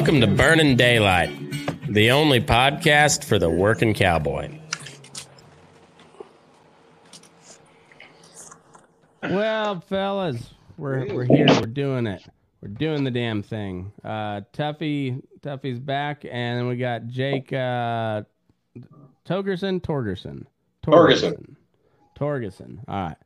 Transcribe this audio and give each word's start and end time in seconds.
Welcome 0.00 0.22
to 0.22 0.28
Burning 0.28 0.76
Daylight, 0.76 1.30
the 1.86 2.10
only 2.10 2.40
podcast 2.40 3.22
for 3.22 3.38
the 3.38 3.50
working 3.50 3.92
cowboy. 3.92 4.48
Well, 9.22 9.80
fellas, 9.80 10.54
we're 10.78 11.14
we're 11.14 11.24
here. 11.24 11.48
We're 11.50 11.66
doing 11.66 12.06
it. 12.06 12.22
We're 12.62 12.68
doing 12.68 13.04
the 13.04 13.10
damn 13.10 13.42
thing. 13.42 13.92
Uh, 14.02 14.40
Tuffy, 14.54 15.22
Tuffy's 15.42 15.78
back, 15.78 16.24
and 16.24 16.58
then 16.58 16.66
we 16.66 16.78
got 16.78 17.06
Jake 17.06 17.52
uh, 17.52 18.22
Togerson, 19.28 19.82
Torgerson, 19.82 20.46
Torgerson. 20.82 21.56
Torgerson. 22.18 22.78
All 22.88 23.08
right. 23.08 23.16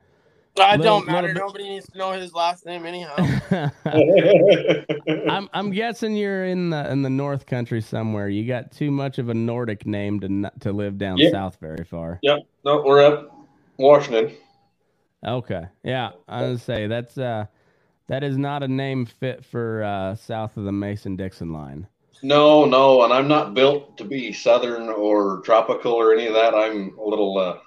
That 0.56 0.78
Little- 0.78 1.00
don't 1.00 1.06
matter. 1.06 1.28
bit- 1.28 1.36
Nobody 1.38 1.68
needs 1.68 1.86
to 1.90 1.98
know 1.98 2.12
his 2.12 2.32
last 2.32 2.64
name 2.64 2.86
anyhow. 2.86 3.14
I'm 5.28 5.48
I'm 5.52 5.70
guessing 5.70 6.14
you're 6.16 6.44
in 6.46 6.70
the 6.70 6.90
in 6.90 7.02
the 7.02 7.10
North 7.10 7.46
Country 7.46 7.80
somewhere. 7.80 8.28
You 8.28 8.46
got 8.46 8.70
too 8.72 8.90
much 8.90 9.18
of 9.18 9.28
a 9.28 9.34
Nordic 9.34 9.84
name 9.86 10.20
to 10.20 10.28
not, 10.28 10.60
to 10.60 10.72
live 10.72 10.96
down 10.98 11.16
Yeah. 11.18 11.30
south 11.30 11.56
very 11.60 11.84
far. 11.84 12.18
yep. 12.22 12.40
No, 12.64 12.82
we're 12.84 13.02
up 13.04 13.36
Washington. 13.78 14.32
Okay, 15.26 15.64
yeah, 15.82 16.10
I 16.28 16.42
was 16.42 16.62
say 16.62 16.86
that's 16.86 17.16
uh 17.18 17.46
that 18.08 18.22
is 18.22 18.36
not 18.36 18.62
a 18.62 18.68
name 18.68 19.06
fit 19.06 19.44
for 19.44 19.82
uh, 19.82 20.14
south 20.14 20.58
of 20.58 20.64
the 20.64 20.72
Mason 20.72 21.16
Dixon 21.16 21.52
line. 21.54 21.86
No, 22.22 22.64
no, 22.66 23.02
and 23.02 23.12
I'm 23.12 23.26
not 23.28 23.54
built 23.54 23.96
to 23.96 24.04
be 24.04 24.32
southern 24.32 24.90
or 24.90 25.40
tropical 25.44 25.92
or 25.92 26.12
any 26.12 26.26
of 26.26 26.34
that. 26.34 26.54
I'm 26.54 26.96
a 26.98 27.02
little 27.02 27.38
uh, 27.38 27.58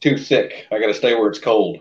too 0.00 0.18
thick. 0.18 0.66
I 0.72 0.80
got 0.80 0.88
to 0.88 0.94
stay 0.94 1.14
where 1.14 1.28
it's 1.30 1.38
cold. 1.38 1.78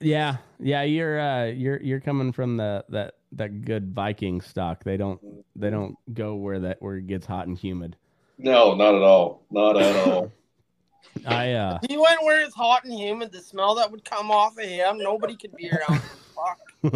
Yeah, 0.00 0.38
yeah, 0.58 0.82
you're 0.82 1.20
uh 1.20 1.44
you're 1.46 1.80
you're 1.80 2.00
coming 2.00 2.32
from 2.32 2.56
the 2.56 2.84
that 2.88 3.14
that 3.32 3.64
good 3.64 3.94
Viking 3.94 4.40
stock. 4.40 4.82
They 4.82 4.96
don't 4.96 5.20
they 5.54 5.68
don't 5.70 5.96
go 6.14 6.36
where 6.36 6.58
that 6.60 6.80
where 6.80 6.96
it 6.96 7.06
gets 7.06 7.26
hot 7.26 7.46
and 7.46 7.58
humid. 7.58 7.96
No, 8.38 8.74
not 8.74 8.94
at 8.94 9.02
all. 9.02 9.44
Not 9.50 9.76
at 9.76 10.08
all. 10.08 10.32
I 11.26 11.52
uh 11.52 11.78
he 11.88 11.98
went 11.98 12.22
where 12.22 12.40
it's 12.40 12.54
hot 12.54 12.84
and 12.84 12.98
humid. 12.98 13.30
The 13.30 13.40
smell 13.40 13.74
that 13.74 13.90
would 13.90 14.04
come 14.04 14.30
off 14.30 14.56
of 14.56 14.64
him, 14.64 14.98
nobody 14.98 15.36
could 15.36 15.54
be 15.54 15.70
around. 15.70 16.00
Fuck. 16.34 16.58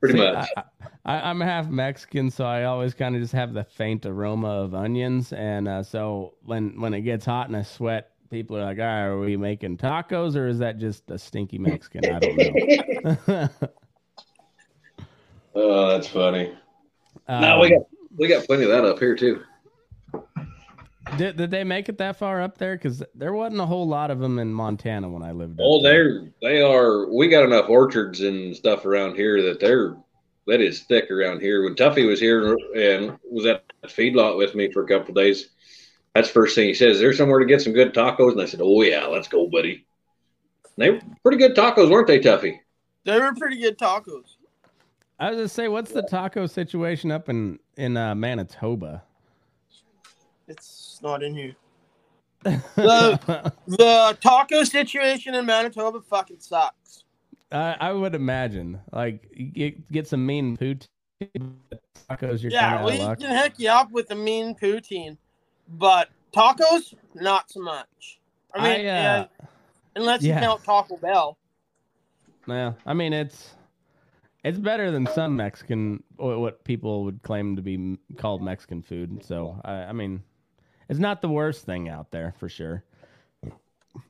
Pretty 0.00 0.18
See, 0.18 0.24
much. 0.24 0.48
I, 0.56 0.62
I, 1.06 1.30
I'm 1.30 1.40
half 1.40 1.68
Mexican, 1.70 2.30
so 2.30 2.44
I 2.44 2.64
always 2.64 2.92
kind 2.92 3.14
of 3.14 3.22
just 3.22 3.32
have 3.32 3.54
the 3.54 3.64
faint 3.64 4.04
aroma 4.04 4.48
of 4.48 4.74
onions, 4.74 5.32
and 5.32 5.66
uh, 5.66 5.82
so 5.82 6.34
when 6.42 6.78
when 6.80 6.92
it 6.92 7.00
gets 7.02 7.24
hot 7.24 7.46
and 7.48 7.56
I 7.56 7.62
sweat, 7.62 8.10
people 8.34 8.56
are 8.56 8.64
like, 8.64 8.78
"All 8.78 8.84
right, 8.84 9.02
are 9.02 9.18
we 9.18 9.36
making 9.36 9.78
tacos, 9.78 10.34
or 10.34 10.48
is 10.48 10.58
that 10.58 10.78
just 10.78 11.08
a 11.10 11.18
stinky 11.18 11.58
Mexican?" 11.58 12.04
I 12.10 12.18
don't 12.18 13.28
know. 13.28 13.48
Oh, 15.56 15.88
that's 15.90 16.08
funny. 16.08 16.52
Um, 17.28 17.40
no, 17.40 17.60
we 17.60 17.70
got 17.70 17.82
we 18.16 18.26
got 18.26 18.44
plenty 18.44 18.64
of 18.64 18.70
that 18.70 18.84
up 18.84 18.98
here 18.98 19.14
too. 19.14 19.40
did, 21.16 21.36
did 21.36 21.52
they 21.52 21.62
make 21.62 21.88
it 21.88 21.96
that 21.98 22.16
far 22.16 22.42
up 22.42 22.58
there? 22.58 22.74
Because 22.76 23.04
there 23.14 23.32
wasn't 23.32 23.60
a 23.60 23.66
whole 23.66 23.86
lot 23.86 24.10
of 24.10 24.18
them 24.18 24.40
in 24.40 24.52
Montana 24.52 25.08
when 25.08 25.22
I 25.22 25.30
lived. 25.30 25.60
Oh, 25.62 25.80
they're 25.80 26.24
they 26.42 26.60
are. 26.60 27.08
We 27.14 27.28
got 27.28 27.44
enough 27.44 27.68
orchards 27.68 28.20
and 28.20 28.56
stuff 28.56 28.84
around 28.84 29.14
here 29.14 29.42
that 29.42 29.60
they're 29.60 29.96
that 30.48 30.60
is 30.60 30.80
thick 30.80 31.08
around 31.08 31.40
here. 31.40 31.62
When 31.62 31.76
Tuffy 31.76 32.04
was 32.04 32.18
here 32.18 32.58
and 32.74 33.16
was 33.30 33.46
at 33.46 33.62
the 33.80 33.86
feedlot 33.88 34.36
with 34.36 34.56
me 34.56 34.72
for 34.72 34.82
a 34.82 34.88
couple 34.88 35.10
of 35.10 35.14
days, 35.14 35.50
that's 36.14 36.28
the 36.28 36.34
first 36.34 36.54
thing 36.54 36.68
he 36.68 36.74
says. 36.74 36.96
Is 36.96 37.00
there 37.00 37.12
somewhere 37.12 37.40
to 37.40 37.46
get 37.46 37.62
some 37.62 37.72
good 37.72 37.92
tacos? 37.94 38.32
And 38.32 38.40
I 38.40 38.46
said, 38.46 38.60
Oh 38.62 38.82
yeah, 38.82 39.06
let's 39.06 39.28
go, 39.28 39.48
buddy. 39.48 39.86
And 40.76 40.84
they 40.84 40.90
were 40.90 41.00
pretty 41.22 41.38
good 41.38 41.56
tacos, 41.56 41.90
weren't 41.90 42.06
they, 42.06 42.20
Tuffy? 42.20 42.58
They 43.04 43.18
were 43.18 43.34
pretty 43.34 43.60
good 43.60 43.78
tacos. 43.78 44.36
I 45.18 45.30
was 45.30 45.36
gonna 45.36 45.48
say, 45.48 45.68
what's 45.68 45.92
the 45.92 46.02
taco 46.02 46.46
situation 46.46 47.10
up 47.10 47.28
in 47.28 47.58
in 47.76 47.96
uh, 47.96 48.14
Manitoba? 48.14 49.02
It's 50.48 51.00
not 51.02 51.22
in 51.22 51.34
here. 51.34 51.54
The 52.76 53.52
the 53.66 54.18
taco 54.20 54.64
situation 54.64 55.34
in 55.34 55.46
Manitoba 55.46 56.00
fucking 56.02 56.40
sucks. 56.40 57.04
I, 57.50 57.76
I 57.80 57.92
would 57.92 58.14
imagine, 58.14 58.80
like, 58.92 59.26
you 59.32 59.46
get 59.46 59.92
get 59.92 60.08
some 60.08 60.26
mean 60.26 60.56
poutine 60.56 60.88
tacos. 62.10 62.42
You're 62.42 62.52
yeah, 62.52 62.78
kind 62.78 62.84
we 62.84 62.98
can 62.98 63.36
hook 63.36 63.54
you 63.56 63.70
up 63.70 63.90
with 63.92 64.10
a 64.10 64.14
mean 64.14 64.54
poutine, 64.54 65.16
but 65.68 66.08
tacos 66.32 66.94
not 67.14 67.50
so 67.50 67.60
much. 67.60 68.20
I 68.54 68.62
mean, 68.62 68.72
I, 68.72 68.78
uh, 68.78 68.82
yeah, 68.82 69.26
unless 69.96 70.22
you 70.22 70.30
yeah. 70.30 70.40
count 70.40 70.64
Taco 70.64 70.96
Bell. 70.96 71.36
Yeah, 72.46 72.74
I 72.86 72.94
mean 72.94 73.12
it's 73.12 73.54
it's 74.44 74.58
better 74.58 74.90
than 74.90 75.06
some 75.06 75.36
Mexican 75.36 76.02
what 76.16 76.62
people 76.64 77.04
would 77.04 77.22
claim 77.22 77.56
to 77.56 77.62
be 77.62 77.98
called 78.16 78.42
Mexican 78.42 78.82
food. 78.82 79.24
So 79.24 79.60
I, 79.64 79.72
I 79.72 79.92
mean, 79.92 80.22
it's 80.88 81.00
not 81.00 81.22
the 81.22 81.28
worst 81.28 81.64
thing 81.64 81.88
out 81.88 82.10
there 82.10 82.34
for 82.38 82.48
sure. 82.48 82.84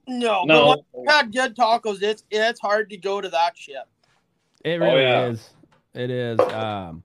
No, 0.09 0.45
No. 0.45 0.67
but 0.67 0.85
when 0.93 1.05
you've 1.05 1.13
had 1.13 1.33
good 1.33 1.57
tacos, 1.57 2.03
it's 2.03 2.25
it's 2.31 2.61
hard 2.61 2.91
to 2.91 2.97
go 2.97 3.21
to 3.21 3.29
that 3.29 3.57
shit. 3.57 3.77
It 4.65 4.81
Oh, 4.81 4.85
really 4.87 5.03
yeah. 5.03 5.27
is. 5.27 5.51
It 5.95 6.11
is. 6.11 6.41
Um, 6.41 7.03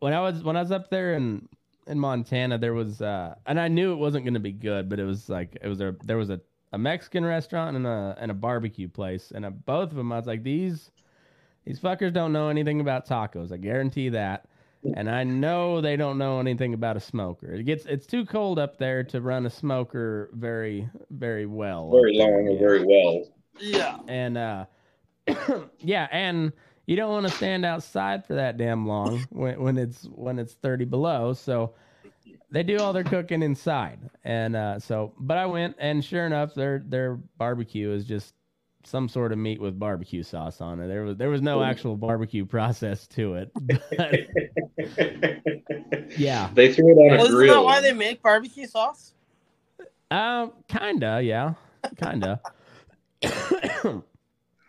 when 0.00 0.12
I 0.12 0.20
was 0.20 0.42
when 0.42 0.56
I 0.56 0.60
was 0.60 0.72
up 0.72 0.90
there 0.90 1.14
in 1.14 1.48
in 1.86 1.98
Montana, 1.98 2.58
there 2.58 2.74
was 2.74 3.02
uh, 3.02 3.34
and 3.46 3.60
I 3.60 3.68
knew 3.68 3.92
it 3.92 3.96
wasn't 3.96 4.24
going 4.24 4.34
to 4.34 4.40
be 4.40 4.52
good, 4.52 4.88
but 4.88 4.98
it 4.98 5.04
was 5.04 5.28
like 5.28 5.56
it 5.60 5.68
was 5.68 5.80
a 5.80 5.94
there 6.04 6.16
was 6.16 6.30
a, 6.30 6.40
a 6.72 6.78
Mexican 6.78 7.24
restaurant 7.24 7.76
and 7.76 7.86
a 7.86 8.16
and 8.18 8.30
a 8.30 8.34
barbecue 8.34 8.88
place, 8.88 9.32
and 9.34 9.44
uh 9.44 9.50
both 9.50 9.90
of 9.90 9.96
them 9.96 10.12
I 10.12 10.16
was 10.16 10.26
like 10.26 10.42
these 10.42 10.90
these 11.64 11.80
fuckers 11.80 12.12
don't 12.12 12.32
know 12.32 12.48
anything 12.48 12.80
about 12.80 13.06
tacos. 13.06 13.52
I 13.52 13.56
guarantee 13.56 14.10
that. 14.10 14.46
And 14.96 15.08
I 15.10 15.24
know 15.24 15.80
they 15.80 15.96
don't 15.96 16.18
know 16.18 16.40
anything 16.40 16.74
about 16.74 16.94
a 16.98 17.00
smoker. 17.00 17.54
It 17.54 17.62
gets 17.62 17.86
it's 17.86 18.06
too 18.06 18.26
cold 18.26 18.58
up 18.58 18.76
there 18.76 19.02
to 19.04 19.22
run 19.22 19.46
a 19.46 19.50
smoker 19.50 20.28
very 20.34 20.90
very 21.10 21.46
well. 21.46 21.90
Very 21.90 22.18
long 22.18 22.46
and 22.48 22.52
yeah 22.52 22.58
very 22.58 22.84
well. 22.84 23.24
Yeah, 23.58 23.98
and 24.08 24.36
uh 24.36 24.66
yeah 25.78 26.06
and 26.12 26.52
you 26.86 26.96
don't 26.96 27.10
want 27.10 27.26
to 27.26 27.32
stand 27.32 27.64
outside 27.64 28.24
for 28.26 28.34
that 28.34 28.56
damn 28.56 28.86
long 28.86 29.26
when, 29.30 29.60
when 29.60 29.78
it's 29.78 30.04
when 30.04 30.38
it's 30.38 30.54
30 30.54 30.84
below 30.84 31.32
so 31.32 31.74
they 32.50 32.62
do 32.62 32.78
all 32.78 32.92
their 32.92 33.04
cooking 33.04 33.42
inside. 33.42 33.98
And 34.22 34.54
uh 34.56 34.78
so 34.78 35.12
but 35.18 35.38
i 35.38 35.46
went 35.46 35.76
and 35.78 36.04
sure 36.04 36.26
enough 36.26 36.54
their 36.54 36.82
their 36.86 37.16
barbecue 37.36 37.90
is 37.90 38.04
just 38.04 38.34
some 38.86 39.08
sort 39.08 39.32
of 39.32 39.38
meat 39.38 39.60
with 39.60 39.78
barbecue 39.78 40.22
sauce 40.22 40.60
on 40.60 40.78
it. 40.78 40.88
There 40.88 41.04
was 41.04 41.16
there 41.16 41.30
was 41.30 41.42
no 41.42 41.62
actual 41.62 41.96
barbecue 41.96 42.44
process 42.44 43.06
to 43.08 43.34
it 43.34 43.50
but 43.96 44.14
yeah. 46.18 46.50
They 46.54 46.72
threw 46.72 46.90
it 46.90 46.98
on 46.98 47.16
well, 47.16 47.26
a 47.26 47.28
isn't 47.28 47.46
that 47.46 47.64
why 47.64 47.80
they 47.80 47.92
make 47.92 48.22
barbecue 48.22 48.66
sauce? 48.66 49.14
um 50.10 50.52
kinda 50.68 51.20
yeah. 51.22 51.54
Kinda 51.96 52.40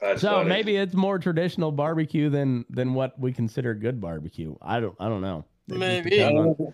That's 0.05 0.21
So 0.21 0.29
funny. 0.37 0.49
maybe 0.49 0.75
it's 0.77 0.93
more 0.93 1.19
traditional 1.19 1.71
barbecue 1.71 2.29
than 2.29 2.65
than 2.69 2.93
what 2.93 3.19
we 3.19 3.33
consider 3.33 3.73
good 3.73 3.99
barbecue. 3.99 4.55
I 4.61 4.79
don't 4.79 4.95
I 4.99 5.09
don't 5.09 5.21
know. 5.21 5.45
It 5.69 5.79
Maybe. 5.79 6.09
depends 6.11 6.39
on, 6.59 6.73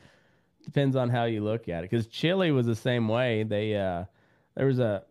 depends 0.65 0.95
on 0.95 1.09
how 1.09 1.23
you 1.25 1.43
look 1.43 1.69
at 1.69 1.83
it. 1.83 1.89
Because 1.89 2.07
chili 2.07 2.51
was 2.51 2.65
the 2.65 2.75
same 2.75 3.07
way. 3.07 3.43
They 3.43 3.75
uh, 3.75 4.05
there 4.55 4.65
was 4.67 4.79
a 4.79 5.03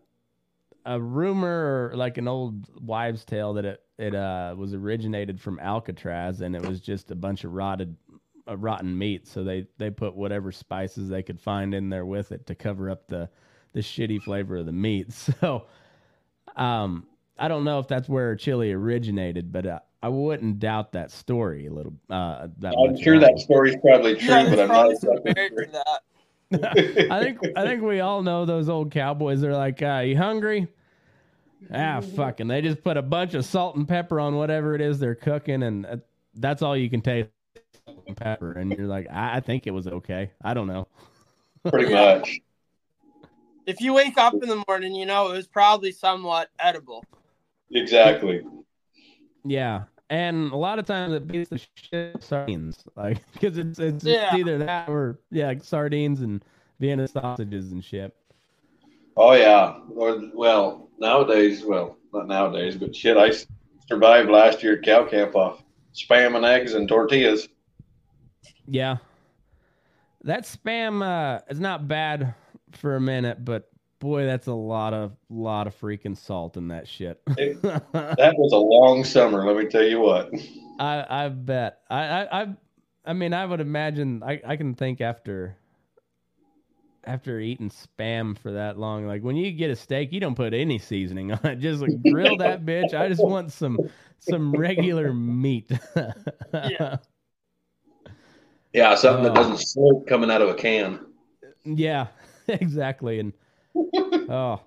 a 0.85 0.99
rumor 0.99 1.91
like 1.95 2.17
an 2.17 2.27
old 2.27 2.67
wives' 2.79 3.25
tale 3.25 3.53
that 3.53 3.65
it 3.65 3.83
it 3.97 4.15
uh 4.15 4.55
was 4.57 4.73
originated 4.73 5.39
from 5.39 5.59
Alcatraz 5.59 6.41
and 6.41 6.55
it 6.55 6.61
was 6.61 6.79
just 6.81 7.11
a 7.11 7.15
bunch 7.15 7.43
of 7.43 7.53
rotted 7.53 7.95
uh, 8.47 8.57
rotten 8.57 8.97
meat. 8.97 9.27
So 9.27 9.43
they 9.43 9.67
they 9.77 9.89
put 9.89 10.15
whatever 10.15 10.51
spices 10.51 11.09
they 11.09 11.23
could 11.23 11.39
find 11.39 11.73
in 11.73 11.89
there 11.89 12.05
with 12.05 12.31
it 12.31 12.45
to 12.47 12.55
cover 12.55 12.89
up 12.89 13.07
the 13.07 13.29
the 13.73 13.79
shitty 13.81 14.21
flavor 14.21 14.57
of 14.57 14.65
the 14.65 14.71
meat. 14.71 15.11
So 15.13 15.67
um 16.55 17.07
I 17.37 17.47
don't 17.47 17.63
know 17.63 17.79
if 17.79 17.87
that's 17.87 18.07
where 18.09 18.35
chili 18.35 18.71
originated, 18.71 19.51
but 19.51 19.65
uh, 19.65 19.79
I 20.03 20.09
wouldn't 20.09 20.59
doubt 20.59 20.91
that 20.93 21.11
story 21.11 21.67
a 21.67 21.71
little. 21.73 21.93
Uh, 22.09 22.47
that 22.59 22.73
I'm 22.77 22.97
sure 23.01 23.15
either. 23.15 23.27
that 23.27 23.39
story's 23.39 23.75
probably 23.81 24.15
true, 24.15 24.27
Yeah, 24.29 24.49
but 24.49 24.59
I'm 24.59 24.67
not 24.67 24.73
probably 24.73 24.95
some 24.97 25.17
exactly 25.25 25.65
sure. 25.65 25.67
that. 25.67 26.01
I 27.11 27.23
think 27.23 27.39
I 27.55 27.65
think 27.65 27.81
we 27.81 28.01
all 28.01 28.21
know 28.23 28.45
those 28.45 28.67
old 28.67 28.91
cowboys. 28.91 29.39
They're 29.41 29.53
like, 29.55 29.81
uh, 29.81 30.03
"You 30.05 30.17
hungry? 30.17 30.67
ah, 31.73 32.01
fucking, 32.01 32.47
they 32.47 32.61
just 32.61 32.83
put 32.83 32.97
a 32.97 33.01
bunch 33.01 33.33
of 33.35 33.45
salt 33.45 33.75
and 33.75 33.87
pepper 33.87 34.19
on 34.19 34.35
whatever 34.35 34.75
it 34.75 34.81
is 34.81 34.99
they're 34.99 35.15
cooking, 35.15 35.63
and 35.63 35.85
uh, 35.85 35.97
that's 36.35 36.61
all 36.61 36.75
you 36.75 36.89
can 36.89 37.01
taste. 37.01 37.29
Salt 37.85 38.03
and 38.07 38.17
pepper, 38.17 38.51
and 38.53 38.71
you're 38.71 38.87
like, 38.87 39.07
I, 39.09 39.37
I 39.37 39.39
think 39.39 39.65
it 39.67 39.71
was 39.71 39.87
okay. 39.87 40.31
I 40.43 40.53
don't 40.53 40.67
know. 40.67 40.87
Pretty 41.69 41.93
much. 41.93 42.39
If 43.67 43.79
you 43.79 43.93
wake 43.93 44.17
up 44.17 44.33
in 44.33 44.49
the 44.49 44.63
morning, 44.67 44.93
you 44.95 45.05
know 45.05 45.29
it 45.29 45.33
was 45.37 45.47
probably 45.47 45.91
somewhat 45.91 46.49
edible. 46.59 47.05
Exactly. 47.73 48.41
Yeah, 49.43 49.83
and 50.09 50.51
a 50.51 50.55
lot 50.55 50.77
of 50.77 50.85
times 50.85 51.13
it 51.13 51.27
beats 51.27 51.49
the 51.49 51.61
shit 51.75 52.23
sardines, 52.23 52.83
like 52.95 53.19
because 53.33 53.57
it's 53.57 53.79
it's 53.79 54.03
Yeah. 54.03 54.35
either 54.35 54.57
that 54.59 54.89
or 54.89 55.19
yeah, 55.31 55.47
like 55.47 55.63
sardines 55.63 56.21
and 56.21 56.43
Vienna 56.79 57.07
sausages 57.07 57.71
and 57.71 57.83
shit. 57.83 58.15
Oh 59.17 59.33
yeah. 59.33 59.79
Or 59.95 60.21
well, 60.33 60.89
nowadays, 60.99 61.63
well, 61.65 61.97
not 62.13 62.27
nowadays, 62.27 62.75
but 62.75 62.95
shit, 62.95 63.17
I 63.17 63.31
survived 63.87 64.29
last 64.29 64.63
year 64.63 64.77
at 64.77 64.83
cow 64.83 65.05
camp 65.05 65.35
off 65.35 65.63
spam 65.93 66.35
and 66.35 66.45
eggs 66.45 66.73
and 66.73 66.87
tortillas. 66.87 67.47
Yeah, 68.67 68.97
that 70.23 70.43
spam 70.43 71.03
uh, 71.03 71.41
is 71.49 71.59
not 71.59 71.87
bad 71.87 72.35
for 72.73 72.95
a 72.95 73.01
minute, 73.01 73.43
but 73.43 73.69
boy, 74.01 74.25
that's 74.25 74.47
a 74.47 74.53
lot 74.53 74.93
of 74.93 75.13
lot 75.29 75.67
of 75.67 75.79
freaking 75.79 76.17
salt 76.17 76.57
in 76.57 76.67
that 76.67 76.85
shit. 76.89 77.21
It- 77.37 77.61
That 77.63 78.33
was 78.37 78.51
a 78.51 78.57
long 78.57 79.05
summer, 79.05 79.45
let 79.45 79.55
me 79.63 79.69
tell 79.69 79.83
you 79.83 80.01
what. 80.01 80.29
I 80.79 81.05
I 81.25 81.29
bet. 81.29 81.79
I 81.89 82.03
I 82.03 82.41
I, 82.41 82.47
I 83.05 83.13
mean, 83.13 83.33
I 83.33 83.45
would 83.45 83.61
imagine. 83.61 84.21
I 84.23 84.41
I 84.45 84.57
can 84.57 84.73
think 84.73 84.99
after 84.99 85.55
after 87.03 87.39
eating 87.39 87.69
spam 87.71 88.37
for 88.37 88.51
that 88.51 88.77
long, 88.77 89.07
like 89.07 89.23
when 89.23 89.35
you 89.35 89.51
get 89.51 89.69
a 89.71 89.75
steak, 89.75 90.11
you 90.11 90.19
don't 90.19 90.35
put 90.35 90.53
any 90.53 90.77
seasoning 90.77 91.31
on 91.31 91.39
it. 91.45 91.55
Just 91.59 91.81
like 91.81 91.91
grill 92.11 92.37
that 92.37 92.65
bitch. 92.65 92.93
I 92.93 93.07
just 93.07 93.23
want 93.23 93.51
some 93.51 93.77
some 94.19 94.51
regular 94.51 95.13
meat. 95.13 95.71
Yeah. 96.53 96.97
Yeah, 98.73 98.95
something 98.95 99.23
that 99.23 99.31
Oh. 99.31 99.35
doesn't 99.35 99.57
smoke 99.59 100.07
coming 100.07 100.31
out 100.31 100.41
of 100.41 100.49
a 100.49 100.53
can. 100.53 100.99
Yeah, 101.65 102.07
exactly. 102.47 103.19
And 103.19 103.33
oh, 103.75 104.61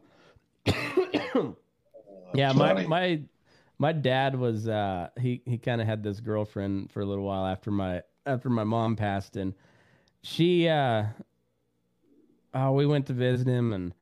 yeah, 2.35 2.53
my 2.53 2.75
my 2.87 3.23
my 3.79 3.93
dad 3.93 4.37
was 4.39 4.69
uh 4.69 5.09
he 5.19 5.43
he 5.45 5.59
kind 5.59 5.81
of 5.81 5.87
had 5.87 6.03
this 6.03 6.21
girlfriend 6.21 6.91
for 6.91 7.01
a 7.01 7.06
little 7.06 7.25
while 7.25 7.47
after 7.47 7.71
my 7.71 8.03
after 8.27 8.49
my 8.51 8.65
mom 8.65 8.97
passed, 8.97 9.37
and 9.37 9.55
she 10.23 10.69
uh 10.69 11.05
oh 12.55 12.73
we 12.73 12.87
went 12.87 13.06
to 13.06 13.12
visit 13.12 13.47
him 13.47 13.73
and 13.73 13.95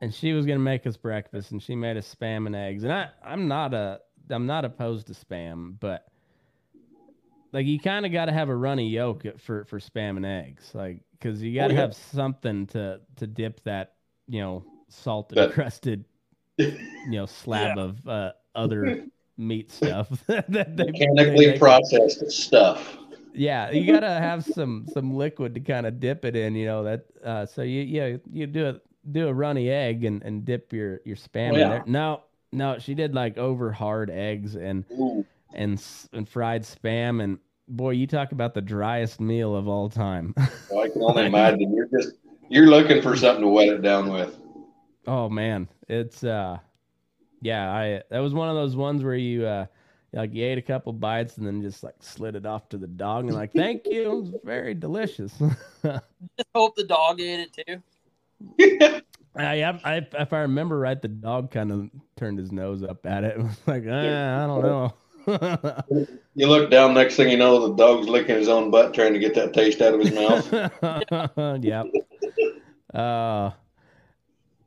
and 0.00 0.14
she 0.14 0.32
was 0.32 0.46
gonna 0.46 0.58
make 0.58 0.86
us 0.86 0.96
breakfast 0.96 1.52
and 1.52 1.62
she 1.62 1.74
made 1.76 1.96
us 1.96 2.12
spam 2.14 2.46
and 2.46 2.56
eggs 2.56 2.82
and 2.84 2.92
I 2.92 3.10
I'm 3.22 3.48
not 3.48 3.74
a 3.74 4.00
I'm 4.30 4.46
not 4.46 4.64
opposed 4.64 5.06
to 5.08 5.12
spam 5.14 5.78
but 5.78 6.06
like 7.52 7.66
you 7.66 7.78
kind 7.78 8.04
of 8.04 8.12
got 8.12 8.26
to 8.26 8.32
have 8.32 8.48
a 8.48 8.56
runny 8.56 8.88
yolk 8.88 9.24
for 9.38 9.64
for 9.64 9.78
spam 9.78 10.16
and 10.16 10.26
eggs 10.26 10.70
like 10.74 11.02
because 11.12 11.42
you 11.42 11.54
got 11.54 11.68
to 11.68 11.74
Oh, 11.74 11.76
yeah. 11.76 11.80
have 11.80 11.94
something 11.94 12.66
to 12.68 13.00
to 13.16 13.26
dip 13.26 13.62
that 13.64 13.93
you 14.28 14.40
know 14.40 14.64
salt 14.88 15.28
That- 15.30 15.48
encrusted 15.48 16.04
you 16.58 16.76
know 17.06 17.26
slab 17.26 17.78
of 17.78 18.06
uh, 18.08 18.32
other 18.54 19.04
meat 19.36 19.70
stuff 19.72 20.08
that 20.28 20.50
they, 20.50 20.64
they 20.64 20.90
Mechanically 20.92 21.46
make. 21.48 21.58
processed 21.58 22.30
stuff. 22.30 22.96
yeah 23.34 23.70
you 23.70 23.92
gotta 23.92 24.08
have 24.08 24.44
some 24.44 24.86
some 24.92 25.14
liquid 25.14 25.54
to 25.54 25.60
kind 25.60 25.86
of 25.86 25.98
dip 25.98 26.24
it 26.24 26.36
in 26.36 26.54
you 26.54 26.66
know 26.66 26.84
that 26.84 27.04
uh 27.24 27.44
so 27.44 27.62
you 27.62 27.80
yeah 27.82 28.16
you 28.30 28.46
do 28.46 28.68
a 28.68 28.80
do 29.10 29.26
a 29.28 29.34
runny 29.34 29.68
egg 29.70 30.04
and 30.04 30.22
and 30.22 30.44
dip 30.44 30.72
your 30.72 31.00
your 31.04 31.16
spam 31.16 31.52
Oh, 31.52 31.54
in 31.56 31.68
there 31.70 31.84
no 31.86 32.22
no 32.52 32.78
she 32.78 32.94
did 32.94 33.14
like 33.14 33.36
over 33.36 33.72
hard 33.72 34.08
eggs 34.08 34.54
and 34.54 34.84
Ooh, 34.92 35.26
and 35.52 35.82
and 36.12 36.28
fried 36.28 36.62
spam 36.62 37.20
and 37.22 37.38
boy 37.66 37.90
you 37.90 38.06
talk 38.06 38.30
about 38.30 38.54
the 38.54 38.62
driest 38.62 39.20
meal 39.20 39.56
of 39.56 39.66
all 39.66 39.88
time 39.90 40.32
I 40.38 40.88
can 40.88 41.02
only 41.02 41.26
imagine. 41.26 41.74
You're 41.74 41.88
just 41.88 42.14
you're 42.54 42.68
looking 42.68 43.02
for 43.02 43.16
something 43.16 43.42
to 43.42 43.48
wet 43.48 43.68
it 43.68 43.82
down 43.82 44.08
with. 44.10 44.38
oh 45.06 45.28
man 45.28 45.68
it's 45.88 46.24
uh 46.24 46.56
yeah 47.42 47.70
i 47.70 48.02
that 48.10 48.20
was 48.20 48.32
one 48.32 48.48
of 48.48 48.54
those 48.54 48.76
ones 48.76 49.02
where 49.04 49.14
you 49.16 49.44
uh 49.46 49.66
like 50.12 50.32
you 50.32 50.44
ate 50.44 50.56
a 50.58 50.62
couple 50.62 50.92
bites 50.92 51.36
and 51.36 51.46
then 51.46 51.60
just 51.60 51.82
like 51.82 51.96
slid 52.00 52.36
it 52.36 52.46
off 52.46 52.68
to 52.68 52.78
the 52.78 52.86
dog 52.86 53.24
and 53.24 53.34
like 53.34 53.52
thank 53.52 53.82
you 53.86 54.10
it 54.10 54.14
was 54.14 54.32
very 54.44 54.72
delicious 54.72 55.34
Just 55.82 56.48
hope 56.54 56.74
the 56.76 56.84
dog 56.84 57.20
ate 57.20 57.40
it 57.40 57.52
too. 57.66 57.82
I, 59.36 59.62
I, 59.64 59.80
I, 59.84 60.06
if 60.18 60.32
I 60.32 60.40
remember 60.40 60.78
right, 60.78 61.00
the 61.00 61.08
dog 61.08 61.50
kind 61.50 61.72
of 61.72 61.90
turned 62.16 62.38
his 62.38 62.52
nose 62.52 62.82
up 62.82 63.04
at 63.04 63.24
it. 63.24 63.36
It 63.38 63.42
was 63.42 63.58
like, 63.66 63.84
eh, 63.84 64.44
I 64.44 64.46
don't 64.46 64.62
know. 64.62 64.94
You 66.34 66.46
look 66.48 66.70
down, 66.70 66.94
next 66.94 67.16
thing 67.16 67.30
you 67.30 67.36
know, 67.36 67.68
the 67.68 67.74
dog's 67.74 68.08
licking 68.08 68.36
his 68.36 68.48
own 68.48 68.70
butt, 68.70 68.94
trying 68.94 69.12
to 69.12 69.18
get 69.18 69.34
that 69.34 69.52
taste 69.52 69.80
out 69.80 69.94
of 69.94 70.00
his 70.00 70.12
mouth. 70.12 71.64
yep. 71.64 71.86
Uh, 72.94 73.50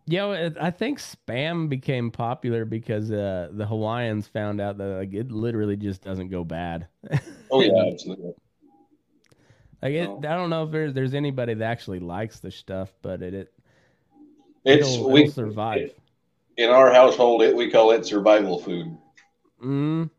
you 0.06 0.18
know, 0.18 0.52
I 0.62 0.72
think 0.72 1.00
spam 1.00 1.68
became 1.70 2.12
popular 2.12 2.66
because 2.66 3.12
uh, 3.12 3.50
the 3.52 3.66
Hawaiians 3.66 4.28
found 4.28 4.62
out 4.62 4.78
that 4.78 4.86
like 4.86 5.14
it 5.14 5.32
literally 5.32 5.76
just 5.76 6.02
doesn't 6.04 6.30
go 6.30 6.44
bad. 6.44 6.88
Oh 7.50 7.62
yeah, 7.62 7.90
absolutely. 7.92 8.34
Like 9.82 9.94
it, 9.94 10.10
Oh. 10.10 10.18
I 10.18 10.36
don't 10.36 10.50
know 10.50 10.66
if 10.66 10.72
there's 10.72 10.94
there's 10.94 11.14
anybody 11.14 11.54
that 11.54 11.64
actually 11.64 12.00
likes 12.00 12.40
the 12.40 12.52
stuff, 12.52 12.92
but 13.02 13.22
it, 13.22 13.34
it 13.34 13.54
It's 14.66 14.96
it'll, 14.96 15.12
we 15.12 15.22
it'll 15.22 15.32
survive. 15.34 15.92
in 16.58 16.70
our 16.70 16.92
household. 16.94 17.42
It 17.44 17.56
we 17.56 17.70
call 17.72 17.92
it 17.92 18.06
survival 18.06 18.60
food. 18.60 18.98
Mm, 19.64 20.10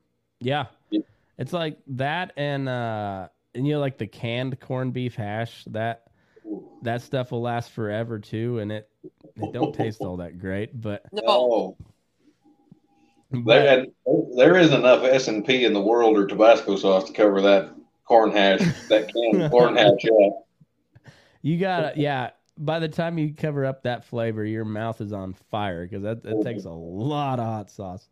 yeah. 0.41 0.67
Yeah. 0.91 1.01
It's 1.39 1.53
like 1.53 1.79
that 1.89 2.33
and 2.37 2.69
uh 2.69 3.29
and 3.55 3.67
you 3.67 3.75
know 3.75 3.81
like 3.81 3.99
the 3.99 4.07
canned 4.07 4.59
corned 4.61 4.93
beef 4.95 5.15
hash 5.15 5.65
that 5.67 6.08
that 6.83 7.03
stuff 7.03 7.33
will 7.33 7.43
last 7.43 7.71
forever 7.71 8.19
too 8.19 8.59
and 8.59 8.71
it 8.71 8.89
it 9.37 9.53
don't 9.53 9.75
taste 9.75 10.01
all 10.01 10.17
that 10.19 10.39
great 10.39 10.81
but, 10.81 11.05
No, 11.13 11.77
but 13.31 13.45
there, 13.45 13.79
and 13.79 13.93
there 14.37 14.57
isn't 14.57 14.79
enough 14.79 15.05
S 15.05 15.29
and 15.29 15.45
P 15.45 15.65
in 15.65 15.73
the 15.73 15.81
world 15.81 16.17
or 16.17 16.27
Tabasco 16.27 16.77
sauce 16.77 17.05
to 17.05 17.13
cover 17.13 17.43
that 17.43 17.75
corn 18.05 18.33
hash, 18.33 18.61
that 18.89 19.13
canned 19.13 19.51
corn 19.51 19.77
hash. 19.77 20.01
Yeah, 20.03 20.31
you 21.43 21.59
gotta 21.59 21.93
yeah 21.97 22.31
by 22.57 22.79
the 22.79 22.89
time 22.89 23.19
you 23.19 23.35
cover 23.35 23.65
up 23.65 23.83
that 23.85 24.05
flavor 24.05 24.45
your 24.45 24.65
mouth 24.65 25.01
is 25.01 25.13
on 25.13 25.35
fire 25.51 25.87
because 25.87 26.03
that, 26.03 26.23
that 26.25 26.43
takes 26.43 26.65
a 26.65 26.71
lot 26.71 27.39
of 27.39 27.47
hot 27.47 27.71
sauce 27.71 28.09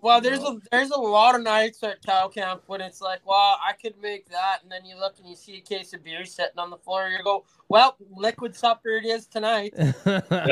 well, 0.00 0.20
there's 0.20 0.42
a 0.42 0.58
there's 0.70 0.90
a 0.90 0.98
lot 0.98 1.34
of 1.34 1.42
nights 1.42 1.82
at 1.82 2.02
cow 2.04 2.28
camp 2.28 2.62
when 2.66 2.80
it's 2.80 3.00
like, 3.00 3.20
well, 3.26 3.58
I 3.64 3.72
could 3.72 3.94
make 4.00 4.28
that, 4.30 4.58
and 4.62 4.70
then 4.70 4.84
you 4.84 4.98
look 4.98 5.18
and 5.18 5.28
you 5.28 5.34
see 5.34 5.56
a 5.56 5.60
case 5.60 5.92
of 5.92 6.04
beer 6.04 6.24
sitting 6.24 6.58
on 6.58 6.70
the 6.70 6.76
floor. 6.76 7.08
You 7.08 7.22
go, 7.24 7.44
well, 7.68 7.96
liquid 8.10 8.54
supper 8.54 8.90
it 8.90 9.04
is 9.04 9.26
tonight. 9.26 9.74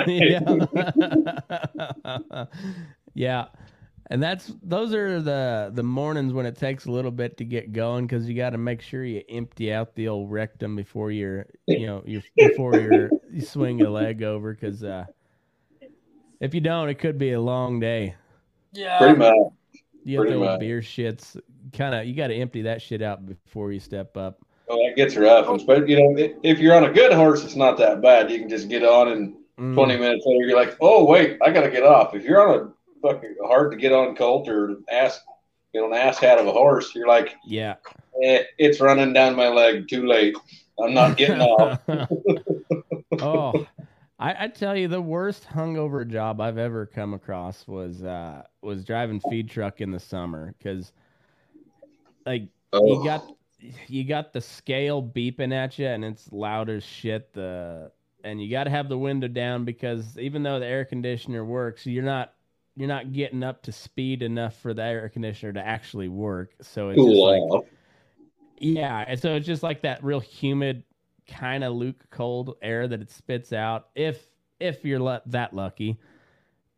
yeah. 0.06 0.40
yeah. 3.14 3.46
And 4.08 4.22
that's 4.22 4.52
those 4.62 4.94
are 4.94 5.20
the 5.20 5.70
the 5.74 5.82
mornings 5.82 6.32
when 6.32 6.46
it 6.46 6.56
takes 6.56 6.86
a 6.86 6.90
little 6.90 7.10
bit 7.10 7.36
to 7.38 7.44
get 7.44 7.72
going 7.72 8.06
because 8.06 8.28
you 8.28 8.36
got 8.36 8.50
to 8.50 8.58
make 8.58 8.80
sure 8.80 9.04
you 9.04 9.22
empty 9.28 9.72
out 9.72 9.94
the 9.96 10.08
old 10.08 10.30
rectum 10.30 10.76
before 10.76 11.10
you're 11.10 11.46
you 11.66 11.86
know 11.86 12.04
you 12.06 12.22
before 12.36 12.76
you're 12.76 13.10
you 13.32 13.42
swing 13.42 13.82
a 13.82 13.90
leg 13.90 14.22
over 14.22 14.54
because 14.54 14.84
uh, 14.84 15.06
if 16.40 16.54
you 16.54 16.60
don't, 16.60 16.88
it 16.88 16.98
could 17.00 17.18
be 17.18 17.32
a 17.32 17.40
long 17.40 17.80
day. 17.80 18.14
Yeah, 18.76 18.98
pretty 18.98 19.16
much. 19.18 19.34
You 20.04 20.18
have 20.18 20.22
Pretty 20.26 20.32
the 20.34 20.38
old 20.38 20.44
much. 20.52 20.60
beer 20.60 20.80
shits. 20.80 21.40
Kind 21.72 21.94
of, 21.94 22.06
you 22.06 22.14
got 22.14 22.28
to 22.28 22.34
empty 22.34 22.62
that 22.62 22.80
shit 22.80 23.02
out 23.02 23.26
before 23.26 23.72
you 23.72 23.80
step 23.80 24.16
up. 24.16 24.38
Oh, 24.68 24.76
that 24.86 24.94
gets 24.96 25.16
rough. 25.16 25.46
But 25.66 25.88
you 25.88 25.96
know, 25.98 26.16
if- 26.16 26.32
if 26.42 26.58
you're 26.60 26.74
on 26.76 26.84
a 26.84 26.92
good 26.92 27.12
horse, 27.12 27.44
it's 27.44 27.56
not 27.56 27.76
that 27.78 28.00
bad. 28.02 28.30
You 28.30 28.38
can 28.38 28.48
just 28.48 28.68
get 28.68 28.84
on, 28.84 29.08
and 29.08 29.34
Mm. 29.58 29.74
20 29.74 29.96
minutes 29.96 30.24
later, 30.26 30.44
you're 30.46 30.56
like, 30.58 30.76
oh 30.82 31.04
wait, 31.04 31.38
I 31.42 31.50
gotta 31.50 31.70
get 31.70 31.82
off. 31.82 32.14
If 32.14 32.24
you're 32.24 32.46
on 32.46 32.58
a 32.60 32.72
fucking 33.00 33.36
hard 33.44 33.70
to 33.72 33.76
get 33.78 33.90
on 33.92 34.14
colt 34.14 34.48
or 34.48 34.76
ass, 34.90 35.20
you 35.72 35.80
know, 35.80 35.86
an 35.86 35.94
ass 35.94 36.18
hat 36.18 36.38
of 36.38 36.46
a 36.46 36.52
horse, 36.52 36.94
you're 36.94 37.08
like, 37.08 37.34
Yeah. 37.46 37.76
eh, 38.22 38.42
it's 38.58 38.80
running 38.80 39.12
down 39.14 39.34
my 39.34 39.48
leg. 39.48 39.88
Too 39.88 40.06
late. 40.06 40.36
I'm 40.78 40.92
not 40.92 41.16
getting 41.16 41.40
off. 41.40 41.80
oh, 43.22 43.66
I, 44.18 44.44
I 44.44 44.48
tell 44.48 44.76
you, 44.76 44.88
the 44.88 45.00
worst 45.00 45.44
hungover 45.44 46.08
job 46.08 46.40
I've 46.40 46.58
ever 46.58 46.86
come 46.86 47.12
across 47.12 47.66
was 47.66 48.02
uh, 48.02 48.42
was 48.62 48.84
driving 48.84 49.20
feed 49.20 49.50
truck 49.50 49.80
in 49.80 49.90
the 49.90 50.00
summer 50.00 50.54
because, 50.58 50.92
like, 52.24 52.48
Oh, 52.72 52.86
you 52.86 53.04
got 53.04 53.24
you 53.88 54.04
got 54.04 54.32
the 54.32 54.40
scale 54.40 55.02
beeping 55.02 55.52
at 55.52 55.78
you 55.78 55.86
and 55.86 56.04
it's 56.04 56.32
loud 56.32 56.68
as 56.68 56.84
shit. 56.84 57.32
The 57.32 57.90
and 58.24 58.42
you 58.42 58.50
got 58.50 58.64
to 58.64 58.70
have 58.70 58.88
the 58.88 58.98
window 58.98 59.28
down 59.28 59.64
because 59.64 60.18
even 60.18 60.42
though 60.42 60.58
the 60.58 60.66
air 60.66 60.84
conditioner 60.84 61.44
works, 61.44 61.86
you're 61.86 62.04
not 62.04 62.34
you're 62.74 62.88
not 62.88 63.12
getting 63.12 63.42
up 63.42 63.62
to 63.62 63.72
speed 63.72 64.22
enough 64.22 64.56
for 64.60 64.74
the 64.74 64.82
air 64.82 65.08
conditioner 65.08 65.52
to 65.54 65.64
actually 65.64 66.08
work. 66.08 66.54
So 66.60 66.90
it's 66.90 67.02
just 67.02 67.16
like 67.16 67.62
yeah, 68.58 69.04
and 69.06 69.20
so 69.20 69.34
it's 69.34 69.46
just 69.46 69.62
like 69.62 69.82
that 69.82 70.02
real 70.02 70.20
humid 70.20 70.82
kind 71.26 71.64
of 71.64 71.74
Luke 71.74 72.04
cold 72.10 72.56
air 72.62 72.86
that 72.88 73.00
it 73.00 73.10
spits 73.10 73.52
out. 73.52 73.88
If 73.94 74.20
if 74.60 74.84
you're 74.84 75.00
lu- 75.00 75.18
that 75.26 75.52
lucky, 75.54 75.98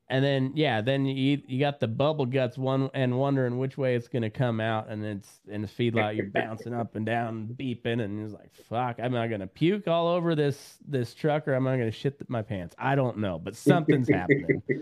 and 0.08 0.24
then 0.24 0.52
yeah, 0.54 0.80
then 0.80 1.06
you 1.06 1.40
you 1.46 1.58
got 1.60 1.80
the 1.80 1.88
bubble 1.88 2.26
guts 2.26 2.58
one 2.58 2.90
and 2.94 3.18
wondering 3.18 3.58
which 3.58 3.76
way 3.78 3.94
it's 3.94 4.08
gonna 4.08 4.30
come 4.30 4.60
out, 4.60 4.88
and 4.88 5.04
it's 5.04 5.40
in 5.48 5.62
the 5.62 5.68
feedlot 5.68 6.16
you're 6.16 6.26
bouncing 6.26 6.74
up 6.74 6.96
and 6.96 7.06
down, 7.06 7.54
beeping, 7.58 8.02
and 8.02 8.24
it's 8.24 8.32
like 8.32 8.54
fuck, 8.54 8.98
am 8.98 9.14
I 9.14 9.28
gonna 9.28 9.46
puke 9.46 9.86
all 9.86 10.08
over 10.08 10.34
this 10.34 10.78
this 10.88 11.14
truck 11.14 11.46
or 11.46 11.54
am 11.54 11.66
I 11.66 11.76
gonna 11.76 11.90
shit 11.90 12.18
my 12.28 12.42
pants? 12.42 12.74
I 12.78 12.94
don't 12.94 13.18
know, 13.18 13.38
but 13.38 13.54
something's 13.56 14.08
happening. 14.08 14.62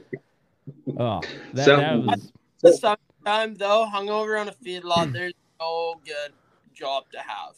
Oh, 0.99 1.21
that, 1.55 1.55
that 1.55 1.65
Something- 1.65 2.07
was 2.07 2.33
Sometimes 2.81 3.59
though, 3.59 3.87
hungover 3.93 4.41
on 4.41 4.49
a 4.49 4.53
feedlot, 4.53 5.13
there's 5.13 5.33
no 5.61 5.95
good 6.05 6.33
job 6.75 7.05
to 7.13 7.19
have. 7.21 7.55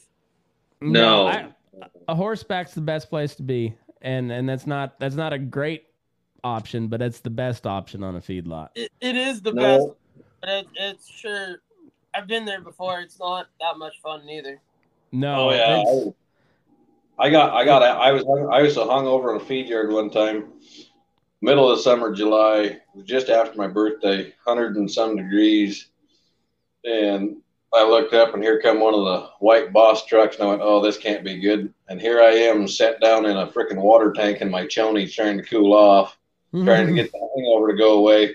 No. 0.82 1.26
I, 1.26 1.48
a 2.08 2.14
horseback's 2.14 2.74
the 2.74 2.80
best 2.80 3.08
place 3.08 3.34
to 3.36 3.42
be, 3.42 3.74
and 4.02 4.30
and 4.32 4.48
that's 4.48 4.66
not 4.66 4.98
that's 4.98 5.14
not 5.14 5.32
a 5.32 5.38
great 5.38 5.84
option, 6.44 6.88
but 6.88 7.02
it's 7.02 7.20
the 7.20 7.30
best 7.30 7.66
option 7.66 8.02
on 8.02 8.16
a 8.16 8.20
feedlot. 8.20 8.68
It, 8.74 8.90
it 9.00 9.16
is 9.16 9.42
the 9.42 9.52
No. 9.52 9.62
best, 9.62 9.88
but 10.40 10.48
it, 10.50 10.66
it's 10.76 11.10
sure. 11.10 11.60
I've 12.14 12.26
been 12.26 12.44
there 12.44 12.60
before. 12.60 13.00
It's 13.00 13.18
not 13.18 13.46
that 13.60 13.76
much 13.78 14.00
fun 14.02 14.24
neither. 14.26 14.60
No, 15.12 15.48
Oh 15.48 15.52
yeah, 15.52 15.80
it's- 15.80 16.14
I, 17.18 17.24
I 17.26 17.30
got, 17.30 17.52
I 17.52 17.64
got, 17.64 17.82
I 17.82 18.12
was, 18.12 18.22
I 18.50 18.62
was 18.62 18.76
hung 18.76 19.06
over 19.06 19.34
on 19.34 19.40
a 19.40 19.44
feed 19.44 19.66
yard 19.68 19.90
one 19.90 20.08
time, 20.10 20.52
middle 21.40 21.68
of 21.70 21.80
summer, 21.80 22.12
July, 22.14 22.58
it 22.60 22.82
was 22.94 23.04
just 23.04 23.28
after 23.28 23.56
my 23.58 23.66
birthday, 23.66 24.32
hundred 24.44 24.76
and 24.76 24.88
some 24.90 25.16
degrees, 25.16 25.88
and 26.84 27.38
I 27.74 27.84
looked 27.86 28.14
up 28.14 28.34
and 28.34 28.42
here 28.42 28.60
come 28.60 28.80
one 28.80 28.94
of 28.94 29.04
the 29.04 29.28
white 29.40 29.72
boss 29.72 30.06
trucks, 30.06 30.36
and 30.36 30.44
I 30.44 30.48
went, 30.50 30.62
oh, 30.64 30.82
this 30.82 30.96
can't 30.96 31.24
be 31.24 31.38
good. 31.38 31.72
And 31.88 32.00
here 32.00 32.20
I 32.22 32.30
am, 32.30 32.66
sat 32.66 33.00
down 33.00 33.26
in 33.26 33.36
a 33.36 33.46
freaking 33.46 33.76
water 33.82 34.12
tank 34.12 34.40
in 34.40 34.50
my 34.50 34.64
chonies, 34.66 35.14
trying 35.14 35.36
to 35.36 35.44
cool 35.44 35.74
off, 35.74 36.16
trying 36.52 36.86
to 36.86 36.94
get 36.94 37.12
the 37.12 37.28
hangover 37.36 37.70
to 37.72 37.78
go 37.78 37.98
away. 37.98 38.34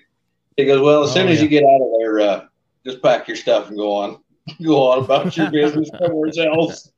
He 0.56 0.66
goes, 0.66 0.82
well, 0.82 1.04
as 1.04 1.12
soon 1.14 1.28
Oh, 1.28 1.32
as 1.32 1.38
yeah. 1.40 1.44
you 1.44 1.50
get 1.50 1.64
out 1.64 1.82
of 1.82 1.88
there, 2.00 2.20
uh, 2.20 2.46
just 2.86 3.02
pack 3.02 3.28
your 3.28 3.38
stuff 3.38 3.70
and 3.70 3.78
go 3.78 3.92
on, 3.92 4.20
go 4.64 4.92
on 4.92 5.04
about 5.04 5.36
your 5.36 5.50
business 5.50 5.90
somewhere 6.00 6.30
else. 6.48 6.92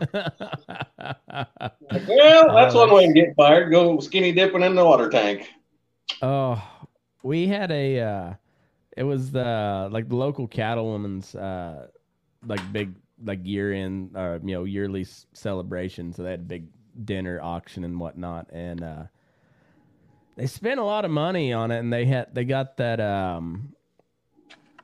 Like, 0.00 2.06
well, 2.08 2.54
that's 2.54 2.74
Oh, 2.74 2.86
one 2.86 2.94
way 2.94 3.06
to 3.06 3.12
get 3.12 3.34
fired. 3.36 3.70
Go 3.70 3.98
skinny 4.00 4.32
dipping 4.32 4.62
in 4.62 4.74
the 4.74 4.84
water 4.84 5.08
tank. 5.08 5.48
Oh, 6.22 6.62
we 7.22 7.46
had 7.46 7.70
a 7.70 8.00
uh 8.00 8.34
it 8.96 9.04
was 9.04 9.30
the 9.30 9.88
like 9.90 10.08
the 10.08 10.16
local 10.16 10.48
cattlewoman's 10.48 11.34
uh 11.34 11.86
like 12.44 12.72
big 12.72 12.94
like 13.24 13.40
year 13.44 13.72
in 13.72 14.10
or 14.14 14.40
you 14.42 14.54
know 14.54 14.64
yearly 14.64 15.02
s- 15.02 15.26
celebration. 15.32 16.12
So 16.12 16.22
they 16.22 16.32
had 16.32 16.40
a 16.40 16.44
big 16.44 16.66
dinner 17.04 17.40
auction 17.40 17.84
and 17.84 17.98
whatnot. 18.00 18.50
And 18.52 18.82
uh 18.82 19.02
they 20.36 20.46
spent 20.46 20.80
a 20.80 20.84
lot 20.84 21.04
of 21.04 21.10
money 21.10 21.52
on 21.52 21.70
it. 21.70 21.78
And 21.78 21.92
they 21.92 22.04
had 22.06 22.34
they 22.34 22.44
got 22.44 22.76
that 22.78 23.00
um 23.00 23.74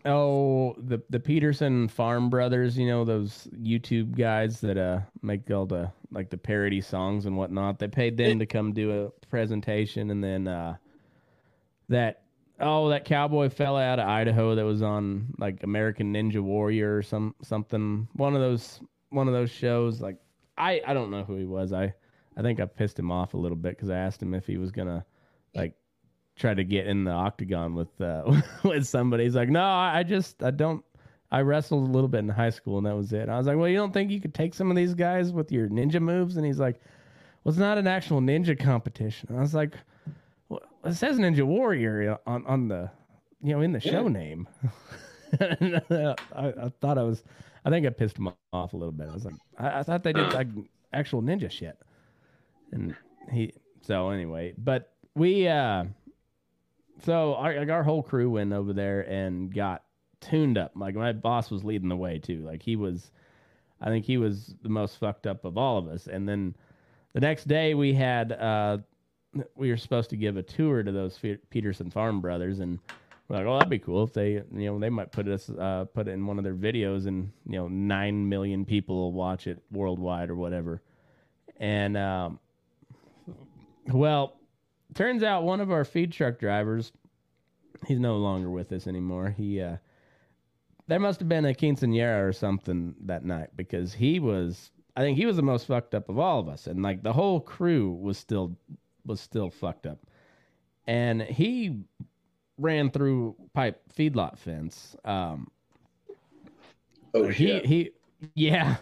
oh 0.04 0.74
the 0.78 1.02
the 1.10 1.18
Peterson 1.20 1.88
Farm 1.88 2.30
Brothers 2.30 2.78
you 2.78 2.86
know 2.86 3.04
those 3.04 3.48
YouTube 3.54 4.16
guys 4.16 4.60
that 4.60 4.78
uh 4.78 5.00
make 5.22 5.50
all 5.50 5.66
the 5.66 5.90
like 6.12 6.30
the 6.30 6.38
parody 6.38 6.80
songs 6.80 7.26
and 7.26 7.36
whatnot. 7.36 7.78
They 7.78 7.88
paid 7.88 8.16
them 8.16 8.38
to 8.38 8.46
come 8.46 8.72
do 8.72 9.06
a 9.06 9.26
presentation. 9.26 10.10
And 10.10 10.22
then 10.22 10.46
uh 10.46 10.76
that 11.88 12.25
oh 12.60 12.88
that 12.88 13.04
cowboy 13.04 13.48
fella 13.48 13.82
out 13.82 13.98
of 13.98 14.08
Idaho 14.08 14.54
that 14.54 14.64
was 14.64 14.82
on 14.82 15.34
like 15.38 15.62
American 15.62 16.12
Ninja 16.12 16.40
Warrior 16.40 16.96
or 16.96 17.02
some 17.02 17.34
something. 17.42 18.08
One 18.14 18.34
of 18.34 18.40
those 18.40 18.80
one 19.10 19.28
of 19.28 19.34
those 19.34 19.50
shows 19.50 20.00
like 20.00 20.16
I 20.56 20.80
I 20.86 20.94
don't 20.94 21.10
know 21.10 21.24
who 21.24 21.36
he 21.36 21.44
was. 21.44 21.72
I 21.72 21.94
I 22.36 22.42
think 22.42 22.60
I 22.60 22.66
pissed 22.66 22.98
him 22.98 23.10
off 23.10 23.34
a 23.34 23.38
little 23.38 23.56
bit 23.56 23.76
because 23.76 23.90
I 23.90 23.96
asked 23.98 24.22
him 24.22 24.34
if 24.34 24.46
he 24.46 24.58
was 24.58 24.70
gonna 24.70 25.04
like 25.54 25.74
try 26.36 26.52
to 26.52 26.64
get 26.64 26.86
in 26.86 27.04
the 27.04 27.10
octagon 27.10 27.74
with 27.74 28.00
uh 28.00 28.40
with 28.64 28.86
somebody. 28.86 29.24
He's 29.24 29.36
like 29.36 29.48
no 29.48 29.64
I 29.64 30.02
just 30.02 30.42
I 30.42 30.50
don't 30.50 30.84
I 31.30 31.40
wrestled 31.40 31.88
a 31.88 31.92
little 31.92 32.08
bit 32.08 32.18
in 32.20 32.28
high 32.28 32.50
school 32.50 32.78
and 32.78 32.86
that 32.86 32.96
was 32.96 33.12
it. 33.12 33.28
I 33.28 33.36
was 33.38 33.46
like 33.46 33.56
well 33.56 33.68
you 33.68 33.76
don't 33.76 33.92
think 33.92 34.10
you 34.10 34.20
could 34.20 34.34
take 34.34 34.54
some 34.54 34.70
of 34.70 34.76
these 34.76 34.94
guys 34.94 35.32
with 35.32 35.52
your 35.52 35.68
ninja 35.68 36.00
moves? 36.00 36.36
And 36.36 36.46
he's 36.46 36.58
like 36.58 36.80
well 37.44 37.50
it's 37.50 37.58
not 37.58 37.78
an 37.78 37.86
actual 37.86 38.20
ninja 38.20 38.58
competition. 38.58 39.28
I 39.36 39.40
was 39.40 39.54
like 39.54 39.74
it 40.86 40.94
says 40.94 41.18
Ninja 41.18 41.44
Warrior 41.44 42.18
on 42.26 42.46
on 42.46 42.68
the 42.68 42.90
you 43.42 43.54
know 43.54 43.60
in 43.60 43.72
the 43.72 43.80
show 43.80 44.08
name. 44.08 44.48
I, 45.40 46.14
I 46.34 46.72
thought 46.80 46.98
I 46.98 47.02
was. 47.02 47.24
I 47.64 47.70
think 47.70 47.86
I 47.86 47.90
pissed 47.90 48.18
him 48.18 48.28
off 48.52 48.72
a 48.74 48.76
little 48.76 48.92
bit. 48.92 49.08
I 49.08 49.14
was 49.14 49.24
like, 49.24 49.34
I, 49.58 49.80
I 49.80 49.82
thought 49.82 50.04
they 50.04 50.12
did 50.12 50.32
like 50.32 50.48
actual 50.92 51.22
ninja 51.22 51.50
shit, 51.50 51.78
and 52.72 52.96
he. 53.32 53.52
So 53.82 54.10
anyway, 54.10 54.54
but 54.58 54.92
we. 55.14 55.48
uh 55.48 55.84
So 57.04 57.34
our 57.34 57.54
like 57.56 57.70
our 57.70 57.82
whole 57.82 58.02
crew 58.02 58.30
went 58.30 58.52
over 58.52 58.72
there 58.72 59.02
and 59.02 59.52
got 59.54 59.84
tuned 60.20 60.58
up. 60.58 60.72
Like 60.76 60.94
my 60.94 61.12
boss 61.12 61.50
was 61.50 61.64
leading 61.64 61.88
the 61.88 61.96
way 61.96 62.18
too. 62.18 62.42
Like 62.42 62.62
he 62.62 62.76
was. 62.76 63.10
I 63.80 63.86
think 63.88 64.06
he 64.06 64.16
was 64.16 64.54
the 64.62 64.70
most 64.70 64.98
fucked 64.98 65.26
up 65.26 65.44
of 65.44 65.58
all 65.58 65.78
of 65.78 65.88
us. 65.88 66.06
And 66.06 66.28
then 66.28 66.56
the 67.12 67.20
next 67.20 67.46
day 67.46 67.74
we 67.74 67.92
had 67.92 68.32
uh 68.32 68.78
we 69.54 69.70
were 69.70 69.76
supposed 69.76 70.10
to 70.10 70.16
give 70.16 70.36
a 70.36 70.42
tour 70.42 70.82
to 70.82 70.92
those 70.92 71.18
Peterson 71.50 71.90
Farm 71.90 72.20
brothers, 72.20 72.60
and 72.60 72.78
we're 73.28 73.36
like, 73.36 73.46
"Oh, 73.46 73.54
that'd 73.54 73.70
be 73.70 73.78
cool 73.78 74.04
if 74.04 74.12
they, 74.12 74.32
you 74.32 74.44
know, 74.52 74.78
they 74.78 74.90
might 74.90 75.12
put 75.12 75.28
us, 75.28 75.50
uh, 75.50 75.86
put 75.92 76.08
it 76.08 76.12
in 76.12 76.26
one 76.26 76.38
of 76.38 76.44
their 76.44 76.54
videos, 76.54 77.06
and 77.06 77.32
you 77.46 77.56
know, 77.56 77.68
nine 77.68 78.28
million 78.28 78.64
people 78.64 78.96
will 78.96 79.12
watch 79.12 79.46
it 79.46 79.62
worldwide 79.70 80.30
or 80.30 80.36
whatever." 80.36 80.82
And 81.58 81.96
um, 81.96 82.38
well, 83.92 84.38
turns 84.94 85.22
out 85.22 85.44
one 85.44 85.60
of 85.60 85.70
our 85.70 85.84
feed 85.84 86.12
truck 86.12 86.38
drivers, 86.38 86.92
he's 87.86 88.00
no 88.00 88.16
longer 88.16 88.50
with 88.50 88.72
us 88.72 88.86
anymore. 88.86 89.30
He, 89.30 89.60
uh, 89.60 89.76
there 90.86 91.00
must 91.00 91.20
have 91.20 91.28
been 91.28 91.44
a 91.44 91.54
quinceanera 91.54 92.28
or 92.28 92.32
something 92.32 92.94
that 93.06 93.24
night 93.24 93.50
because 93.56 93.94
he 93.94 94.20
was, 94.20 94.70
I 94.96 95.00
think 95.00 95.16
he 95.16 95.26
was 95.26 95.36
the 95.36 95.42
most 95.42 95.66
fucked 95.66 95.94
up 95.94 96.08
of 96.08 96.18
all 96.18 96.40
of 96.40 96.48
us, 96.48 96.66
and 96.66 96.82
like 96.82 97.02
the 97.02 97.12
whole 97.12 97.40
crew 97.40 97.92
was 97.92 98.18
still 98.18 98.56
was 99.06 99.20
still 99.20 99.50
fucked 99.50 99.86
up. 99.86 99.98
And 100.86 101.22
he 101.22 101.80
ran 102.58 102.90
through 102.90 103.36
pipe 103.54 103.82
feedlot 103.94 104.38
fence. 104.38 104.96
Um, 105.04 105.48
Oh 107.16 107.28
he 107.28 107.46
shit! 107.46 107.66
he 107.66 107.90
yeah. 108.34 108.76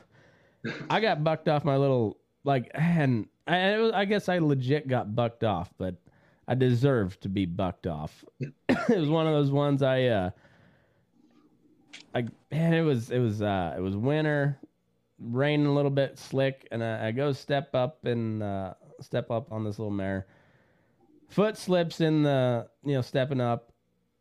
I 0.91 1.01
got 1.01 1.23
bucked 1.23 1.49
off 1.49 1.65
my 1.65 1.77
little 1.77 2.19
like 2.43 2.71
and 2.75 3.29
I, 3.47 3.59
it 3.59 3.79
was, 3.79 3.93
I 3.93 4.05
guess 4.07 4.29
I 4.29 4.39
legit 4.39 4.89
got 4.89 5.15
bucked 5.15 5.45
off, 5.45 5.73
but 5.79 5.97
I 6.49 6.55
deserved 6.55 7.21
to 7.23 7.29
be 7.29 7.47
bucked 7.47 7.87
off. 7.87 8.25
it 8.41 8.99
was 8.99 9.09
one 9.09 9.27
of 9.27 9.33
those 9.35 9.53
ones 9.53 9.83
I 9.83 10.05
uh 10.05 10.31
I 12.15 12.27
man, 12.51 12.75
it 12.75 12.83
was 12.83 13.11
it 13.11 13.21
was 13.21 13.41
uh 13.41 13.75
it 13.77 13.81
was 13.81 13.97
winter, 13.97 14.59
raining 15.21 15.67
a 15.67 15.75
little 15.75 15.91
bit, 15.91 16.19
slick, 16.19 16.67
and 16.73 16.83
I, 16.83 17.09
I 17.09 17.11
go 17.13 17.33
step 17.33 17.75
up 17.75 18.05
and 18.05 18.43
uh 18.43 18.75
step 19.01 19.31
up 19.31 19.53
on 19.53 19.65
this 19.65 19.79
little 19.79 19.93
mare. 19.93 20.27
Foot 21.29 21.57
slips 21.57 22.01
in 22.01 22.23
the 22.23 22.69
you 22.85 22.95
know 22.95 23.03
stepping 23.03 23.41
up, 23.41 23.73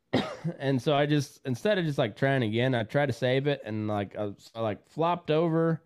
and 0.60 0.82
so 0.82 0.96
I 0.96 1.06
just 1.06 1.42
instead 1.46 1.78
of 1.78 1.86
just 1.86 1.98
like 1.98 2.16
trying 2.16 2.44
again, 2.44 2.74
I 2.76 2.84
tried 2.84 3.08
to 3.08 3.14
save 3.14 3.48
it 3.48 3.62
and 3.66 3.88
like 3.88 4.16
I, 4.18 4.34
I 4.56 4.62
like 4.62 4.88
flopped 4.90 5.32
over, 5.32 5.82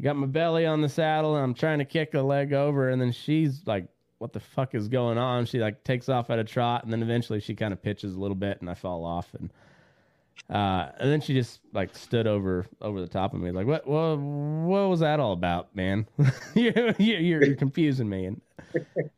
got 0.00 0.16
my 0.16 0.26
belly 0.26 0.66
on 0.66 0.80
the 0.80 0.88
saddle, 0.88 1.36
and 1.36 1.44
I'm 1.44 1.54
trying 1.54 1.78
to 1.78 1.84
kick 1.84 2.14
a 2.14 2.20
leg 2.20 2.52
over, 2.52 2.90
and 2.90 3.00
then 3.00 3.12
she's 3.12 3.66
like, 3.66 3.86
"What 4.18 4.32
the 4.32 4.40
fuck 4.40 4.74
is 4.74 4.88
going 4.88 5.18
on?" 5.18 5.46
She 5.46 5.58
like 5.58 5.84
takes 5.84 6.08
off 6.08 6.30
at 6.30 6.38
a 6.38 6.44
trot, 6.44 6.84
and 6.84 6.92
then 6.92 7.02
eventually 7.02 7.40
she 7.40 7.54
kind 7.54 7.72
of 7.72 7.82
pitches 7.82 8.14
a 8.14 8.18
little 8.18 8.36
bit, 8.36 8.60
and 8.60 8.70
I 8.70 8.74
fall 8.74 9.04
off, 9.04 9.34
and 9.34 9.50
uh, 10.50 10.90
and 10.98 11.10
then 11.10 11.20
she 11.20 11.34
just 11.34 11.60
like 11.72 11.94
stood 11.94 12.26
over 12.26 12.66
over 12.80 13.00
the 13.00 13.08
top 13.08 13.34
of 13.34 13.40
me, 13.40 13.50
like, 13.50 13.66
"What? 13.66 13.86
What? 13.86 14.18
What 14.18 14.88
was 14.88 15.00
that 15.00 15.20
all 15.20 15.32
about, 15.32 15.74
man? 15.74 16.06
you're, 16.54 16.94
you're 16.98 17.44
you're 17.44 17.56
confusing 17.56 18.08
me." 18.08 18.26
And 18.26 18.40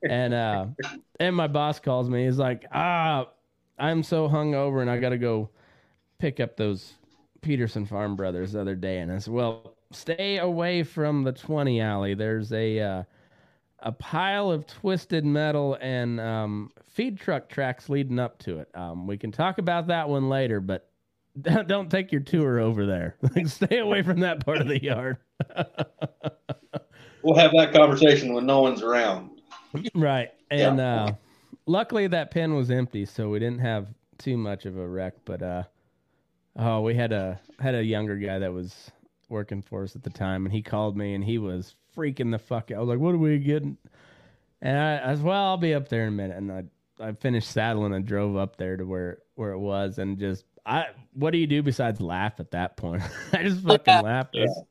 and 0.08 0.34
uh, 0.34 0.66
and 1.18 1.36
my 1.36 1.46
boss 1.46 1.80
calls 1.80 2.08
me. 2.08 2.24
He's 2.24 2.38
like, 2.38 2.66
"Ah." 2.72 3.28
I'm 3.80 4.02
so 4.02 4.28
hungover 4.28 4.82
and 4.82 4.90
I 4.90 4.98
got 4.98 5.08
to 5.08 5.18
go 5.18 5.48
pick 6.18 6.38
up 6.38 6.56
those 6.56 6.92
Peterson 7.40 7.86
Farm 7.86 8.14
Brothers 8.14 8.52
the 8.52 8.60
other 8.60 8.76
day. 8.76 8.98
And 8.98 9.10
I 9.10 9.18
said, 9.18 9.32
well, 9.32 9.74
stay 9.90 10.38
away 10.38 10.82
from 10.82 11.24
the 11.24 11.32
20 11.32 11.80
alley. 11.80 12.14
There's 12.14 12.52
a, 12.52 12.78
uh, 12.78 13.02
a 13.80 13.92
pile 13.92 14.50
of 14.50 14.66
twisted 14.66 15.24
metal 15.24 15.78
and 15.80 16.20
um, 16.20 16.70
feed 16.86 17.18
truck 17.18 17.48
tracks 17.48 17.88
leading 17.88 18.18
up 18.18 18.38
to 18.40 18.58
it. 18.58 18.68
Um, 18.74 19.06
we 19.06 19.16
can 19.16 19.32
talk 19.32 19.56
about 19.56 19.86
that 19.86 20.08
one 20.08 20.28
later, 20.28 20.60
but 20.60 20.89
don't 21.66 21.90
take 21.90 22.12
your 22.12 22.20
tour 22.20 22.60
over 22.60 22.87
there. 22.87 23.16
Like, 23.34 23.46
stay 23.49 23.78
away 23.78 24.02
from 24.02 24.20
that 24.20 24.44
part 24.44 24.58
of 24.58 24.68
the 24.68 24.82
yard. 24.82 25.18
We'll 27.22 27.37
have 27.37 27.52
that 27.52 27.72
conversation 27.72 28.32
when 28.32 28.46
no 28.46 28.62
one's 28.62 28.82
around. 28.82 29.40
right. 29.94 30.30
And 30.50 30.80
uh, 30.80 31.12
luckily 31.66 32.06
that 32.08 32.30
pen 32.30 32.54
was 32.54 32.70
empty, 32.70 33.04
so 33.04 33.28
we 33.28 33.38
didn't 33.38 33.60
have 33.60 33.88
too 34.18 34.37
much 34.37 34.66
of 34.66 34.76
a 34.76 34.88
wreck. 34.88 35.14
But 35.25 35.42
uh, 35.42 35.62
oh, 36.56 36.80
we 36.80 36.94
had 36.94 37.12
a 37.12 37.40
had 37.58 37.75
a 37.75 37.84
younger 37.84 38.16
guy 38.16 38.38
that 38.38 38.52
was 38.52 38.90
working 39.28 39.62
for 39.62 39.84
us 39.84 39.94
at 39.94 40.02
the 40.02 40.10
time, 40.10 40.44
and 40.46 40.52
he 40.52 40.62
called 40.62 40.96
me, 40.96 41.14
and 41.14 41.22
he 41.22 41.38
was 41.38 41.75
freaking 41.96 42.30
the 42.30 42.38
fuck 42.38 42.70
out. 42.70 42.78
I 42.78 42.80
was 42.80 42.88
like, 42.88 42.99
"What 42.99 43.14
are 43.14 43.18
we 43.18 43.38
getting?" 43.38 43.76
And 44.62 44.76
I, 44.76 44.96
I 44.96 45.10
was, 45.12 45.20
"Well, 45.20 45.42
I'll 45.42 45.56
be 45.56 45.75
up 45.75 45.88
there 45.88 46.02
in 46.02 46.08
a 46.08 46.12
minute." 46.12 46.37
And 46.37 46.50
I 46.50 46.64
I 47.00 47.12
finished 47.12 47.50
saddling 47.50 47.94
and 47.94 48.04
drove 48.04 48.37
up 48.37 48.56
there 48.56 48.76
to 48.76 48.84
where 48.84 49.18
where 49.34 49.52
it 49.52 49.58
was, 49.58 49.99
and 49.99 50.18
just 50.18 50.44
I 50.67 50.87
what 51.14 51.31
do 51.33 51.38
you 51.38 51.47
do 51.47 51.62
besides 51.62 52.00
laugh 52.00 52.40
at 52.40 52.50
that 52.52 52.76
point? 52.76 53.02
I 53.33 53.43
just 53.43 53.61
fucking 53.62 54.02
laughed. 54.02 54.37
I 54.37 54.43
was- 54.43 54.64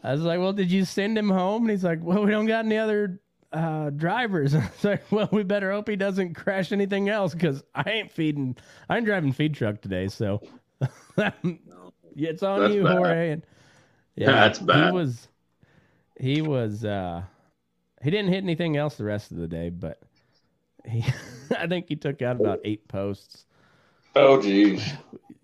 I 0.00 0.12
was 0.12 0.20
like, 0.22 0.38
"Well, 0.38 0.52
did 0.52 0.70
you 0.70 0.84
send 0.84 1.18
him 1.18 1.28
home?" 1.28 1.62
And 1.62 1.70
he's 1.72 1.82
like, 1.82 1.98
"Well, 2.00 2.24
we 2.24 2.30
don't 2.30 2.46
got 2.46 2.64
any 2.64 2.76
other 2.78 3.18
uh, 3.52 3.90
drivers." 3.90 4.54
I 4.54 4.58
was 4.60 4.84
like, 4.84 5.10
"Well, 5.10 5.28
we 5.32 5.42
better 5.42 5.72
hope 5.72 5.88
he 5.88 5.96
doesn't 5.96 6.34
crash 6.34 6.70
anything 6.70 7.08
else 7.08 7.32
because 7.34 7.64
I 7.74 7.90
ain't 7.90 8.12
feeding. 8.12 8.56
I 8.88 8.96
ain't 8.98 9.06
driving 9.06 9.32
feed 9.32 9.54
truck 9.54 9.80
today, 9.80 10.06
so 10.06 10.40
it's 12.16 12.42
on 12.44 12.60
That's 12.60 12.74
you, 12.74 12.84
bad. 12.84 12.96
Jorge." 12.96 13.30
And 13.32 13.42
yeah, 14.14 14.26
That's 14.32 14.58
He 14.60 14.64
bad. 14.66 14.94
was 14.94 15.28
he 16.20 16.42
was 16.42 16.84
uh 16.84 17.22
he 18.02 18.10
didn't 18.10 18.28
hit 18.32 18.44
anything 18.44 18.76
else 18.76 18.96
the 18.96 19.04
rest 19.04 19.32
of 19.32 19.38
the 19.38 19.48
day, 19.48 19.68
but 19.68 20.00
he 20.86 21.04
I 21.56 21.66
think 21.66 21.86
he 21.88 21.96
took 21.96 22.22
out 22.22 22.40
about 22.40 22.60
eight 22.64 22.86
posts. 22.86 23.46
Oh, 24.18 24.40
geez. 24.42 24.82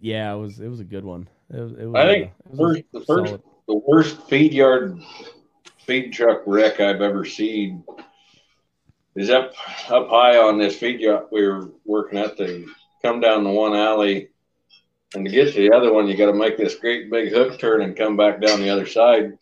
Yeah, 0.00 0.34
it 0.34 0.38
was 0.38 0.60
it 0.60 0.68
was 0.68 0.80
a 0.80 0.84
good 0.84 1.04
one. 1.04 1.28
It 1.52 1.60
was, 1.60 1.72
it 1.72 1.86
was 1.86 1.94
I 1.94 2.06
think 2.06 2.26
uh, 2.26 2.28
it 2.28 2.50
was 2.50 2.58
first, 2.58 2.82
the 2.92 3.00
first, 3.00 3.26
solid- 3.28 3.42
the 3.68 3.74
worst 3.86 4.22
feed 4.28 4.52
yard 4.52 5.00
feed 5.86 6.12
truck 6.12 6.42
wreck 6.46 6.80
I've 6.80 7.00
ever 7.00 7.24
seen 7.24 7.84
is 9.16 9.30
up 9.30 9.52
up 9.88 10.08
high 10.08 10.36
on 10.38 10.58
this 10.58 10.76
feed 10.76 11.00
yard 11.00 11.26
we 11.30 11.46
were 11.46 11.70
working 11.84 12.18
at. 12.18 12.36
They 12.36 12.64
come 13.02 13.20
down 13.20 13.44
the 13.44 13.50
one 13.50 13.74
alley, 13.74 14.30
and 15.14 15.24
to 15.24 15.30
get 15.30 15.54
to 15.54 15.60
the 15.68 15.74
other 15.74 15.92
one, 15.92 16.08
you 16.08 16.16
got 16.16 16.26
to 16.26 16.34
make 16.34 16.56
this 16.56 16.74
great 16.74 17.10
big 17.10 17.32
hook 17.32 17.58
turn 17.58 17.82
and 17.82 17.96
come 17.96 18.16
back 18.16 18.40
down 18.40 18.60
the 18.60 18.70
other 18.70 18.86
side. 18.86 19.38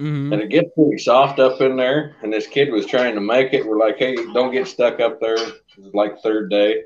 Mhm. 0.00 0.30
And 0.32 0.42
it 0.42 0.50
gets 0.50 0.68
pretty 0.74 0.98
soft 0.98 1.38
up 1.38 1.60
in 1.62 1.76
there. 1.76 2.16
And 2.22 2.30
this 2.30 2.46
kid 2.46 2.70
was 2.70 2.84
trying 2.84 3.14
to 3.14 3.20
make 3.22 3.54
it. 3.54 3.64
We're 3.64 3.78
like, 3.78 3.96
hey, 3.96 4.14
don't 4.34 4.52
get 4.52 4.66
stuck 4.66 5.00
up 5.00 5.20
there. 5.20 5.36
It 5.36 5.54
was 5.78 5.94
like 5.94 6.20
third 6.20 6.50
day. 6.50 6.82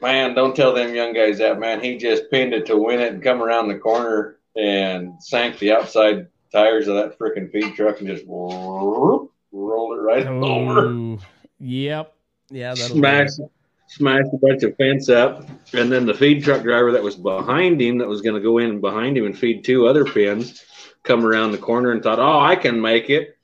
Man, 0.00 0.34
don't 0.34 0.56
tell 0.56 0.72
them 0.74 0.94
young 0.94 1.12
guys 1.12 1.38
that, 1.38 1.58
man. 1.58 1.82
He 1.82 1.98
just 1.98 2.30
pinned 2.30 2.54
it 2.54 2.66
to 2.66 2.76
win 2.76 3.00
it 3.00 3.12
and 3.12 3.22
come 3.22 3.42
around 3.42 3.68
the 3.68 3.78
corner 3.78 4.38
and 4.56 5.22
sank 5.22 5.58
the 5.58 5.72
outside 5.72 6.28
tires 6.50 6.88
of 6.88 6.96
that 6.96 7.18
freaking 7.18 7.50
feed 7.52 7.74
truck 7.74 8.00
and 8.00 8.08
just 8.08 8.24
rolled 8.26 9.30
it 9.52 10.00
right 10.00 10.26
over. 10.26 10.86
Oh, 10.86 11.18
yep. 11.58 12.14
Yeah, 12.50 12.74
that'll 12.74 12.96
Smashed, 12.96 13.40
smashed 13.88 14.32
a 14.32 14.38
bunch 14.38 14.62
of 14.62 14.76
fence 14.76 15.08
up. 15.08 15.48
And 15.72 15.92
then 15.92 16.06
the 16.06 16.14
feed 16.14 16.42
truck 16.42 16.62
driver 16.62 16.92
that 16.92 17.02
was 17.02 17.16
behind 17.16 17.80
him, 17.80 17.98
that 17.98 18.08
was 18.08 18.22
going 18.22 18.34
to 18.34 18.40
go 18.40 18.58
in 18.58 18.80
behind 18.80 19.18
him 19.18 19.26
and 19.26 19.38
feed 19.38 19.64
two 19.64 19.86
other 19.86 20.04
pins, 20.04 20.64
come 21.02 21.24
around 21.24 21.52
the 21.52 21.58
corner 21.58 21.92
and 21.92 22.02
thought, 22.02 22.18
oh, 22.18 22.40
I 22.40 22.56
can 22.56 22.80
make 22.80 23.10
it. 23.10 23.36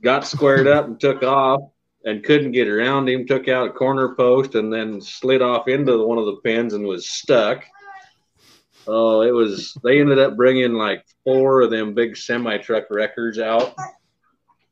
Got 0.00 0.24
squared 0.26 0.68
up 0.68 0.86
and 0.86 0.98
took 1.00 1.24
off 1.24 1.62
and 2.04 2.24
couldn't 2.24 2.52
get 2.52 2.68
around 2.68 3.08
him. 3.08 3.26
Took 3.26 3.48
out 3.48 3.68
a 3.68 3.72
corner 3.72 4.14
post 4.14 4.54
and 4.54 4.72
then 4.72 5.00
slid 5.00 5.42
off 5.42 5.68
into 5.68 6.06
one 6.06 6.18
of 6.18 6.26
the 6.26 6.40
pins 6.44 6.74
and 6.74 6.86
was 6.86 7.08
stuck. 7.08 7.64
Oh, 8.86 9.22
it 9.22 9.32
was. 9.32 9.76
They 9.84 10.00
ended 10.00 10.18
up 10.18 10.36
bringing 10.36 10.72
like 10.74 11.04
four 11.24 11.60
of 11.62 11.70
them 11.70 11.94
big 11.94 12.16
semi 12.16 12.56
truck 12.58 12.84
wreckers 12.90 13.38
out 13.38 13.74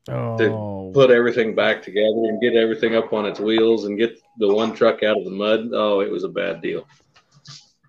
Oh, 0.09 0.91
put 0.93 1.11
everything 1.11 1.53
back 1.53 1.81
together 1.83 2.23
and 2.23 2.41
get 2.41 2.55
everything 2.55 2.95
up 2.95 3.11
on 3.11 3.25
its 3.25 3.39
wheels 3.39 3.85
and 3.85 3.97
get 3.97 4.17
the 4.37 4.53
one 4.53 4.73
truck 4.73 5.03
out 5.03 5.17
of 5.17 5.25
the 5.25 5.31
mud. 5.31 5.69
Oh, 5.73 5.99
it 5.99 6.09
was 6.09 6.23
a 6.23 6.29
bad 6.29 6.61
deal. 6.61 6.87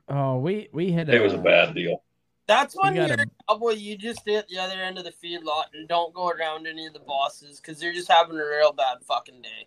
oh, 0.09 0.39
we 0.39 0.69
we 0.73 0.91
had 0.91 1.09
It 1.09 1.23
was 1.23 1.33
a 1.35 1.39
bad 1.39 1.75
deal. 1.75 2.03
That's 2.49 2.75
when 2.75 2.97
You 2.97 3.03
you 3.03 3.09
gotta- 3.09 3.23
are 3.23 3.27
a 3.27 3.45
cowboy. 3.53 3.73
You 3.75 3.97
just 3.97 4.21
stay 4.23 4.35
at 4.37 4.49
the 4.49 4.59
other 4.59 4.75
end 4.83 4.99
of 4.99 5.05
the 5.05 5.13
feed 5.13 5.43
lot 5.45 5.67
and 5.75 5.87
don't 5.87 6.13
go 6.15 6.29
around 6.31 6.67
any 6.67 6.87
of 6.87 6.95
the 6.95 6.99
bosses 6.99 7.61
because 7.61 7.79
they're 7.79 7.93
just 7.93 8.11
having 8.11 8.37
a 8.41 8.45
real 8.45 8.73
bad 8.73 8.99
fucking 9.07 9.43
day. 9.43 9.67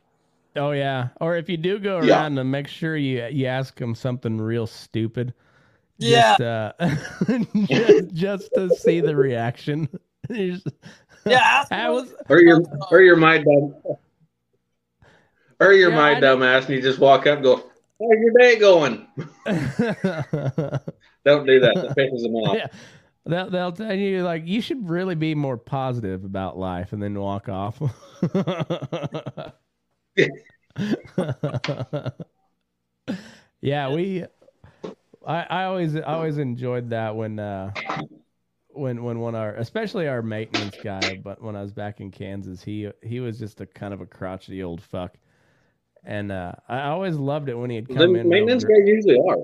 Oh 0.58 0.72
yeah. 0.72 1.10
Or 1.22 1.38
if 1.38 1.48
you 1.48 1.56
do 1.58 1.80
go 1.80 1.98
around 2.00 2.08
Yeah. 2.08 2.42
and 2.42 2.52
make 2.52 2.68
sure 2.68 2.98
you 2.98 3.24
you 3.28 3.46
ask 3.46 3.78
them 3.78 3.96
something 3.96 4.38
real 4.38 4.68
stupid. 4.68 5.34
Yeah. 6.00 6.36
Just, 6.38 6.42
uh, 6.42 6.74
just, 7.68 8.14
just 8.14 8.50
to 8.56 8.70
see 8.76 9.00
the 9.00 9.16
reaction. 9.16 9.88
Just- 10.32 10.68
Yeah, 11.26 11.38
ask 11.44 11.72
I 11.72 11.90
was 11.92 12.14
Or 12.30 12.40
your 12.42 12.64
or 12.90 13.02
your 13.02 13.16
my 13.16 13.38
dumb 13.38 13.76
or 15.60 15.74
your 15.74 15.92
Yeah, 15.92 15.96
my 15.96 16.16
I 16.16 16.20
dumb 16.20 16.42
ass 16.42 16.66
and 16.66 16.74
you 16.76 16.82
just 16.82 16.98
walk 16.98 17.28
up 17.28 17.36
and 17.36 17.44
go, 17.44 17.58
How's 18.00 18.20
your 18.20 18.34
day 18.40 18.58
going? 18.58 19.08
Don't 21.26 21.46
do 21.46 21.60
that. 21.60 21.76
That 21.76 21.96
pisses 21.98 22.24
them 22.24 22.36
off. 22.36 22.56
yeah. 22.58 22.68
They'll, 23.24 23.50
they'll 23.52 23.72
tell 23.72 23.94
you 23.94 24.24
like 24.24 24.48
you 24.48 24.62
should 24.62 24.90
really 24.90 25.14
be 25.14 25.36
more 25.36 25.56
positive 25.58 26.24
about 26.26 26.58
life 26.58 26.92
and 26.92 27.02
then 27.04 27.20
walk 27.20 27.48
off. 27.50 27.80
yeah, 33.62 33.90
we 33.94 34.26
I, 35.26 35.42
I 35.50 35.64
always 35.66 35.96
I 35.96 36.02
always 36.02 36.38
enjoyed 36.38 36.90
that 36.90 37.16
when 37.16 37.38
uh 37.40 37.72
when 38.70 39.04
when 39.04 39.20
one 39.20 39.36
our 39.36 39.54
especially 39.56 40.08
our 40.08 40.22
maintenance 40.22 40.76
guy, 40.84 41.20
but 41.24 41.42
when 41.44 41.56
I 41.56 41.62
was 41.62 41.72
back 41.72 42.00
in 42.02 42.10
Kansas, 42.12 42.64
he 42.64 42.90
he 43.04 43.20
was 43.20 43.38
just 43.38 43.62
a 43.62 43.66
kind 43.66 43.94
of 43.94 44.02
a 44.02 44.06
crotchety 44.06 44.64
old 44.64 44.82
fuck. 44.82 45.16
And 46.04 46.32
uh, 46.32 46.54
I 46.68 46.88
always 46.88 47.16
loved 47.16 47.48
it 47.48 47.54
when 47.54 47.70
he'd 47.70 47.88
come 47.88 48.14
The 48.14 48.22
in. 48.22 48.30
maintenance 48.30 48.64
guys 48.64 48.80
usually 48.86 49.20
are. 49.20 49.38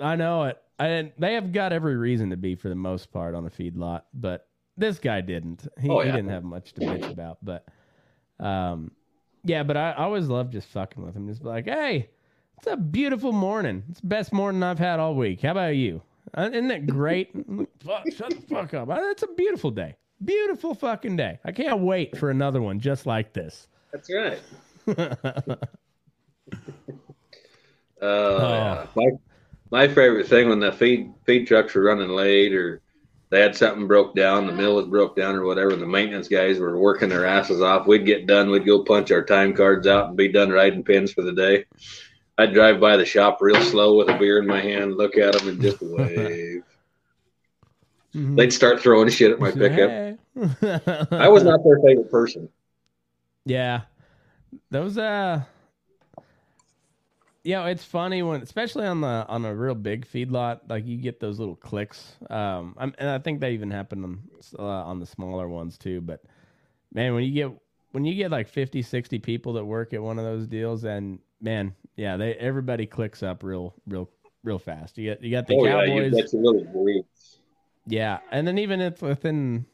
I 0.00 0.16
know 0.16 0.42
it. 0.44 0.58
And 0.78 1.12
they 1.18 1.34
have 1.34 1.52
got 1.52 1.72
every 1.72 1.96
reason 1.96 2.30
to 2.30 2.36
be 2.36 2.54
for 2.56 2.68
the 2.68 2.74
most 2.74 3.12
part 3.12 3.34
on 3.34 3.46
a 3.46 3.50
feed 3.50 3.76
lot, 3.76 4.06
but 4.12 4.48
this 4.76 4.98
guy 4.98 5.20
didn't. 5.20 5.68
He, 5.80 5.88
Oh, 5.88 6.00
he 6.00 6.10
didn't 6.10 6.30
have 6.30 6.42
much 6.44 6.72
to 6.74 6.80
bitch 6.80 7.10
about. 7.10 7.38
But 7.42 7.64
um 8.40 8.90
yeah, 9.44 9.62
but 9.62 9.76
I, 9.76 9.90
I 9.92 10.04
always 10.04 10.26
love 10.28 10.50
just 10.50 10.68
fucking 10.68 11.04
with 11.04 11.14
him. 11.14 11.28
Just 11.28 11.42
be 11.42 11.48
like, 11.48 11.66
hey, 11.66 12.08
it's 12.58 12.66
a 12.66 12.76
beautiful 12.76 13.30
morning. 13.30 13.84
It's 13.90 14.00
the 14.00 14.06
best 14.06 14.32
morning 14.32 14.62
I've 14.62 14.78
had 14.78 14.98
all 14.98 15.14
week. 15.14 15.42
How 15.42 15.50
about 15.52 15.76
you? 15.76 16.00
Uh, 16.36 16.48
Isn't 16.52 16.70
it 16.70 16.86
great? 16.86 17.30
fuck, 17.84 18.04
shut 18.16 18.30
the 18.30 18.42
fuck 18.48 18.72
up. 18.74 18.88
It's 18.90 19.22
a 19.22 19.28
beautiful 19.28 19.70
day. 19.70 19.96
Beautiful 20.24 20.74
fucking 20.74 21.16
day. 21.16 21.38
I 21.44 21.52
can't 21.52 21.80
wait 21.80 22.16
for 22.16 22.30
another 22.30 22.62
one 22.62 22.80
just 22.80 23.04
like 23.06 23.32
this. 23.34 23.68
That's 23.92 24.10
right. 24.12 24.40
Uh, 28.02 28.06
Oh. 28.06 28.88
my 28.96 29.10
my 29.74 29.88
favorite 29.88 30.28
thing 30.28 30.48
when 30.48 30.60
the 30.60 30.70
feed 30.70 31.12
feed 31.26 31.48
trucks 31.48 31.74
were 31.74 31.82
running 31.82 32.10
late 32.10 32.54
or 32.54 32.80
they 33.30 33.40
had 33.40 33.56
something 33.56 33.88
broke 33.88 34.14
down, 34.14 34.46
the 34.46 34.52
mill 34.52 34.76
was 34.76 34.86
broke 34.86 35.16
down 35.16 35.34
or 35.34 35.44
whatever, 35.44 35.74
the 35.74 35.84
maintenance 35.84 36.28
guys 36.28 36.60
were 36.60 36.78
working 36.78 37.08
their 37.08 37.26
asses 37.26 37.60
off. 37.60 37.84
We'd 37.84 38.06
get 38.06 38.28
done, 38.28 38.50
we'd 38.50 38.64
go 38.64 38.84
punch 38.84 39.10
our 39.10 39.24
time 39.24 39.52
cards 39.52 39.88
out 39.88 40.06
and 40.06 40.16
be 40.16 40.28
done 40.28 40.50
riding 40.50 40.84
pins 40.84 41.12
for 41.12 41.22
the 41.22 41.32
day. 41.32 41.64
I'd 42.38 42.54
drive 42.54 42.78
by 42.78 42.96
the 42.96 43.04
shop 43.04 43.38
real 43.40 43.60
slow 43.62 43.98
with 43.98 44.08
a 44.10 44.16
beer 44.16 44.38
in 44.38 44.46
my 44.46 44.60
hand, 44.60 44.96
look 44.96 45.18
at 45.18 45.32
them, 45.32 45.48
and 45.48 45.60
just 45.60 45.78
wave. 45.82 46.62
Mhm. 48.14 48.36
They'd 48.36 48.52
start 48.52 48.78
throwing 48.80 49.08
shit 49.08 49.32
at 49.32 49.40
my 49.40 49.50
pickup. 49.50 50.20
I 51.10 51.28
was 51.28 51.42
not 51.42 51.64
their 51.64 51.80
favorite 51.84 52.12
person. 52.12 52.48
Yeah. 53.44 53.80
Those 54.70 54.98
uh 54.98 55.42
you 57.44 57.54
know, 57.54 57.66
it's 57.66 57.84
funny 57.84 58.22
when 58.22 58.40
especially 58.40 58.86
on 58.86 59.02
the 59.02 59.26
on 59.28 59.44
a 59.44 59.54
real 59.54 59.74
big 59.74 60.06
feedlot, 60.06 60.60
like 60.68 60.86
you 60.86 60.96
get 60.96 61.20
those 61.20 61.38
little 61.38 61.54
clicks. 61.54 62.16
Um 62.30 62.74
I'm, 62.78 62.94
and 62.98 63.08
I 63.08 63.18
think 63.18 63.40
they 63.40 63.52
even 63.52 63.70
happen 63.70 64.02
on 64.02 64.22
uh, 64.58 64.62
on 64.62 64.98
the 64.98 65.06
smaller 65.06 65.46
ones 65.46 65.76
too, 65.76 66.00
but 66.00 66.22
man, 66.92 67.14
when 67.14 67.22
you 67.24 67.32
get 67.32 67.52
when 67.92 68.04
you 68.04 68.14
get 68.14 68.30
like 68.30 68.48
50, 68.48 68.82
60 68.82 69.18
people 69.20 69.52
that 69.52 69.64
work 69.64 69.92
at 69.92 70.02
one 70.02 70.18
of 70.18 70.24
those 70.24 70.46
deals 70.46 70.84
and 70.84 71.18
man, 71.40 71.74
yeah, 71.96 72.16
they 72.16 72.34
everybody 72.34 72.86
clicks 72.86 73.22
up 73.22 73.42
real 73.42 73.74
real 73.86 74.08
real 74.42 74.58
fast. 74.58 74.96
You 74.96 75.10
get 75.10 75.22
you 75.22 75.30
got 75.30 75.46
the 75.46 75.56
oh 75.56 75.64
yeah, 75.64 75.86
Cowboys. 75.86 76.12
you, 76.12 76.18
that's 76.18 76.32
a 76.32 76.36
little 76.38 76.66
weird. 76.72 77.04
Yeah, 77.86 78.20
and 78.32 78.48
then 78.48 78.58
even 78.58 78.80
if 78.80 79.02
within, 79.02 79.66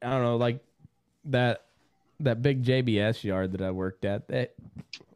I 0.00 0.10
don't 0.10 0.22
know, 0.22 0.36
like 0.36 0.64
that 1.26 1.66
that 2.20 2.40
big 2.40 2.64
JBS 2.64 3.22
yard 3.22 3.52
that 3.52 3.60
I 3.60 3.70
worked 3.70 4.04
at, 4.06 4.28
that 4.28 4.54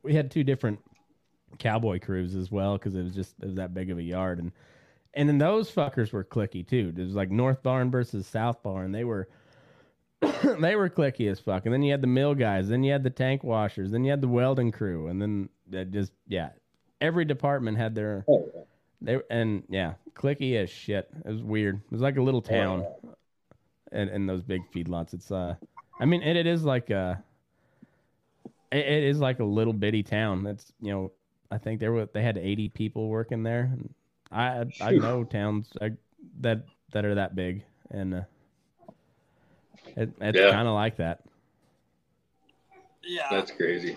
we 0.02 0.14
had 0.14 0.30
two 0.30 0.44
different 0.44 0.80
cowboy 1.58 1.98
crews 1.98 2.34
as 2.34 2.50
well 2.50 2.78
because 2.78 2.94
it 2.94 3.02
was 3.02 3.14
just 3.14 3.34
it 3.40 3.46
was 3.46 3.56
that 3.56 3.74
big 3.74 3.90
of 3.90 3.98
a 3.98 4.02
yard, 4.02 4.38
and 4.38 4.52
and 5.14 5.28
then 5.28 5.38
those 5.38 5.70
fuckers 5.70 6.12
were 6.12 6.24
clicky 6.24 6.66
too. 6.66 6.92
It 6.96 7.00
was 7.02 7.14
like 7.14 7.30
North 7.30 7.62
Barn 7.62 7.90
versus 7.90 8.26
South 8.26 8.62
Barn. 8.62 8.92
They 8.92 9.04
were 9.04 9.28
they 10.60 10.76
were 10.76 10.90
clicky 10.90 11.30
as 11.30 11.40
fuck. 11.40 11.64
And 11.64 11.72
then 11.72 11.82
you 11.82 11.92
had 11.92 12.00
the 12.00 12.08
mill 12.08 12.34
guys, 12.34 12.68
then 12.68 12.82
you 12.82 12.92
had 12.92 13.04
the 13.04 13.10
tank 13.10 13.44
washers, 13.44 13.90
then 13.90 14.04
you 14.04 14.10
had 14.10 14.20
the 14.20 14.28
welding 14.28 14.72
crew, 14.72 15.08
and 15.08 15.20
then 15.20 15.48
that 15.70 15.90
just 15.90 16.12
yeah, 16.26 16.50
every 17.00 17.24
department 17.24 17.78
had 17.78 17.94
their 17.94 18.24
Oh, 18.28 18.48
yeah. 18.54 18.62
they 19.00 19.20
and 19.30 19.62
yeah, 19.68 19.94
clicky 20.14 20.56
as 20.56 20.70
shit. 20.70 21.08
It 21.24 21.30
was 21.30 21.42
weird. 21.42 21.76
It 21.76 21.92
was 21.92 22.00
like 22.00 22.16
a 22.16 22.22
little 22.22 22.42
town, 22.42 22.84
and 23.92 24.10
in 24.10 24.26
those 24.26 24.42
big 24.42 24.62
feedlots. 24.72 25.14
It's 25.14 25.30
uh, 25.30 25.54
I 26.00 26.04
mean, 26.04 26.22
it, 26.22 26.36
it 26.36 26.46
is 26.46 26.64
like 26.64 26.90
a, 26.90 27.22
it, 28.72 28.78
it 28.78 29.04
is 29.04 29.20
like 29.20 29.38
a 29.40 29.44
little 29.44 29.72
bitty 29.72 30.02
town. 30.02 30.42
That's 30.42 30.72
you 30.80 30.92
know, 30.92 31.12
I 31.50 31.58
think 31.58 31.80
there 31.80 31.92
were 31.92 32.06
they 32.06 32.22
had 32.22 32.38
eighty 32.38 32.68
people 32.68 33.08
working 33.08 33.42
there. 33.42 33.70
And 33.72 33.94
I 34.30 34.66
I 34.80 34.92
know 34.92 35.24
towns 35.24 35.70
I, 35.80 35.92
that 36.40 36.64
that 36.92 37.04
are 37.04 37.14
that 37.14 37.34
big, 37.34 37.64
and 37.90 38.14
uh, 38.14 38.22
it, 39.96 40.10
it's 40.20 40.38
Yeah. 40.38 40.50
kind 40.50 40.68
of 40.68 40.74
like 40.74 40.96
that. 40.96 41.20
Yeah, 43.02 43.26
That's 43.30 43.50
crazy. 43.50 43.96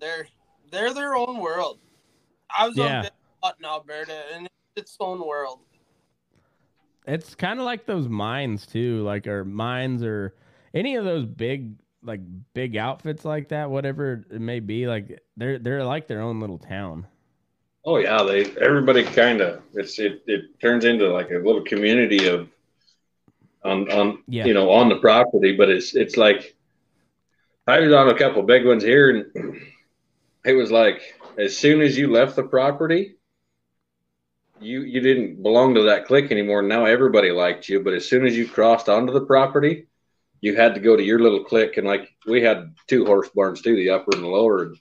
they're 0.00 0.26
they're 0.70 0.94
their 0.94 1.14
own 1.14 1.38
world. 1.38 1.78
I 2.56 2.66
was 2.66 2.76
Yeah. 2.76 3.08
on 3.42 3.52
in 3.58 3.64
Alberta, 3.64 4.22
and 4.34 4.46
it's 4.46 4.90
its 4.90 4.96
own 5.00 5.26
world. 5.26 5.60
It's 7.06 7.34
kind 7.34 7.58
of 7.58 7.64
like 7.64 7.86
those 7.86 8.08
mines 8.08 8.66
too, 8.66 9.02
like 9.02 9.26
or 9.26 9.44
mines 9.44 10.02
or 10.02 10.34
any 10.74 10.96
of 10.96 11.04
those 11.04 11.26
big 11.26 11.74
like 12.02 12.20
big 12.54 12.76
outfits 12.76 13.24
like 13.24 13.48
that, 13.48 13.70
whatever 13.70 14.24
it 14.30 14.40
may 14.40 14.60
be. 14.60 14.86
Like 14.86 15.22
they're 15.36 15.58
they're 15.58 15.84
like 15.84 16.06
their 16.08 16.20
own 16.20 16.40
little 16.40 16.58
town. 16.58 17.06
Oh 17.84 17.98
yeah, 17.98 18.22
they 18.22 18.44
everybody 18.60 19.04
kind 19.04 19.40
of 19.40 19.62
it's 19.74 19.98
it, 19.98 20.22
it 20.26 20.60
turns 20.60 20.84
into 20.84 21.08
like 21.12 21.30
a 21.30 21.38
little 21.38 21.62
community 21.62 22.26
of 22.28 22.48
on 23.64 23.90
on 23.90 24.22
Yeah. 24.28 24.44
you 24.46 24.54
know 24.54 24.70
on 24.70 24.88
the 24.88 24.96
property, 24.96 25.56
but 25.56 25.68
it's 25.68 25.94
it's 25.94 26.16
like 26.16 26.56
I 27.66 27.80
was 27.80 27.92
on 27.92 28.08
a 28.08 28.18
couple 28.18 28.42
big 28.42 28.66
ones 28.66 28.82
here, 28.82 29.10
and 29.10 29.60
it 30.44 30.54
was 30.54 30.70
like 30.70 31.00
as 31.38 31.56
soon 31.56 31.80
as 31.80 31.96
you 31.96 32.10
left 32.10 32.36
the 32.36 32.42
property, 32.44 33.16
you 34.60 34.82
you 34.82 35.00
didn't 35.00 35.42
belong 35.42 35.74
to 35.74 35.82
that 35.82 36.06
clique 36.06 36.30
anymore. 36.30 36.62
Now 36.62 36.84
everybody 36.84 37.30
liked 37.30 37.68
you, 37.68 37.80
but 37.80 37.94
as 37.94 38.06
soon 38.08 38.26
as 38.26 38.36
you 38.36 38.48
crossed 38.48 38.88
onto 38.88 39.12
the 39.12 39.26
property, 39.26 39.86
you 40.42 40.56
had 40.56 40.74
to 40.74 40.80
go 40.80 40.96
to 40.96 41.02
your 41.02 41.20
little 41.20 41.44
clique, 41.44 41.78
and 41.78 41.88
like 41.88 42.08
we 42.26 42.42
had 42.42 42.74
two 42.88 43.06
horse 43.06 43.30
barns 43.34 43.62
too, 43.62 43.76
the 43.76 43.90
upper 43.90 44.12
and 44.14 44.24
the 44.24 44.28
lower. 44.28 44.64
And, 44.64 44.76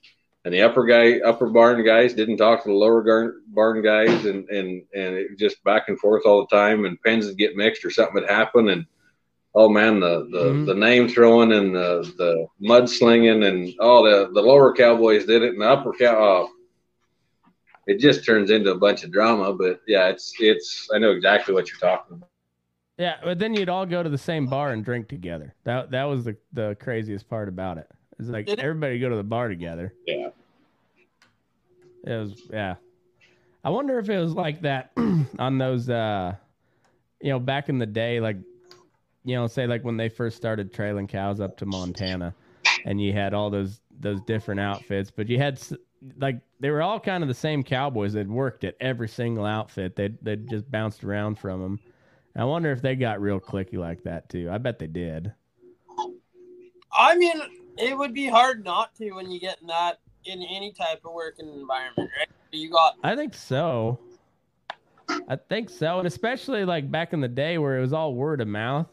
and 0.45 0.53
the 0.53 0.63
upper 0.63 0.85
guy, 0.85 1.19
upper 1.19 1.47
barn 1.49 1.85
guys 1.85 2.13
didn't 2.13 2.37
talk 2.37 2.63
to 2.63 2.69
the 2.69 2.75
lower 2.75 3.03
gar- 3.03 3.35
barn 3.53 3.81
guys, 3.83 4.25
and 4.25 4.49
and 4.49 4.83
and 4.95 5.15
it 5.15 5.37
just 5.39 5.63
back 5.63 5.83
and 5.89 5.99
forth 5.99 6.23
all 6.25 6.47
the 6.49 6.55
time, 6.55 6.85
and 6.85 7.01
pens 7.05 7.27
would 7.27 7.37
get 7.37 7.55
mixed 7.55 7.85
or 7.85 7.91
something 7.91 8.15
would 8.15 8.29
happen, 8.29 8.69
and 8.69 8.85
oh 9.55 9.69
man, 9.69 9.99
the 9.99 10.27
the, 10.31 10.45
Mhm. 10.45 10.65
the 10.67 10.75
name 10.75 11.07
throwing 11.09 11.53
and 11.53 11.75
the 11.75 12.11
the 12.17 12.47
mud 12.59 12.89
slinging 12.89 13.43
and 13.43 13.69
all 13.79 14.03
the 14.03 14.31
the 14.33 14.41
lower 14.41 14.73
cowboys 14.73 15.25
did 15.25 15.43
it, 15.43 15.53
and 15.53 15.61
the 15.61 15.69
upper 15.69 15.93
cow. 15.93 16.15
Oh, 16.17 16.49
it 17.87 17.99
just 17.99 18.25
turns 18.25 18.51
into 18.51 18.71
a 18.71 18.77
bunch 18.79 19.03
of 19.03 19.11
drama, 19.11 19.53
but 19.53 19.81
yeah, 19.87 20.07
it's 20.09 20.33
it's. 20.39 20.89
I 20.93 20.99
know 20.99 21.11
exactly 21.11 21.53
what 21.53 21.69
you're 21.69 21.79
talking 21.79 22.17
about. 22.17 22.30
Yeah, 23.01 23.15
but 23.23 23.39
then 23.39 23.55
you'd 23.55 23.67
all 23.67 23.87
go 23.87 24.03
to 24.03 24.09
the 24.09 24.17
same 24.17 24.45
bar 24.45 24.73
and 24.73 24.85
drink 24.85 25.07
together. 25.07 25.55
That 25.63 25.89
that 25.89 26.03
was 26.03 26.23
the 26.23 26.37
the 26.53 26.77
craziest 26.79 27.27
part 27.27 27.49
about 27.49 27.79
it. 27.79 27.89
It's 28.19 28.29
like 28.29 28.45
Did 28.45 28.59
it? 28.59 28.61
everybody 28.61 28.99
go 28.99 29.09
to 29.09 29.15
the 29.15 29.23
bar 29.23 29.47
together. 29.47 29.91
Yeah. 30.05 30.29
It 32.05 32.11
was 32.11 32.43
yeah. 32.53 32.75
I 33.63 33.71
wonder 33.71 33.97
if 33.97 34.07
it 34.07 34.19
was 34.19 34.33
like 34.33 34.61
that 34.61 34.91
on 35.39 35.57
those 35.57 35.89
uh 35.89 36.35
you 37.19 37.31
know, 37.31 37.39
back 37.39 37.69
in 37.69 37.79
the 37.79 37.87
day, 37.87 38.19
like 38.19 38.37
you 39.23 39.33
know, 39.35 39.47
say 39.47 39.65
like 39.65 39.83
when 39.83 39.97
they 39.97 40.07
first 40.09 40.37
started 40.37 40.71
trailing 40.71 41.07
cows 41.07 41.39
up 41.39 41.57
to 41.57 41.65
Montana 41.65 42.35
and 42.85 43.01
you 43.01 43.13
had 43.13 43.33
all 43.33 43.49
those 43.49 43.81
those 43.99 44.21
different 44.21 44.59
outfits, 44.59 45.09
but 45.09 45.27
you 45.27 45.39
had 45.39 45.59
like 46.19 46.39
they 46.59 46.69
were 46.69 46.83
all 46.83 46.99
kind 46.99 47.23
of 47.23 47.27
the 47.27 47.33
same 47.33 47.63
cowboys 47.63 48.13
that 48.13 48.27
worked 48.27 48.63
at 48.63 48.75
every 48.79 49.07
single 49.07 49.45
outfit. 49.45 49.95
They 49.95 50.09
they 50.21 50.35
just 50.35 50.69
bounced 50.69 51.03
around 51.03 51.39
from 51.39 51.61
them. 51.61 51.79
I 52.35 52.45
wonder 52.45 52.71
if 52.71 52.81
they 52.81 52.95
got 52.95 53.21
real 53.21 53.39
clicky 53.39 53.77
like 53.77 54.03
that 54.03 54.29
too. 54.29 54.49
I 54.51 54.57
bet 54.57 54.79
they 54.79 54.87
did. 54.87 55.33
I 56.93 57.15
mean, 57.15 57.41
it 57.77 57.97
would 57.97 58.13
be 58.13 58.27
hard 58.27 58.63
not 58.63 58.95
to 58.95 59.11
when 59.11 59.31
you 59.31 59.39
get 59.39 59.61
in 59.61 59.67
that 59.67 59.99
in 60.25 60.41
any 60.43 60.71
type 60.71 61.01
of 61.05 61.13
working 61.13 61.47
environment, 61.47 62.09
right? 62.17 62.29
You 62.51 62.69
got 62.69 62.95
I 63.03 63.15
think 63.15 63.33
so. 63.33 63.99
I 65.27 65.35
think 65.35 65.69
so, 65.69 65.97
and 65.97 66.07
especially 66.07 66.63
like 66.63 66.89
back 66.89 67.11
in 67.11 67.19
the 67.19 67.27
day 67.27 67.57
where 67.57 67.77
it 67.77 67.81
was 67.81 67.91
all 67.91 68.13
word 68.13 68.39
of 68.39 68.47
mouth, 68.47 68.87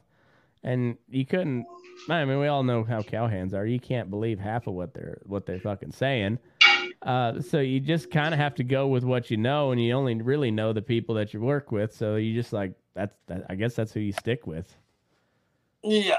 and 0.64 0.96
you 1.09 1.24
couldn't. 1.24 1.64
I 2.09 2.24
mean, 2.24 2.38
we 2.38 2.46
all 2.46 2.62
know 2.62 2.85
how 2.85 3.03
cowhands 3.03 3.55
are. 3.55 3.66
You 3.66 3.79
can't 3.79 4.11
believe 4.11 4.38
half 4.38 4.66
of 4.66 4.74
what 4.74 4.94
they're 4.94 5.20
what 5.27 5.46
they're 5.46 5.61
fucking 5.61 5.92
saying. 5.92 6.38
Uh, 7.03 7.40
so 7.40 7.61
you 7.61 7.79
just 7.79 8.11
kind 8.11 8.35
of 8.35 8.40
have 8.40 8.55
to 8.57 8.64
go 8.64 8.88
with 8.88 9.05
what 9.05 9.31
you 9.31 9.37
know, 9.37 9.70
and 9.70 9.83
you 9.83 9.92
only 9.92 10.14
really 10.16 10.51
know 10.51 10.72
the 10.72 10.83
people 10.83 11.14
that 11.14 11.33
you 11.33 11.40
work 11.40 11.70
with. 11.70 11.94
So 11.94 12.16
you 12.16 12.35
just 12.35 12.53
like 12.53 12.72
that's. 12.99 13.17
That, 13.29 13.47
I 13.49 13.55
guess 13.55 13.75
that's 13.75 13.93
who 13.93 14.01
you 14.01 14.13
stick 14.13 14.47
with. 14.47 14.77
yeah. 15.83 16.17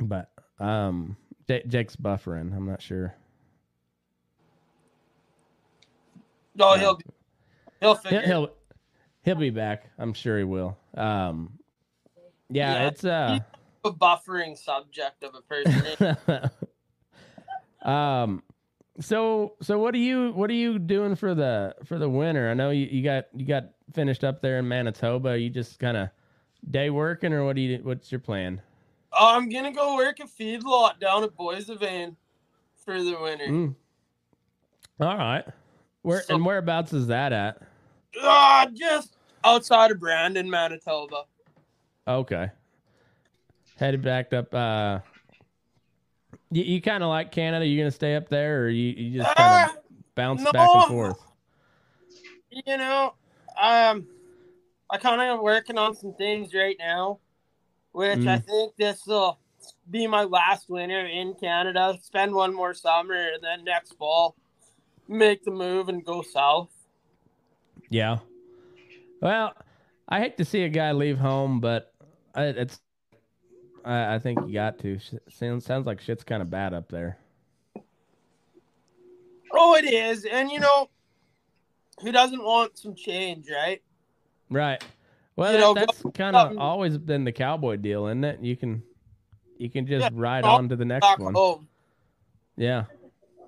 But 0.00 0.30
um, 0.58 1.16
J- 1.48 1.62
Jake's 1.66 1.96
buffering. 1.96 2.54
I'm 2.54 2.66
not 2.66 2.82
sure. 2.82 3.14
No, 6.54 6.74
Yeah. 6.74 6.80
he'll 6.80 6.98
he'll 7.80 7.94
He'll, 7.96 8.20
he'll 8.22 8.50
he'll 9.22 9.34
be 9.36 9.50
back. 9.50 9.90
I'm 9.98 10.12
sure 10.12 10.38
he 10.38 10.44
will. 10.44 10.76
Um, 10.94 11.58
yeah, 12.50 12.74
Yeah, 12.74 12.88
it's 12.88 13.04
uh. 13.04 13.38
a 13.84 13.90
buffering 13.92 14.56
subject 14.58 15.22
of 15.22 15.34
a 15.34 15.42
person. 15.42 16.50
um 17.82 18.42
so 19.00 19.54
so 19.60 19.78
what 19.78 19.94
are 19.94 19.98
you 19.98 20.32
what 20.32 20.48
are 20.50 20.54
you 20.54 20.78
doing 20.78 21.14
for 21.14 21.34
the 21.34 21.74
for 21.84 21.98
the 21.98 22.08
winter 22.08 22.48
i 22.50 22.54
know 22.54 22.70
you, 22.70 22.86
you 22.86 23.02
got 23.02 23.26
you 23.34 23.44
got 23.46 23.64
finished 23.92 24.24
up 24.24 24.40
there 24.40 24.58
in 24.58 24.66
manitoba 24.66 25.38
you 25.38 25.50
just 25.50 25.78
kind 25.78 25.96
of 25.96 26.08
day 26.70 26.88
working 26.90 27.32
or 27.32 27.44
what 27.44 27.56
do 27.56 27.62
you 27.62 27.78
what's 27.82 28.10
your 28.10 28.18
plan 28.20 28.60
I'm 29.18 29.48
gonna 29.48 29.72
go 29.72 29.96
work 29.96 30.18
a 30.20 30.24
feedlot 30.24 30.98
down 31.00 31.24
at 31.24 31.34
Boissevain 31.36 32.16
for 32.84 33.02
the 33.02 33.18
winter. 33.18 33.46
Mm. 33.46 33.74
all 35.00 35.16
right 35.16 35.44
where 36.02 36.22
So- 36.22 36.34
and 36.34 36.44
whereabouts 36.44 36.92
is 36.92 37.06
that 37.08 37.32
at 37.32 37.62
Ah, 38.22 38.66
just 38.72 39.16
outside 39.44 39.90
of 39.90 40.00
Brandon, 40.00 40.48
Manitoba. 40.48 41.24
okay 42.08 42.50
headed 43.76 44.00
back 44.02 44.32
up 44.32 44.54
uh 44.54 45.00
you, 46.50 46.62
you 46.62 46.80
kind 46.80 47.02
of 47.02 47.08
like 47.08 47.32
canada 47.32 47.66
You're 47.66 47.84
gonna 47.84 47.90
stay 47.90 48.16
up 48.16 48.28
there 48.28 48.64
or 48.64 48.68
you, 48.68 48.92
you 48.92 49.22
just 49.22 49.36
kind 49.36 49.52
of 49.52 49.70
bounce 50.14 50.42
no. 50.42 50.52
back 50.52 50.70
and 50.74 50.84
forth 50.84 51.18
you 52.50 52.76
know, 52.76 53.14
um, 53.60 54.06
I 54.88 54.98
kind 54.98 55.20
of 55.20 55.40
working 55.40 55.78
on 55.78 55.94
some 55.94 56.14
things 56.14 56.54
right 56.54 56.76
now, 56.78 57.18
which 57.92 58.26
I 58.26 58.38
Mm. 58.38 58.44
think 58.44 58.76
this 58.76 59.06
will 59.06 59.38
be 59.90 60.06
my 60.06 60.24
last 60.24 60.68
winter 60.68 61.06
in 61.06 61.34
Canada. 61.34 61.98
Spend 62.02 62.34
one 62.34 62.54
more 62.54 62.74
summer, 62.74 63.14
and 63.14 63.42
then 63.42 63.64
next 63.64 63.92
fall, 63.94 64.36
make 65.08 65.44
the 65.44 65.50
move 65.50 65.88
and 65.88 66.04
go 66.04 66.22
south. 66.22 66.70
Yeah. 67.90 68.18
Well, 69.20 69.54
I 70.08 70.20
hate 70.20 70.36
to 70.36 70.44
see 70.44 70.62
a 70.62 70.68
guy 70.68 70.92
leave 70.92 71.18
home, 71.18 71.60
but 71.60 71.92
I, 72.34 72.44
it's. 72.44 72.80
I, 73.86 74.16
I 74.16 74.18
think 74.18 74.40
you 74.46 74.52
got 74.52 74.78
to. 74.80 74.98
Sounds 75.30 75.64
sounds 75.64 75.86
like 75.86 76.00
shit's 76.00 76.24
kind 76.24 76.42
of 76.42 76.50
bad 76.50 76.74
up 76.74 76.88
there. 76.88 77.18
Oh, 79.52 79.76
it 79.76 79.84
is, 79.84 80.24
and 80.24 80.50
you 80.50 80.60
know, 80.60 80.90
who 82.02 82.10
doesn't 82.12 82.42
want 82.42 82.76
some 82.76 82.94
change, 82.94 83.46
right? 83.50 83.80
Right. 84.50 84.82
Well, 85.36 85.52
You 85.52 85.58
that- 85.58 85.64
know, 85.64 85.74
that's 85.74 86.02
kind 86.14 86.34
of 86.36 86.52
um, 86.52 86.58
always 86.58 86.98
been 86.98 87.24
the 87.24 87.32
cowboy 87.32 87.76
deal, 87.76 88.06
isn't 88.06 88.24
it? 88.24 88.40
You 88.40 88.56
can, 88.56 88.82
you 89.58 89.70
can 89.70 89.86
just 89.86 90.02
Yeah, 90.02 90.08
ride 90.12 90.44
on 90.44 90.68
to 90.70 90.76
the 90.76 90.84
next 90.84 91.18
one. 91.18 91.34
home, 91.34 91.68
Yeah. 92.56 92.84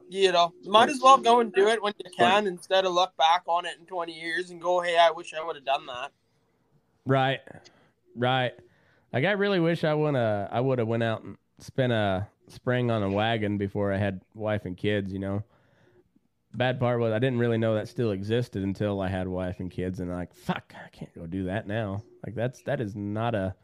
you 0.09 0.31
know, 0.33 0.53
might 0.65 0.89
as 0.89 1.01
well 1.03 1.19
go 1.19 1.41
and 1.41 1.53
do 1.53 1.67
it 1.69 1.83
when 1.83 1.95
you 2.05 2.11
can 2.17 2.47
instead 2.47 2.85
of 2.85 2.93
look 2.93 3.17
back 3.17 3.43
on 3.47 3.67
it 3.67 3.77
in 3.81 3.87
20 3.87 4.13
years 4.13 4.51
and 4.51 4.61
go, 4.61 4.81
"Hey, 4.81 4.97
I 4.99 5.11
wish 5.11 5.35
I 5.35 5.43
would 5.45 5.57
have 5.57 5.65
done 5.65 5.87
that." 5.87 6.13
Right. 7.07 7.41
Right. 8.15 8.55
Like 9.13 9.25
I 9.25 9.33
really 9.33 9.61
wish 9.61 9.85
I 9.85 9.91
have. 9.91 10.49
I 10.53 10.61
would 10.61 10.79
have 10.79 10.89
went 10.89 11.03
out 11.03 11.23
and 11.23 11.37
spent 11.59 11.93
a 11.93 12.27
spring 12.49 12.91
on 12.91 13.03
a 13.03 13.11
wagon 13.11 13.59
before 13.59 13.93
I 13.93 13.97
had 13.97 14.21
wife 14.35 14.65
and 14.65 14.77
kids. 14.77 15.13
You 15.13 15.19
know. 15.19 15.45
Bad 16.55 16.81
part 16.81 16.99
was 16.99 17.13
I 17.13 17.19
didn't 17.19 17.39
really 17.39 17.59
know 17.59 17.75
that 17.75 17.89
still 17.89 18.11
existed 18.11 18.63
until 18.63 19.01
I 19.01 19.09
had 19.09 19.29
wife 19.29 19.61
and 19.61 19.71
kids, 19.71 20.01
and 20.01 20.11
like 20.11 20.35
fuck, 20.35 20.73
I 20.75 20.89
can't 20.89 21.15
go 21.15 21.27
do 21.27 21.45
that 21.45 21.67
now. 21.67 22.03
Like 22.25 22.35
that's 22.35 22.63
that 22.63 22.81
is 22.81 22.97
not 22.97 23.35
a 23.35 23.55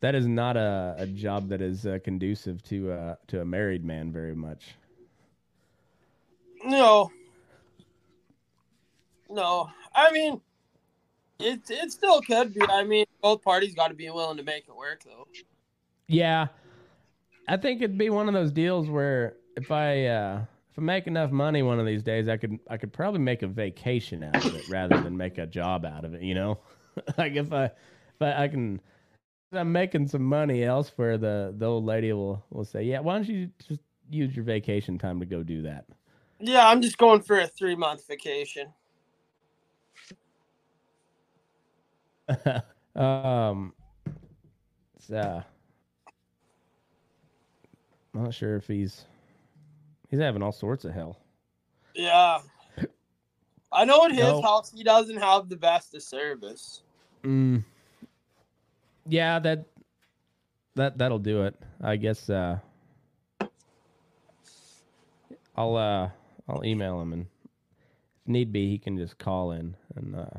that 0.00 0.14
is 0.14 0.26
not 0.26 0.56
a, 0.56 0.94
a 0.98 1.06
job 1.06 1.48
that 1.48 1.60
is 1.60 1.86
uh, 1.86 1.98
conducive 2.04 2.62
to 2.64 2.92
uh, 2.92 3.14
to 3.28 3.40
a 3.40 3.44
married 3.44 3.84
man 3.84 4.12
very 4.12 4.34
much. 4.34 4.76
No. 6.64 7.10
No. 9.28 9.70
I 9.94 10.10
mean, 10.12 10.40
it 11.40 11.60
it 11.68 11.92
still 11.92 12.20
could 12.20 12.54
be. 12.54 12.60
I 12.68 12.84
mean, 12.84 13.06
both 13.22 13.42
parties 13.42 13.74
got 13.74 13.88
to 13.88 13.94
be 13.94 14.10
willing 14.10 14.36
to 14.38 14.42
make 14.42 14.64
it 14.68 14.76
work, 14.76 15.04
though. 15.04 15.26
Yeah, 16.06 16.48
I 17.46 17.56
think 17.56 17.80
it'd 17.80 17.98
be 17.98 18.10
one 18.10 18.28
of 18.28 18.34
those 18.34 18.50
deals 18.50 18.88
where 18.88 19.36
if 19.56 19.70
I 19.70 20.06
uh, 20.06 20.44
if 20.70 20.78
I 20.78 20.82
make 20.82 21.06
enough 21.06 21.30
money 21.30 21.62
one 21.62 21.78
of 21.78 21.86
these 21.86 22.02
days, 22.02 22.28
I 22.28 22.36
could 22.36 22.58
I 22.68 22.76
could 22.76 22.92
probably 22.92 23.20
make 23.20 23.42
a 23.42 23.46
vacation 23.46 24.22
out 24.24 24.44
of 24.44 24.54
it 24.54 24.68
rather 24.68 25.00
than 25.00 25.16
make 25.16 25.38
a 25.38 25.46
job 25.46 25.84
out 25.84 26.04
of 26.04 26.14
it. 26.14 26.22
You 26.22 26.34
know, 26.34 26.58
like 27.18 27.34
if 27.34 27.52
I 27.52 27.64
if 27.64 28.22
I, 28.22 28.44
I 28.44 28.48
can. 28.48 28.80
I'm 29.50 29.72
making 29.72 30.08
some 30.08 30.24
money 30.24 30.62
elsewhere. 30.62 31.16
The 31.16 31.54
the 31.56 31.64
old 31.64 31.86
lady 31.86 32.12
will 32.12 32.44
will 32.50 32.66
say, 32.66 32.82
"Yeah, 32.82 33.00
why 33.00 33.14
don't 33.14 33.28
you 33.28 33.48
just 33.66 33.80
use 34.10 34.36
your 34.36 34.44
vacation 34.44 34.98
time 34.98 35.20
to 35.20 35.26
go 35.26 35.42
do 35.42 35.62
that?" 35.62 35.86
Yeah, 36.38 36.68
I'm 36.68 36.82
just 36.82 36.98
going 36.98 37.22
for 37.22 37.40
a 37.40 37.46
three 37.46 37.74
month 37.74 38.06
vacation. 38.06 38.74
um, 42.96 43.74
it's, 44.96 45.10
uh, 45.10 45.42
I'm 48.14 48.24
not 48.24 48.34
sure 48.34 48.56
if 48.56 48.66
he's 48.66 49.06
He's 50.10 50.20
having 50.20 50.42
all 50.42 50.52
sorts 50.52 50.84
of 50.84 50.94
hell. 50.94 51.18
Yeah. 51.94 52.40
I 53.70 53.84
know 53.84 54.04
in 54.06 54.12
his 54.12 54.20
No. 54.22 54.40
house 54.40 54.72
he 54.72 54.82
doesn't 54.82 55.18
have 55.18 55.48
the 55.48 55.56
best 55.56 55.94
of 55.94 56.02
service. 56.02 56.82
Mm. 57.22 57.62
Yeah, 59.06 59.38
that 59.40 59.66
that 60.76 60.96
that'll 60.96 61.18
do 61.18 61.42
it. 61.42 61.54
I 61.82 61.96
guess 61.96 62.30
uh 62.30 62.58
I'll 65.54 65.76
uh 65.76 66.10
I'll 66.48 66.64
email 66.64 67.00
him 67.02 67.12
and 67.12 67.26
if 68.22 68.28
need 68.28 68.52
be 68.52 68.70
he 68.70 68.78
can 68.78 68.96
just 68.96 69.18
call 69.18 69.52
in 69.52 69.76
and 69.96 70.16
uh 70.16 70.38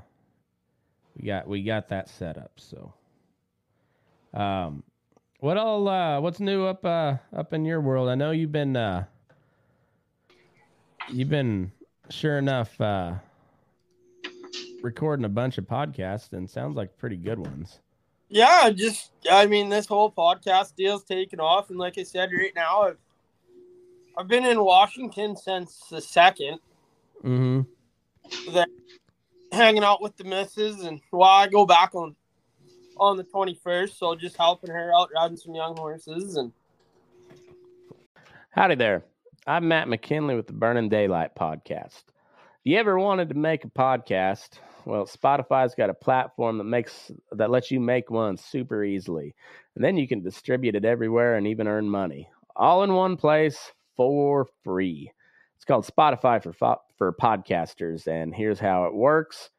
we 1.20 1.26
got 1.26 1.48
we 1.48 1.64
got 1.64 1.90
that 1.90 2.10
set 2.10 2.38
up, 2.38 2.52
so 2.58 2.94
um 4.34 4.84
what 5.40 5.58
all 5.58 5.88
uh 5.88 6.20
what's 6.22 6.40
new 6.40 6.66
up 6.66 6.86
uh 6.86 7.16
up 7.36 7.54
in 7.54 7.66
your 7.66 7.82
world? 7.82 8.10
I 8.10 8.16
know 8.16 8.32
you've 8.32 8.52
been 8.52 8.76
uh 8.76 9.06
you've 11.12 11.30
been 11.30 11.72
sure 12.10 12.38
enough 12.38 12.80
uh 12.80 13.14
recording 14.82 15.26
a 15.26 15.30
bunch 15.30 15.58
of 15.58 15.66
podcasts 15.66 16.32
and 16.34 16.50
sounds 16.50 16.76
like 16.76 16.98
pretty 16.98 17.18
good 17.18 17.40
ones. 17.40 17.80
Yeah, 18.30 18.70
just 18.70 19.12
I 19.30 19.46
mean 19.48 19.70
this 19.70 19.88
whole 19.88 20.12
podcast 20.12 20.76
deal's 20.76 21.04
taken 21.04 21.40
off, 21.40 21.70
and 21.70 21.80
like 21.80 21.98
I 21.98 22.04
said, 22.04 22.30
right 22.32 22.54
now 22.56 22.84
I've 22.84 22.98
I've 24.18 24.28
been 24.28 24.46
in 24.46 24.64
Washington 24.64 25.36
since 25.36 25.84
the 25.90 26.02
second, 26.02 26.60
Mm-hmm. 27.24 28.54
there, 28.54 28.66
hanging 29.52 29.84
out 29.84 30.02
with 30.02 30.16
the 30.18 30.24
missus, 30.24 30.82
and 30.82 31.02
well, 31.12 31.30
I 31.30 31.48
go 31.48 31.66
back 31.66 31.96
on 31.96 32.16
on 32.98 33.18
the 33.18 33.24
twenty 33.24 33.54
first, 33.54 33.98
so 33.98 34.16
just 34.16 34.38
helping 34.38 34.72
her 34.72 34.92
out 34.96 35.10
riding 35.16 35.38
some 35.38 35.56
young 35.56 35.76
horses, 35.78 36.36
and 36.36 36.52
Howdy 38.52 38.76
there. 38.76 39.04
I'm 39.48 39.68
Matt 39.68 39.88
McKinley 39.88 40.36
with 40.36 40.48
the 40.48 40.54
Burning 40.54 40.90
Daylight 40.90 41.36
podcast. 41.36 42.04
If 42.08 42.66
you 42.66 42.78
ever 42.78 43.00
wanted 43.00 43.30
to 43.30 43.36
make 43.36 43.64
a 43.64 43.70
podcast, 43.70 44.60
well, 44.86 45.06
Spotify's 45.06 45.76
got 45.76 45.90
a 45.90 45.94
platform 45.94 46.58
that 46.58 46.66
makes 46.66 47.12
that 47.32 47.52
lets 47.52 47.72
you 47.72 47.80
make 47.80 48.10
one 48.10 48.38
super 48.38 48.84
easily. 48.84 49.36
And 49.76 49.84
then 49.84 49.98
you 49.98 50.08
can 50.08 50.22
distribute 50.22 50.76
it 50.76 50.84
everywhere 50.84 51.36
and 51.36 51.48
even 51.48 51.68
earn 51.68 51.90
money. 51.90 52.28
All 52.56 52.84
in 52.84 52.94
one 52.94 53.16
place 53.16 53.72
for 53.96 54.48
free. 54.64 55.12
It's 55.60 55.66
called 55.66 55.86
Spotify 55.86 56.42
for 56.42 56.54
fo- 56.54 56.82
for 56.98 57.12
podcasters 57.12 58.08
and 58.08 58.34
here's 58.34 58.62
how 58.62 58.86
it 58.86 58.94
works. 58.94 59.50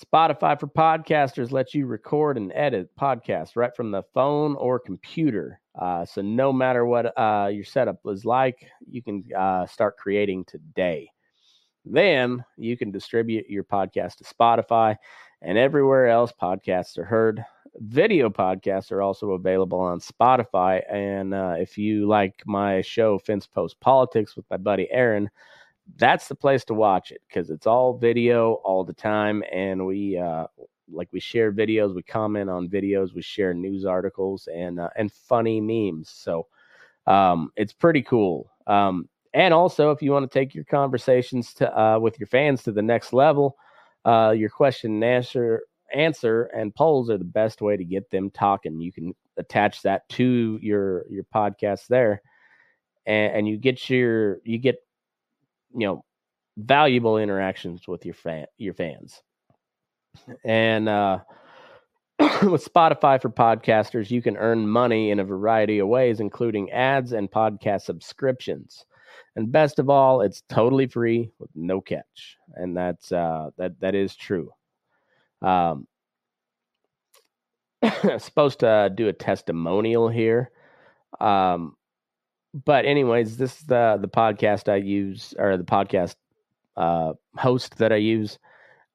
Spotify 0.00 0.58
for 0.60 0.68
podcasters 0.68 1.50
lets 1.50 1.74
you 1.74 1.86
record 1.86 2.36
and 2.36 2.52
edit 2.54 2.88
podcasts 2.96 3.56
right 3.56 3.74
from 3.74 3.90
the 3.90 4.04
phone 4.14 4.54
or 4.54 4.78
computer. 4.78 5.60
Uh, 5.76 6.04
so 6.04 6.22
no 6.22 6.52
matter 6.52 6.86
what 6.86 7.18
uh, 7.18 7.48
your 7.48 7.64
setup 7.64 7.98
is 8.06 8.24
like, 8.24 8.64
you 8.88 9.02
can 9.02 9.24
uh, 9.36 9.66
start 9.66 9.96
creating 9.96 10.44
today. 10.44 11.10
Then 11.84 12.44
you 12.56 12.76
can 12.76 12.92
distribute 12.92 13.50
your 13.50 13.64
podcast 13.64 14.18
to 14.18 14.24
Spotify 14.24 14.94
and 15.40 15.58
everywhere 15.58 16.06
else 16.06 16.32
podcasts 16.40 16.96
are 16.96 17.04
heard. 17.04 17.44
Video 17.78 18.28
podcasts 18.28 18.92
are 18.92 19.02
also 19.02 19.30
available 19.30 19.80
on 19.80 19.98
Spotify. 19.98 20.82
And 20.92 21.32
uh, 21.32 21.54
if 21.58 21.78
you 21.78 22.06
like 22.06 22.42
my 22.44 22.82
show, 22.82 23.18
Fence 23.18 23.46
Post 23.46 23.80
Politics, 23.80 24.36
with 24.36 24.44
my 24.50 24.58
buddy 24.58 24.90
Aaron, 24.90 25.30
that's 25.96 26.28
the 26.28 26.34
place 26.34 26.64
to 26.66 26.74
watch 26.74 27.10
it 27.10 27.22
because 27.28 27.50
it's 27.50 27.66
all 27.66 27.96
video 27.96 28.54
all 28.64 28.84
the 28.84 28.92
time. 28.92 29.42
And 29.50 29.86
we, 29.86 30.18
uh, 30.18 30.46
like 30.90 31.08
we 31.12 31.20
share 31.20 31.52
videos, 31.52 31.94
we 31.94 32.02
comment 32.02 32.50
on 32.50 32.68
videos, 32.68 33.14
we 33.14 33.22
share 33.22 33.54
news 33.54 33.84
articles 33.84 34.48
and 34.54 34.78
uh, 34.78 34.90
and 34.96 35.10
funny 35.10 35.60
memes. 35.60 36.10
So 36.10 36.46
um, 37.06 37.50
it's 37.56 37.72
pretty 37.72 38.02
cool. 38.02 38.50
Um, 38.66 39.08
and 39.34 39.54
also, 39.54 39.90
if 39.90 40.02
you 40.02 40.12
want 40.12 40.30
to 40.30 40.38
take 40.38 40.54
your 40.54 40.64
conversations 40.64 41.54
to 41.54 41.80
uh, 41.80 41.98
with 41.98 42.20
your 42.20 42.26
fans 42.26 42.62
to 42.64 42.72
the 42.72 42.82
next 42.82 43.12
level, 43.12 43.56
uh, 44.04 44.34
your 44.36 44.50
question 44.50 44.92
and 44.92 45.04
answer 45.04 45.62
answer 45.94 46.44
and 46.44 46.74
polls 46.74 47.10
are 47.10 47.18
the 47.18 47.24
best 47.24 47.62
way 47.62 47.76
to 47.76 47.84
get 47.84 48.10
them 48.10 48.30
talking. 48.30 48.80
You 48.80 48.92
can 48.92 49.14
attach 49.36 49.82
that 49.82 50.08
to 50.10 50.58
your 50.62 51.06
your 51.10 51.24
podcast 51.34 51.86
there, 51.88 52.22
and, 53.06 53.36
and 53.36 53.48
you 53.48 53.56
get 53.56 53.88
your 53.88 54.38
you 54.44 54.58
get 54.58 54.76
you 55.74 55.86
know 55.86 56.04
valuable 56.56 57.18
interactions 57.18 57.88
with 57.88 58.04
your 58.04 58.14
fan 58.14 58.46
your 58.58 58.74
fans 58.74 59.22
and 60.44 60.88
uh, 60.88 61.20
with 62.18 62.64
Spotify 62.64 63.20
for 63.20 63.30
podcasters, 63.30 64.10
you 64.10 64.22
can 64.22 64.36
earn 64.36 64.68
money 64.68 65.10
in 65.10 65.20
a 65.20 65.24
variety 65.24 65.78
of 65.78 65.88
ways, 65.88 66.20
including 66.20 66.70
ads 66.70 67.12
and 67.12 67.30
podcast 67.30 67.82
subscriptions. 67.82 68.84
And 69.36 69.50
best 69.50 69.78
of 69.78 69.88
all, 69.88 70.20
it's 70.20 70.42
totally 70.48 70.86
free 70.86 71.30
with 71.38 71.50
no 71.54 71.80
catch, 71.80 72.36
and 72.54 72.76
that's 72.76 73.12
uh, 73.12 73.50
that 73.56 73.78
that 73.80 73.94
is 73.94 74.14
true. 74.14 74.50
Um, 75.42 75.86
supposed 78.18 78.60
to 78.60 78.92
do 78.94 79.08
a 79.08 79.12
testimonial 79.12 80.08
here, 80.08 80.50
um, 81.20 81.76
but 82.52 82.84
anyways, 82.84 83.36
this 83.36 83.60
is 83.60 83.66
the 83.66 83.98
the 84.00 84.08
podcast 84.08 84.70
I 84.70 84.76
use 84.76 85.34
or 85.38 85.56
the 85.56 85.64
podcast 85.64 86.16
uh, 86.76 87.14
host 87.36 87.78
that 87.78 87.92
I 87.92 87.96
use. 87.96 88.38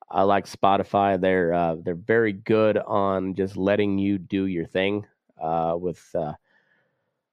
I 0.10 0.24
like 0.24 0.46
Spotify. 0.46 1.20
They're 1.20 1.54
uh, 1.54 1.76
they're 1.84 1.96
very 1.96 2.34
good 2.34 2.78
on 2.78 3.36
just 3.36 3.58
letting 3.58 3.98
you 3.98 4.18
do 4.18 4.46
your 4.46 4.66
thing 4.66 5.06
uh, 5.42 5.76
with 5.78 6.04
uh, 6.16 6.34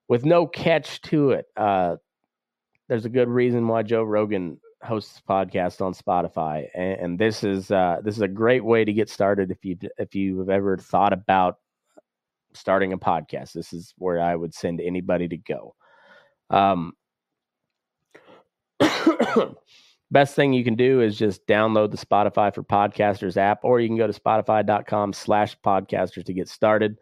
with 0.07 0.25
no 0.25 0.47
catch 0.47 1.01
to 1.03 1.31
it. 1.31 1.47
Uh, 1.55 1.97
there's 2.87 3.05
a 3.05 3.09
good 3.09 3.29
reason 3.29 3.67
why 3.67 3.83
Joe 3.83 4.03
Rogan 4.03 4.59
hosts 4.85 5.21
podcast 5.27 5.81
on 5.81 5.93
Spotify, 5.93 6.67
and, 6.73 6.99
and 6.99 7.19
this 7.19 7.43
is 7.43 7.71
uh, 7.71 7.97
this 8.03 8.15
is 8.15 8.21
a 8.21 8.27
great 8.27 8.63
way 8.63 8.85
to 8.85 8.93
get 8.93 9.09
started 9.09 9.51
if 9.51 9.63
you 9.65 9.77
if 9.97 10.15
you 10.15 10.39
have 10.39 10.49
ever 10.49 10.77
thought 10.77 11.13
about 11.13 11.57
starting 12.53 12.93
a 12.93 12.97
podcast. 12.97 13.53
This 13.53 13.73
is 13.73 13.93
where 13.97 14.21
I 14.21 14.35
would 14.35 14.53
send 14.53 14.81
anybody 14.81 15.27
to 15.27 15.37
go. 15.37 15.75
Um, 16.49 16.93
best 20.11 20.35
thing 20.35 20.53
you 20.53 20.63
can 20.63 20.75
do 20.75 21.01
is 21.01 21.17
just 21.17 21.45
download 21.47 21.91
the 21.91 21.97
Spotify 21.97 22.53
for 22.53 22.63
Podcasters 22.63 23.37
app, 23.37 23.59
or 23.63 23.79
you 23.79 23.87
can 23.87 23.97
go 23.97 24.07
to 24.07 24.19
spotify.com 24.19 25.13
slash 25.13 25.57
podcasters 25.59 26.25
to 26.25 26.33
get 26.33 26.49
started. 26.49 26.97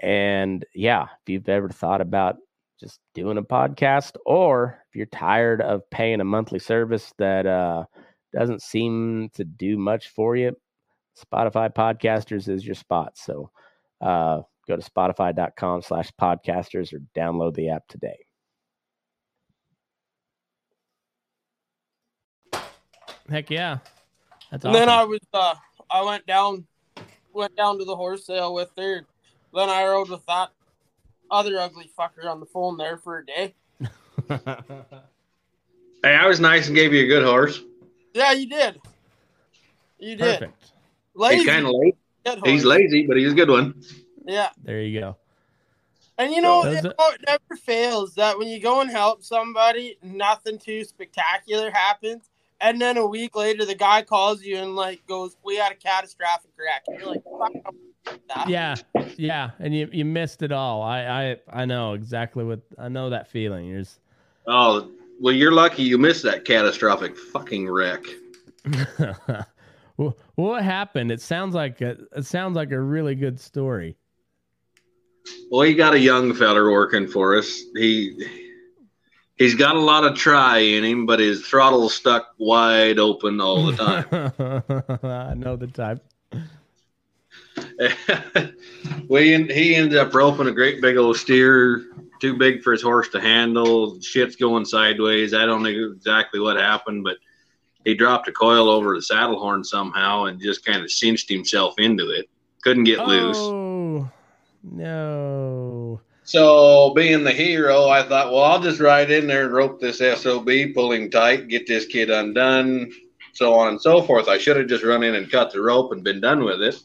And 0.00 0.64
yeah, 0.74 1.04
if 1.04 1.28
you've 1.28 1.48
ever 1.48 1.68
thought 1.68 2.00
about 2.00 2.36
just 2.82 2.98
doing 3.14 3.38
a 3.38 3.42
podcast, 3.42 4.16
or 4.26 4.82
if 4.88 4.96
you're 4.96 5.06
tired 5.06 5.62
of 5.62 5.88
paying 5.90 6.20
a 6.20 6.24
monthly 6.24 6.58
service 6.58 7.12
that 7.18 7.46
uh, 7.46 7.84
doesn't 8.34 8.60
seem 8.60 9.30
to 9.34 9.44
do 9.44 9.78
much 9.78 10.08
for 10.08 10.34
you, 10.34 10.56
Spotify 11.16 11.72
Podcasters 11.72 12.48
is 12.48 12.66
your 12.66 12.74
spot. 12.74 13.16
So 13.16 13.50
uh, 14.00 14.42
go 14.66 14.76
to 14.76 14.82
spotify.com 14.82 15.82
slash 15.82 16.10
podcasters 16.20 16.92
or 16.92 16.98
download 17.16 17.54
the 17.54 17.70
app 17.70 17.86
today. 17.88 18.18
Heck 23.30 23.48
yeah. 23.48 23.78
That's 24.50 24.64
and 24.64 24.74
then 24.74 24.88
I 24.88 25.04
was 25.04 25.20
uh 25.32 25.54
I 25.88 26.02
went 26.02 26.26
down 26.26 26.66
went 27.32 27.56
down 27.56 27.78
to 27.78 27.84
the 27.84 27.96
horse 27.96 28.26
sale 28.26 28.52
with 28.52 28.70
her. 28.76 29.06
Then 29.54 29.68
I 29.68 29.86
rode 29.86 30.10
with 30.10 30.26
that 30.26 30.50
other 31.32 31.58
ugly 31.58 31.90
fucker 31.98 32.26
on 32.30 32.38
the 32.38 32.46
phone 32.46 32.76
there 32.76 32.98
for 32.98 33.18
a 33.18 33.26
day. 33.26 33.54
Hey, 36.04 36.16
I 36.16 36.26
was 36.26 36.40
nice 36.40 36.66
and 36.66 36.74
gave 36.74 36.92
you 36.92 37.04
a 37.04 37.06
good 37.06 37.22
horse. 37.24 37.60
Yeah, 38.12 38.32
you 38.32 38.48
did. 38.48 38.80
You 40.00 40.16
did. 40.16 40.40
Perfect. 40.40 40.72
Lazy, 41.14 41.36
He's 41.36 41.46
kind 41.46 41.64
of 41.64 41.72
late. 41.76 41.96
He's 42.44 42.64
lazy, 42.64 43.06
but 43.06 43.16
he's 43.16 43.30
a 43.30 43.34
good 43.36 43.48
one. 43.48 43.80
Yeah. 44.26 44.48
There 44.64 44.82
you 44.82 44.98
go. 44.98 45.16
And 46.18 46.32
you 46.32 46.40
know, 46.40 46.64
Does 46.64 46.84
it, 46.84 46.86
it- 46.86 46.94
it 46.98 47.20
never 47.28 47.56
fails 47.56 48.14
that 48.16 48.36
when 48.36 48.48
you 48.48 48.58
go 48.60 48.80
and 48.80 48.90
help 48.90 49.22
somebody, 49.22 49.96
nothing 50.02 50.58
too 50.58 50.82
spectacular 50.84 51.70
happens. 51.70 52.28
And 52.60 52.80
then 52.80 52.96
a 52.96 53.06
week 53.06 53.36
later, 53.36 53.64
the 53.64 53.74
guy 53.76 54.02
calls 54.02 54.42
you 54.42 54.56
and 54.56 54.74
like 54.74 55.06
goes, 55.06 55.36
"We 55.44 55.56
had 55.56 55.70
a 55.70 55.76
catastrophic 55.76 56.50
wreck." 56.58 56.82
And 56.88 56.98
you're 56.98 57.08
like, 57.10 57.22
"Fuck 57.24 57.52
that." 57.64 57.74
Yeah, 58.48 58.74
yeah, 59.16 59.50
and 59.58 59.74
you 59.74 59.88
you 59.92 60.04
missed 60.04 60.42
it 60.42 60.52
all. 60.52 60.82
I 60.82 61.04
I 61.04 61.36
I 61.62 61.64
know 61.64 61.92
exactly 61.92 62.44
what 62.44 62.60
I 62.78 62.88
know 62.88 63.10
that 63.10 63.28
feeling. 63.28 63.66
You're 63.66 63.80
just, 63.80 64.00
Oh, 64.46 64.90
well, 65.20 65.34
you're 65.34 65.52
lucky 65.52 65.82
you 65.82 65.98
missed 65.98 66.24
that 66.24 66.44
catastrophic 66.44 67.16
fucking 67.16 67.68
wreck. 67.68 68.02
Well, 69.96 70.16
what 70.36 70.62
happened? 70.62 71.12
It 71.12 71.20
sounds 71.20 71.54
like 71.54 71.80
a, 71.80 71.96
it 72.16 72.26
sounds 72.26 72.56
like 72.56 72.72
a 72.72 72.80
really 72.80 73.14
good 73.14 73.38
story. 73.38 73.96
Well, 75.50 75.62
he 75.62 75.74
got 75.74 75.94
a 75.94 75.98
young 75.98 76.34
feller 76.34 76.70
working 76.70 77.06
for 77.06 77.36
us. 77.36 77.62
He 77.76 78.26
he's 79.36 79.54
got 79.54 79.76
a 79.76 79.80
lot 79.80 80.04
of 80.04 80.16
try 80.16 80.58
in 80.58 80.82
him, 80.84 81.06
but 81.06 81.20
his 81.20 81.46
throttle's 81.46 81.94
stuck 81.94 82.34
wide 82.38 82.98
open 82.98 83.40
all 83.40 83.66
the 83.66 83.76
time. 83.76 85.02
I 85.04 85.34
know 85.34 85.56
the 85.56 85.68
type. 85.68 86.02
we 89.08 89.42
he 89.52 89.74
ended 89.74 89.98
up 89.98 90.14
roping 90.14 90.48
a 90.48 90.52
great 90.52 90.80
big 90.80 90.96
old 90.96 91.16
steer 91.16 91.84
too 92.22 92.36
big 92.36 92.62
for 92.62 92.70
his 92.70 92.82
horse 92.82 93.08
to 93.08 93.20
handle. 93.20 94.00
Shit's 94.00 94.36
going 94.36 94.64
sideways. 94.64 95.34
I 95.34 95.44
don't 95.44 95.64
know 95.64 95.92
exactly 95.92 96.38
what 96.38 96.56
happened, 96.56 97.02
but 97.02 97.16
he 97.84 97.94
dropped 97.94 98.28
a 98.28 98.32
coil 98.32 98.68
over 98.68 98.94
the 98.94 99.02
saddle 99.02 99.40
horn 99.40 99.64
somehow 99.64 100.26
and 100.26 100.40
just 100.40 100.64
kind 100.64 100.82
of 100.82 100.90
cinched 100.90 101.28
himself 101.28 101.74
into 101.78 102.10
it. 102.10 102.30
Couldn't 102.62 102.84
get 102.84 103.06
loose. 103.08 103.36
Oh 103.38 104.08
no. 104.62 106.00
So, 106.22 106.94
being 106.94 107.24
the 107.24 107.32
hero, 107.32 107.88
I 107.88 108.04
thought, 108.04 108.30
well, 108.30 108.44
I'll 108.44 108.62
just 108.62 108.80
ride 108.80 109.10
in 109.10 109.26
there 109.26 109.46
and 109.46 109.52
rope 109.52 109.80
this 109.80 109.98
SOB, 109.98 110.48
pull 110.72 110.92
him 110.92 111.10
tight, 111.10 111.48
get 111.48 111.66
this 111.66 111.86
kid 111.86 112.10
undone, 112.10 112.92
so 113.32 113.52
on 113.54 113.68
and 113.68 113.82
so 113.82 114.00
forth. 114.02 114.28
I 114.28 114.38
should 114.38 114.56
have 114.56 114.68
just 114.68 114.84
run 114.84 115.02
in 115.02 115.16
and 115.16 115.28
cut 115.28 115.52
the 115.52 115.60
rope 115.60 115.90
and 115.90 116.04
been 116.04 116.20
done 116.20 116.44
with 116.44 116.62
it. 116.62 116.80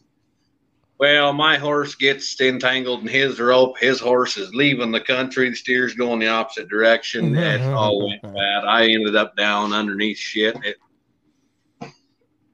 Well, 0.99 1.31
my 1.31 1.57
horse 1.57 1.93
gets 1.93 2.39
entangled 2.41 3.01
in 3.01 3.07
his 3.07 3.39
rope. 3.39 3.77
His 3.77 3.99
horse 3.99 4.35
is 4.37 4.53
leaving 4.55 4.91
the 4.91 4.99
country. 4.99 5.49
The 5.49 5.55
steer's 5.55 5.93
going 5.93 6.19
the 6.19 6.27
opposite 6.27 6.69
direction. 6.69 7.35
It 7.35 7.61
all 7.61 8.07
went 8.07 8.21
bad. 8.23 8.65
I 8.65 8.85
ended 8.87 9.15
up 9.15 9.35
down 9.35 9.73
underneath 9.73 10.17
shit. 10.17 10.57
It, 10.63 10.77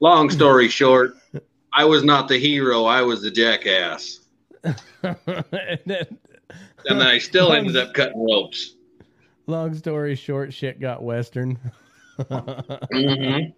long 0.01 0.29
story 0.29 0.67
short, 0.81 1.13
I 1.71 1.85
was 1.85 2.03
not 2.03 2.27
the 2.27 2.37
hero. 2.37 2.83
I 2.83 3.01
was 3.01 3.21
the 3.21 3.31
jackass. 3.31 4.19
And 5.03 5.79
then- 5.85 6.17
And 6.85 6.99
then 6.99 7.07
I 7.07 7.17
still 7.17 7.53
ended 7.53 7.77
up 7.77 7.93
cutting 7.93 8.21
ropes. 8.29 8.75
Long 9.47 9.73
story 9.73 10.15
short, 10.15 10.53
shit 10.53 10.79
got 10.81 11.01
western. 11.01 11.57
Mhm. 12.19 13.53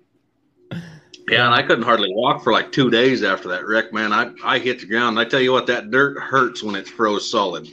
Yeah, 1.27 1.45
and 1.45 1.55
I 1.55 1.63
couldn't 1.63 1.85
hardly 1.85 2.13
walk 2.13 2.43
for 2.43 2.53
like 2.53 2.71
two 2.71 2.91
days 2.91 3.23
after 3.23 3.47
that 3.49 3.65
wreck, 3.65 3.91
man. 3.91 4.13
I, 4.13 4.31
I 4.43 4.59
hit 4.59 4.81
the 4.81 4.85
ground. 4.85 5.19
I 5.19 5.25
tell 5.25 5.39
you 5.39 5.51
what, 5.51 5.65
that 5.67 5.89
dirt 5.89 6.19
hurts 6.19 6.61
when 6.61 6.75
it's 6.75 6.89
froze 6.89 7.29
solid. 7.29 7.67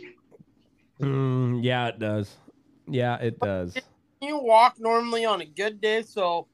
Mm, 1.00 1.62
yeah, 1.62 1.88
it 1.88 1.98
does. 1.98 2.34
Yeah, 2.88 3.16
it 3.16 3.38
does. 3.40 3.76
You 4.22 4.38
walk 4.38 4.76
normally 4.78 5.24
on 5.24 5.40
a 5.40 5.44
good 5.44 5.80
day, 5.80 6.02
so 6.02 6.46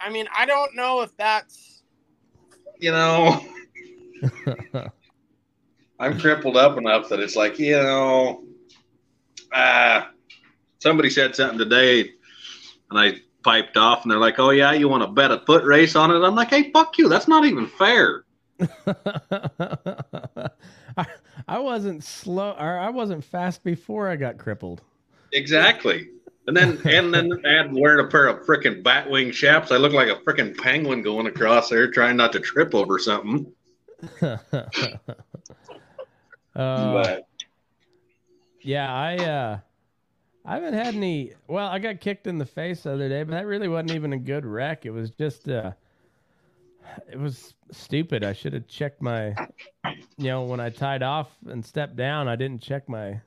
I 0.00 0.10
mean, 0.10 0.26
I 0.34 0.46
don't 0.46 0.74
know 0.74 1.02
if 1.02 1.14
that's 1.16 1.82
You 2.78 2.92
know, 2.92 3.44
I'm 5.98 6.18
crippled 6.18 6.56
up 6.56 6.78
enough 6.78 7.10
that 7.10 7.20
it's 7.20 7.36
like, 7.36 7.58
you 7.58 7.76
know, 7.76 8.44
ah, 9.52 10.10
somebody 10.78 11.10
said 11.10 11.36
something 11.36 11.58
today, 11.58 12.12
and 12.90 12.98
I 12.98 13.20
piped 13.42 13.76
off, 13.76 14.02
and 14.02 14.10
they're 14.10 14.18
like, 14.18 14.38
"Oh 14.38 14.50
yeah, 14.50 14.72
you 14.72 14.88
want 14.88 15.02
to 15.02 15.08
bet 15.08 15.30
a 15.30 15.40
foot 15.46 15.64
race 15.64 15.96
on 15.96 16.10
it?" 16.10 16.24
I'm 16.24 16.34
like, 16.34 16.50
"Hey, 16.50 16.70
fuck 16.70 16.98
you! 16.98 17.08
That's 17.08 17.28
not 17.28 17.44
even 17.44 17.66
fair." 17.66 18.24
I, 20.96 21.06
I 21.48 21.58
wasn't 21.58 22.04
slow 22.04 22.50
or 22.58 22.78
I 22.78 22.90
wasn't 22.90 23.24
fast 23.24 23.64
before 23.64 24.08
I 24.08 24.16
got 24.16 24.38
crippled. 24.38 24.82
Exactly. 25.32 26.08
And 26.46 26.56
then 26.56 26.80
and 26.84 27.14
then 27.14 27.30
add 27.44 27.72
wearing 27.72 28.04
a 28.04 28.08
pair 28.08 28.26
of 28.26 28.44
freaking 28.46 28.82
batwing 28.82 29.32
chaps. 29.32 29.70
I 29.70 29.76
look 29.76 29.92
like 29.92 30.08
a 30.08 30.16
freaking 30.16 30.56
penguin 30.56 31.02
going 31.02 31.26
across 31.26 31.68
there 31.68 31.90
trying 31.90 32.16
not 32.16 32.32
to 32.32 32.40
trip 32.40 32.74
over 32.74 32.98
something. 32.98 33.52
uh, 34.22 34.38
but 36.54 37.28
yeah, 38.62 38.92
I 38.92 39.16
uh 39.16 39.58
I 40.44 40.54
haven't 40.54 40.74
had 40.74 40.94
any 40.94 41.32
well, 41.48 41.68
I 41.68 41.78
got 41.78 42.00
kicked 42.00 42.26
in 42.26 42.38
the 42.38 42.46
face 42.46 42.82
the 42.84 42.92
other 42.92 43.08
day, 43.08 43.22
but 43.22 43.32
that 43.32 43.46
really 43.46 43.68
wasn't 43.68 43.92
even 43.92 44.12
a 44.12 44.18
good 44.18 44.44
wreck. 44.46 44.86
It 44.86 44.90
was 44.90 45.10
just 45.10 45.48
uh 45.48 45.72
it 47.10 47.18
was 47.18 47.54
stupid. 47.70 48.24
I 48.24 48.32
should 48.32 48.52
have 48.54 48.66
checked 48.66 49.02
my 49.02 49.34
you 50.16 50.26
know, 50.28 50.42
when 50.44 50.60
I 50.60 50.70
tied 50.70 51.02
off 51.02 51.30
and 51.46 51.64
stepped 51.64 51.96
down, 51.96 52.28
I 52.28 52.36
didn't 52.36 52.62
check 52.62 52.88
my 52.88 53.20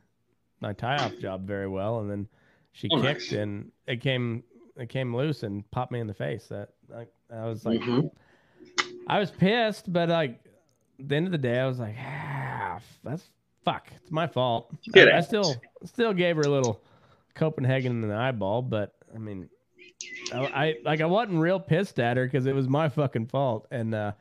my 0.59 0.73
tie 0.73 0.97
off 0.97 1.17
job 1.19 1.45
very 1.47 1.67
well 1.67 1.99
and 1.99 2.09
then 2.09 2.27
she 2.71 2.89
Oh, 2.91 3.01
kicked 3.01 3.31
nice. 3.31 3.31
and 3.31 3.71
it 3.87 4.01
came 4.01 4.43
it 4.75 4.89
came 4.89 5.15
loose 5.15 5.43
and 5.43 5.69
popped 5.71 5.91
me 5.91 5.99
in 5.99 6.07
the 6.07 6.13
face. 6.13 6.47
That 6.47 6.69
I, 6.95 7.05
I 7.33 7.45
was 7.45 7.63
like 7.65 7.79
Mhm. 7.79 8.09
I 9.07 9.19
was 9.19 9.29
pissed, 9.29 9.91
but 9.91 10.09
like 10.09 10.39
the 10.97 11.15
end 11.15 11.25
of 11.27 11.31
the 11.31 11.37
day, 11.37 11.59
I 11.59 11.67
was 11.67 11.79
like, 11.79 11.95
ah, 11.99 12.79
that's 13.03 13.29
fuck. 13.65 13.87
It's 14.01 14.11
my 14.11 14.25
fault. 14.27 14.73
I, 14.95 15.11
I 15.11 15.19
still 15.21 15.61
still 15.85 16.13
gave 16.13 16.37
her 16.37 16.45
a 16.45 16.49
little 16.49 16.83
Copenhagen 17.35 18.03
in 18.03 18.09
the 18.09 18.15
eyeball, 18.15 18.61
but 18.61 18.95
I 19.13 19.17
mean, 19.17 19.49
I, 20.31 20.37
I 20.37 20.75
like 20.83 21.01
I 21.01 21.05
wasn't 21.05 21.39
real 21.39 21.59
pissed 21.59 21.99
at 21.99 22.17
her 22.17 22.25
because 22.25 22.45
it 22.45 22.55
was 22.55 22.67
my 22.67 22.89
fucking 22.89 23.27
fault. 23.27 23.67
And 23.71 23.93
uh, 23.93 24.13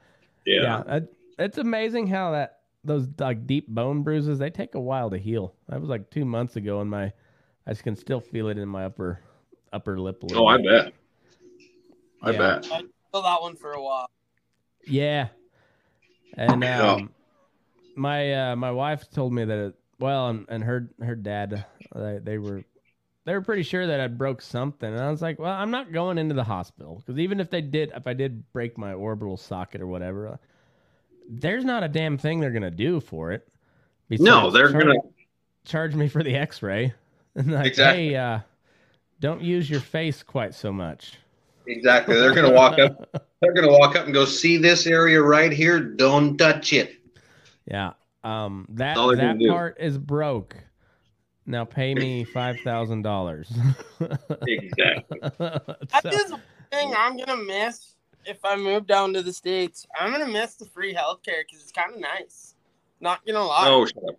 yeah. 0.46 0.82
yeah, 0.86 0.96
it, 0.96 1.16
it's 1.38 1.58
amazing 1.58 2.06
how 2.06 2.32
that 2.32 2.60
those 2.84 3.08
like 3.18 3.46
deep 3.46 3.68
bone 3.68 4.02
bruises 4.02 4.38
they 4.38 4.50
take 4.50 4.74
a 4.74 4.80
while 4.80 5.10
to 5.10 5.18
heal. 5.18 5.54
That 5.68 5.80
was 5.80 5.88
like 5.88 6.10
two 6.10 6.24
months 6.24 6.56
ago, 6.56 6.80
and 6.80 6.90
my 6.90 7.12
I 7.66 7.74
can 7.74 7.96
still 7.96 8.20
feel 8.20 8.48
it 8.48 8.58
in 8.58 8.68
my 8.68 8.84
upper 8.84 9.20
upper 9.72 9.98
lip. 9.98 10.22
A 10.22 10.26
little 10.26 10.44
Oh, 10.44 10.48
I 10.48 10.56
bet. 10.58 10.92
I 12.22 12.30
Yeah. 12.32 12.38
bet. 12.38 12.66
I 12.72 12.82
feel 13.12 13.22
that 13.22 13.40
one 13.40 13.56
for 13.56 13.72
a 13.72 13.82
while. 13.82 14.08
Yeah. 14.86 15.28
And 16.36 16.62
Yeah. 16.62 16.92
um, 16.92 17.10
my 17.94 18.50
uh, 18.52 18.56
my 18.56 18.70
wife 18.70 19.10
told 19.10 19.32
me 19.32 19.44
that 19.44 19.58
it, 19.58 19.74
well, 19.98 20.28
and, 20.28 20.46
and 20.48 20.64
her 20.64 20.90
her 21.00 21.14
dad 21.14 21.64
they, 21.94 22.18
they 22.22 22.38
were 22.38 22.64
they 23.24 23.34
were 23.34 23.40
pretty 23.40 23.62
sure 23.62 23.86
that 23.86 24.00
I 24.00 24.08
broke 24.08 24.42
something, 24.42 24.90
and 24.92 25.00
I 25.00 25.10
was 25.10 25.22
like, 25.22 25.38
well, 25.38 25.52
I'm 25.52 25.70
not 25.70 25.92
going 25.92 26.18
into 26.18 26.34
the 26.34 26.44
hospital 26.44 26.96
because 26.96 27.18
even 27.18 27.38
if 27.40 27.50
they 27.50 27.60
did, 27.60 27.92
if 27.94 28.06
I 28.06 28.14
did 28.14 28.50
break 28.52 28.76
my 28.76 28.92
orbital 28.92 29.36
socket 29.36 29.80
or 29.80 29.86
whatever, 29.86 30.28
uh, 30.28 30.36
there's 31.28 31.64
not 31.64 31.82
a 31.84 31.88
damn 31.88 32.18
thing 32.18 32.40
they're 32.40 32.50
gonna 32.50 32.70
do 32.70 33.00
for 33.00 33.32
it. 33.32 33.46
No, 34.10 34.50
they're 34.50 34.70
charge, 34.70 34.84
gonna 34.84 34.98
charge 35.64 35.94
me 35.94 36.08
for 36.08 36.22
the 36.22 36.34
X-ray. 36.34 36.92
Like, 37.34 37.66
Exactly. 37.68 38.08
hey, 38.08 38.16
uh, 38.16 38.40
don't 39.20 39.40
use 39.40 39.70
your 39.70 39.80
face 39.80 40.22
quite 40.22 40.52
so 40.54 40.70
much. 40.70 41.14
exactly. 41.66 42.16
They're 42.16 42.34
gonna 42.34 42.52
walk 42.52 42.78
up. 42.78 43.24
They're 43.40 43.54
gonna 43.54 43.70
walk 43.72 43.96
up 43.96 44.04
and 44.04 44.12
go, 44.12 44.26
"See 44.26 44.58
this 44.58 44.86
area 44.86 45.22
right 45.22 45.50
here? 45.50 45.80
Don't 45.80 46.36
touch 46.36 46.74
it." 46.74 46.96
Yeah. 47.66 47.92
Um 48.22 48.66
that 48.70 48.96
that 48.96 49.40
part 49.48 49.78
is 49.80 49.96
broke. 49.96 50.56
Now 51.46 51.64
pay 51.64 51.94
me 51.94 52.24
five 52.24 52.60
thousand 52.60 53.02
dollars. 53.02 53.52
Exactly. 54.46 55.18
That 55.20 56.12
is 56.12 56.30
one 56.30 56.42
thing 56.70 56.94
I'm 56.96 57.16
gonna 57.16 57.36
miss 57.36 57.94
if 58.24 58.38
I 58.44 58.56
move 58.56 58.86
down 58.86 59.12
to 59.14 59.22
the 59.22 59.32
states. 59.32 59.86
I'm 59.98 60.12
gonna 60.12 60.26
miss 60.26 60.54
the 60.54 60.66
free 60.66 60.94
healthcare 60.94 61.42
because 61.46 61.62
it's 61.62 61.72
kind 61.72 61.94
of 61.94 62.00
nice. 62.00 62.54
Not 63.00 63.24
gonna 63.26 63.44
lie. 63.44 63.68
Oh, 63.68 63.86
shut 63.86 64.04
up. 64.08 64.16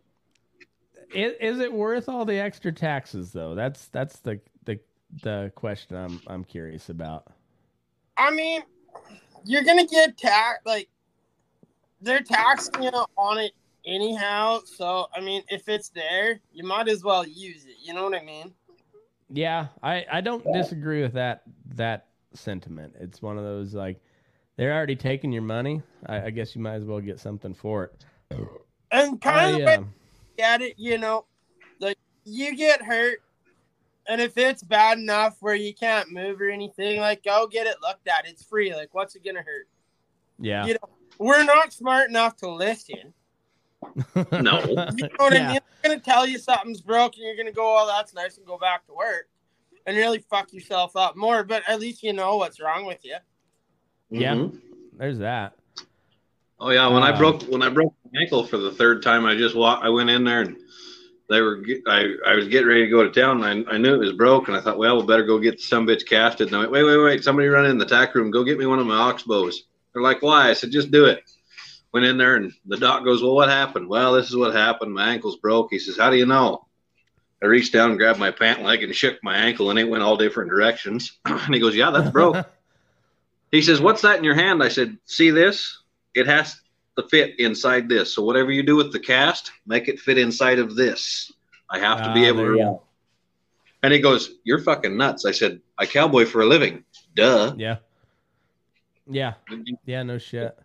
is, 1.13 1.33
is 1.39 1.59
it 1.59 1.71
worth 1.71 2.09
all 2.09 2.25
the 2.25 2.37
extra 2.37 2.71
taxes 2.71 3.31
though? 3.31 3.55
That's 3.55 3.87
that's 3.87 4.19
the 4.19 4.39
the 4.65 4.79
the 5.21 5.51
question 5.55 5.95
I'm 5.95 6.21
I'm 6.27 6.43
curious 6.43 6.89
about. 6.89 7.27
I 8.17 8.31
mean, 8.31 8.61
you're 9.45 9.63
gonna 9.63 9.87
get 9.87 10.17
tax 10.17 10.59
like 10.65 10.89
they're 12.01 12.21
taxing 12.21 12.83
you 12.83 12.91
on 13.17 13.37
it 13.39 13.53
anyhow. 13.85 14.59
So 14.65 15.07
I 15.15 15.21
mean, 15.21 15.43
if 15.49 15.67
it's 15.69 15.89
there, 15.89 16.39
you 16.51 16.63
might 16.63 16.87
as 16.87 17.03
well 17.03 17.25
use 17.25 17.65
it. 17.65 17.75
You 17.81 17.93
know 17.93 18.03
what 18.03 18.15
I 18.15 18.23
mean? 18.23 18.53
Yeah, 19.29 19.67
I 19.81 20.05
I 20.11 20.21
don't 20.21 20.43
disagree 20.53 21.01
with 21.01 21.13
that 21.13 21.43
that 21.75 22.07
sentiment. 22.33 22.95
It's 22.99 23.21
one 23.21 23.37
of 23.37 23.43
those 23.43 23.73
like 23.73 24.01
they're 24.57 24.73
already 24.73 24.95
taking 24.95 25.31
your 25.31 25.41
money. 25.41 25.81
I, 26.05 26.25
I 26.25 26.29
guess 26.29 26.55
you 26.55 26.61
might 26.61 26.75
as 26.75 26.85
well 26.85 26.99
get 26.99 27.19
something 27.19 27.53
for 27.53 27.85
it. 27.85 28.05
And 28.91 29.19
kind 29.19 29.55
I, 29.67 29.73
of 29.73 29.79
uh, 29.79 29.83
at 30.39 30.61
it, 30.61 30.75
you 30.77 30.97
know, 30.97 31.25
like 31.79 31.97
you 32.25 32.55
get 32.55 32.81
hurt, 32.81 33.19
and 34.07 34.21
if 34.21 34.37
it's 34.37 34.63
bad 34.63 34.99
enough 34.99 35.37
where 35.39 35.55
you 35.55 35.73
can't 35.73 36.11
move 36.11 36.39
or 36.39 36.49
anything, 36.49 36.99
like 36.99 37.23
go 37.23 37.47
get 37.47 37.65
it 37.65 37.77
looked 37.81 38.07
at. 38.07 38.27
It's 38.27 38.43
free. 38.43 38.75
Like, 38.75 38.93
what's 38.93 39.15
it 39.15 39.25
gonna 39.25 39.41
hurt? 39.41 39.67
yeah. 40.39 40.65
You 40.65 40.73
know, 40.73 40.89
we're 41.17 41.43
not 41.43 41.73
smart 41.73 42.09
enough 42.09 42.35
to 42.37 42.49
listen. 42.49 43.13
No. 44.31 44.59
You 44.67 44.75
know 44.75 45.09
what 45.17 45.33
Yeah. 45.33 45.49
I 45.49 45.51
mean? 45.53 45.59
I'm 45.83 45.89
gonna 45.91 45.99
tell 45.99 46.25
you 46.27 46.37
something's 46.39 46.81
broken. 46.81 47.23
You're 47.23 47.35
gonna 47.35 47.51
go, 47.51 47.77
oh, 47.79 47.87
that's 47.87 48.13
nice, 48.13 48.37
and 48.37 48.45
go 48.45 48.57
back 48.57 48.85
to 48.87 48.93
work, 48.93 49.27
and 49.85 49.97
really 49.97 50.19
fuck 50.29 50.53
yourself 50.53 50.95
up 50.95 51.15
more. 51.17 51.43
But 51.43 51.63
at 51.67 51.79
least 51.79 52.03
you 52.03 52.13
know 52.13 52.37
what's 52.37 52.59
wrong 52.61 52.85
with 52.85 52.99
you. 53.03 53.15
Yeah. 54.09 54.35
Mhm. 54.35 54.59
There's 54.97 55.17
that. 55.19 55.53
Oh 56.59 56.69
yeah, 56.69 56.87
when 56.87 57.03
I 57.03 57.11
Um, 57.11 57.17
broke 57.17 57.41
when 57.43 57.61
I 57.61 57.69
broke 57.69 57.93
my 58.13 58.21
ankle 58.21 58.45
for 58.45 58.57
the 58.57 58.71
third 58.71 59.03
time, 59.03 59.25
I 59.25 59.35
just 59.35 59.55
walked. 59.55 59.83
I 59.83 59.89
went 59.89 60.09
in 60.09 60.23
there 60.23 60.41
and 60.41 60.55
they 61.29 61.41
were. 61.41 61.57
get- 61.57 61.81
I 61.87 62.13
I 62.25 62.35
was 62.35 62.47
getting 62.47 62.67
ready 62.67 62.85
to 62.85 62.89
go 62.91 63.03
to 63.03 63.09
town. 63.21 63.43
And 63.43 63.67
I 63.67 63.73
I 63.73 63.77
knew 63.77 63.93
it 63.95 63.97
was 63.99 64.13
broke, 64.13 64.47
and 64.47 64.55
I 64.55 64.61
thought, 64.61 64.77
well, 64.77 64.99
we 65.01 65.05
better 65.07 65.23
go 65.25 65.39
get 65.39 65.59
some 65.59 65.85
bitch 65.87 66.05
casted. 66.07 66.47
And 66.47 66.55
I 66.55 66.59
went, 66.59 66.71
wait, 66.71 66.83
wait, 66.83 66.97
wait! 66.97 67.23
Somebody 67.23 67.47
run 67.49 67.65
in 67.65 67.77
the 67.77 67.85
tack 67.85 68.15
room. 68.15 68.31
Go 68.31 68.43
get 68.45 68.57
me 68.59 68.65
one 68.65 68.79
of 68.79 68.85
my 68.87 68.95
ox 68.95 69.23
bows. 69.23 69.63
They're 69.93 70.01
like, 70.03 70.21
why? 70.21 70.49
I 70.49 70.53
said, 70.53 70.71
just 70.71 70.91
do 70.91 71.05
it. 71.05 71.23
Went 71.93 72.05
in 72.07 72.17
there, 72.17 72.35
and 72.35 72.51
the 72.65 72.77
doc 72.77 73.03
goes, 73.03 73.21
well, 73.21 73.35
what 73.35 73.49
happened? 73.49 73.87
Well, 73.87 74.13
this 74.13 74.27
is 74.29 74.35
what 74.35 74.53
happened. 74.55 74.93
My 74.93 75.09
ankle's 75.13 75.35
broke. 75.37 75.67
He 75.71 75.77
says, 75.79 75.95
how 75.97 76.09
do 76.09 76.17
you 76.17 76.25
know? 76.25 76.65
I 77.41 77.45
reached 77.45 77.71
down 77.73 77.89
and 77.91 77.99
grabbed 77.99 78.17
my 78.19 78.31
pant 78.31 78.63
leg 78.63 78.81
and 78.83 78.95
shook 78.95 79.19
my 79.23 79.35
ankle, 79.37 79.69
and 79.69 79.77
it 79.77 79.87
went 79.87 80.01
all 80.01 80.17
different 80.17 80.49
directions. 80.49 81.17
and 81.25 81.53
he 81.53 81.59
goes, 81.59 81.75
yeah, 81.75 81.91
that's 81.91 82.09
broke. 82.11 82.45
He 83.51 83.61
says, 83.61 83.79
What's 83.79 84.01
that 84.01 84.17
in 84.17 84.23
your 84.23 84.33
hand? 84.33 84.63
I 84.63 84.69
said, 84.69 84.97
See 85.05 85.29
this? 85.29 85.77
It 86.15 86.25
has 86.25 86.59
to 86.97 87.07
fit 87.07 87.39
inside 87.39 87.87
this. 87.87 88.11
So 88.11 88.23
whatever 88.23 88.51
you 88.51 88.63
do 88.63 88.75
with 88.75 88.91
the 88.91 88.99
cast, 88.99 89.51
make 89.67 89.87
it 89.87 89.99
fit 89.99 90.17
inside 90.17 90.57
of 90.57 90.75
this. 90.75 91.31
I 91.69 91.77
have 91.77 92.01
to 92.01 92.13
be 92.15 92.21
Ah, 92.25 92.29
able 92.29 92.37
to 92.39 92.43
there 92.45 92.55
you 92.55 92.63
run. 92.63 92.73
go. 92.73 92.81
And 93.83 93.93
he 93.93 93.99
goes, 93.99 94.31
You're 94.43 94.57
fucking 94.57 94.97
nuts. 94.97 95.23
I 95.27 95.33
said, 95.33 95.61
I 95.77 95.85
cowboy 95.85 96.25
for 96.25 96.41
a 96.41 96.47
living. 96.47 96.83
Duh. 97.13 97.53
Yeah. 97.55 97.75
Yeah. 99.07 99.33
Yeah, 99.85 100.01
no 100.01 100.17
shit. 100.17 100.57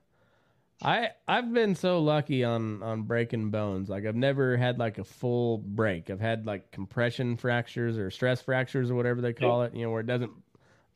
I 0.83 1.11
I've 1.27 1.53
been 1.53 1.75
so 1.75 2.01
lucky 2.01 2.45
on 2.45 2.83
on 2.83 3.03
breaking 3.03 3.51
bones. 3.51 3.89
Like 3.89 4.07
I've 4.07 4.15
never 4.15 4.57
had 4.57 4.79
like 4.79 4.99
a 4.99 5.05
full 5.05 5.59
break. 5.59 6.09
I've 6.09 6.21
had 6.21 6.47
like 6.47 6.71
compression 6.71 7.37
fractures 7.37 7.99
or 7.99 8.11
stress 8.11 8.41
fractures 8.41 8.91
or 8.91 8.95
whatever 8.95 9.21
they 9.21 9.33
call 9.33 9.63
it. 9.63 9.75
You 9.75 9.85
know, 9.85 9.91
where 9.91 10.01
it 10.01 10.07
doesn't 10.07 10.33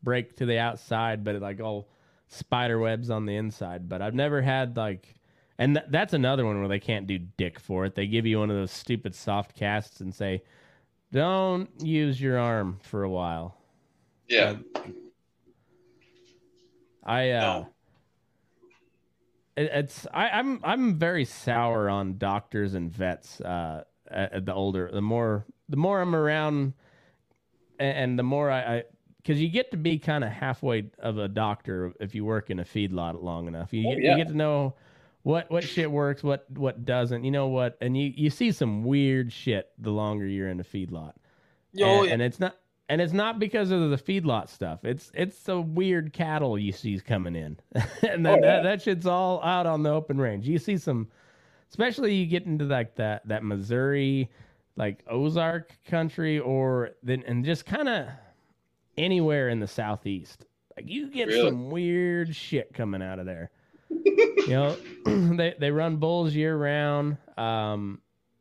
break 0.02 0.36
to 0.36 0.46
the 0.46 0.58
outside, 0.58 1.24
but 1.24 1.34
it 1.34 1.42
like 1.42 1.60
all 1.60 1.88
spider 2.28 2.78
webs 2.78 3.10
on 3.10 3.26
the 3.26 3.36
inside. 3.36 3.88
But 3.88 4.02
I've 4.02 4.14
never 4.14 4.40
had 4.40 4.76
like, 4.76 5.16
and 5.58 5.74
th- 5.74 5.86
that's 5.90 6.12
another 6.12 6.46
one 6.46 6.60
where 6.60 6.68
they 6.68 6.80
can't 6.80 7.08
do 7.08 7.18
dick 7.18 7.58
for 7.58 7.84
it. 7.84 7.96
They 7.96 8.06
give 8.06 8.24
you 8.24 8.38
one 8.38 8.50
of 8.50 8.56
those 8.56 8.70
stupid 8.72 9.16
soft 9.16 9.56
casts 9.56 10.00
and 10.00 10.14
say, 10.14 10.44
"Don't 11.10 11.68
use 11.82 12.20
your 12.20 12.38
arm 12.38 12.78
for 12.82 13.02
a 13.02 13.10
while." 13.10 13.56
Yeah. 14.28 14.58
I 17.04 17.30
uh 17.30 17.40
No. 17.40 17.68
It, 19.56 19.70
it's 19.72 20.06
I, 20.12 20.28
I'm 20.28 20.60
I'm 20.62 20.98
very 20.98 21.24
sour 21.24 21.88
on 21.88 22.18
doctors 22.18 22.74
and 22.74 22.90
vets. 22.92 23.40
Uh, 23.40 23.84
at, 24.10 24.44
the 24.44 24.52
older, 24.54 24.90
the 24.92 25.02
more 25.02 25.46
the 25.68 25.76
more 25.76 26.00
I'm 26.00 26.14
around, 26.14 26.74
and, 27.78 27.96
and 27.96 28.18
the 28.18 28.22
more 28.22 28.50
I, 28.50 28.84
because 29.16 29.40
you 29.40 29.48
get 29.48 29.70
to 29.70 29.76
be 29.76 29.98
kind 29.98 30.24
of 30.24 30.30
halfway 30.30 30.90
of 30.98 31.18
a 31.18 31.28
doctor 31.28 31.92
if 32.00 32.14
you 32.14 32.24
work 32.24 32.50
in 32.50 32.58
a 32.58 32.64
feedlot 32.64 33.22
long 33.22 33.46
enough. 33.48 33.72
You 33.72 33.88
Oh, 33.88 33.94
get, 33.94 34.02
yeah. 34.02 34.10
you 34.12 34.16
get 34.18 34.28
to 34.28 34.36
know 34.36 34.74
what 35.22 35.50
what 35.50 35.64
shit 35.64 35.90
works, 35.90 36.22
what 36.22 36.46
what 36.50 36.84
doesn't. 36.84 37.24
You 37.24 37.30
know 37.30 37.48
what, 37.48 37.78
and 37.80 37.96
you 37.96 38.12
you 38.14 38.30
see 38.30 38.52
some 38.52 38.84
weird 38.84 39.32
shit 39.32 39.70
the 39.78 39.90
longer 39.90 40.26
you're 40.26 40.48
in 40.48 40.60
a 40.60 40.64
feedlot 40.64 41.14
Yo, 41.72 42.02
and, 42.02 42.12
and 42.12 42.22
it's 42.22 42.38
not 42.40 42.56
and 42.88 43.00
it's 43.00 43.12
not 43.12 43.38
because 43.38 43.70
of 43.70 43.90
the 43.90 43.96
feedlot 43.96 44.48
stuff. 44.48 44.84
It's 44.84 45.10
it's 45.14 45.38
the 45.44 45.60
weird 45.60 46.12
cattle 46.12 46.58
you 46.58 46.72
see 46.72 46.98
coming 47.00 47.34
in, 47.36 47.58
and 48.02 48.26
that, 48.26 48.38
Oh, 48.38 48.42
yeah. 48.42 48.56
that 48.56 48.62
that 48.64 48.82
shit's 48.82 49.06
all 49.06 49.42
out 49.42 49.66
on 49.66 49.82
the 49.82 49.90
open 49.90 50.18
range. 50.18 50.46
You 50.48 50.58
see 50.58 50.76
some, 50.76 51.08
especially 51.70 52.14
you 52.14 52.26
get 52.26 52.44
into 52.46 52.64
like 52.64 52.96
that 52.96 53.26
that 53.28 53.44
Missouri, 53.44 54.30
like 54.76 55.04
Ozark 55.08 55.72
country, 55.88 56.38
or 56.38 56.90
then 57.02 57.22
and 57.26 57.44
just 57.44 57.64
kind 57.66 57.88
of 57.88 58.08
anywhere 58.98 59.48
in 59.48 59.60
the 59.60 59.66
southeast. 59.68 60.44
Like 60.76 60.88
you 60.88 61.10
get 61.10 61.28
Really? 61.28 61.48
some 61.50 61.70
weird 61.70 62.34
shit 62.34 62.72
coming 62.74 63.02
out 63.02 63.18
of 63.18 63.26
there. 63.26 63.50
you 63.90 64.48
know, 64.48 64.76
they 65.36 65.54
they 65.58 65.70
run 65.70 65.96
bulls 65.96 66.34
year 66.34 66.56
round. 66.56 67.16
Um, 67.36 68.00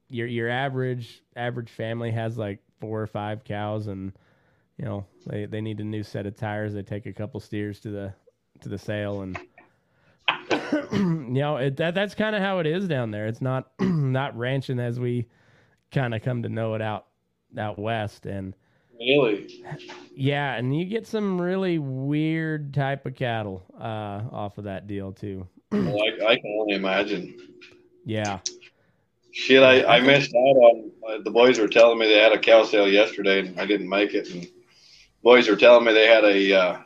your 0.10 0.28
your 0.28 0.50
average 0.50 1.22
average 1.36 1.70
family 1.70 2.12
has 2.12 2.38
like 2.38 2.60
four 2.80 3.02
or 3.02 3.08
five 3.08 3.44
cows, 3.44 3.88
and 3.88 4.14
you 4.78 4.86
know 4.86 5.06
they 5.28 5.46
they 5.46 5.62
need 5.62 5.80
a 5.80 5.84
new 5.84 6.04
set 6.04 6.26
of 6.26 6.36
tires. 6.36 6.74
They 6.74 6.84
take 6.84 7.06
a 7.06 7.14
couple 7.14 7.40
steers 7.40 7.80
to 7.82 7.90
the 7.90 8.14
to 8.62 8.70
the 8.70 8.78
sale, 8.78 9.22
and 9.22 9.38
you 10.92 11.42
know 11.42 11.58
it, 11.58 11.78
that 11.78 11.96
that's 11.96 12.16
kind 12.16 12.36
of 12.36 12.42
how 12.42 12.60
it 12.60 12.68
is 12.68 12.88
down 12.88 13.12
there. 13.12 13.28
It's 13.28 13.42
not 13.42 13.72
not 13.80 14.38
ranching 14.38 14.80
as 14.80 15.00
we 15.00 15.28
kind 15.92 16.14
of 16.16 16.22
come 16.22 16.44
to 16.44 16.50
know 16.50 16.74
it 16.76 16.82
out 16.82 17.08
out 17.58 17.78
west, 17.78 18.26
and 18.26 18.56
Really? 19.00 19.64
yeah, 20.14 20.54
and 20.56 20.78
you 20.78 20.86
get 20.86 21.08
some 21.08 21.42
really 21.42 21.80
weird 21.80 22.72
type 22.72 23.08
of 23.08 23.16
cattle 23.16 23.64
uh, 23.80 24.22
off 24.32 24.60
of 24.60 24.66
that 24.66 24.86
deal 24.88 25.12
too. 25.12 25.48
Well, 25.72 25.98
I, 26.04 26.34
I 26.34 26.36
can 26.36 26.58
only 26.60 26.76
imagine. 26.76 27.34
Yeah. 28.06 28.40
Shit, 29.32 29.64
I, 29.64 29.84
I 29.86 30.00
missed 30.02 30.36
out 30.36 30.38
on. 30.40 30.92
Uh, 31.08 31.18
the 31.24 31.32
boys 31.32 31.58
were 31.60 31.70
telling 31.70 31.98
me 31.98 32.08
they 32.08 32.20
had 32.20 32.34
a 32.34 32.38
cow 32.40 32.64
sale 32.64 32.88
yesterday, 32.90 33.40
and 33.40 33.58
I 33.60 33.66
didn't 33.66 33.88
make 33.88 34.14
it. 34.14 34.30
And 34.30 34.46
boys 35.24 35.48
were 35.50 35.56
telling 35.56 35.86
me 35.86 35.94
they 35.94 36.08
had 36.08 36.24
a 36.24 36.54
uh, 36.54 36.78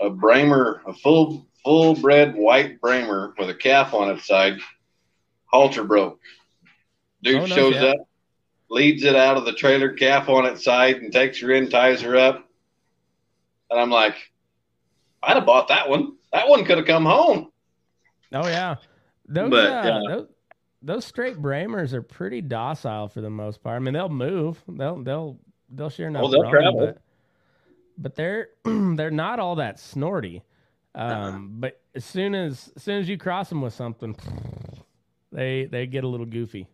a 0.00 0.10
Bramer, 0.10 0.80
a 0.86 0.92
full 0.94 1.46
full 1.64 1.94
bred 1.94 2.34
white 2.34 2.80
Bramer 2.80 3.32
with 3.38 3.50
a 3.50 3.54
calf 3.54 3.92
on 3.94 4.10
its 4.10 4.26
side. 4.26 4.58
Halter 5.46 5.84
broke. 5.84 6.20
Dude 7.22 7.36
Oh, 7.42 7.46
no 7.46 7.54
shows 7.54 7.74
shit. 7.74 7.84
up, 7.84 7.96
leads 8.70 9.02
it 9.04 9.16
out 9.16 9.36
of 9.36 9.44
the 9.44 9.52
trailer, 9.52 9.92
calf 9.92 10.28
on 10.28 10.46
its 10.46 10.64
side, 10.64 10.96
and 10.96 11.12
takes 11.12 11.40
her 11.40 11.50
in, 11.50 11.68
ties 11.68 12.00
her 12.02 12.16
up. 12.16 12.48
And 13.70 13.78
I'm 13.78 13.90
like, 13.90 14.14
I'd 15.22 15.36
have 15.36 15.44
bought 15.46 15.68
that 15.68 15.88
one. 15.88 16.16
That 16.32 16.48
one 16.48 16.64
could 16.64 16.78
have 16.78 16.86
come 16.86 17.04
home. 17.04 17.50
Oh 18.32 18.46
yeah. 18.46 18.76
Those 19.26 19.50
But, 19.50 19.66
uh, 19.66 19.82
yeah. 19.84 20.00
those, 20.16 20.26
those 20.82 21.04
straight 21.04 21.36
Bramers 21.36 21.92
are 21.92 22.02
pretty 22.02 22.40
docile 22.40 23.08
for 23.08 23.20
the 23.20 23.28
most 23.30 23.62
part. 23.62 23.76
I 23.76 23.78
mean, 23.80 23.92
they'll 23.94 24.08
move. 24.08 24.62
They'll 24.68 25.02
they'll 25.02 25.38
they'll 25.68 25.90
sure 25.90 26.06
enough 26.08 26.22
Oh, 26.24 26.30
they'll 26.30 26.42
run, 26.42 26.50
travel. 26.52 26.78
but 26.86 26.98
but 28.00 28.16
they're 28.16 28.48
they're 28.64 29.10
not 29.10 29.38
all 29.38 29.56
that 29.56 29.78
snorty. 29.78 30.42
Um, 30.94 31.10
Uh-uh. 31.10 31.38
but 31.38 31.80
as 31.94 32.04
soon 32.04 32.34
as 32.34 32.72
as 32.74 32.82
soon 32.82 32.98
as 33.00 33.08
you 33.08 33.16
cross 33.18 33.48
them 33.48 33.60
with 33.62 33.74
something, 33.74 34.16
they 35.32 35.66
they 35.66 35.86
get 35.86 36.02
a 36.04 36.08
little 36.08 36.26
goofy. 36.26 36.66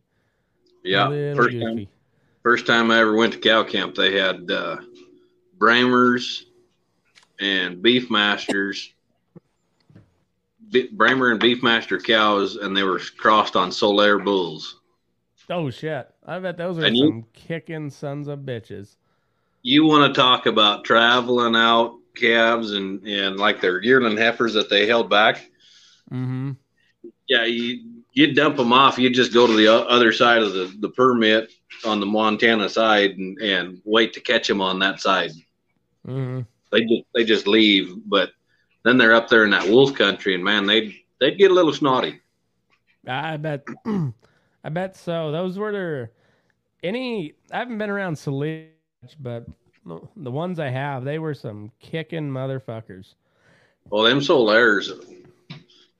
Yeah, 0.84 1.08
little 1.08 1.36
first 1.44 1.60
time, 1.60 1.86
first 2.42 2.66
time 2.66 2.90
I 2.90 3.00
ever 3.00 3.14
went 3.16 3.32
to 3.34 3.38
cow 3.40 3.64
camp, 3.64 3.94
they 3.96 4.14
had 4.18 4.50
uh, 4.50 4.76
Bramers 5.58 6.44
and 7.40 7.82
Beefmasters, 7.82 8.90
Be- 10.70 10.88
Bramer 10.90 11.32
and 11.32 11.40
Beefmaster 11.40 12.02
cows, 12.02 12.56
and 12.56 12.76
they 12.76 12.84
were 12.84 13.00
crossed 13.18 13.56
on 13.56 13.70
Salers 13.70 14.22
bulls. 14.24 14.80
Oh 15.50 15.70
shit! 15.70 16.08
I 16.24 16.38
bet 16.38 16.56
those 16.56 16.78
are 16.78 16.84
And 16.84 16.96
you- 16.96 17.06
some 17.08 17.24
kicking 17.32 17.90
sons 17.90 18.28
of 18.28 18.40
bitches. 18.40 18.96
You 19.66 19.84
want 19.84 20.14
to 20.14 20.20
talk 20.20 20.46
about 20.46 20.84
traveling 20.84 21.56
out 21.56 21.98
calves 22.14 22.70
and 22.70 23.04
and 23.04 23.36
like 23.36 23.60
their 23.60 23.82
yearling 23.82 24.16
heifers 24.16 24.54
that 24.54 24.70
they 24.70 24.86
held 24.86 25.10
back? 25.10 25.38
Mm-hmm. 26.08 26.52
Yeah, 27.28 27.46
you 27.46 28.02
you 28.12 28.32
dump 28.32 28.58
them 28.58 28.72
off. 28.72 28.96
You 28.96 29.10
just 29.10 29.34
go 29.34 29.48
to 29.48 29.52
the 29.52 29.66
other 29.66 30.12
side 30.12 30.42
of 30.42 30.52
the 30.52 30.72
the 30.78 30.90
permit 30.90 31.50
on 31.84 31.98
the 31.98 32.06
Montana 32.06 32.68
side 32.68 33.18
and 33.18 33.38
and 33.38 33.82
wait 33.84 34.12
to 34.12 34.20
catch 34.20 34.46
them 34.46 34.60
on 34.60 34.78
that 34.78 35.00
side. 35.00 35.32
Mm-hmm. 36.06 36.42
they 36.70 36.80
just 36.82 37.02
they 37.12 37.24
just 37.24 37.48
leave. 37.48 37.92
But 38.06 38.30
then 38.84 38.98
they're 38.98 39.14
up 39.14 39.28
there 39.28 39.42
in 39.42 39.50
that 39.50 39.68
wolf 39.68 39.94
country, 39.94 40.36
and 40.36 40.44
man, 40.44 40.66
they 40.66 40.94
they'd 41.18 41.38
get 41.38 41.50
a 41.50 41.54
little 41.54 41.72
snotty. 41.72 42.20
I 43.04 43.36
bet. 43.36 43.66
I 44.64 44.68
bet 44.68 44.94
so. 44.94 45.32
Those 45.32 45.58
were 45.58 45.72
their 45.72 46.12
any. 46.84 47.34
I 47.50 47.58
haven't 47.58 47.78
been 47.78 47.90
around 47.90 48.16
Saline, 48.16 48.68
but 49.14 49.46
the 50.16 50.30
ones 50.30 50.58
I 50.58 50.68
have, 50.68 51.04
they 51.04 51.18
were 51.18 51.34
some 51.34 51.70
kicking 51.80 52.30
motherfuckers. 52.30 53.14
Well, 53.88 54.02
them 54.02 54.20
Salers, 54.20 54.92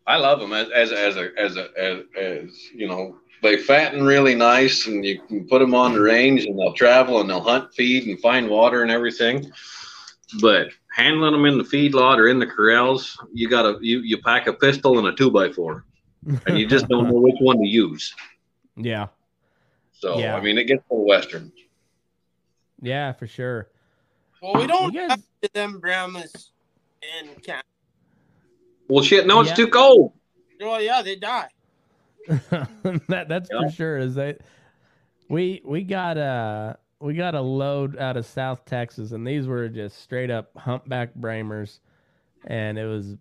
I 0.06 0.16
love 0.16 0.40
them 0.40 0.52
as 0.52 0.70
as 0.70 0.92
as 0.92 1.16
a, 1.16 1.30
as 1.38 1.56
a, 1.56 1.68
as 1.78 2.02
as 2.16 2.50
you 2.74 2.88
know. 2.88 3.18
They 3.42 3.58
fatten 3.58 4.02
really 4.02 4.34
nice, 4.34 4.86
and 4.86 5.04
you 5.04 5.20
can 5.20 5.46
put 5.46 5.60
them 5.60 5.74
on 5.74 5.92
the 5.92 6.00
range, 6.00 6.46
and 6.46 6.58
they'll 6.58 6.72
travel 6.72 7.20
and 7.20 7.28
they'll 7.28 7.40
hunt, 7.42 7.72
feed, 7.74 8.06
and 8.06 8.18
find 8.18 8.48
water 8.48 8.82
and 8.82 8.90
everything. 8.90 9.52
But 10.40 10.68
handling 10.96 11.32
them 11.32 11.44
in 11.44 11.58
the 11.58 11.64
feedlot 11.64 12.16
or 12.16 12.28
in 12.28 12.38
the 12.38 12.46
corrals, 12.46 13.18
you 13.32 13.48
gotta 13.48 13.78
you 13.80 14.00
you 14.00 14.18
pack 14.22 14.46
a 14.46 14.52
pistol 14.52 14.98
and 14.98 15.06
a 15.06 15.12
two 15.12 15.30
by 15.30 15.52
four, 15.52 15.84
and 16.46 16.58
you 16.58 16.66
just 16.66 16.88
don't 16.88 17.08
know 17.08 17.20
which 17.20 17.36
one 17.40 17.58
to 17.58 17.66
use. 17.66 18.14
yeah, 18.76 19.08
So 19.92 20.18
Yeah. 20.18 20.36
I 20.36 20.40
mean, 20.40 20.58
it 20.58 20.64
gets 20.64 20.82
a 20.90 20.94
little 20.94 21.06
western. 21.06 21.52
Yeah, 22.86 23.12
for 23.12 23.26
sure. 23.26 23.68
Well, 24.42 24.54
we 24.54 24.66
don't 24.66 24.92
You 24.94 25.00
guys- 25.00 25.10
have 25.10 25.22
to 25.42 25.52
them 25.52 25.80
Brahmas 25.80 26.50
in 27.20 27.34
camp. 27.40 27.66
Well, 28.88 29.02
shit, 29.02 29.26
no, 29.26 29.40
it's 29.40 29.50
Yeah. 29.50 29.56
too 29.56 29.68
cold. 29.68 30.12
Oh 30.62 30.78
yeah, 30.78 31.02
they 31.02 31.16
die. 31.16 31.48
that 32.28 33.26
that's 33.28 33.48
Yeah. 33.52 33.60
for 33.62 33.70
sure. 33.70 33.98
Is 33.98 34.14
that 34.14 34.40
we 35.28 35.60
we 35.64 35.82
got 35.82 36.16
a 36.16 36.78
we 37.00 37.14
got 37.14 37.34
a 37.34 37.40
load 37.40 37.98
out 37.98 38.16
of 38.16 38.24
South 38.26 38.64
Texas, 38.64 39.12
and 39.12 39.26
these 39.26 39.46
were 39.46 39.68
just 39.68 39.98
straight 40.00 40.30
up 40.30 40.56
humpback 40.56 41.14
Bramers, 41.14 41.80
and 42.46 42.78
it 42.78 42.86
was 42.86 43.16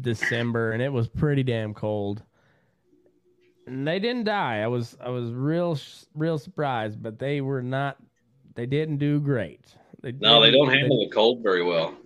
December, 0.00 0.72
and 0.72 0.82
it 0.82 0.92
was 0.92 1.08
pretty 1.08 1.42
damn 1.42 1.72
cold. 1.74 2.22
And 3.66 3.86
they 3.88 3.98
didn't 3.98 4.24
die. 4.24 4.60
I 4.62 4.66
was 4.66 4.96
I 5.00 5.08
was 5.08 5.30
real 5.32 5.78
real 6.14 6.38
surprised, 6.38 7.02
but 7.02 7.18
they 7.18 7.40
were 7.40 7.62
not. 7.62 7.96
They 8.54 8.66
didn't 8.66 8.98
do 8.98 9.20
great. 9.20 9.60
They 10.00 10.12
No, 10.12 10.40
they 10.40 10.50
don't 10.50 10.70
handle 10.70 10.98
the 10.98 11.10
cold 11.10 11.42
very 11.42 11.62
well. 11.62 11.96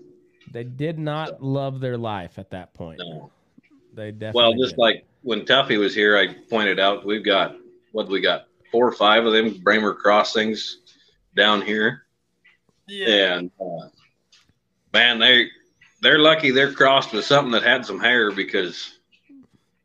They, 0.52 0.64
did 0.64 0.98
not 0.98 1.42
love 1.42 1.80
their 1.80 1.98
life 1.98 2.38
at 2.38 2.50
that 2.50 2.72
point. 2.72 3.00
No. 3.00 3.30
They 3.92 4.12
definitely. 4.12 4.40
Well, 4.40 4.52
just 4.54 4.70
didn't. 4.70 4.78
like 4.78 5.06
when 5.22 5.42
Tuffy 5.44 5.78
was 5.78 5.94
here, 5.94 6.16
I 6.16 6.34
pointed 6.48 6.78
out 6.78 7.04
we've 7.04 7.24
got 7.24 7.56
what 7.92 8.08
we 8.08 8.20
got 8.20 8.46
four 8.70 8.86
or 8.86 8.92
five 8.92 9.26
of 9.26 9.32
them 9.32 9.54
Bramer 9.56 9.96
crossings 9.96 10.78
down 11.36 11.60
here, 11.62 12.04
Yeah. 12.86 13.34
and 13.36 13.50
uh, 13.60 13.88
man, 14.92 15.18
they 15.18 15.48
they're 16.00 16.18
lucky 16.18 16.50
they're 16.50 16.72
crossed 16.72 17.12
with 17.12 17.24
something 17.24 17.52
that 17.52 17.62
had 17.62 17.84
some 17.84 17.98
hair 17.98 18.30
because 18.30 18.98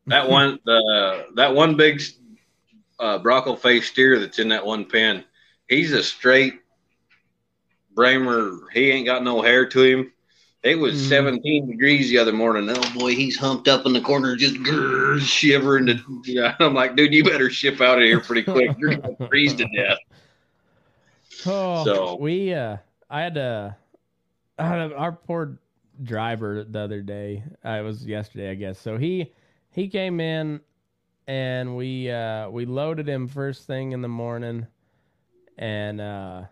that 0.07 0.29
one 0.37 0.59
the 0.65 1.25
that 1.35 1.53
one 1.53 1.75
big 1.75 2.01
uh, 2.99 3.17
broccoli 3.17 3.55
face 3.57 3.87
steer 3.89 4.19
that's 4.19 4.39
in 4.39 4.49
that 4.49 4.65
one 4.65 4.85
pen, 4.85 5.23
he's 5.75 5.91
a 5.93 6.03
straight 6.03 6.59
Bramer. 7.95 8.57
He 8.73 8.89
ain't 8.91 9.05
got 9.05 9.23
no 9.23 9.41
hair 9.41 9.67
to 9.67 9.81
him. 9.83 10.11
It 10.63 10.79
was 10.79 10.95
Mm. 10.95 11.09
17 11.09 11.67
degrees 11.71 12.09
the 12.09 12.17
other 12.17 12.31
morning. 12.31 12.67
Oh 12.69 12.93
boy, 12.97 13.13
he's 13.15 13.37
humped 13.37 13.67
up 13.67 13.85
in 13.85 13.93
the 13.93 13.99
corner, 14.01 14.35
just 14.35 14.55
grrr, 14.55 15.19
shivering. 15.19 15.85
To, 15.87 15.99
yeah, 16.25 16.55
I'm 16.59 16.73
like, 16.73 16.95
dude, 16.95 17.13
you 17.13 17.23
better 17.23 17.49
ship 17.49 17.81
out 17.81 17.97
of 17.97 18.03
here 18.05 18.19
pretty 18.21 18.43
quick. 18.43 18.71
You're 18.77 18.95
gonna 18.95 19.27
freeze 19.27 19.53
to 19.55 19.67
death. 19.75 19.97
Oh, 21.45 21.83
So- 21.83 22.15
we 22.21 22.53
uh, 22.53 22.77
I 23.09 23.21
had 23.21 23.33
to, 23.35 23.75
I 24.57 24.65
had 24.67 24.91
a- 24.91 24.95
our 24.95 25.11
poor 25.11 25.59
driver 26.01 26.63
the 26.63 26.79
other 26.79 27.01
day. 27.01 27.43
Uh, 27.65 27.69
it 27.71 27.81
was 27.81 28.05
yesterday, 28.05 28.49
I 28.51 28.53
guess. 28.55 28.79
So 28.79 28.97
he 28.97 29.33
he 29.71 29.89
came 29.89 30.19
in, 30.21 30.61
and 31.27 31.75
we 31.75 32.09
uh 32.09 32.49
we 32.49 32.65
loaded 32.65 33.09
him 33.09 33.27
first 33.27 33.67
thing 33.67 33.91
in 33.91 34.01
the 34.01 34.07
morning, 34.07 34.67
and 35.57 36.01
uh, 36.01 36.43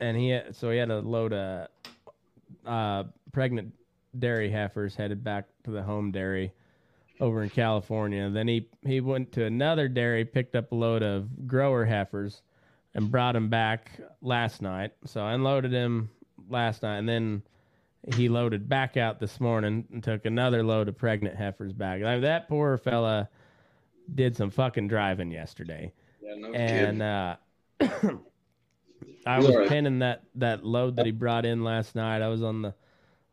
and 0.00 0.16
he 0.16 0.30
had, 0.30 0.54
so 0.54 0.70
he 0.70 0.78
had 0.78 0.90
a 0.90 1.00
load 1.00 1.32
of 1.32 1.68
uh 2.66 3.04
pregnant 3.32 3.72
dairy 4.18 4.50
heifers 4.50 4.94
headed 4.94 5.22
back 5.24 5.46
to 5.64 5.70
the 5.70 5.82
home 5.82 6.10
dairy 6.12 6.52
over 7.20 7.42
in 7.42 7.50
California. 7.50 8.30
Then 8.30 8.48
he 8.48 8.68
he 8.86 9.00
went 9.00 9.32
to 9.32 9.44
another 9.44 9.88
dairy, 9.88 10.24
picked 10.24 10.54
up 10.56 10.72
a 10.72 10.74
load 10.74 11.02
of 11.02 11.46
grower 11.46 11.84
heifers 11.84 12.42
and 12.94 13.10
brought 13.10 13.32
them 13.32 13.48
back 13.48 13.90
last 14.22 14.62
night. 14.62 14.92
So 15.04 15.20
I 15.20 15.32
unloaded 15.32 15.72
him 15.72 16.10
last 16.48 16.82
night, 16.82 16.98
and 16.98 17.08
then 17.08 17.42
he 18.14 18.28
loaded 18.28 18.68
back 18.68 18.96
out 18.96 19.18
this 19.18 19.40
morning 19.40 19.84
and 19.92 20.02
took 20.02 20.26
another 20.26 20.62
load 20.62 20.88
of 20.88 20.96
pregnant 20.96 21.36
heifers 21.36 21.72
back. 21.72 22.02
Like, 22.02 22.20
that 22.20 22.48
poor 22.48 22.76
fella 22.76 23.28
did 24.14 24.36
some 24.36 24.50
fucking 24.50 24.88
driving 24.88 25.30
yesterday, 25.30 25.92
Yeah, 26.20 26.34
no 26.36 26.52
and 26.52 27.02
uh, 27.02 27.36
I 29.26 29.38
was 29.38 29.46
all 29.46 29.58
right. 29.58 29.68
pinning 29.68 30.00
that 30.00 30.22
that 30.36 30.64
load 30.64 30.96
that 30.96 31.06
he 31.06 31.12
brought 31.12 31.46
in 31.46 31.64
last 31.64 31.94
night. 31.94 32.22
I 32.22 32.28
was 32.28 32.42
on 32.42 32.62
the 32.62 32.74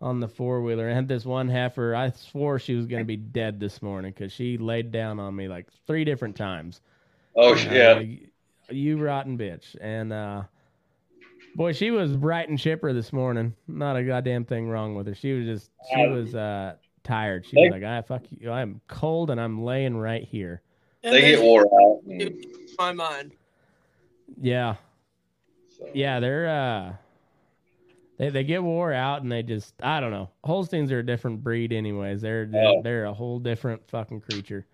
on 0.01 0.19
the 0.19 0.27
four 0.27 0.61
wheeler. 0.61 0.89
I 0.89 0.93
had 0.93 1.07
this 1.07 1.25
one 1.25 1.47
heifer. 1.49 1.93
I 1.93 2.09
swore 2.11 2.57
she 2.59 2.75
was 2.75 2.85
going 2.87 3.01
to 3.01 3.05
be 3.05 3.17
dead 3.17 3.59
this 3.59 3.81
morning 3.81 4.11
because 4.11 4.31
she 4.31 4.57
laid 4.57 4.91
down 4.91 5.19
on 5.19 5.35
me 5.35 5.47
like 5.47 5.67
three 5.85 6.03
different 6.05 6.35
times. 6.35 6.81
oh 7.35 7.53
Uh, 7.53 7.57
yeah, 7.71 7.99
you- 7.99 8.27
you 8.69 8.97
rotten 8.97 9.37
bitch. 9.37 9.75
And 9.81 10.13
uh 10.13 10.43
boy, 11.55 11.73
she 11.73 11.91
was 11.91 12.15
bright 12.15 12.47
and 12.47 12.57
chipper 12.57 12.93
this 12.93 13.11
morning. 13.11 13.53
Not 13.67 13.97
a 13.97 14.03
goddamn 14.03 14.45
thing 14.45 14.69
wrong 14.69 14.95
with 14.95 15.07
her. 15.07 15.13
She 15.15 15.33
was 15.33 15.45
just 15.45 15.71
she 15.93 16.01
Uh, 16.05 16.09
was 16.09 16.33
uh 16.35 16.75
tired. 17.03 17.45
She 17.45 17.57
they- 17.57 17.63
was 17.63 17.71
like, 17.73 17.83
"I 17.83 18.01
fuck 18.01 18.23
you. 18.29 18.49
I'm 18.49 18.79
cold 18.87 19.29
and 19.29 19.41
I'm 19.41 19.61
laying 19.63 19.97
right 19.97 20.23
here." 20.23 20.61
And 21.03 21.13
they 21.13 21.21
get 21.21 21.41
wore 21.41 21.65
out. 21.65 22.01
and- 22.07 22.45
my 22.79 22.93
mind. 22.93 23.33
Yeah. 24.39 24.75
so. 25.77 25.89
Yeah, 25.93 26.19
they're 26.19 26.47
uh 26.47 26.93
they 28.17 28.29
they 28.29 28.43
get 28.43 28.61
wore 28.63 28.93
out 28.93 29.21
and 29.23 29.31
they 29.31 29.43
just 29.43 29.73
I 29.81 29.99
don't 29.99 30.11
know. 30.11 30.29
Holsteins 30.43 30.91
are 30.91 30.99
a 30.99 31.05
different 31.05 31.43
breed 31.43 31.73
anyways. 31.73 32.21
They're 32.21 32.45
they're, 32.45 32.67
Oh. 32.67 32.81
they're 32.83 33.05
a 33.05 33.13
whole 33.13 33.39
different 33.39 33.81
fucking 33.89 34.21
creature. 34.21 34.65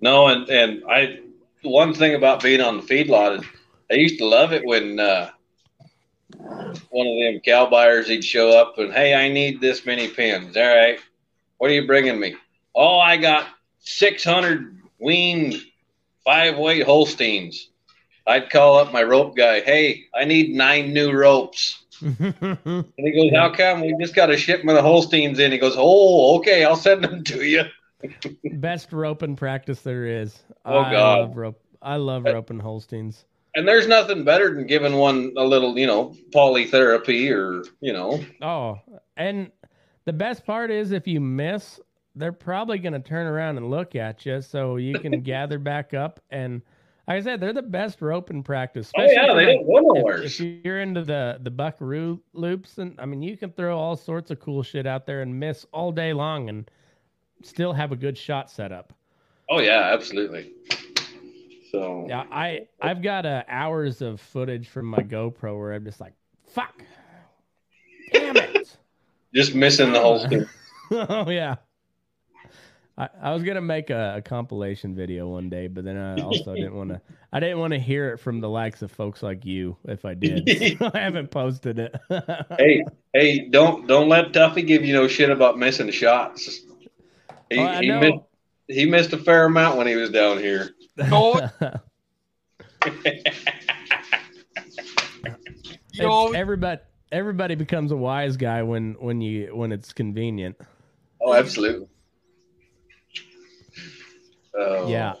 No, 0.00 0.28
and 0.28 0.48
and 0.48 0.82
I 0.88 1.20
one 1.62 1.92
thing 1.94 2.14
about 2.14 2.42
being 2.42 2.60
on 2.60 2.76
the 2.76 2.82
feedlot 2.82 3.40
is 3.40 3.44
I 3.90 3.94
used 3.94 4.18
to 4.18 4.26
love 4.26 4.52
it 4.52 4.64
when 4.64 5.00
uh, 5.00 5.30
one 6.90 7.06
of 7.06 7.18
them 7.18 7.40
cow 7.44 7.68
buyers 7.68 8.06
he'd 8.08 8.24
show 8.24 8.50
up 8.50 8.78
and 8.78 8.92
hey, 8.92 9.14
I 9.14 9.28
need 9.28 9.60
this 9.60 9.84
many 9.86 10.08
pins. 10.08 10.56
All 10.56 10.62
right, 10.62 10.98
what 11.56 11.70
are 11.70 11.74
you 11.74 11.86
bringing 11.86 12.20
me? 12.20 12.36
Oh, 12.74 12.98
I 12.98 13.16
got 13.16 13.48
six 13.80 14.22
hundred 14.22 14.78
weaned 15.00 15.56
five 16.24 16.58
weight 16.58 16.84
Holsteins. 16.84 17.70
I'd 18.28 18.50
call 18.50 18.78
up 18.78 18.92
my 18.92 19.02
rope 19.02 19.36
guy. 19.36 19.60
Hey, 19.60 20.04
I 20.14 20.24
need 20.24 20.54
nine 20.54 20.92
new 20.92 21.12
ropes. 21.12 21.84
And 22.00 22.84
he 22.96 23.10
goes, 23.12 23.32
How 23.34 23.50
come 23.50 23.80
we 23.80 23.96
just 24.00 24.14
got 24.14 24.30
a 24.30 24.36
shipment 24.36 24.78
of 24.78 24.84
Holsteins 24.84 25.40
in? 25.40 25.50
He 25.50 25.58
goes, 25.58 25.74
Oh, 25.76 26.36
okay, 26.38 26.64
I'll 26.64 26.76
send 26.76 27.02
them 27.02 27.24
to 27.24 27.42
you. 27.44 27.64
Best 28.52 28.92
roping 28.92 29.34
practice 29.34 29.80
there 29.80 30.06
is. 30.06 30.38
Oh, 30.64 30.78
I 30.78 30.92
God. 30.92 31.18
love 31.20 31.36
rope 31.36 31.60
I 31.82 31.96
love 31.96 32.24
roping 32.24 32.60
Holsteins. 32.60 33.24
And 33.56 33.66
there's 33.66 33.88
nothing 33.88 34.22
better 34.24 34.54
than 34.54 34.66
giving 34.66 34.94
one 34.96 35.32
a 35.36 35.42
little, 35.44 35.76
you 35.76 35.86
know, 35.86 36.14
polytherapy 36.32 37.32
or, 37.32 37.64
you 37.80 37.92
know, 37.92 38.24
Oh, 38.42 38.78
and 39.16 39.50
the 40.04 40.12
best 40.12 40.44
part 40.46 40.70
is 40.70 40.92
if 40.92 41.08
you 41.08 41.20
miss, 41.20 41.80
they're 42.14 42.32
probably 42.32 42.78
going 42.78 42.92
to 42.92 43.00
turn 43.00 43.26
around 43.26 43.56
and 43.56 43.70
look 43.70 43.96
at 43.96 44.24
you, 44.26 44.40
so 44.40 44.76
you 44.76 44.98
can 45.00 45.20
gather 45.22 45.58
back 45.58 45.94
up. 45.94 46.20
And 46.30 46.62
I 47.08 47.20
said, 47.20 47.40
they're 47.40 47.54
the 47.54 47.62
best 47.62 48.02
rope 48.02 48.30
in 48.30 48.42
practice. 48.42 48.92
oh 48.96 49.02
yeah, 49.02 49.28
they 49.28 49.56
like, 49.56 49.66
don't 49.66 49.96
if, 49.96 49.96
nowhere. 49.96 50.22
if 50.22 50.38
you're 50.38 50.80
into 50.80 51.02
the 51.02 51.38
the 51.42 51.50
buckaroo 51.50 52.20
loops, 52.34 52.76
and 52.78 52.94
I 53.00 53.06
mean, 53.06 53.22
you 53.22 53.36
can 53.36 53.50
throw 53.52 53.78
all 53.78 53.96
sorts 53.96 54.30
of 54.30 54.40
cool 54.40 54.62
shit 54.62 54.86
out 54.86 55.06
there 55.06 55.22
and 55.22 55.40
miss 55.40 55.64
all 55.72 55.90
day 55.90 56.12
long, 56.12 56.50
and 56.50 56.70
still 57.42 57.72
have 57.72 57.92
a 57.92 57.96
good 57.96 58.16
shot 58.16 58.50
set 58.50 58.72
up. 58.72 58.92
Oh 59.48 59.60
yeah, 59.60 59.90
absolutely. 59.92 60.52
So 61.70 62.06
Yeah, 62.08 62.24
I 62.30 62.68
I've 62.80 63.02
got 63.02 63.24
uh, 63.24 63.44
hours 63.48 64.02
of 64.02 64.20
footage 64.20 64.68
from 64.68 64.86
my 64.86 64.98
GoPro 64.98 65.58
where 65.58 65.72
I'm 65.72 65.84
just 65.84 66.00
like, 66.00 66.14
fuck, 66.46 66.82
damn 68.12 68.36
it. 68.36 68.76
just 69.34 69.54
missing 69.54 69.92
the 69.92 70.00
whole 70.00 70.26
thing. 70.28 70.46
oh 70.90 71.30
yeah. 71.30 71.56
I, 72.98 73.08
I 73.22 73.32
was 73.32 73.44
gonna 73.44 73.60
make 73.60 73.90
a, 73.90 74.14
a 74.16 74.22
compilation 74.22 74.92
video 74.94 75.28
one 75.28 75.48
day, 75.48 75.68
but 75.68 75.84
then 75.84 75.96
I 75.96 76.20
also 76.20 76.54
didn't 76.54 76.74
want 76.74 76.90
to. 76.90 77.00
I 77.32 77.38
didn't 77.38 77.58
want 77.60 77.72
to 77.74 77.78
hear 77.78 78.12
it 78.12 78.18
from 78.18 78.40
the 78.40 78.48
likes 78.48 78.82
of 78.82 78.90
folks 78.90 79.22
like 79.22 79.44
you. 79.44 79.76
If 79.84 80.04
I 80.04 80.14
did, 80.14 80.48
So 80.78 80.90
I 80.94 80.98
haven't 80.98 81.30
posted 81.30 81.78
it. 81.78 81.94
Hey, 82.58 82.82
hey, 83.12 83.48
don't 83.48 83.86
don't 83.86 84.08
let 84.08 84.32
Tuffy 84.32 84.66
give 84.66 84.84
you 84.84 84.92
no 84.94 85.06
shit 85.06 85.30
about 85.30 85.58
missing 85.58 85.90
shots. 85.92 86.46
He, 87.50 87.58
Oh, 87.58 87.62
I 87.62 87.80
he 87.80 87.88
know. 87.88 88.00
missed 88.00 88.18
he 88.66 88.84
missed 88.84 89.12
a 89.12 89.18
fair 89.18 89.44
amount 89.44 89.78
when 89.78 89.86
he 89.86 89.94
was 89.94 90.10
down 90.10 90.38
here. 90.38 90.70
No. 90.96 91.48
You 95.92 96.02
know, 96.02 96.26
It's- 96.28 96.34
everybody 96.40 96.80
everybody 97.10 97.54
becomes 97.54 97.92
a 97.92 97.96
wise 97.96 98.36
guy 98.36 98.62
when 98.62 98.94
when 99.00 99.20
you 99.20 99.54
when 99.54 99.72
it's 99.72 99.92
convenient. 99.92 100.56
Oh, 101.20 101.34
absolutely. 101.34 101.88
Oh, 104.58 104.88
Yeah. 104.88 105.14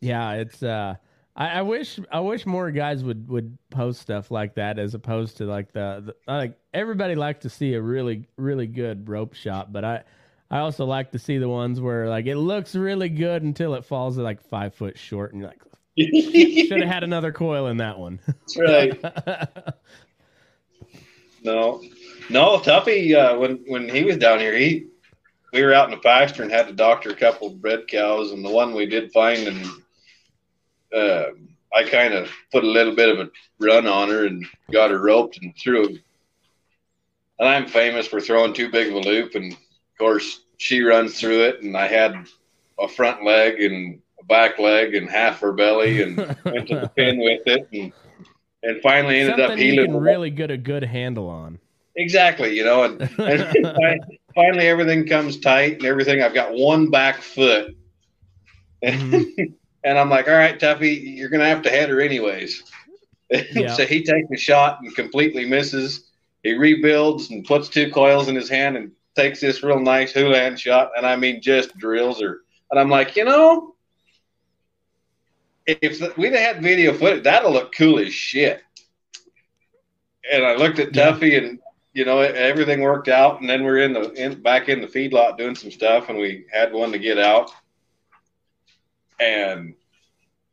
Yeah, 0.00 0.32
it's 0.32 0.62
uh 0.62 0.96
I, 1.34 1.48
I 1.48 1.62
wish 1.62 1.98
I 2.10 2.20
wish 2.20 2.46
more 2.46 2.70
guys 2.70 3.02
would 3.04 3.28
would 3.28 3.56
post 3.70 4.00
stuff 4.00 4.30
like 4.30 4.54
that 4.54 4.78
as 4.78 4.94
opposed 4.94 5.38
to 5.38 5.44
like 5.44 5.72
the, 5.72 6.02
the 6.06 6.32
like 6.32 6.58
everybody 6.72 7.14
likes 7.14 7.42
to 7.42 7.50
see 7.50 7.74
a 7.74 7.80
really 7.80 8.26
really 8.36 8.66
good 8.66 9.08
rope 9.08 9.34
shot, 9.34 9.72
but 9.72 9.84
I 9.84 10.02
I 10.50 10.58
also 10.58 10.84
like 10.84 11.12
to 11.12 11.18
see 11.18 11.38
the 11.38 11.48
ones 11.48 11.80
where 11.80 12.08
like 12.08 12.26
it 12.26 12.36
looks 12.36 12.74
really 12.74 13.08
good 13.08 13.42
until 13.42 13.74
it 13.74 13.84
falls 13.84 14.18
at 14.18 14.24
like 14.24 14.42
five 14.42 14.74
foot 14.74 14.98
short 14.98 15.32
and 15.32 15.40
you're 15.42 15.50
like 15.50 15.62
should 16.68 16.80
have 16.80 16.90
had 16.90 17.04
another 17.04 17.32
coil 17.32 17.66
in 17.68 17.78
that 17.78 17.98
one. 17.98 18.20
That's 18.26 18.58
right. 18.58 19.74
No, 21.42 21.80
no, 22.28 22.58
Tuffy. 22.58 23.14
Uh, 23.14 23.38
when 23.38 23.62
when 23.68 23.88
he 23.88 24.02
was 24.02 24.16
down 24.16 24.40
here, 24.40 24.56
he 24.56 24.88
we 25.56 25.64
were 25.64 25.74
out 25.74 25.86
in 25.86 25.90
the 25.90 26.02
pasture 26.02 26.42
and 26.42 26.52
had 26.52 26.68
to 26.68 26.74
doctor 26.74 27.10
a 27.10 27.16
couple 27.16 27.48
of 27.48 27.60
bred 27.60 27.88
cows, 27.88 28.32
and 28.32 28.44
the 28.44 28.50
one 28.50 28.74
we 28.74 28.86
did 28.86 29.10
find, 29.12 29.48
and 29.48 29.66
uh, 30.94 31.30
I 31.74 31.84
kind 31.84 32.12
of 32.12 32.30
put 32.52 32.62
a 32.62 32.68
little 32.68 32.94
bit 32.94 33.08
of 33.08 33.18
a 33.18 33.30
run 33.58 33.86
on 33.86 34.10
her 34.10 34.26
and 34.26 34.44
got 34.70 34.90
her 34.90 35.00
roped 35.00 35.38
and 35.40 35.54
threw. 35.56 35.98
And 37.38 37.48
I'm 37.48 37.66
famous 37.66 38.06
for 38.06 38.20
throwing 38.20 38.52
too 38.52 38.70
big 38.70 38.88
of 38.88 38.94
a 38.94 39.00
loop, 39.00 39.34
and 39.34 39.52
of 39.52 39.58
course 39.98 40.42
she 40.58 40.82
runs 40.82 41.18
through 41.18 41.44
it, 41.44 41.62
and 41.62 41.76
I 41.76 41.86
had 41.86 42.26
a 42.78 42.88
front 42.88 43.24
leg 43.24 43.60
and 43.60 44.00
a 44.20 44.24
back 44.24 44.58
leg 44.58 44.94
and 44.94 45.08
half 45.08 45.40
her 45.40 45.52
belly, 45.52 46.02
and 46.02 46.16
went 46.44 46.68
to 46.68 46.80
the 46.80 46.92
pin 46.94 47.18
with 47.18 47.46
it, 47.46 47.66
and 47.72 47.92
and 48.62 48.82
finally 48.82 49.20
ended 49.20 49.40
up 49.40 49.50
Something 49.50 49.74
you 49.74 49.84
can 49.84 49.96
really 49.96 50.30
get 50.30 50.50
a 50.50 50.56
good 50.56 50.84
handle 50.84 51.28
on. 51.28 51.58
Exactly, 51.94 52.54
you 52.54 52.64
know, 52.64 52.82
and, 52.84 53.00
and 53.18 54.02
finally 54.36 54.68
everything 54.68 55.04
comes 55.08 55.40
tight 55.40 55.72
and 55.78 55.84
everything. 55.86 56.22
I've 56.22 56.34
got 56.34 56.52
one 56.54 56.90
back 56.90 57.20
foot, 57.22 57.74
and, 58.82 59.12
Mhm. 59.12 59.52
and 59.84 59.98
I'm 59.98 60.08
like, 60.10 60.28
all 60.28 60.34
right, 60.34 60.56
Tuffy, 60.60 61.16
you're 61.16 61.28
gonna 61.30 61.48
have 61.48 61.62
to 61.62 61.70
head 61.70 61.88
her 61.88 62.00
anyways. 62.00 62.62
Yeah. 63.52 63.72
so 63.74 63.84
he 63.84 64.04
takes 64.04 64.28
a 64.32 64.36
shot 64.36 64.78
and 64.82 64.94
completely 64.94 65.44
misses. 65.46 66.12
He 66.44 66.52
rebuilds 66.52 67.30
and 67.30 67.44
puts 67.44 67.68
two 67.68 67.90
coils 67.90 68.28
in 68.28 68.36
his 68.36 68.48
hand 68.48 68.76
and 68.76 68.92
takes 69.16 69.40
this 69.40 69.64
real 69.64 69.80
nice 69.80 70.12
Houlihan 70.12 70.56
shot, 70.56 70.92
and 70.96 71.04
I 71.04 71.16
mean 71.16 71.42
just 71.42 71.76
drills 71.76 72.20
her. 72.20 72.42
And 72.70 72.78
I'm 72.78 72.88
like, 72.88 73.16
you 73.16 73.24
know, 73.24 73.74
if 75.66 76.16
we'd 76.16 76.34
have 76.34 76.54
had 76.54 76.62
video 76.62 76.92
footage, 76.92 77.24
that'll 77.24 77.50
look 77.52 77.74
cool 77.74 77.98
as 77.98 78.12
shit. 78.14 78.62
And 80.32 80.44
I 80.44 80.54
looked 80.54 80.78
at 80.78 80.94
Yeah. 80.94 81.10
Tuffy, 81.10 81.36
and 81.36 81.58
you 81.96 82.04
know 82.04 82.20
everything 82.20 82.82
worked 82.82 83.08
out. 83.08 83.40
And 83.40 83.48
then 83.48 83.64
we're 83.64 83.78
in 83.78 83.94
the 83.94 84.12
in, 84.12 84.42
back 84.42 84.68
in 84.68 84.82
the 84.82 84.86
feedlot 84.86 85.38
doing 85.38 85.54
some 85.54 85.70
stuff, 85.70 86.10
and 86.10 86.18
we 86.18 86.44
had 86.52 86.70
one 86.70 86.92
to 86.92 86.98
get 86.98 87.18
out. 87.18 87.50
And 89.18 89.74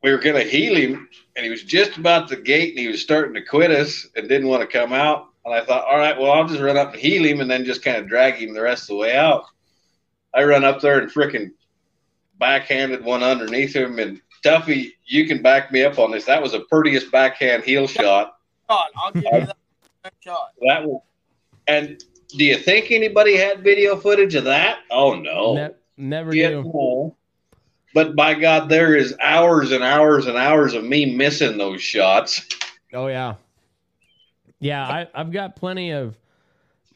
we 0.01 0.11
were 0.11 0.19
going 0.19 0.37
to 0.37 0.49
heel 0.49 0.73
him, 0.73 1.09
and 1.35 1.43
he 1.43 1.51
was 1.51 1.63
just 1.63 1.97
about 1.97 2.29
the 2.29 2.37
gate, 2.37 2.69
and 2.69 2.79
he 2.79 2.87
was 2.87 3.01
starting 3.01 3.33
to 3.33 3.43
quit 3.43 3.71
us 3.71 4.07
and 4.15 4.29
didn't 4.29 4.47
want 4.47 4.61
to 4.61 4.67
come 4.67 4.93
out. 4.93 5.27
And 5.43 5.53
I 5.53 5.65
thought, 5.65 5.85
all 5.85 5.97
right, 5.97 6.17
well, 6.17 6.31
I'll 6.31 6.47
just 6.47 6.61
run 6.61 6.77
up 6.77 6.93
and 6.93 7.01
heel 7.01 7.25
him, 7.25 7.41
and 7.41 7.51
then 7.51 7.65
just 7.65 7.83
kind 7.83 7.97
of 7.97 8.07
drag 8.07 8.35
him 8.35 8.53
the 8.53 8.61
rest 8.61 8.83
of 8.83 8.87
the 8.95 8.95
way 8.95 9.13
out. 9.13 9.43
I 10.33 10.45
run 10.45 10.63
up 10.63 10.79
there 10.79 10.99
and 10.99 11.11
freaking 11.11 11.51
backhanded 12.39 13.03
one 13.03 13.21
underneath 13.21 13.75
him, 13.75 13.99
and 13.99 14.21
Tuffy, 14.45 14.93
you 15.05 15.27
can 15.27 15.41
back 15.41 15.73
me 15.73 15.83
up 15.83 15.99
on 15.99 16.11
this. 16.11 16.23
That 16.23 16.41
was 16.41 16.53
the 16.53 16.61
prettiest 16.61 17.11
backhand 17.11 17.63
heel 17.63 17.87
shot. 17.87 18.37
God, 18.69 18.87
I'll 18.95 19.11
give 19.11 19.23
you 19.23 19.29
that 19.29 20.13
shot. 20.21 20.51
That 20.61 20.85
was, 20.85 21.01
and 21.67 22.03
do 22.29 22.43
you 22.43 22.57
think 22.57 22.91
anybody 22.91 23.37
had 23.37 23.63
video 23.63 23.95
footage 23.95 24.35
of 24.35 24.43
that? 24.45 24.79
Oh 24.91 25.15
no, 25.15 25.53
Ne- 25.55 25.69
never 25.97 26.31
do. 26.31 26.63
no. 26.63 27.15
But 27.93 28.15
by 28.15 28.33
God, 28.33 28.69
there 28.69 28.95
is 28.95 29.15
hours 29.21 29.71
and 29.71 29.83
hours 29.83 30.25
and 30.25 30.35
hours 30.35 30.73
of 30.73 30.83
me 30.83 31.15
missing 31.15 31.57
those 31.57 31.81
shots. 31.81 32.45
Oh 32.91 33.07
yeah, 33.07 33.35
yeah. 34.59 34.83
I 34.87 35.07
I've 35.13 35.31
got 35.31 35.55
plenty 35.55 35.91
of 35.91 36.17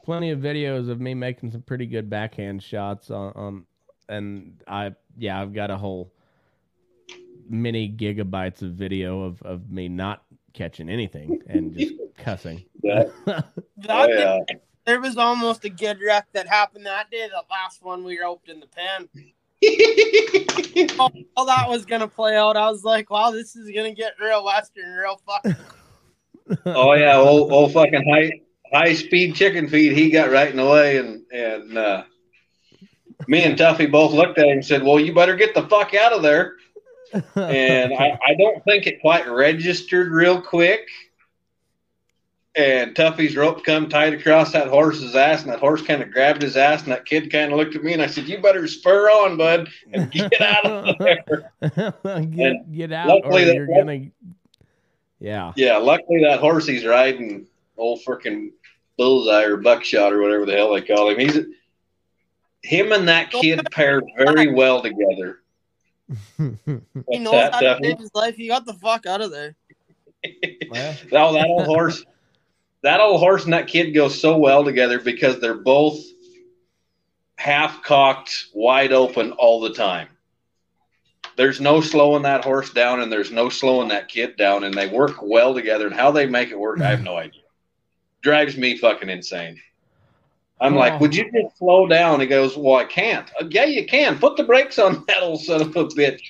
plenty 0.03 0.31
of 0.31 0.39
videos 0.39 0.89
of 0.89 0.99
me 0.99 1.13
making 1.13 1.51
some 1.51 1.61
pretty 1.61 1.85
good 1.85 2.09
backhand 2.09 2.63
shots 2.63 3.11
on, 3.11 3.31
on 3.35 3.65
and 4.09 4.61
I 4.67 4.95
yeah 5.17 5.39
I've 5.41 5.53
got 5.53 5.69
a 5.69 5.77
whole 5.77 6.11
many 7.49 7.89
gigabytes 7.89 8.61
of 8.61 8.71
video 8.71 9.21
of 9.21 9.41
of 9.43 9.69
me 9.69 9.87
not 9.87 10.23
catching 10.53 10.89
anything 10.89 11.41
and 11.47 11.77
just 11.77 11.93
cussing. 12.17 12.65
That, 12.83 13.11
That 13.25 13.45
oh, 13.89 14.07
yeah. 14.07 14.39
There 14.85 15.01
was 15.01 15.17
almost 15.17 15.65
a 15.65 15.69
good 15.69 15.99
wreck 16.01 16.27
that 16.31 16.47
happened 16.47 16.85
that 16.85 17.11
day. 17.11 17.27
The 17.27 17.43
last 17.51 17.83
one 17.83 18.03
we 18.05 18.19
roped 18.19 18.47
in 18.49 18.59
the 18.59 18.67
pen. 18.67 19.09
Oh, 20.99 21.45
that 21.45 21.67
was 21.67 21.85
gonna 21.85 22.07
play 22.07 22.35
out. 22.35 22.55
I 22.55 22.69
was 22.69 22.83
like, 22.83 23.09
wow, 23.09 23.31
this 23.31 23.55
is 23.55 23.71
gonna 23.71 23.93
get 23.93 24.13
real 24.21 24.45
western, 24.45 24.93
real 24.93 25.19
fucking. 25.25 25.55
oh 26.65 26.93
yeah, 26.93 27.17
old, 27.17 27.51
old 27.51 27.73
fucking 27.73 28.07
high 28.07 28.31
high 28.71 28.93
speed 28.93 29.35
chicken 29.35 29.67
feed. 29.67 29.93
He 29.93 30.11
got 30.11 30.29
right 30.29 30.49
in 30.49 30.57
the 30.57 30.65
way, 30.65 30.97
and 30.97 31.23
and 31.31 31.77
uh, 31.77 32.03
me 33.27 33.43
and 33.43 33.57
Tuffy 33.57 33.91
both 33.91 34.13
looked 34.13 34.37
at 34.37 34.45
him 34.45 34.51
and 34.53 34.65
said, 34.65 34.83
"Well, 34.83 34.99
you 34.99 35.13
better 35.13 35.35
get 35.35 35.55
the 35.55 35.67
fuck 35.67 35.93
out 35.93 36.13
of 36.13 36.21
there." 36.21 36.55
and 37.13 37.93
I, 37.93 38.19
I 38.27 38.35
don't 38.37 38.63
think 38.65 38.85
it 38.85 39.01
quite 39.01 39.27
registered 39.27 40.11
real 40.11 40.41
quick. 40.41 40.87
And 42.57 42.95
Tuffy's 42.95 43.35
rope 43.35 43.63
come 43.63 43.87
tight 43.87 44.15
across 44.15 44.51
that 44.53 44.67
horse's 44.67 45.15
ass, 45.15 45.43
and 45.43 45.51
that 45.51 45.59
horse 45.59 45.83
kind 45.83 46.01
of 46.01 46.11
grabbed 46.11 46.41
his 46.41 46.57
ass, 46.57 46.81
and 46.81 46.91
that 46.91 47.05
kid 47.05 47.31
kind 47.31 47.51
of 47.51 47.57
looked 47.59 47.75
at 47.75 47.83
me, 47.83 47.93
and 47.93 48.01
I 48.01 48.07
said, 48.07 48.27
"You 48.27 48.39
better 48.39 48.67
spur 48.67 49.09
on, 49.11 49.37
bud, 49.37 49.69
and 49.93 50.09
get 50.11 50.41
out 50.41 50.65
of 50.65 50.95
there." 50.99 51.51
get 52.31 52.71
get 52.73 52.91
out, 52.91 53.09
or 53.09 53.15
luckily 53.15 53.45
that- 53.45 53.55
you're 53.55 53.67
gonna. 53.67 54.07
Yeah. 55.19 55.51
yeah, 55.55 55.77
luckily 55.77 56.23
that 56.23 56.39
horse 56.39 56.67
he's 56.67 56.85
riding, 56.85 57.47
old 57.77 58.01
freaking 58.03 58.51
bullseye 58.97 59.43
or 59.43 59.57
buckshot 59.57 60.13
or 60.13 60.21
whatever 60.21 60.45
the 60.45 60.53
hell 60.53 60.73
they 60.73 60.81
call 60.81 61.09
him. 61.09 61.19
He's 61.19 61.39
him 62.63 62.91
and 62.91 63.07
that 63.07 63.31
kid 63.31 63.65
paired 63.71 64.03
very 64.17 64.53
well 64.53 64.81
together. 64.81 65.41
He 66.37 67.19
knows 67.19 67.31
that, 67.31 67.53
how 67.53 67.59
to 67.59 67.79
save 67.81 67.99
his 67.99 68.11
life. 68.13 68.35
He 68.35 68.47
got 68.47 68.65
the 68.65 68.73
fuck 68.75 69.05
out 69.05 69.21
of 69.21 69.31
there. 69.31 69.55
well, 70.69 71.33
that 71.33 71.47
old 71.47 71.65
horse, 71.65 72.03
that 72.83 72.99
old 72.99 73.19
horse 73.19 73.43
and 73.45 73.53
that 73.53 73.67
kid 73.67 73.91
go 73.91 74.07
so 74.07 74.37
well 74.37 74.63
together 74.63 74.99
because 74.99 75.39
they're 75.39 75.53
both 75.55 75.99
half 77.37 77.83
cocked, 77.83 78.45
wide 78.53 78.91
open 78.91 79.31
all 79.33 79.61
the 79.61 79.73
time. 79.73 80.07
There's 81.35 81.61
no 81.61 81.81
slowing 81.81 82.23
that 82.23 82.43
horse 82.43 82.71
down, 82.71 82.99
and 83.01 83.11
there's 83.11 83.31
no 83.31 83.49
slowing 83.49 83.89
that 83.89 84.07
kid 84.07 84.37
down, 84.37 84.63
and 84.63 84.73
they 84.73 84.87
work 84.87 85.17
well 85.21 85.53
together. 85.53 85.85
And 85.85 85.95
how 85.95 86.09
they 86.11 86.25
make 86.25 86.49
it 86.49 86.59
work, 86.59 86.81
I 86.81 86.87
have 86.89 87.03
no 87.03 87.15
idea. 87.15 87.41
Drives 88.21 88.57
me 88.57 88.75
fucking 88.77 89.09
insane. 89.09 89.61
I'm 90.59 90.73
Oh. 90.73 90.79
like, 90.79 90.99
would 90.99 91.15
you 91.15 91.31
just 91.31 91.57
slow 91.59 91.85
down? 91.85 92.19
He 92.19 92.25
goes, 92.25 92.57
well, 92.57 92.77
I 92.77 92.85
can't. 92.85 93.29
"Uh, 93.39 93.45
yeah, 93.51 93.65
you 93.65 93.85
can. 93.85 94.17
Put 94.17 94.37
the 94.37 94.43
brakes 94.43 94.79
on 94.79 95.03
that 95.07 95.21
old 95.21 95.41
son 95.41 95.61
of 95.61 95.75
a 95.75 95.85
bitch. 95.85 96.21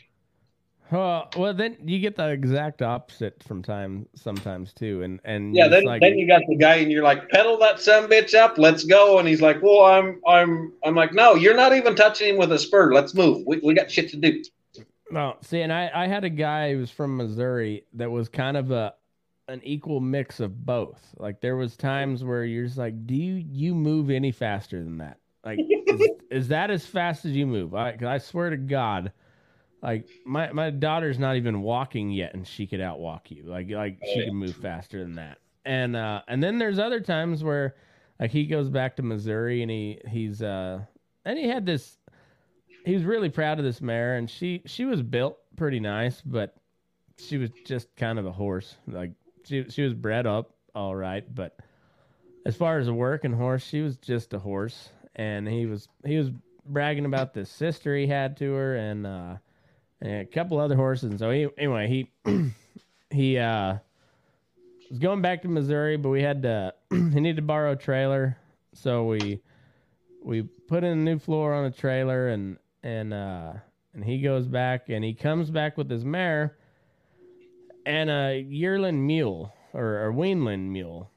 Well, 0.91 1.29
well, 1.35 1.53
then 1.53 1.77
you 1.85 1.99
get 1.99 2.15
the 2.15 2.29
exact 2.29 2.81
opposite 2.81 3.43
from 3.43 3.63
time 3.63 4.07
sometimes 4.15 4.73
too, 4.73 5.01
and 5.03 5.19
and 5.23 5.55
Yeah, 5.55 5.67
then 5.67 5.83
like, 5.83 6.01
then 6.01 6.17
you 6.17 6.27
got 6.27 6.43
the 6.47 6.55
guy 6.57 6.75
and 6.75 6.91
you're 6.91 7.03
like, 7.03 7.29
pedal 7.29 7.57
that 7.59 7.79
son 7.81 8.09
bitch 8.09 8.33
up, 8.33 8.57
let's 8.57 8.83
go. 8.83 9.19
And 9.19 9.27
he's 9.27 9.41
like, 9.41 9.61
Well, 9.61 9.85
I'm 9.85 10.21
I'm 10.27 10.73
I'm 10.83 10.95
like, 10.95 11.13
No, 11.13 11.35
you're 11.35 11.55
not 11.55 11.73
even 11.73 11.95
touching 11.95 12.29
him 12.29 12.37
with 12.37 12.51
a 12.51 12.59
spur. 12.59 12.93
Let's 12.93 13.13
move. 13.13 13.43
We, 13.47 13.59
we 13.63 13.73
got 13.73 13.91
shit 13.91 14.09
to 14.11 14.17
do. 14.17 14.43
No, 15.09 15.37
see, 15.41 15.61
and 15.61 15.71
I, 15.71 15.89
I 15.93 16.07
had 16.07 16.23
a 16.25 16.29
guy 16.29 16.73
who 16.73 16.79
was 16.79 16.91
from 16.91 17.15
Missouri 17.17 17.85
that 17.93 18.11
was 18.11 18.29
kind 18.29 18.57
of 18.57 18.71
a 18.71 18.93
an 19.47 19.61
equal 19.63 20.01
mix 20.01 20.41
of 20.41 20.65
both. 20.65 21.01
Like 21.17 21.39
there 21.39 21.55
was 21.55 21.77
times 21.77 22.23
where 22.23 22.43
you're 22.43 22.65
just 22.65 22.77
like, 22.77 23.07
do 23.07 23.15
you 23.15 23.35
you 23.49 23.73
move 23.73 24.09
any 24.09 24.31
faster 24.31 24.83
than 24.83 24.97
that? 24.97 25.19
Like, 25.45 25.61
is, 25.85 26.09
is 26.29 26.47
that 26.49 26.71
as 26.71 26.85
fast 26.85 27.23
as 27.25 27.31
you 27.33 27.47
move? 27.47 27.73
I 27.73 27.97
I 28.05 28.17
swear 28.17 28.49
to 28.49 28.57
God, 28.57 29.13
like 29.87 30.05
my 30.25 30.51
my 30.51 30.69
daughter's 30.69 31.17
not 31.17 31.37
even 31.37 31.61
walking 31.61 32.11
yet, 32.11 32.33
and 32.33 32.45
she 32.45 32.67
could 32.67 32.81
outwalk 32.81 33.31
you. 33.31 33.43
Like 33.43 33.69
like 33.69 33.97
she 34.03 34.25
can 34.25 34.35
move 34.35 34.55
faster 34.57 34.99
than 35.01 35.15
that. 35.15 35.37
And 35.63 35.95
uh 35.95 36.21
and 36.27 36.43
then 36.43 36.57
there's 36.59 36.77
other 36.77 36.99
times 36.99 37.41
where 37.41 37.75
like 38.19 38.31
he 38.31 38.45
goes 38.45 38.69
back 38.69 38.97
to 38.97 39.03
Missouri 39.03 39.61
and 39.61 39.71
he 39.71 40.01
he's 40.09 40.41
uh 40.41 40.81
and 41.23 41.39
he 41.39 41.47
had 41.47 41.65
this 41.65 41.97
he 42.85 42.93
was 42.93 43.05
really 43.05 43.29
proud 43.29 43.59
of 43.59 43.65
this 43.65 43.79
mare 43.79 44.17
and 44.17 44.29
she 44.29 44.61
she 44.65 44.83
was 44.83 45.01
built 45.01 45.37
pretty 45.55 45.79
nice 45.79 46.21
but 46.21 46.55
she 47.17 47.37
was 47.37 47.49
just 47.65 47.95
kind 47.95 48.19
of 48.19 48.25
a 48.25 48.31
horse 48.31 48.75
like 48.87 49.11
she 49.45 49.65
she 49.69 49.81
was 49.81 49.93
bred 49.93 50.27
up 50.27 50.53
all 50.75 50.95
right 50.95 51.33
but 51.33 51.57
as 52.45 52.55
far 52.55 52.77
as 52.77 52.87
a 52.87 52.93
working 52.93 53.33
horse 53.33 53.63
she 53.63 53.81
was 53.81 53.97
just 53.97 54.33
a 54.33 54.39
horse 54.39 54.89
and 55.15 55.47
he 55.47 55.65
was 55.65 55.87
he 56.05 56.17
was 56.17 56.29
bragging 56.65 57.05
about 57.05 57.33
this 57.33 57.49
sister 57.49 57.95
he 57.95 58.07
had 58.07 58.37
to 58.37 58.53
her 58.53 58.75
and 58.75 59.05
uh 59.07 59.35
and 60.01 60.21
a 60.21 60.25
couple 60.25 60.59
other 60.59 60.75
horses. 60.75 61.11
And 61.11 61.19
so 61.19 61.31
he, 61.31 61.47
anyway 61.57 61.87
he 62.25 62.51
he 63.09 63.37
uh 63.37 63.77
was 64.89 64.99
going 64.99 65.21
back 65.21 65.41
to 65.41 65.47
Missouri 65.47 65.97
but 65.97 66.09
we 66.09 66.21
had 66.21 66.43
to 66.43 66.73
he 66.89 66.97
needed 66.97 67.37
to 67.37 67.41
borrow 67.41 67.73
a 67.73 67.75
trailer. 67.75 68.37
So 68.73 69.05
we 69.05 69.41
we 70.23 70.43
put 70.43 70.83
in 70.83 70.91
a 70.91 70.95
new 70.95 71.19
floor 71.19 71.53
on 71.53 71.65
a 71.65 71.71
trailer 71.71 72.29
and 72.29 72.57
and 72.83 73.13
uh 73.13 73.53
and 73.93 74.03
he 74.05 74.21
goes 74.21 74.47
back 74.47 74.89
and 74.89 75.03
he 75.03 75.13
comes 75.13 75.49
back 75.49 75.77
with 75.77 75.89
his 75.89 76.05
mare 76.05 76.57
and 77.85 78.09
a 78.09 78.39
yearling 78.39 79.05
mule 79.05 79.53
or 79.73 80.07
a 80.07 80.13
weanling 80.13 80.69
mule. 80.69 81.09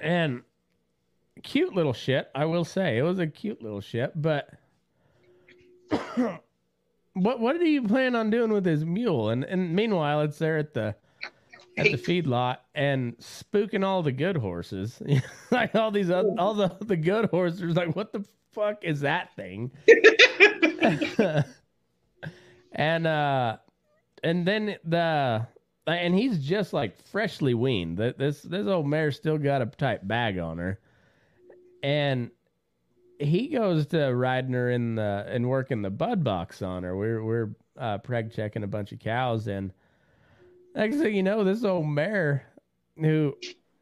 And 0.00 0.42
cute 1.42 1.74
little 1.74 1.92
shit 1.92 2.30
i 2.34 2.44
will 2.44 2.64
say. 2.64 2.98
It 2.98 3.02
was 3.02 3.18
a 3.18 3.26
cute 3.26 3.62
little 3.62 3.80
shit 3.80 4.12
but 4.20 4.48
what 7.14 7.40
what 7.40 7.58
do 7.58 7.68
you 7.68 7.82
plan 7.82 8.14
on 8.14 8.30
doing 8.30 8.52
with 8.52 8.64
his 8.64 8.84
mule? 8.84 9.30
And 9.30 9.44
and 9.44 9.74
meanwhile 9.74 10.22
it's 10.22 10.38
there 10.38 10.58
at 10.58 10.74
the 10.74 10.94
at 11.78 11.84
the 11.84 11.96
feedlot 11.96 12.58
and 12.74 13.16
spooking 13.18 13.84
all 13.84 14.02
the 14.02 14.12
good 14.12 14.36
horses. 14.36 15.00
Like 15.50 15.74
all 15.74 15.90
these 15.90 16.10
other, 16.10 16.34
all 16.38 16.54
the 16.54 16.74
the 16.80 16.96
good 16.96 17.26
horses 17.26 17.76
like 17.76 17.94
what 17.94 18.12
the 18.12 18.24
fuck 18.52 18.84
is 18.84 19.00
that 19.00 19.34
thing? 19.36 19.70
And 22.72 23.06
uh 23.06 23.58
and 24.24 24.46
then 24.46 24.76
the 24.84 25.46
and 25.86 26.14
he's 26.14 26.38
just 26.38 26.72
like 26.72 26.96
freshly 27.06 27.54
weaned. 27.54 27.98
Th- 27.98 28.16
this 28.16 28.42
this 28.42 28.66
old 28.66 28.86
mare 28.86 29.10
still 29.10 29.38
got 29.38 29.62
a 29.62 29.66
tight 29.66 30.06
bag 30.06 30.38
on 30.38 30.58
her. 30.58 30.78
And 31.82 32.30
he 33.22 33.48
goes 33.48 33.86
to 33.88 34.06
riding 34.08 34.52
her 34.52 34.70
in 34.70 34.96
the 34.96 35.24
and 35.28 35.48
working 35.48 35.82
the 35.82 35.90
bud 35.90 36.22
box 36.24 36.62
on 36.62 36.82
her. 36.82 36.96
We're 36.96 37.22
we're 37.24 37.50
uh 37.78 37.98
preg 37.98 38.34
checking 38.34 38.62
a 38.62 38.66
bunch 38.66 38.92
of 38.92 38.98
cows 38.98 39.46
and 39.46 39.72
next 40.74 40.96
thing 40.98 41.14
you 41.14 41.22
know 41.22 41.42
this 41.42 41.64
old 41.64 41.86
mare 41.86 42.46
who 42.98 43.34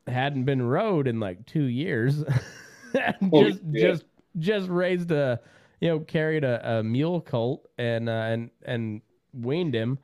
hadn't 0.07 0.45
been 0.45 0.63
rode 0.63 1.09
in 1.09 1.19
like 1.19 1.45
two 1.45 1.65
years 1.65 2.23
just 3.35 3.61
just 3.73 4.05
just 4.39 4.69
raised 4.69 5.11
a 5.11 5.41
you 5.81 5.89
know 5.89 6.01
carried 6.01 6.45
a, 6.45 6.79
a 6.79 6.83
mule 6.83 7.21
colt 7.21 7.69
and 7.79 8.09
uh, 8.09 8.13
and 8.13 8.51
and 8.65 9.01
weaned 9.33 9.75
him. 9.75 9.99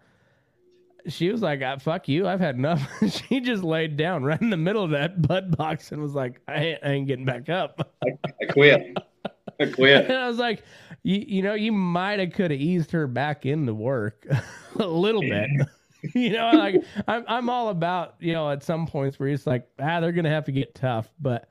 She 1.08 1.30
was 1.30 1.40
like 1.42 1.60
"Ah, 1.64 1.76
fuck 1.76 2.08
you. 2.08 2.26
I've 2.26 2.40
had 2.40 2.56
enough. 2.56 2.88
She 3.08 3.40
just 3.40 3.62
laid 3.62 3.96
down 3.96 4.24
right 4.24 4.40
in 4.40 4.50
the 4.50 4.56
middle 4.56 4.82
of 4.82 4.90
that 4.90 5.22
bud 5.22 5.56
box 5.56 5.92
and 5.92 6.02
was 6.02 6.14
like 6.14 6.40
i 6.48 6.54
ain't, 6.56 6.80
I 6.82 6.90
ain't 6.90 7.06
getting 7.06 7.24
back 7.24 7.48
up. 7.48 7.94
I 8.04 8.46
quit. 8.52 8.96
I 9.60 9.66
quit. 9.66 10.04
and 10.04 10.12
i 10.18 10.28
was 10.28 10.38
like 10.38 10.62
you, 11.02 11.24
you 11.26 11.42
know 11.42 11.54
you 11.54 11.72
might 11.72 12.18
have 12.20 12.32
could 12.32 12.50
have 12.50 12.60
eased 12.60 12.90
her 12.92 13.06
back 13.06 13.46
into 13.46 13.72
work 13.74 14.26
a 14.78 14.86
little 14.86 15.22
bit 15.22 15.48
you 16.14 16.30
know 16.30 16.50
like 16.52 16.82
I'm, 17.08 17.24
I'm 17.26 17.48
all 17.50 17.68
about 17.70 18.16
you 18.20 18.32
know 18.32 18.50
at 18.50 18.62
some 18.62 18.86
points 18.86 19.18
where 19.18 19.28
it's 19.28 19.46
like 19.46 19.68
ah 19.80 20.00
they're 20.00 20.12
gonna 20.12 20.28
have 20.30 20.44
to 20.46 20.52
get 20.52 20.74
tough 20.74 21.08
but 21.20 21.48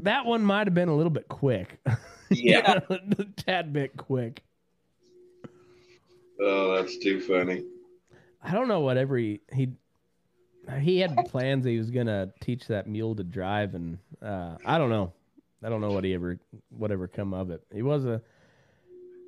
that 0.00 0.24
one 0.24 0.42
might 0.44 0.66
have 0.66 0.74
been 0.74 0.88
a 0.88 0.96
little 0.96 1.10
bit 1.10 1.28
quick 1.28 1.78
Yeah. 2.30 2.80
a 2.88 2.98
tad 3.36 3.72
bit 3.72 3.96
quick 3.96 4.42
Oh, 6.44 6.74
that's 6.74 6.98
too 6.98 7.20
funny. 7.20 7.62
I 8.42 8.52
don't 8.52 8.66
know 8.66 8.80
whatever 8.80 9.16
he 9.16 9.40
he 9.52 9.68
he 10.80 10.98
had 10.98 11.16
plans 11.28 11.64
he 11.64 11.78
was 11.78 11.90
gonna 11.90 12.32
teach 12.40 12.66
that 12.66 12.88
mule 12.88 13.14
to 13.14 13.22
drive, 13.22 13.74
and 13.76 13.98
uh, 14.20 14.56
I 14.64 14.78
don't 14.78 14.90
know. 14.90 15.12
I 15.64 15.68
don't 15.68 15.80
know 15.80 15.92
what 15.92 16.04
he 16.04 16.14
ever 16.14 16.38
whatever 16.70 17.06
come 17.08 17.32
of 17.34 17.50
it. 17.50 17.62
He 17.72 17.82
was 17.82 18.04
a 18.04 18.14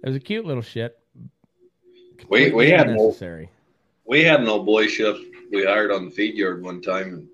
it 0.03 0.09
was 0.09 0.17
a 0.17 0.21
cute 0.21 0.45
little 0.45 0.63
shit. 0.63 0.99
We 2.29 2.51
we 2.53 2.71
had 2.71 2.87
no, 2.89 2.93
unnecessary. 2.95 3.51
we 4.05 4.23
had 4.25 4.41
an 4.41 4.49
old 4.49 4.67
boy 4.67 4.87
chef 4.87 5.17
we 5.53 5.65
hired 5.65 5.93
on 5.93 6.07
the 6.07 6.11
feed 6.11 6.35
yard 6.35 6.63
one 6.63 6.81
time, 6.83 7.15
and 7.15 7.29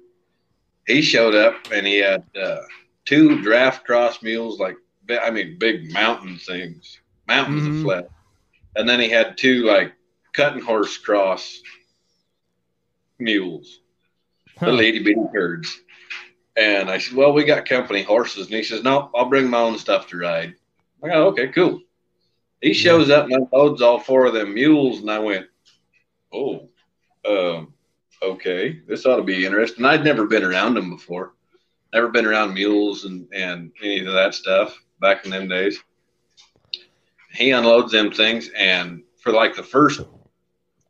he 0.86 1.00
showed 1.02 1.34
up 1.34 1.54
and 1.72 1.86
he 1.86 1.96
had 1.96 2.24
uh, 2.40 2.60
two 3.04 3.40
draft 3.42 3.84
cross 3.86 4.22
mules, 4.22 4.58
like 4.60 4.76
I 5.08 5.30
mean 5.30 5.58
big 5.58 5.92
mountain 5.92 6.36
things, 6.36 7.00
mountains 7.26 7.64
Mhm. 7.64 7.76
of 7.76 7.82
flesh, 7.82 8.04
and 8.76 8.88
then 8.88 9.00
he 9.00 9.08
had 9.08 9.36
two 9.38 9.64
like 9.64 9.92
cutting 10.32 10.62
horse 10.62 10.96
cross 10.98 11.60
mules. 13.18 13.80
the 14.60 14.72
lady 14.72 14.98
bitty 15.02 15.20
herds. 15.32 15.80
And 16.60 16.90
I 16.90 16.98
said, 16.98 17.16
Well, 17.16 17.32
we 17.32 17.44
got 17.44 17.64
company 17.64 18.02
horses. 18.02 18.46
And 18.46 18.54
he 18.54 18.62
says, 18.62 18.82
No, 18.82 19.10
I'll 19.14 19.30
bring 19.30 19.48
my 19.48 19.60
own 19.60 19.78
stuff 19.78 20.08
to 20.08 20.18
ride. 20.18 20.54
I 21.02 21.08
go, 21.08 21.28
Okay, 21.28 21.48
cool. 21.48 21.80
He 22.60 22.74
shows 22.74 23.08
up 23.08 23.24
and 23.30 23.48
unloads 23.50 23.80
all 23.80 23.98
four 23.98 24.26
of 24.26 24.34
them 24.34 24.52
mules. 24.52 25.00
And 25.00 25.10
I 25.10 25.18
went, 25.20 25.46
Oh, 26.34 26.68
um, 27.26 27.72
okay, 28.22 28.78
this 28.86 29.06
ought 29.06 29.16
to 29.16 29.22
be 29.22 29.46
interesting. 29.46 29.86
I'd 29.86 30.04
never 30.04 30.26
been 30.26 30.44
around 30.44 30.74
them 30.74 30.90
before, 30.90 31.32
never 31.94 32.08
been 32.08 32.26
around 32.26 32.52
mules 32.52 33.06
and, 33.06 33.26
and 33.32 33.72
any 33.82 34.04
of 34.04 34.12
that 34.12 34.34
stuff 34.34 34.78
back 35.00 35.24
in 35.24 35.30
them 35.30 35.48
days. 35.48 35.82
He 37.32 37.52
unloads 37.52 37.90
them 37.90 38.12
things. 38.12 38.50
And 38.54 39.02
for 39.22 39.32
like 39.32 39.56
the 39.56 39.62
first 39.62 40.02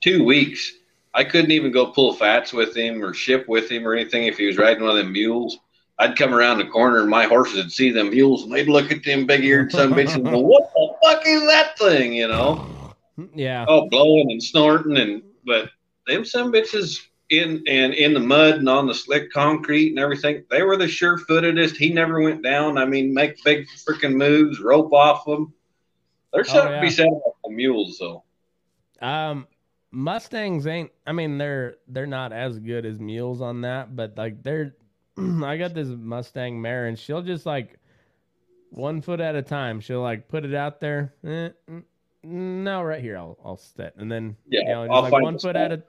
two 0.01 0.25
weeks, 0.25 0.73
I 1.15 1.25
couldn't 1.25 1.51
even 1.51 1.73
go 1.73 1.87
pull 1.87 2.15
fats 2.15 2.53
with 2.53 2.77
him 2.77 3.03
or 3.05 3.13
ship 3.15 3.49
with 3.49 3.71
him 3.71 3.87
or 3.87 3.95
anything 3.95 4.25
if 4.25 4.39
he 4.39 4.47
was 4.47 4.59
riding 4.59 4.83
one 4.83 4.91
of 4.91 4.97
them 4.97 5.13
mules. 5.13 5.59
I'd 5.99 6.17
come 6.17 6.33
around 6.33 6.59
the 6.59 6.67
corner 6.67 7.01
and 7.01 7.11
my 7.11 7.25
horses 7.25 7.57
would 7.57 7.73
see 7.73 7.91
them 7.91 8.11
mules 8.11 8.45
and 8.45 8.53
they'd 8.53 8.69
look 8.69 8.91
at 8.91 9.05
them 9.05 9.27
big 9.27 9.45
eared 9.45 9.71
son 9.73 9.91
bitches 9.93 10.15
and 10.15 10.25
go, 10.25 10.39
What 10.39 10.71
the 10.73 10.95
fuck 11.05 11.23
is 11.27 11.43
that 11.43 11.79
thing? 11.79 12.15
You 12.15 12.29
know? 12.29 12.67
Yeah. 13.35 13.67
Oh, 13.69 13.89
blowing 13.91 14.31
and 14.31 14.43
snorting 14.43 14.97
and 14.97 15.23
but 15.45 15.71
them 16.07 16.25
some 16.25 16.53
bitches 16.53 17.01
in 17.29 17.63
and 17.67 17.93
in 17.95 18.15
the 18.15 18.21
mud 18.21 18.55
and 18.57 18.69
on 18.69 18.87
the 18.87 18.95
slick 18.95 19.31
concrete 19.33 19.91
and 19.91 19.99
everything, 19.99 20.45
they 20.51 20.63
were 20.63 20.77
the 20.77 20.89
sure 20.89 21.19
footedest. 21.19 21.77
He 21.77 21.93
never 21.93 22.21
went 22.21 22.43
down. 22.43 22.79
I 22.79 22.87
mean, 22.87 23.13
make 23.13 23.43
big 23.45 23.67
freaking 23.69 24.15
moves, 24.15 24.59
rope 24.61 24.93
off 24.93 25.25
them. 25.27 25.53
There's 26.33 26.49
Oh, 26.51 26.55
something 26.55 26.75
to 26.75 26.81
be 26.81 26.91
said 26.91 27.09
about 27.09 27.37
the 27.45 27.51
mules 27.51 27.99
though. 27.99 28.25
Um, 29.03 29.47
Mustangs 29.93 30.67
ain't. 30.67 30.91
I 31.07 31.13
mean, 31.13 31.39
they're 31.39 31.77
they're 31.89 32.07
not 32.07 32.33
as 32.33 32.59
good 32.59 32.87
as 32.87 32.99
mules 32.99 33.41
on 33.41 33.63
that, 33.63 33.97
but 33.97 34.17
like 34.17 34.43
they're. 34.43 34.75
I 35.19 35.57
got 35.57 35.75
this 35.75 35.89
Mustang 35.89 36.61
mare, 36.63 36.87
and 36.87 36.99
she'll 36.99 37.23
just 37.23 37.45
like 37.47 37.79
one 38.71 39.03
foot 39.03 39.21
at 39.21 39.35
a 39.35 39.43
time. 39.43 39.81
She'll 39.81 40.01
like 40.03 40.29
put 40.29 40.45
it 40.45 40.55
out 40.55 40.81
there. 40.81 41.15
Eh, 41.25 41.49
mm, 41.69 41.83
no, 42.23 42.83
right 42.83 43.01
here. 43.01 43.17
I'll 43.19 43.37
I'll 43.45 43.57
sit, 43.57 43.95
and 43.97 44.11
then 44.11 44.37
Yeah, 44.47 44.61
you 44.61 44.67
know, 44.69 44.87
just 44.87 44.95
I'll 44.95 45.03
like 45.03 45.13
one 45.13 45.35
foot 45.35 45.41
spot. 45.41 45.57
at 45.57 45.73
a. 45.73 45.83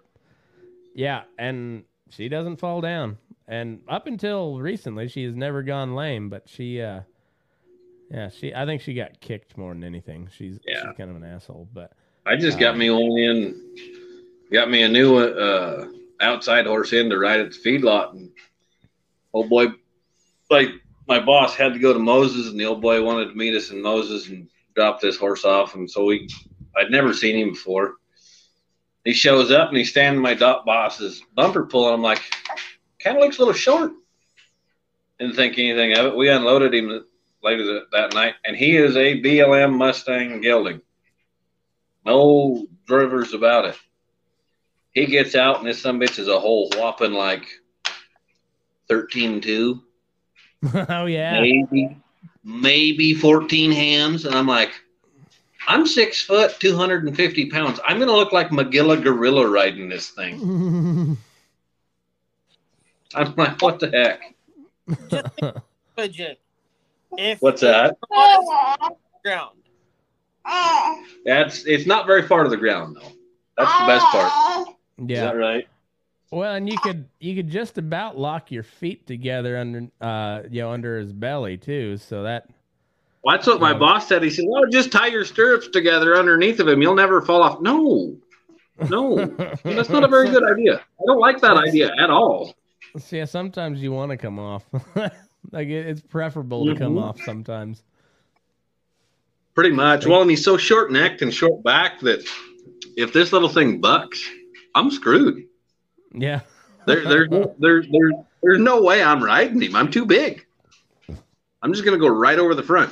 Yeah, 0.95 1.23
and 1.37 1.83
she 2.09 2.27
doesn't 2.27 2.57
fall 2.57 2.81
down, 2.81 3.17
and 3.47 3.81
up 3.87 4.07
until 4.07 4.59
recently, 4.59 5.07
she 5.07 5.23
has 5.25 5.35
never 5.35 5.61
gone 5.61 5.93
lame. 5.95 6.29
But 6.29 6.49
she, 6.49 6.81
uh 6.81 7.01
yeah, 8.09 8.29
she. 8.29 8.53
I 8.53 8.65
think 8.65 8.81
she 8.81 8.95
got 8.95 9.19
kicked 9.21 9.57
more 9.57 9.73
than 9.73 9.83
anything. 9.83 10.27
She's 10.35 10.59
Yeah. 10.67 10.81
she's 10.87 10.97
kind 10.97 11.11
of 11.11 11.15
an 11.17 11.23
asshole, 11.23 11.69
but. 11.71 11.93
I 12.25 12.35
just 12.35 12.59
got 12.59 12.73
Um, 12.73 12.79
me 12.79 12.89
one 12.89 13.17
in, 13.17 13.61
got 14.51 14.69
me 14.69 14.83
a 14.83 14.89
new 14.89 15.17
uh, 15.17 15.87
outside 16.19 16.65
horse 16.65 16.93
in 16.93 17.09
to 17.09 17.17
ride 17.17 17.39
at 17.39 17.51
the 17.51 17.57
feedlot, 17.57 18.13
and 18.13 18.31
old 19.33 19.49
boy, 19.49 19.67
like 20.49 20.69
my 21.07 21.19
boss 21.19 21.55
had 21.55 21.73
to 21.73 21.79
go 21.79 21.93
to 21.93 21.99
Moses, 21.99 22.47
and 22.49 22.59
the 22.59 22.65
old 22.65 22.81
boy 22.81 23.03
wanted 23.03 23.29
to 23.29 23.35
meet 23.35 23.55
us 23.55 23.71
in 23.71 23.81
Moses 23.81 24.29
and 24.29 24.47
drop 24.75 25.01
this 25.01 25.17
horse 25.17 25.45
off, 25.45 25.75
and 25.75 25.89
so 25.89 26.05
we, 26.05 26.29
I'd 26.77 26.91
never 26.91 27.13
seen 27.13 27.37
him 27.37 27.49
before. 27.53 27.95
He 29.03 29.13
shows 29.13 29.51
up 29.51 29.69
and 29.69 29.77
he's 29.77 29.89
standing 29.89 30.17
in 30.17 30.21
my 30.21 30.35
dot 30.35 30.63
boss's 30.63 31.23
bumper 31.33 31.65
pull, 31.65 31.87
and 31.87 31.95
I'm 31.95 32.01
like, 32.03 32.21
kind 32.99 33.17
of 33.17 33.23
looks 33.23 33.37
a 33.37 33.41
little 33.41 33.53
short. 33.53 33.93
Didn't 35.19 35.35
think 35.35 35.57
anything 35.57 35.97
of 35.97 36.05
it. 36.05 36.15
We 36.15 36.29
unloaded 36.29 36.73
him 36.73 37.03
later 37.43 37.65
that, 37.65 37.85
that 37.91 38.13
night, 38.13 38.35
and 38.45 38.55
he 38.55 38.77
is 38.77 38.95
a 38.95 39.19
BLM 39.21 39.75
Mustang 39.75 40.41
gelding. 40.41 40.81
No 42.05 42.65
drivers 42.87 43.33
about 43.33 43.65
it. 43.65 43.77
He 44.93 45.05
gets 45.05 45.35
out, 45.35 45.59
and 45.59 45.67
this 45.67 45.81
some 45.81 45.99
bitch 45.99 46.19
is 46.19 46.27
a 46.27 46.39
whole 46.39 46.69
whopping 46.75 47.13
like 47.13 47.45
13.2, 48.89 49.81
oh 50.89 51.05
yeah. 51.05 51.39
maybe, 51.39 51.97
maybe 52.43 53.13
14 53.13 53.71
hams. 53.71 54.25
And 54.25 54.35
I'm 54.35 54.47
like, 54.47 54.71
I'm 55.67 55.87
six 55.87 56.21
foot, 56.21 56.59
250 56.59 57.49
pounds. 57.49 57.79
I'm 57.85 57.97
going 57.97 58.09
to 58.09 58.15
look 58.15 58.33
like 58.33 58.49
Magilla 58.49 59.01
Gorilla 59.01 59.47
riding 59.49 59.87
this 59.89 60.09
thing. 60.09 61.17
I'm 63.15 63.35
like, 63.35 63.61
what 63.61 63.79
the 63.79 63.89
heck? 63.89 64.35
Fidget. 65.95 66.39
If 67.17 67.41
What's 67.41 67.61
that? 67.61 67.97
ground. 69.23 69.60
That's 71.25 71.65
it's 71.65 71.85
not 71.85 72.05
very 72.07 72.27
far 72.27 72.43
to 72.43 72.49
the 72.49 72.57
ground 72.57 72.95
though. 72.95 73.11
That's 73.57 73.77
the 73.79 73.85
best 73.85 74.05
part. 74.07 74.67
Is 74.99 75.05
yeah. 75.09 75.25
that 75.25 75.35
right? 75.37 75.67
Well, 76.31 76.53
and 76.55 76.69
you 76.71 76.77
could 76.79 77.07
you 77.19 77.35
could 77.35 77.49
just 77.49 77.77
about 77.77 78.17
lock 78.17 78.51
your 78.51 78.63
feet 78.63 79.05
together 79.05 79.57
under 79.57 79.87
uh 79.99 80.43
you 80.49 80.61
know 80.61 80.71
under 80.71 80.97
his 80.99 81.11
belly 81.13 81.57
too. 81.57 81.97
So 81.97 82.23
that 82.23 82.47
Well, 83.23 83.35
that's 83.35 83.47
what 83.47 83.59
my 83.59 83.71
Yeah. 83.71 83.77
boss 83.77 84.07
said. 84.07 84.23
He 84.23 84.29
said, 84.29 84.45
"Well, 84.47 84.63
just 84.71 84.91
tie 84.91 85.07
your 85.07 85.25
stirrups 85.25 85.67
together 85.67 86.15
underneath 86.17 86.59
of 86.59 86.67
him. 86.67 86.81
You'll 86.81 86.95
never 86.95 87.21
fall 87.21 87.43
off." 87.43 87.61
No, 87.61 88.17
no, 88.89 89.25
that's 89.63 89.89
not 89.89 90.03
a 90.03 90.07
very 90.07 90.29
good 90.29 90.43
idea. 90.43 90.77
I 90.77 91.03
don't 91.05 91.19
like 91.19 91.39
that 91.41 91.57
idea 91.57 91.91
at 91.99 92.09
all. 92.09 92.55
So, 92.97 93.15
yeah, 93.15 93.25
sometimes 93.25 93.81
you 93.81 93.91
want 93.91 94.11
to 94.11 94.17
come 94.17 94.39
off. 94.39 94.65
like 95.51 95.67
it, 95.67 95.87
it's 95.87 96.01
preferable 96.01 96.65
to 96.65 96.75
come 96.75 96.95
Mhm. 96.95 97.03
off 97.03 97.21
sometimes. 97.21 97.83
Pretty 99.53 99.71
much. 99.71 100.05
Well, 100.05 100.21
and 100.21 100.29
he's 100.29 100.43
so 100.43 100.57
short 100.57 100.91
necked 100.91 101.21
and 101.21 101.33
short 101.33 101.61
back 101.63 101.99
that 102.01 102.25
if 102.95 103.11
this 103.13 103.33
little 103.33 103.49
thing 103.49 103.81
bucks, 103.81 104.23
I'm 104.75 104.89
screwed. 104.91 105.43
Yeah. 106.13 106.41
There, 106.85 107.03
there's 107.03 107.29
no, 107.29 107.53
there, 107.59 107.81
there, 107.83 108.11
there's 108.41 108.59
no 108.59 108.81
way 108.81 109.03
I'm 109.03 109.23
riding 109.23 109.61
him. 109.61 109.75
I'm 109.75 109.91
too 109.91 110.05
big. 110.05 110.45
I'm 111.61 111.73
just 111.73 111.85
gonna 111.85 111.97
go 111.99 112.07
right 112.07 112.39
over 112.39 112.55
the 112.55 112.63
front. 112.63 112.91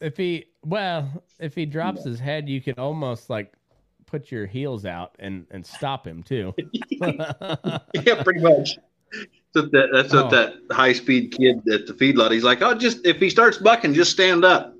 if 0.00 0.16
he 0.16 0.46
well, 0.64 1.22
if 1.38 1.54
he 1.54 1.66
drops 1.66 2.04
his 2.04 2.18
head, 2.20 2.48
you 2.48 2.60
can 2.60 2.74
almost 2.78 3.28
like 3.28 3.52
put 4.06 4.30
your 4.30 4.46
heels 4.46 4.86
out 4.86 5.14
and 5.18 5.46
and 5.50 5.66
stop 5.66 6.06
him 6.06 6.22
too. 6.22 6.54
yeah, 7.00 8.22
pretty 8.22 8.40
much. 8.40 8.78
That's 9.52 9.64
what 9.66 9.72
that, 9.72 9.88
that's 9.92 10.12
what 10.14 10.26
Oh. 10.26 10.30
that 10.30 10.54
high 10.70 10.92
speed 10.92 11.32
kid 11.36 11.58
at 11.68 11.86
the 11.86 11.92
feedlot. 11.92 12.30
He's 12.30 12.44
like, 12.44 12.62
oh, 12.62 12.74
just 12.74 13.04
if 13.04 13.16
he 13.18 13.28
starts 13.28 13.58
bucking, 13.58 13.92
just 13.92 14.12
stand 14.12 14.44
up. 14.44 14.74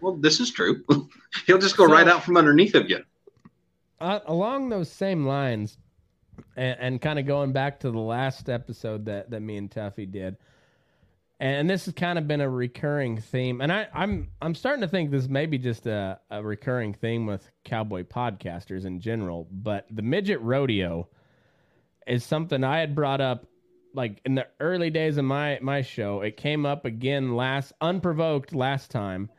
Well, 0.00 0.16
this 0.16 0.40
is 0.40 0.50
true. 0.50 0.84
He'll 1.46 1.58
just 1.58 1.76
go 1.76 1.86
So- 1.86 1.92
right 1.92 2.08
out 2.08 2.22
from 2.24 2.36
underneath 2.36 2.74
of 2.74 2.88
you. 2.90 3.02
uh, 4.00 4.20
along 4.26 4.68
those 4.68 4.90
same 4.90 5.24
lines, 5.26 5.78
and, 6.56 6.76
and 6.78 7.00
kind 7.00 7.18
of 7.18 7.26
going 7.26 7.52
back 7.52 7.80
to 7.80 7.90
the 7.90 7.98
last 7.98 8.48
episode 8.50 9.06
that, 9.06 9.30
that 9.30 9.40
me 9.40 9.56
and 9.56 9.70
Tuffy 9.70 10.10
did, 10.10 10.36
and 11.40 11.68
this 11.68 11.84
has 11.86 11.94
kind 11.94 12.18
of 12.18 12.26
been 12.28 12.40
a 12.40 12.48
recurring 12.48 13.18
theme, 13.20 13.60
and 13.60 13.70
I, 13.72 13.86
I'm 13.94 14.28
I'm 14.40 14.54
starting 14.54 14.80
to 14.82 14.88
think 14.88 15.10
this 15.10 15.28
may 15.28 15.44
be 15.46 15.58
just 15.58 15.86
a, 15.86 16.18
a 16.30 16.42
recurring 16.42 16.94
theme 16.94 17.26
with 17.26 17.50
cowboy 17.64 18.04
podcasters 18.04 18.84
in 18.86 19.00
general, 19.00 19.46
but 19.50 19.86
the 19.90 20.00
midget 20.02 20.40
rodeo 20.40 21.08
is 22.06 22.24
something 22.24 22.64
I 22.64 22.78
had 22.78 22.94
brought 22.94 23.20
up 23.20 23.46
like 23.94 24.20
in 24.24 24.34
the 24.34 24.46
early 24.60 24.88
days 24.90 25.16
of 25.18 25.24
my 25.26 25.58
my 25.62 25.82
show. 25.82 26.20
It 26.22 26.36
came 26.38 26.64
up 26.66 26.84
again 26.86 27.34
last 27.34 27.72
unprovoked 27.82 28.54
last 28.54 28.90
time, 28.90 29.30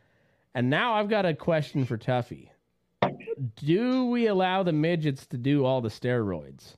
and 0.57 0.71
now 0.71 0.93
I've 0.95 1.07
got 1.07 1.23
a 1.27 1.35
question 1.35 1.85
for 1.85 1.97
Tuffy 1.99 2.49
do 3.63 4.05
we 4.05 4.25
allow 4.25 4.63
the 4.63 4.71
midgets 4.73 5.27
to 5.27 5.37
do 5.37 5.63
all 5.63 5.79
the 5.81 5.89
steroids? 5.89 6.73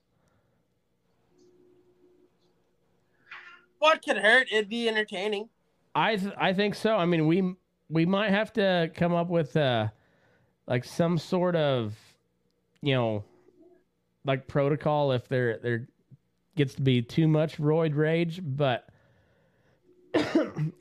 What 3.80 4.02
could 4.04 4.18
hurt? 4.18 4.48
It'd 4.52 4.68
be 4.68 4.90
entertaining. 4.90 5.48
I 5.96 6.18
th- 6.18 6.34
I 6.38 6.52
think 6.52 6.76
so. 6.76 6.98
I 6.98 7.06
mean, 7.06 7.28
we 7.28 7.56
we 7.90 8.06
might 8.06 8.32
have 8.32 8.52
to 8.54 8.92
come 8.94 9.14
up 9.14 9.30
with 9.30 9.56
uh 9.56 9.88
like 10.68 10.84
some 10.84 11.18
sort 11.18 11.56
of 11.56 11.96
you 12.82 12.94
know 12.94 13.24
like 14.26 14.48
protocol 14.48 15.14
if 15.14 15.30
there 15.30 15.58
there 15.60 15.88
gets 16.58 16.74
to 16.76 16.82
be 16.82 17.02
too 17.02 17.30
much 17.30 17.58
roid 17.58 17.96
rage, 17.96 18.42
but 18.44 18.90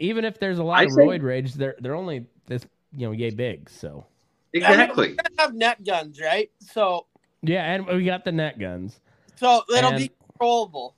even 0.00 0.24
if 0.24 0.40
there's 0.40 0.58
a 0.58 0.64
lot 0.64 0.80
I 0.80 0.84
of 0.84 0.90
think- 0.96 1.10
roid 1.12 1.22
rage, 1.22 1.54
they're 1.54 1.76
they're 1.78 1.94
only 1.94 2.26
this 2.46 2.66
you 2.96 3.06
know 3.06 3.12
yay 3.12 3.30
big. 3.30 3.68
So 3.70 4.06
Exactly. 4.52 5.08
We're 5.10 5.14
gonna 5.16 5.42
have 5.42 5.54
net 5.54 5.84
guns, 5.84 6.20
right? 6.20 6.50
So, 6.60 7.06
Yeah, 7.42 7.64
and 7.72 7.86
we 7.86 8.04
got 8.04 8.24
the 8.24 8.32
net 8.32 8.58
guns. 8.58 9.00
so 9.36 9.62
it'll 9.74 9.90
And- 9.90 9.98
be 9.98 10.10
controllable. 10.30 10.94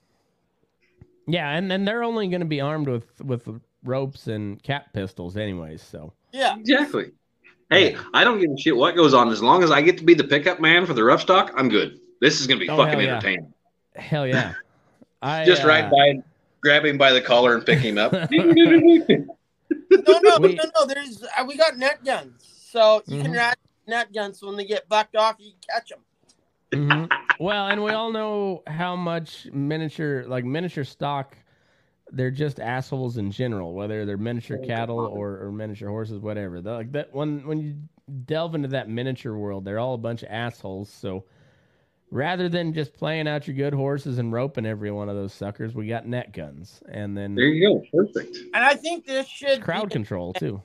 Yeah, 1.27 1.49
and 1.51 1.69
then 1.69 1.85
they're 1.85 2.03
only 2.03 2.27
going 2.27 2.39
to 2.41 2.45
be 2.47 2.59
armed 2.61 2.87
with 2.87 3.21
with 3.21 3.47
ropes 3.83 4.27
and 4.27 4.61
cap 4.63 4.91
pistols, 4.93 5.37
anyways. 5.37 5.81
So 5.81 6.13
Yeah. 6.33 6.57
Exactly. 6.57 7.11
Hey, 7.69 7.95
I 8.13 8.23
don't 8.23 8.39
give 8.39 8.51
a 8.51 8.57
shit 8.57 8.75
what 8.75 8.95
goes 8.95 9.13
on 9.13 9.29
as 9.29 9.41
long 9.41 9.63
as 9.63 9.71
I 9.71 9.81
get 9.81 9.97
to 9.99 10.03
be 10.03 10.13
the 10.13 10.23
pickup 10.25 10.59
man 10.59 10.85
for 10.85 10.93
the 10.93 11.03
rough 11.03 11.21
stock. 11.21 11.53
I'm 11.55 11.69
good. 11.69 11.99
This 12.19 12.41
is 12.41 12.47
gonna 12.47 12.59
be 12.59 12.69
Oh, 12.69 12.75
fucking 12.77 12.93
hell 12.93 13.01
yeah. 13.01 13.09
entertaining. 13.15 13.53
hell 13.95 14.27
yeah, 14.27 14.53
I 15.21 15.45
Just 15.45 15.63
uh, 15.63 15.67
ride 15.67 15.89
by, 15.91 16.21
grab 16.61 16.85
him 16.85 16.97
by 16.97 17.11
the 17.13 17.21
collar, 17.21 17.53
and 17.55 17.65
pick 17.65 17.79
him 17.79 17.97
up. 17.97 18.11
No, 19.91 20.19
no, 20.23 20.37
We- 20.39 20.55
no, 20.55 20.63
no. 20.75 20.85
There's 20.85 21.23
uh, 21.23 21.45
we 21.45 21.57
got 21.57 21.77
net 21.77 22.03
guns, 22.03 22.43
so 22.71 23.03
you 23.07 23.21
can 23.21 23.31
Mhm. 23.31 23.37
ride 23.37 23.55
net 23.87 24.13
guns. 24.13 24.39
So 24.39 24.47
when 24.47 24.55
they 24.57 24.65
get 24.65 24.87
bucked 24.89 25.15
off, 25.15 25.35
you 25.39 25.51
can 25.51 25.59
catch 25.69 25.89
them. 25.89 25.99
Mhm. 26.71 27.11
Well, 27.39 27.67
and 27.67 27.83
we 27.83 27.91
all 27.91 28.11
know 28.11 28.63
how 28.67 28.95
much 28.95 29.47
miniature, 29.51 30.25
like 30.27 30.45
miniature 30.45 30.83
stock, 30.85 31.37
they're 32.11 32.31
just 32.31 32.59
assholes 32.59 33.17
in 33.17 33.31
general. 33.31 33.73
Whether 33.73 34.05
they're 34.05 34.17
miniature 34.17 34.57
cattle 34.57 34.99
or, 34.99 35.39
or 35.43 35.51
miniature 35.51 35.89
horses, 35.89 36.19
whatever. 36.19 36.61
They're 36.61 36.75
like 36.75 36.91
that 36.93 37.13
when 37.13 37.45
when 37.45 37.59
you 37.59 37.75
delve 38.25 38.55
into 38.55 38.67
that 38.69 38.89
miniature 38.89 39.37
world, 39.37 39.65
they're 39.65 39.79
all 39.79 39.93
a 39.95 39.97
bunch 39.97 40.23
of 40.23 40.29
assholes. 40.31 40.89
So 40.89 41.25
rather 42.11 42.49
than 42.49 42.73
just 42.73 42.93
playing 42.93 43.27
out 43.27 43.47
your 43.47 43.55
good 43.55 43.73
horses 43.73 44.17
and 44.19 44.31
roping 44.31 44.65
every 44.65 44.91
one 44.91 45.09
of 45.09 45.15
those 45.15 45.33
suckers, 45.33 45.73
we 45.73 45.87
got 45.87 46.05
net 46.05 46.33
guns, 46.33 46.81
and 46.89 47.17
then 47.17 47.33
there 47.33 47.45
you 47.45 47.81
go. 47.91 48.03
Perfect. 48.03 48.37
And 48.53 48.63
I 48.63 48.75
think 48.75 49.05
this 49.05 49.27
should 49.27 49.61
crowd 49.61 49.89
be- 49.89 49.93
control 49.93 50.33
too. 50.33 50.61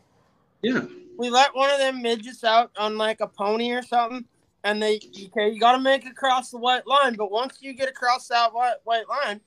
Yeah. 0.63 0.85
we 1.17 1.31
let 1.31 1.55
one 1.55 1.71
of 1.71 1.79
them 1.79 2.03
midgets 2.03 2.43
out 2.43 2.71
on 2.77 2.99
like 2.99 3.21
a 3.21 3.27
pony 3.27 3.71
or 3.71 3.83
something, 3.83 4.25
and 4.65 4.83
they 4.83 4.97
okay, 4.97 5.51
you 5.51 5.61
got 5.61 5.73
to 5.73 5.81
make 5.81 6.05
it 6.05 6.11
across 6.11 6.51
the 6.51 6.59
white 6.59 6.87
line. 6.87 7.15
But 7.15 7.31
once 7.31 7.59
you 7.61 7.73
get 7.73 7.89
across 7.89 8.29
that 8.29 8.53
white 8.53 8.77
white 8.85 9.09
line, 9.09 9.41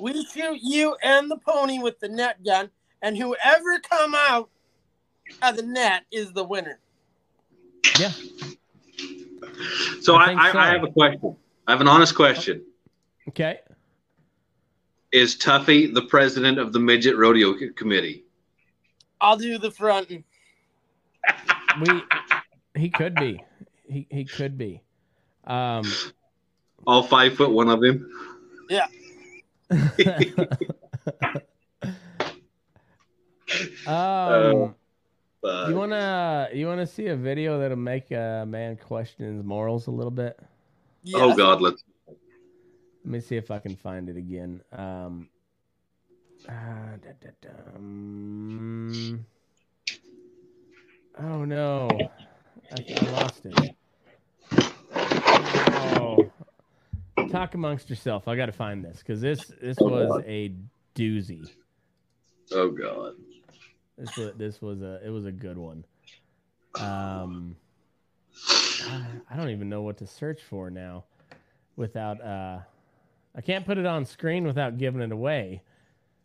we 0.00 0.24
shoot 0.26 0.58
you 0.62 0.96
and 1.02 1.30
the 1.30 1.36
pony 1.36 1.78
with 1.78 2.00
the 2.00 2.08
net 2.08 2.44
gun, 2.44 2.70
and 3.02 3.16
whoever 3.16 3.78
come 3.80 4.14
out 4.14 4.50
of 5.42 5.56
the 5.56 5.62
net 5.62 6.04
is 6.10 6.32
the 6.32 6.44
winner. 6.44 6.80
Yeah, 8.00 8.12
So 10.00 10.14
I 10.14 10.32
I, 10.32 10.52
so. 10.52 10.58
I 10.58 10.66
have 10.68 10.84
a 10.84 10.90
question. 10.90 11.36
I 11.66 11.72
have 11.72 11.80
an 11.80 11.88
honest 11.88 12.14
question. 12.14 12.62
okay. 13.28 13.60
Is 15.12 15.36
Tuffy 15.36 15.92
the 15.92 16.02
president 16.02 16.58
of 16.58 16.72
the 16.72 16.78
midget 16.78 17.16
rodeo 17.16 17.56
c- 17.56 17.70
committee? 17.70 18.24
I'll 19.20 19.36
do 19.36 19.58
the 19.58 19.70
front. 19.70 20.10
We 21.78 22.02
he 22.74 22.88
could 22.88 23.14
be, 23.14 23.42
he 23.86 24.06
he 24.10 24.24
could 24.24 24.56
be. 24.56 24.80
Um, 25.44 25.84
All 26.86 27.02
five 27.02 27.36
foot 27.36 27.50
one 27.50 27.68
of 27.68 27.82
him. 27.82 28.10
Yeah. 28.70 28.86
um, 33.86 34.74
Uh, 35.44 35.66
you 35.68 35.76
wanna 35.76 36.48
you 36.52 36.66
wanna 36.66 36.86
see 36.86 37.06
a 37.06 37.16
video 37.16 37.58
that'll 37.58 37.76
make 37.76 38.10
a 38.10 38.44
man 38.46 38.76
question 38.76 39.36
his 39.36 39.44
morals 39.44 39.86
a 39.86 39.90
little 39.90 40.10
bit? 40.10 40.38
Yeah. 41.02 41.22
Oh 41.22 41.36
God, 41.36 41.60
let's. 41.60 41.84
Let 42.08 43.12
me 43.12 43.20
see 43.20 43.36
if 43.36 43.52
I 43.52 43.60
can 43.60 43.76
find 43.76 44.08
it 44.08 44.16
again. 44.16 44.60
Um, 44.72 45.28
uh, 46.48 46.52
da, 47.02 47.10
da, 47.20 47.30
da, 47.40 47.50
um, 47.76 49.24
oh 51.20 51.44
no, 51.44 51.88
I, 52.72 52.84
I 53.00 53.10
lost 53.10 53.46
it. 53.46 53.54
Oh, 55.98 56.32
talk 57.30 57.54
amongst 57.54 57.88
yourself. 57.88 58.26
I 58.26 58.34
got 58.34 58.46
to 58.46 58.52
find 58.52 58.84
this 58.84 58.98
because 58.98 59.20
this 59.20 59.52
this 59.62 59.78
was 59.78 60.20
a 60.26 60.52
doozy. 60.96 61.48
Oh 62.50 62.70
God. 62.70 63.14
This 63.98 64.16
was 64.16 64.32
this 64.36 64.60
was 64.60 64.82
a 64.82 65.00
it 65.04 65.10
was 65.10 65.24
a 65.24 65.32
good 65.32 65.56
one. 65.56 65.84
Um, 66.78 67.56
I, 68.84 69.06
I 69.30 69.36
don't 69.36 69.50
even 69.50 69.68
know 69.68 69.82
what 69.82 69.96
to 69.98 70.06
search 70.06 70.42
for 70.42 70.70
now, 70.70 71.04
without 71.76 72.20
uh, 72.20 72.58
I 73.34 73.40
can't 73.40 73.64
put 73.64 73.78
it 73.78 73.86
on 73.86 74.04
screen 74.04 74.46
without 74.46 74.76
giving 74.76 75.00
it 75.00 75.12
away. 75.12 75.62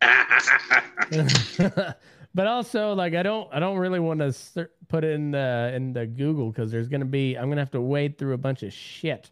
but 2.34 2.46
also, 2.46 2.92
like 2.92 3.14
I 3.14 3.22
don't 3.22 3.48
I 3.52 3.58
don't 3.58 3.78
really 3.78 4.00
want 4.00 4.20
to 4.20 4.32
ser- 4.34 4.70
put 4.88 5.04
it 5.04 5.12
in 5.12 5.30
the 5.30 5.72
in 5.74 5.94
the 5.94 6.06
Google 6.06 6.50
because 6.50 6.70
there's 6.70 6.88
gonna 6.88 7.06
be 7.06 7.36
I'm 7.36 7.48
gonna 7.48 7.62
have 7.62 7.70
to 7.70 7.80
wade 7.80 8.18
through 8.18 8.34
a 8.34 8.38
bunch 8.38 8.62
of 8.62 8.72
shit. 8.74 9.30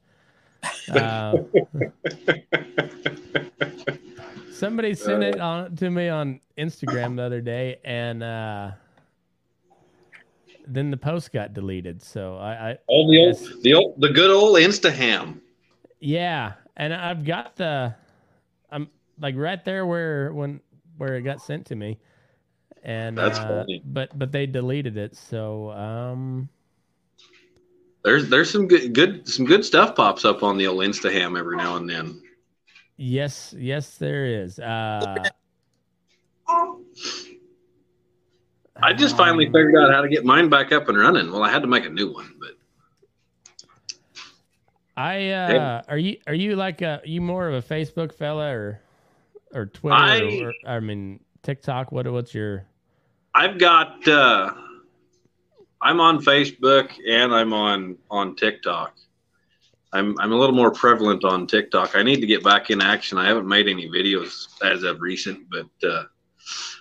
Uh, 0.91 1.37
Somebody 4.61 4.95
sent 4.95 5.25
it 5.25 5.41
on 5.41 5.75
to 5.77 5.89
me 5.91 6.11
on 6.11 6.39
Instagram 6.59 7.17
the 7.17 7.23
other 7.23 7.41
day, 7.41 7.79
and 7.83 8.23
uh, 8.23 8.73
then 10.67 10.91
the 10.91 10.99
post 10.99 11.33
got 11.33 11.55
deleted. 11.55 12.03
So 12.03 12.37
I, 12.37 12.73
I 12.73 12.79
oh, 12.91 13.11
the 13.11 13.19
old, 13.19 13.63
the 13.63 13.75
old, 13.75 14.01
the 14.01 14.11
good 14.11 14.31
old 14.31 14.59
Instaham. 14.59 15.41
yeah, 16.01 16.53
and 16.77 16.93
I've 16.93 17.25
got 17.25 17.57
the, 17.57 17.95
I'm 18.71 18.91
like 19.19 19.35
right 19.37 19.65
there 19.65 19.87
where 19.87 20.31
when 20.35 20.61
where 20.99 21.17
it 21.17 21.23
got 21.23 21.41
sent 21.41 21.65
to 21.69 21.75
me, 21.75 21.99
and 22.83 23.17
That's 23.17 23.39
uh, 23.39 23.65
funny. 23.65 23.83
but 23.87 24.19
but 24.19 24.31
they 24.31 24.45
deleted 24.45 24.99
it. 24.99 25.17
So 25.17 25.71
um, 25.71 26.51
There's 28.05 28.29
there's 28.29 28.51
some 28.51 28.69
good 28.69 28.93
good 28.93 29.27
some 29.27 29.47
good 29.47 29.65
stuff 29.65 29.97
pops 29.97 30.27
up 30.27 30.43
on 30.43 30.59
the 30.59 30.67
old 30.67 30.81
Instaham 30.81 31.39
every 31.39 31.57
now 31.57 31.77
and 31.77 31.89
then. 31.89 32.21
Yes, 33.01 33.55
yes, 33.59 33.97
there 33.97 34.27
is. 34.27 34.59
Uh, 34.59 35.25
I 38.83 38.93
just 38.93 39.17
finally 39.17 39.47
um, 39.47 39.53
figured 39.53 39.77
out 39.77 39.93
how 39.93 40.01
to 40.03 40.09
get 40.09 40.25
mine 40.25 40.49
back 40.49 40.73
up 40.73 40.89
and 40.89 40.99
running. 40.99 41.31
Well, 41.33 41.43
I 41.43 41.51
had 41.51 41.63
to 41.63 41.69
make 41.69 41.85
a 41.87 41.91
new 41.91 42.13
one, 42.13 42.35
but 42.39 42.51
I 44.97 45.17
uh, 45.17 45.19
Yeah. 45.53 45.83
are 45.89 45.99
you 45.99 46.19
are 46.27 46.35
you 46.35 46.57
like 46.57 46.83
a 46.83 47.01
you 47.05 47.21
more 47.21 47.49
of 47.49 47.55
a 47.55 47.67
Facebook 47.67 48.13
fella 48.15 48.51
or 48.53 48.81
or 49.55 49.67
Twitter 49.67 49.97
I- 49.97 50.41
or, 50.43 50.53
I 50.67 50.81
mean 50.81 51.21
TikTok? 51.43 51.93
What 51.93 52.07
what's 52.11 52.35
your 52.35 52.65
I've 53.35 53.59
got 53.59 54.07
uh 54.09 54.53
I'm 55.83 56.01
on 56.01 56.23
Facebook 56.23 56.91
and 57.09 57.35
I'm 57.35 57.53
on 57.53 57.97
on 58.11 58.35
TikTok. 58.37 58.97
I'm 59.93 60.19
I'm 60.21 60.33
a 60.33 60.37
little 60.37 60.55
more 60.55 60.71
prevalent 60.71 61.25
on 61.25 61.47
TikTok. 61.47 61.97
I 61.97 62.03
need 62.03 62.21
to 62.21 62.27
get 62.27 62.45
back 62.45 62.71
in 62.71 62.81
action. 62.81 63.19
I 63.19 63.27
haven't 63.27 63.49
made 63.49 63.69
any 63.69 63.89
videos 63.89 64.47
as 64.63 64.83
of 64.85 65.01
recent, 65.01 65.49
but 65.51 65.89
uh 65.89 66.05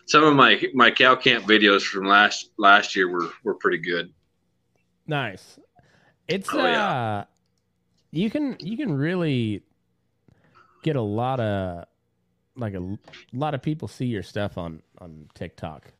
some 0.05 0.23
of 0.23 0.35
my 0.35 0.61
my 0.73 0.91
cow 0.91 1.15
camp 1.15 1.45
videos 1.45 1.83
from 1.83 2.05
last 2.05 2.51
last 2.57 2.95
year 2.95 3.09
were 3.09 3.29
were 3.43 3.55
pretty 3.55 3.79
good. 3.79 4.11
nice? 5.07 5.59
It's 6.27 6.49
Oh, 6.53 6.59
uh, 6.59 6.63
yeah. 6.63 7.23
you 8.11 8.29
can 8.29 8.55
you 8.59 8.77
can 8.77 8.93
really 8.93 9.63
get 10.83 10.95
a 10.95 11.01
lot 11.01 11.39
of 11.39 11.85
like 12.55 12.73
a 12.75 12.97
lot 13.33 13.53
of 13.55 13.61
people 13.61 13.87
see 13.87 14.05
your 14.05 14.23
stuff 14.23 14.57
on 14.57 14.81
on 14.99 15.27
TikTok. 15.33 15.91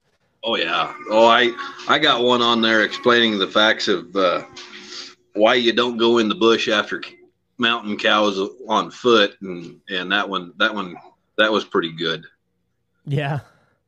Oh 0.44 0.56
yeah. 0.56 0.94
Oh, 1.10 1.28
I 1.28 1.52
I 1.88 1.98
got 2.00 2.24
one 2.24 2.42
on 2.42 2.62
there 2.62 2.84
explaining 2.84 3.40
the 3.40 3.48
facts 3.48 3.88
of 3.88 4.16
uh, 4.16 4.44
why 5.34 5.56
you 5.56 5.74
don't 5.74 5.98
go 5.98 6.18
in 6.18 6.30
the 6.30 6.36
bush 6.36 6.68
after 6.68 7.02
mountain 7.58 7.98
cows 7.98 8.40
on 8.68 8.92
foot, 8.92 9.36
and 9.42 9.80
and 9.90 10.12
that 10.12 10.28
one 10.30 10.54
that 10.58 10.74
one 10.74 10.96
that 11.38 11.52
was 11.52 11.66
pretty 11.66 11.92
good. 11.92 12.24
Yeah. 13.06 13.40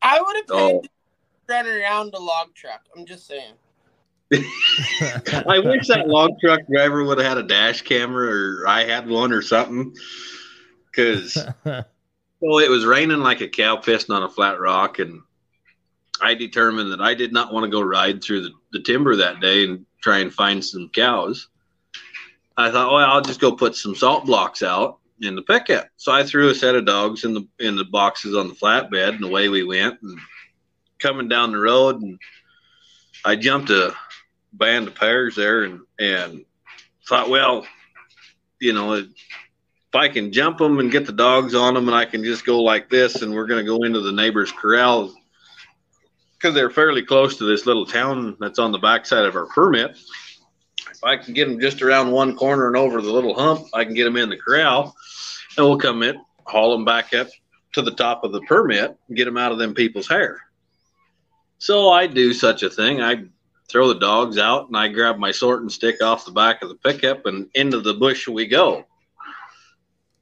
I 0.02 0.20
would 0.22 0.36
have 0.36 0.48
paid 0.48 0.56
Oh. 0.56 0.82
to 0.82 0.90
run 1.50 1.68
around 1.68 2.14
a 2.14 2.20
log 2.20 2.54
truck. 2.56 2.82
I'm 2.96 3.06
just 3.06 3.28
saying. 3.28 3.54
I 4.34 5.60
wish 5.64 5.88
that 5.88 6.08
log 6.08 6.32
truck 6.40 6.62
driver 6.72 7.04
would 7.04 7.18
have 7.18 7.28
had 7.28 7.38
a 7.38 7.44
dash 7.44 7.82
camera, 7.82 8.30
or 8.64 8.68
I 8.68 8.86
had 8.86 9.08
one, 9.08 9.32
or 9.34 9.42
something. 9.42 9.94
Because 10.86 11.38
well, 11.66 12.60
it 12.60 12.70
was 12.70 12.86
raining 12.86 13.20
like 13.20 13.42
a 13.42 13.48
cow 13.48 13.78
pissing 13.78 14.16
on 14.16 14.24
a 14.24 14.30
flat 14.30 14.60
rock, 14.60 15.00
and 15.00 15.22
I 16.22 16.34
determined 16.34 16.92
that 16.94 17.02
I 17.02 17.14
did 17.14 17.34
not 17.34 17.54
want 17.54 17.66
to 17.66 17.70
go 17.70 17.82
ride 17.82 18.24
through 18.24 18.44
the, 18.44 18.52
the 18.72 18.82
timber 18.82 19.16
that 19.18 19.40
day 19.42 19.66
and 19.66 19.86
try 20.02 20.20
and 20.20 20.34
find 20.34 20.64
some 20.64 20.90
cows. 20.90 21.48
I 22.58 22.72
thought, 22.72 22.92
well, 22.92 23.10
I'll 23.10 23.22
just 23.22 23.40
go 23.40 23.52
put 23.52 23.76
some 23.76 23.96
salt 23.96 24.26
blocks 24.26 24.62
out 24.62 25.00
in 25.22 25.36
the 25.36 25.42
pickup. 25.42 25.88
So 25.98 26.12
I 26.12 26.24
threw 26.24 26.50
a 26.50 26.56
set 26.56 26.76
of 26.76 26.86
dogs 26.86 27.24
in 27.24 27.34
the 27.34 27.48
in 27.60 27.76
the 27.76 27.86
boxes 27.86 28.36
on 28.36 28.48
the 28.50 28.56
flatbed, 28.56 29.16
and 29.16 29.24
away 29.24 29.50
we 29.50 29.64
went. 29.64 30.02
And 30.02 30.20
coming 31.00 31.28
down 31.28 31.52
the 31.52 31.60
road, 31.60 32.02
and 32.02 32.20
I 33.24 33.36
jumped 33.36 33.70
a 33.70 33.96
band 34.54 34.88
of 34.88 34.96
pears 34.96 35.36
there, 35.36 35.64
and 35.64 35.82
and 36.00 36.46
thought, 37.08 37.30
well, 37.30 37.66
you 38.60 38.74
know, 38.74 38.94
if 38.94 39.08
I 39.94 40.08
can 40.10 40.32
jump 40.32 40.58
them 40.58 40.80
and 40.80 40.92
get 40.92 41.06
the 41.06 41.12
dogs 41.12 41.56
on 41.56 41.74
them, 41.74 41.88
and 41.88 41.96
I 41.96 42.06
can 42.06 42.24
just 42.24 42.46
go 42.46 42.62
like 42.62 42.90
this, 42.90 43.22
and 43.22 43.34
we're 43.34 43.48
going 43.48 43.64
to 43.66 43.72
go 43.72 43.84
into 43.84 44.02
the 44.02 44.12
neighbor's 44.12 44.52
corral. 44.52 45.14
Because 46.42 46.56
they're 46.56 46.72
fairly 46.72 47.04
close 47.04 47.38
to 47.38 47.46
this 47.46 47.68
little 47.68 47.86
town 47.86 48.36
that's 48.40 48.58
on 48.58 48.72
the 48.72 48.80
backside 48.80 49.26
of 49.26 49.36
our 49.36 49.46
permit. 49.46 49.96
If 50.90 51.04
I 51.04 51.18
can 51.18 51.34
get 51.34 51.48
them 51.48 51.60
just 51.60 51.82
around 51.82 52.12
one 52.12 52.36
corner 52.36 52.68
and 52.68 52.76
over 52.76 53.02
the 53.02 53.12
little 53.12 53.36
hump, 53.36 53.68
I 53.74 53.86
can 53.86 53.94
get 53.94 54.06
them 54.06 54.18
in 54.18 54.30
the 54.30 54.38
corral, 54.38 54.96
and 55.56 55.66
we'll 55.66 55.78
come 55.78 56.02
in, 56.02 56.20
haul 56.46 56.72
them 56.72 56.86
back 56.86 57.14
up 57.14 57.28
to 57.74 57.82
the 57.84 57.92
top 57.92 58.24
of 58.24 58.32
the 58.32 58.42
permit, 58.42 58.98
get 59.14 59.26
them 59.26 59.38
out 59.38 59.52
of 59.52 59.60
them 59.60 59.76
people's 59.76 60.08
hair. 60.08 60.42
So 61.60 61.90
I 61.90 62.08
do 62.08 62.34
such 62.34 62.64
a 62.64 62.70
thing. 62.72 63.02
I 63.02 63.26
throw 63.70 63.88
the 63.88 64.00
dogs 64.00 64.40
out, 64.40 64.68
and 64.68 64.76
I 64.76 64.88
grab 64.88 65.18
my 65.18 65.32
sorting 65.32 65.70
stick 65.70 66.02
off 66.02 66.26
the 66.26 66.32
back 66.32 66.64
of 66.64 66.70
the 66.70 66.76
pickup, 66.76 67.28
and 67.28 67.50
into 67.54 67.82
the 67.82 67.94
bush 67.94 68.28
we 68.28 68.48
go. 68.48 68.86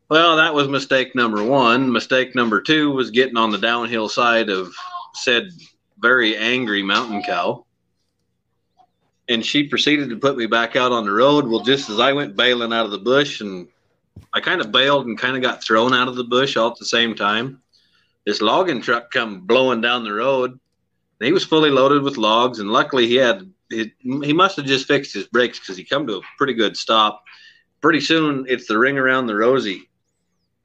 Well, 0.10 0.36
that 0.38 0.54
was 0.54 0.68
mistake 0.68 1.16
number 1.16 1.44
one. 1.44 1.92
Mistake 1.92 2.36
number 2.36 2.62
two 2.62 2.92
was 2.92 3.12
getting 3.12 3.38
on 3.38 3.52
the 3.52 3.58
downhill 3.58 4.10
side 4.10 4.50
of 4.50 4.74
said 5.14 5.50
very 6.02 6.36
angry 6.38 6.84
mountain 6.84 7.24
cow. 7.24 7.66
And 9.28 9.46
she 9.46 9.68
proceeded 9.68 10.10
to 10.10 10.18
put 10.18 10.38
me 10.38 10.48
back 10.48 10.76
out 10.76 10.92
on 10.92 11.06
the 11.06 11.12
road. 11.12 11.48
Well, 11.48 11.62
just 11.62 11.90
as 11.90 12.00
I 12.00 12.14
went 12.14 12.36
bailing 12.36 12.74
out 12.74 12.86
of 12.86 12.92
the 12.92 12.98
bush, 12.98 13.42
and 13.42 13.68
I 14.34 14.40
kind 14.40 14.60
of 14.60 14.72
bailed 14.72 15.06
and 15.06 15.18
kind 15.18 15.36
of 15.36 15.44
got 15.44 15.64
thrown 15.64 15.94
out 15.94 16.08
of 16.08 16.16
the 16.16 16.24
bush 16.24 16.58
all 16.58 16.72
at 16.72 16.78
the 16.78 16.86
same 16.86 17.14
time, 17.16 17.62
this 18.26 18.42
logging 18.42 18.82
truck 18.82 19.12
come 19.12 19.42
blowing 19.42 19.82
down 19.82 20.04
the 20.04 20.14
road. 20.14 20.52
And 20.52 21.26
He 21.26 21.32
was 21.32 21.46
fully 21.46 21.70
loaded 21.70 22.02
with 22.02 22.18
logs, 22.18 22.60
and 22.60 22.72
luckily 22.72 23.08
he 23.08 23.16
had 23.16 23.52
he, 23.70 24.34
must 24.34 24.58
have 24.58 24.66
just 24.66 24.88
fixed 24.88 25.14
his 25.14 25.28
brakes 25.28 25.60
because 25.60 25.78
he 25.78 25.84
come 25.84 26.08
to 26.08 26.18
a 26.18 26.22
pretty 26.40 26.54
good 26.56 26.76
stop. 26.76 27.24
Pretty 27.82 28.02
soon, 28.02 28.46
it's 28.50 28.68
the 28.68 28.80
ring 28.80 28.98
around 28.98 29.28
the 29.28 29.36
rosy 29.36 29.90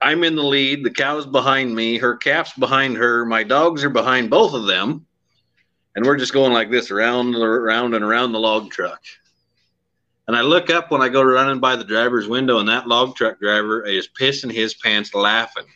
I'm 0.04 0.22
in 0.22 0.36
the 0.36 0.42
lead. 0.42 0.84
The 0.84 0.90
cow's 0.90 1.24
behind 1.24 1.74
me. 1.74 1.96
Her 1.96 2.14
calf's 2.14 2.52
behind 2.52 2.98
her. 2.98 3.24
My 3.24 3.42
dogs 3.42 3.82
are 3.84 3.90
behind 3.90 4.28
both 4.28 4.52
of 4.52 4.66
them. 4.66 5.06
And 5.94 6.04
we're 6.04 6.16
just 6.16 6.32
going 6.32 6.52
like 6.52 6.70
this 6.70 6.90
around, 6.90 7.34
and 7.34 7.42
around, 7.42 7.94
and 7.94 8.04
around 8.04 8.32
the 8.32 8.40
log 8.40 8.70
truck. 8.70 9.00
And 10.26 10.36
I 10.36 10.40
look 10.40 10.70
up 10.70 10.90
when 10.90 11.02
I 11.02 11.08
go 11.08 11.22
running 11.22 11.60
by 11.60 11.76
the 11.76 11.84
driver's 11.84 12.26
window, 12.26 12.58
and 12.58 12.68
that 12.68 12.88
log 12.88 13.14
truck 13.14 13.38
driver 13.38 13.84
is 13.84 14.08
pissing 14.18 14.52
his 14.52 14.74
pants 14.74 15.14
laughing 15.14 15.66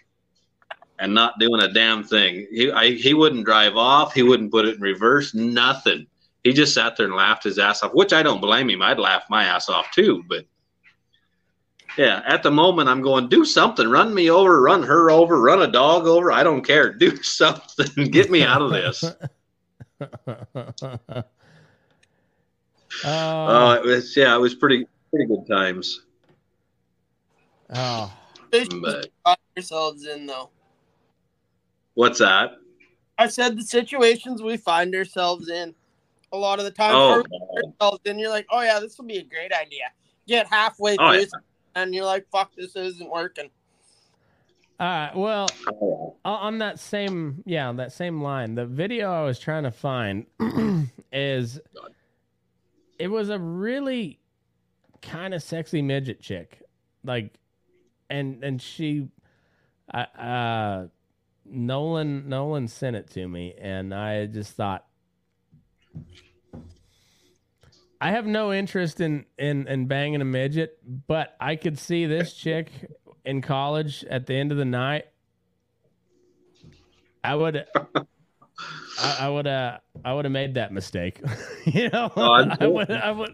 and 0.99 1.15
not 1.15 1.39
doing 1.39 1.63
a 1.63 1.73
damn 1.73 2.03
thing. 2.03 2.47
He, 2.51 2.71
I, 2.71 2.93
he 2.93 3.15
wouldn't 3.15 3.45
drive 3.45 3.77
off. 3.77 4.15
He 4.15 4.23
wouldn't 4.23 4.51
put 4.51 4.65
it 4.65 4.77
in 4.77 4.81
reverse. 4.81 5.35
Nothing. 5.35 6.07
He 6.45 6.53
just 6.53 6.75
sat 6.75 6.97
there 6.97 7.07
and 7.07 7.15
laughed 7.15 7.45
his 7.45 7.59
ass 7.59 7.83
off, 7.83 7.93
which 7.95 8.13
I 8.13 8.23
don't 8.23 8.41
blame 8.41 8.71
him. 8.71 8.83
I'd 8.83 8.99
laugh 8.99 9.25
my 9.29 9.45
ass 9.45 9.69
off 9.69 9.91
too. 9.93 10.25
But 10.29 10.47
yeah, 11.97 12.23
at 12.27 12.43
the 12.43 12.51
moment, 12.51 12.89
I'm 12.89 13.03
going, 13.03 13.29
do 13.29 13.45
something. 13.45 13.89
Run 13.89 14.15
me 14.15 14.31
over, 14.31 14.63
run 14.63 14.83
her 14.83 15.11
over, 15.11 15.41
run 15.41 15.63
a 15.63 15.71
dog 15.71 16.07
over. 16.07 16.33
I 16.33 16.43
don't 16.43 16.63
care. 16.63 16.93
Do 16.93 17.17
something. 17.23 18.11
Get 18.11 18.31
me 18.31 18.43
out 18.43 18.63
of 18.63 18.71
this. 18.71 19.05
Oh, 23.05 23.11
uh, 23.11 23.75
it 23.75 23.85
was, 23.85 24.17
yeah, 24.17 24.35
it 24.35 24.41
was 24.41 24.55
pretty 24.55 24.87
pretty 25.11 25.27
good 25.27 25.47
times. 25.47 26.07
Oh, 27.69 28.11
but, 28.51 29.09
ourselves 29.57 30.07
in 30.07 30.27
though. 30.27 30.49
What's 31.93 32.19
that? 32.21 32.53
I 33.19 33.29
said 33.29 33.59
the 33.59 33.63
situations 33.63 34.43
we 34.43 34.57
find 34.57 34.95
ourselves 34.95 35.51
in. 35.51 35.75
A 36.33 36.37
lot 36.37 36.59
of 36.59 36.65
the 36.65 36.71
time, 36.71 36.95
oh, 36.95 37.23
ourselves 37.57 38.01
in, 38.07 38.19
you're 38.19 38.31
like, 38.31 38.47
oh 38.51 38.63
yeah, 38.63 38.81
this 38.81 38.97
will 38.97 39.05
be 39.05 39.19
a 39.19 39.23
great 39.23 39.53
idea. 39.53 39.93
Get 40.27 40.47
halfway 40.47 40.97
oh, 40.99 41.13
through, 41.13 41.21
yeah 41.21 41.41
and 41.83 41.95
you're 41.95 42.05
like, 42.05 42.27
"Fuck, 42.31 42.55
this 42.57 42.77
isn't 42.77 43.11
working." 43.11 43.51
Uh, 44.79 45.11
well, 45.17 45.49
on 46.25 46.59
that 46.59 46.79
same, 46.79 47.43
yeah, 47.45 47.69
on 47.69 47.77
that 47.77 47.93
same 47.93 48.23
line, 48.23 48.55
the 48.55 48.65
video 48.65 49.11
I 49.11 49.25
was 49.25 49.41
trying 49.41 49.65
to 49.65 49.73
find 49.73 50.27
is 51.13 51.59
it 52.99 53.09
was 53.09 53.29
a 53.29 53.39
really 53.41 54.21
kind 55.03 55.35
of 55.35 55.43
sexy 55.43 55.83
midget 55.83 56.21
chick, 56.21 56.63
like, 57.03 57.35
and 58.09 58.45
and 58.45 58.63
she, 58.63 59.09
uh, 59.93 60.85
Nolan 61.45 62.29
Nolan 62.29 62.69
sent 62.69 62.95
it 62.95 63.11
to 63.11 63.27
me, 63.27 63.55
and 63.61 63.93
I 63.93 64.27
just 64.27 64.53
thought 64.53 64.87
I 68.01 68.13
have 68.13 68.27
no 68.27 68.53
interest 68.53 69.01
in, 69.01 69.27
in 69.39 69.67
in 69.67 69.87
banging 69.87 70.21
a 70.21 70.25
midget, 70.25 70.79
but 71.09 71.37
I 71.41 71.57
could 71.57 71.81
see 71.81 72.07
this 72.07 72.33
chick 72.33 72.71
in 73.25 73.43
college 73.43 74.05
at 74.05 74.27
the 74.27 74.35
end 74.35 74.53
of 74.53 74.59
the 74.59 74.65
night. 74.65 75.07
I 77.23 77.35
would, 77.35 77.67
I, 78.99 79.17
I 79.21 79.29
would, 79.29 79.47
uh, 79.47 79.79
I 80.05 80.15
would 80.15 80.25
have 80.25 80.33
made 80.33 80.55
that 80.55 80.73
mistake. 80.73 81.21
you 81.65 81.89
know, 81.91 82.11
oh, 82.17 82.33
I 82.61 82.67
would, 82.67 82.91
I 82.91 83.11
would, 83.11 83.33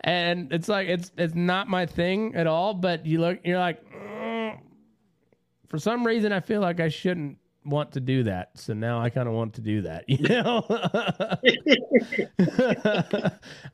and 0.00 0.52
it's 0.52 0.68
like 0.68 0.88
it's 0.88 1.12
it's 1.16 1.34
not 1.34 1.68
my 1.68 1.86
thing 1.86 2.34
at 2.34 2.46
all. 2.46 2.74
But 2.74 3.06
you 3.06 3.20
look, 3.20 3.38
you're 3.44 3.58
like, 3.58 3.80
mm. 3.90 4.58
for 5.68 5.78
some 5.78 6.06
reason, 6.06 6.32
I 6.32 6.40
feel 6.40 6.60
like 6.60 6.80
I 6.80 6.88
shouldn't 6.88 7.38
want 7.64 7.92
to 7.92 8.00
do 8.00 8.24
that. 8.24 8.50
So 8.58 8.74
now 8.74 9.00
I 9.00 9.10
kind 9.10 9.28
of 9.28 9.34
want 9.34 9.54
to 9.54 9.60
do 9.60 9.82
that. 9.82 10.04
You 10.08 10.28
know, 10.28 10.66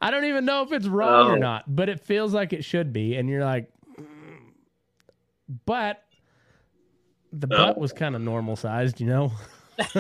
I 0.01 0.11
don't 0.11 0.25
even 0.25 0.45
know 0.45 0.63
if 0.63 0.73
it's 0.73 0.87
wrong 0.87 1.31
oh. 1.31 1.35
or 1.35 1.39
not, 1.39 1.65
but 1.75 1.89
it 1.89 2.01
feels 2.01 2.33
like 2.35 2.53
it 2.53 2.65
should 2.65 2.93
be. 2.93 3.17
And 3.17 3.29
you're 3.29 3.45
like. 3.45 3.71
But 5.67 6.03
the 7.33 7.49
oh. 7.51 7.57
butt 7.57 7.79
was 7.79 7.93
kind 7.93 8.15
of 8.15 8.23
normal 8.23 8.57
sized, 8.57 9.01
you 9.01 9.07
know. 9.07 9.33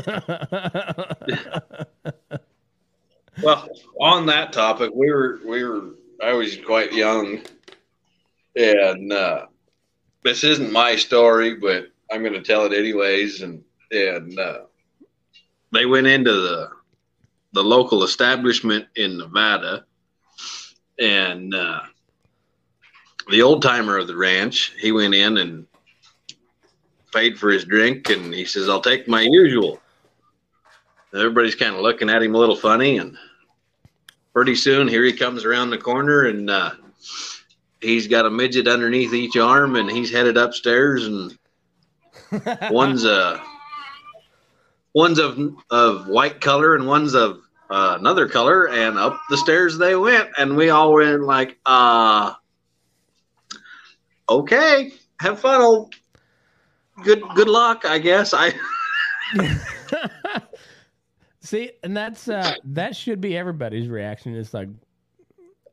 well, 3.43 3.69
on 4.01 4.27
that 4.27 4.53
topic, 4.53 4.91
we 4.95 5.11
were 5.11 5.41
we 5.47 5.65
were 5.65 5.91
I 6.23 6.33
was 6.35 6.57
quite 6.57 6.93
young, 6.93 7.41
and 8.57 9.13
uh, 9.13 9.47
this 10.23 10.45
isn't 10.45 10.73
my 10.73 10.97
story, 10.97 11.55
but 11.55 11.87
I'm 12.11 12.23
going 12.23 12.35
to 12.35 12.43
tell 12.43 12.65
it 12.67 12.73
anyways. 12.73 13.43
And 13.43 13.65
and 13.91 14.39
uh, 14.39 14.61
they 15.73 15.87
went 15.87 16.07
into 16.07 16.33
the 16.33 16.69
the 17.53 17.65
local 17.65 18.05
establishment 18.05 18.87
in 18.97 19.17
Nevada, 19.19 19.85
and 20.99 21.55
uh, 21.55 21.81
the 23.31 23.43
old 23.43 23.63
timer 23.63 23.97
of 23.97 24.07
the 24.07 24.17
ranch, 24.17 24.75
he 24.79 24.93
went 24.93 25.15
in 25.15 25.39
and 25.39 25.67
paid 27.13 27.39
for 27.39 27.51
his 27.51 27.65
drink, 27.65 28.11
and 28.11 28.33
he 28.33 28.45
says, 28.45 28.69
"I'll 28.69 28.81
take 28.81 29.09
my 29.09 29.23
usual." 29.23 29.81
Everybody's 31.15 31.57
kind 31.57 31.75
of 31.75 31.81
looking 31.81 32.09
at 32.09 32.23
him 32.23 32.35
a 32.35 32.39
little 32.39 32.57
funny, 32.57 32.99
and 32.99 33.17
pretty 34.33 34.55
soon 34.55 34.87
here 34.87 35.05
he 35.05 35.13
comes 35.13 35.45
around 35.45 35.71
the 35.71 35.79
corner, 35.79 36.27
and 36.27 36.49
uh, 36.49 36.73
he's 37.81 38.07
got 38.07 38.27
a 38.27 38.31
midget 38.31 38.69
underneath 38.69 39.13
each 39.13 39.37
arm, 39.37 39.77
and 39.77 39.91
he's 39.91 40.13
headed 40.13 40.37
upstairs, 40.37 41.07
and 41.07 41.37
one's 42.71 43.05
a 43.05 43.43
one's 44.93 45.19
of 45.19 45.39
of 45.71 46.09
white 46.09 46.41
color 46.41 46.75
and 46.75 46.87
one's 46.87 47.15
of 47.15 47.41
uh, 47.71 47.97
another 47.99 48.29
color, 48.29 48.69
and 48.69 48.99
up 48.99 49.21
the 49.31 49.37
stairs 49.37 49.79
they 49.79 49.95
went, 49.95 50.29
and 50.37 50.57
we 50.57 50.71
all 50.71 50.93
went 50.95 51.23
like, 51.23 51.59
uh, 51.67 52.35
okay, 54.31 54.93
have 55.21 55.41
fun, 55.41 55.61
old, 55.61 55.95
good 57.03 57.23
good 57.35 57.49
luck, 57.49 57.85
I 57.85 57.99
guess. 57.99 58.33
I 58.33 58.55
see, 61.41 61.73
and 61.83 61.97
that's 61.97 62.29
uh, 62.29 62.55
that 62.65 62.97
should 62.97 63.21
be 63.21 63.37
everybody's 63.37 63.89
reaction. 63.89 64.35
It's 64.35 64.55
like, 64.55 64.69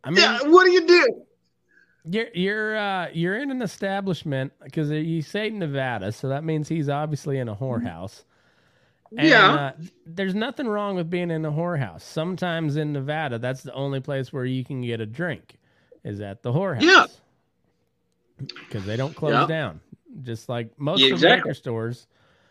I 0.03 0.09
mean, 0.09 0.19
yeah, 0.19 0.39
what 0.43 0.65
do 0.65 0.71
you 0.71 0.85
do? 0.87 1.21
You're 2.09 2.27
you're 2.33 2.77
uh, 2.77 3.09
you're 3.13 3.37
in 3.37 3.51
an 3.51 3.61
establishment 3.61 4.51
because 4.63 4.89
you 4.89 5.21
say 5.21 5.49
Nevada, 5.49 6.11
so 6.11 6.29
that 6.29 6.43
means 6.43 6.67
he's 6.67 6.89
obviously 6.89 7.37
in 7.37 7.47
a 7.47 7.55
whorehouse. 7.55 8.23
And, 9.15 9.27
yeah. 9.27 9.51
Uh, 9.51 9.71
there's 10.05 10.35
nothing 10.35 10.67
wrong 10.67 10.95
with 10.95 11.09
being 11.09 11.31
in 11.31 11.45
a 11.45 11.51
whorehouse. 11.51 12.01
Sometimes 12.01 12.75
in 12.75 12.91
Nevada, 12.91 13.39
that's 13.39 13.63
the 13.63 13.73
only 13.73 14.01
place 14.01 14.33
where 14.33 14.43
you 14.45 14.65
can 14.65 14.81
get 14.81 14.99
a 14.99 15.05
drink, 15.05 15.57
is 16.03 16.19
at 16.19 16.43
the 16.43 16.51
whorehouse. 16.51 16.81
Yeah. 16.81 17.05
Because 18.37 18.85
they 18.85 18.95
don't 18.95 19.15
close 19.15 19.33
yeah. 19.33 19.47
down. 19.47 19.79
Just 20.23 20.49
like 20.49 20.77
most 20.79 21.01
yeah, 21.01 21.09
exactly. 21.09 21.39
of 21.39 21.45
liquor 21.45 21.53
stores. 21.53 22.07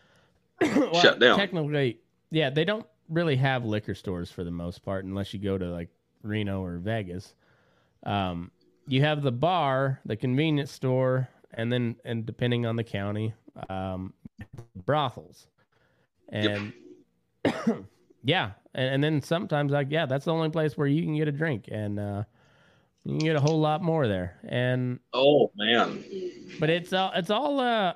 well, 0.61 1.01
Shut 1.01 1.19
down. 1.19 1.37
Technically, 1.37 1.99
yeah, 2.31 2.49
they 2.49 2.65
don't 2.65 2.85
really 3.09 3.35
have 3.35 3.65
liquor 3.65 3.95
stores 3.95 4.31
for 4.31 4.43
the 4.43 4.51
most 4.51 4.83
part, 4.83 5.05
unless 5.05 5.33
you 5.33 5.39
go 5.39 5.57
to 5.57 5.65
like 5.65 5.89
Reno 6.23 6.63
or 6.63 6.77
Vegas. 6.77 7.33
Um, 8.03 8.51
you 8.87 9.01
have 9.01 9.21
the 9.21 9.31
bar, 9.31 9.99
the 10.05 10.15
convenience 10.15 10.71
store, 10.71 11.27
and 11.53 11.71
then, 11.71 11.95
and 12.05 12.25
depending 12.25 12.65
on 12.65 12.75
the 12.75 12.83
county, 12.83 13.33
um, 13.69 14.13
brothels. 14.85 15.47
And 16.29 16.73
yep. 17.43 17.85
yeah, 18.23 18.51
and, 18.73 18.95
and, 18.95 19.03
then 19.03 19.21
sometimes 19.21 19.71
like 19.71 19.87
yeah, 19.89 20.05
that's 20.05 20.25
the 20.25 20.33
only 20.33 20.49
place 20.49 20.77
where 20.77 20.87
you 20.87 21.03
can 21.03 21.15
get 21.15 21.27
a 21.27 21.31
drink, 21.31 21.69
and 21.71 21.99
uh, 21.99 22.23
you 23.07 23.17
can 23.17 23.25
get 23.25 23.35
a 23.37 23.39
whole 23.39 23.61
lot 23.61 23.81
more 23.81 24.05
there. 24.05 24.37
And 24.43 24.99
oh 25.13 25.49
man, 25.55 26.03
but 26.59 26.69
it's 26.69 26.91
all 26.91 27.11
it's 27.15 27.29
all 27.29 27.61
uh, 27.61 27.93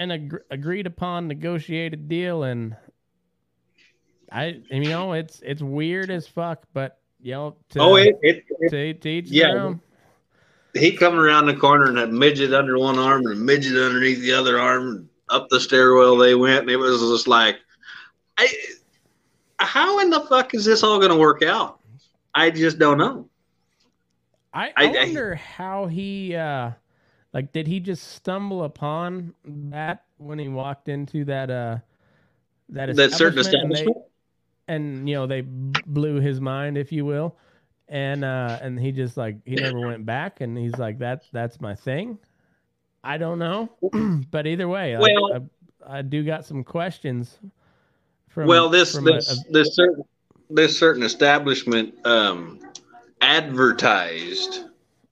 an 0.00 0.10
ag- 0.10 0.42
agreed 0.50 0.88
upon 0.88 1.28
negotiated 1.28 2.08
deal, 2.08 2.42
and 2.42 2.74
I 4.32 4.60
you 4.68 4.88
know 4.88 5.12
it's 5.12 5.40
it's 5.44 5.62
weird 5.62 6.10
as 6.10 6.26
fuck, 6.26 6.64
but 6.72 6.98
you 7.20 7.32
know 7.32 7.56
to, 7.70 7.78
oh, 7.78 7.94
it, 7.94 8.18
it, 8.22 8.44
to, 8.70 8.94
to 8.94 9.08
each 9.08 9.28
yeah. 9.28 9.52
own. 9.52 9.80
he 10.74 10.96
come 10.96 11.16
around 11.16 11.46
the 11.46 11.54
corner 11.54 11.84
and 11.84 11.96
had 11.96 12.12
midget 12.12 12.52
under 12.52 12.76
one 12.76 12.98
arm 12.98 13.24
and 13.26 13.34
a 13.34 13.36
midget 13.36 13.76
underneath 13.76 14.20
the 14.20 14.32
other 14.32 14.58
arm. 14.58 14.88
And 14.88 15.08
up 15.28 15.48
the 15.48 15.60
stairwell 15.60 16.16
they 16.16 16.34
went, 16.34 16.62
and 16.62 16.70
it 16.70 16.76
was 16.76 17.00
just 17.00 17.28
like, 17.28 17.60
I, 18.36 18.52
how 19.60 20.00
in 20.00 20.10
the 20.10 20.22
fuck 20.22 20.54
is 20.54 20.64
this 20.64 20.82
all 20.82 20.98
going 20.98 21.12
to 21.12 21.16
work 21.16 21.44
out? 21.44 21.78
I 22.34 22.50
just 22.50 22.80
don't 22.80 22.98
know. 22.98 23.29
I, 24.52 24.66
I- 24.68 24.72
I 24.76 24.84
I- 24.84 24.92
wonder 25.04 25.34
how 25.34 25.86
he 25.86 26.34
uh 26.34 26.70
like 27.32 27.52
did 27.52 27.66
he 27.66 27.80
just 27.80 28.12
stumble 28.12 28.64
upon 28.64 29.34
that 29.44 30.04
when 30.18 30.38
he 30.38 30.48
walked 30.48 30.88
into 30.88 31.24
that 31.26 31.50
uh 31.50 31.78
that 32.70 32.94
That 32.96 33.12
certain 33.12 33.38
establishment 33.38 33.96
and 33.96 33.96
they- 33.96 34.02
and 34.98 35.08
you 35.08 35.14
know 35.16 35.26
they 35.26 35.40
blew 35.42 36.20
his 36.20 36.40
mind 36.40 36.76
if 36.78 36.92
you 36.92 37.04
will. 37.04 37.36
And 37.88 38.24
uh 38.24 38.58
and 38.62 38.78
he 38.78 38.92
just 38.92 39.16
like 39.16 39.36
he 39.44 39.56
never 39.56 39.80
went 39.86 40.06
back 40.06 40.40
and 40.40 40.56
he's 40.56 40.76
like 40.78 40.98
that's 40.98 41.28
that's 41.32 41.60
my 41.60 41.74
thing. 41.74 42.18
I 43.02 43.18
don't 43.18 43.38
know. 43.38 43.68
But 44.30 44.46
either 44.46 44.68
way 44.68 44.96
Well- 44.96 45.48
I, 45.86 45.98
I 45.98 46.02
do 46.02 46.22
got 46.24 46.44
some 46.44 46.62
questions 46.62 47.38
from 48.28 48.46
well, 48.46 48.68
this 48.68 48.94
from 48.94 49.08
a- 49.08 49.12
this 49.14 49.32
a- 49.48 49.52
this 49.52 49.74
certain 49.74 50.04
this 50.50 50.78
certain 50.78 51.02
establishment 51.02 51.94
um, 52.06 52.60
advertised 53.20 54.64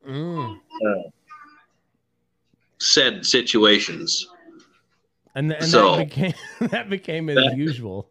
Mm. 0.09 0.59
said 2.79 3.27
situations. 3.27 4.27
and, 5.35 5.53
and 5.53 5.65
So- 5.67 5.97
that 5.97 6.09
became 6.09 6.35
that 6.71 6.89
became 6.91 7.27
his 7.29 7.37
That- 7.37 7.57
usual 7.57 8.11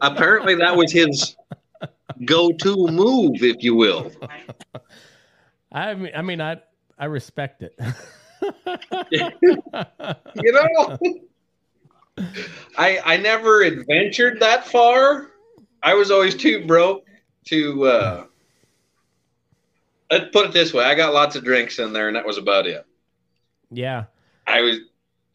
Apparently, 0.00 0.54
that 0.54 0.74
was 0.74 0.90
his 0.90 1.36
go-to 2.24 2.86
move, 2.86 3.42
if 3.42 3.62
you 3.62 3.74
will. 3.74 4.10
i 5.72 5.92
mean 5.94 6.12
i 6.16 6.22
mean 6.22 6.40
i 6.40 6.56
i 6.98 7.04
respect 7.04 7.62
it 7.62 7.78
You 9.10 10.52
know, 10.52 10.98
I 12.78 13.00
I 13.04 13.16
never 13.16 13.62
adventured 13.62 14.40
that 14.40 14.66
far. 14.66 15.32
I 15.82 15.94
was 15.94 16.10
always 16.10 16.34
too 16.34 16.66
broke 16.66 17.04
to. 17.46 17.84
Uh, 17.86 18.24
let's 20.10 20.30
put 20.32 20.46
it 20.46 20.52
this 20.52 20.72
way: 20.72 20.84
I 20.84 20.94
got 20.94 21.14
lots 21.14 21.36
of 21.36 21.44
drinks 21.44 21.78
in 21.78 21.92
there, 21.92 22.08
and 22.08 22.16
that 22.16 22.26
was 22.26 22.38
about 22.38 22.66
it. 22.66 22.84
yeah 23.70 24.04
I 24.46 24.60
was 24.60 24.78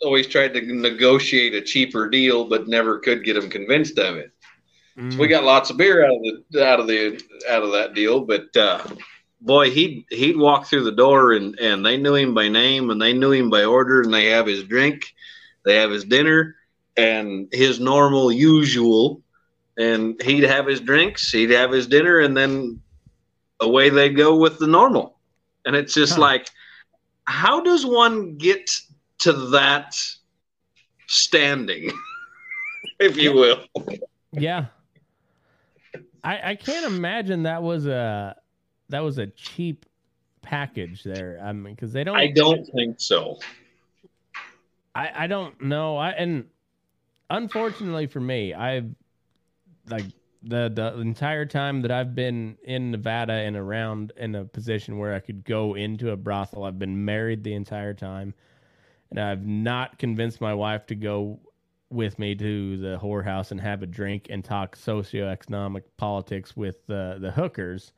always 0.02 0.28
tried 0.28 0.54
to 0.54 0.62
negotiate 0.62 1.54
a 1.54 1.62
cheaper 1.62 2.10
deal, 2.10 2.46
but 2.46 2.68
never 2.68 3.00
could 3.00 3.24
get 3.24 3.34
them 3.34 3.50
convinced 3.50 4.00
of 4.00 4.18
it. 4.18 4.32
Mm. 4.98 5.14
So 5.14 5.20
we 5.20 5.28
got 5.28 5.44
lots 5.44 5.70
of 5.70 5.78
beer 5.78 6.06
out 6.06 6.14
of 6.14 6.22
the 6.50 6.66
out 6.66 6.80
of 6.80 6.88
the 6.88 7.22
out 7.50 7.64
of 7.64 7.72
that 7.72 7.94
deal, 7.94 8.22
but 8.22 8.56
uh, 8.58 8.84
boy, 9.40 9.72
he'd 9.72 10.06
he'd 10.10 10.38
walk 10.38 10.68
through 10.68 10.84
the 10.84 10.92
door 10.92 11.34
and 11.34 11.58
and 11.60 11.86
they 11.86 11.98
knew 11.98 12.16
him 12.16 12.34
by 12.34 12.50
name 12.50 12.90
and 12.90 13.02
they 13.02 13.14
knew 13.14 13.32
him 13.32 13.50
by 13.50 13.64
order 13.64 14.02
and 14.02 14.14
they 14.14 14.28
have 14.28 14.48
his 14.48 14.64
drink, 14.64 15.14
they 15.66 15.76
have 15.76 15.92
his 15.92 16.04
dinner 16.04 16.56
and 16.98 17.48
his 17.52 17.80
normal 17.80 18.32
usual, 18.32 19.22
and 19.78 20.22
he'd 20.22 20.44
have 20.44 20.68
his 20.68 20.82
drinks, 20.82 21.32
he'd 21.32 21.52
have 21.52 21.72
his 21.72 21.88
dinner, 21.88 22.20
and 22.20 22.36
then 22.36 22.82
away 23.62 23.90
they 23.90 24.10
go 24.10 24.36
with 24.36 24.60
the 24.60 24.68
normal, 24.68 25.20
and 25.66 25.76
it's 25.76 25.94
just 25.94 26.16
Huh. 26.16 26.22
like, 26.22 26.50
how 27.26 27.62
does 27.62 27.86
one 27.86 28.38
get 28.38 28.70
to 29.20 29.34
that 29.52 29.96
standing, 31.08 31.92
if 33.00 33.18
you 33.18 33.34
will? 33.34 33.66
Yeah. 34.32 34.68
I 36.24 36.52
I 36.52 36.56
can't 36.56 36.86
imagine 36.86 37.44
that 37.44 37.64
was 37.64 37.86
a 37.88 38.36
that 38.90 39.00
was 39.02 39.18
a 39.18 39.28
cheap 39.28 39.86
package 40.42 41.04
there. 41.04 41.40
I 41.44 41.54
mean, 41.54 41.76
because 41.76 41.94
they 41.94 42.04
don't. 42.04 42.18
I 42.18 42.28
don't 42.28 42.66
think 42.76 43.00
so. 43.00 43.40
I, 44.94 45.24
I 45.24 45.28
don't 45.28 45.62
know. 45.62 45.98
I 45.98 46.12
and 46.12 46.46
unfortunately 47.30 48.08
for 48.08 48.20
me, 48.20 48.54
I've 48.54 48.94
like 49.90 50.06
the 50.44 50.72
the 50.74 51.00
entire 51.00 51.46
time 51.46 51.82
that 51.82 51.92
I've 51.92 52.16
been 52.16 52.58
in 52.64 52.92
Nevada 52.92 53.34
and 53.34 53.56
around 53.56 54.12
in 54.18 54.36
a 54.36 54.46
position 54.46 54.98
where 54.98 55.14
I 55.14 55.20
could 55.20 55.44
go 55.44 55.76
into 55.76 56.12
a 56.12 56.18
brothel, 56.18 56.64
I've 56.64 56.80
been 56.80 57.06
married 57.06 57.44
the 57.44 57.54
entire 57.54 57.94
time, 57.94 58.34
and 59.10 59.20
I've 59.20 59.46
not 59.46 60.00
convinced 60.00 60.42
my 60.42 60.54
wife 60.54 60.86
to 60.88 60.96
go 60.96 61.40
with 61.90 62.18
me 62.18 62.34
to 62.36 62.78
the 62.78 62.98
whorehouse 62.98 63.52
and 63.52 63.60
have 63.60 63.84
a 63.84 63.86
drink 63.86 64.28
and 64.30 64.44
talk 64.44 64.78
socioeconomic 64.78 65.84
politics 65.98 66.56
with 66.56 66.86
the 66.88 67.18
the 67.20 67.32
hookers. 67.32 67.94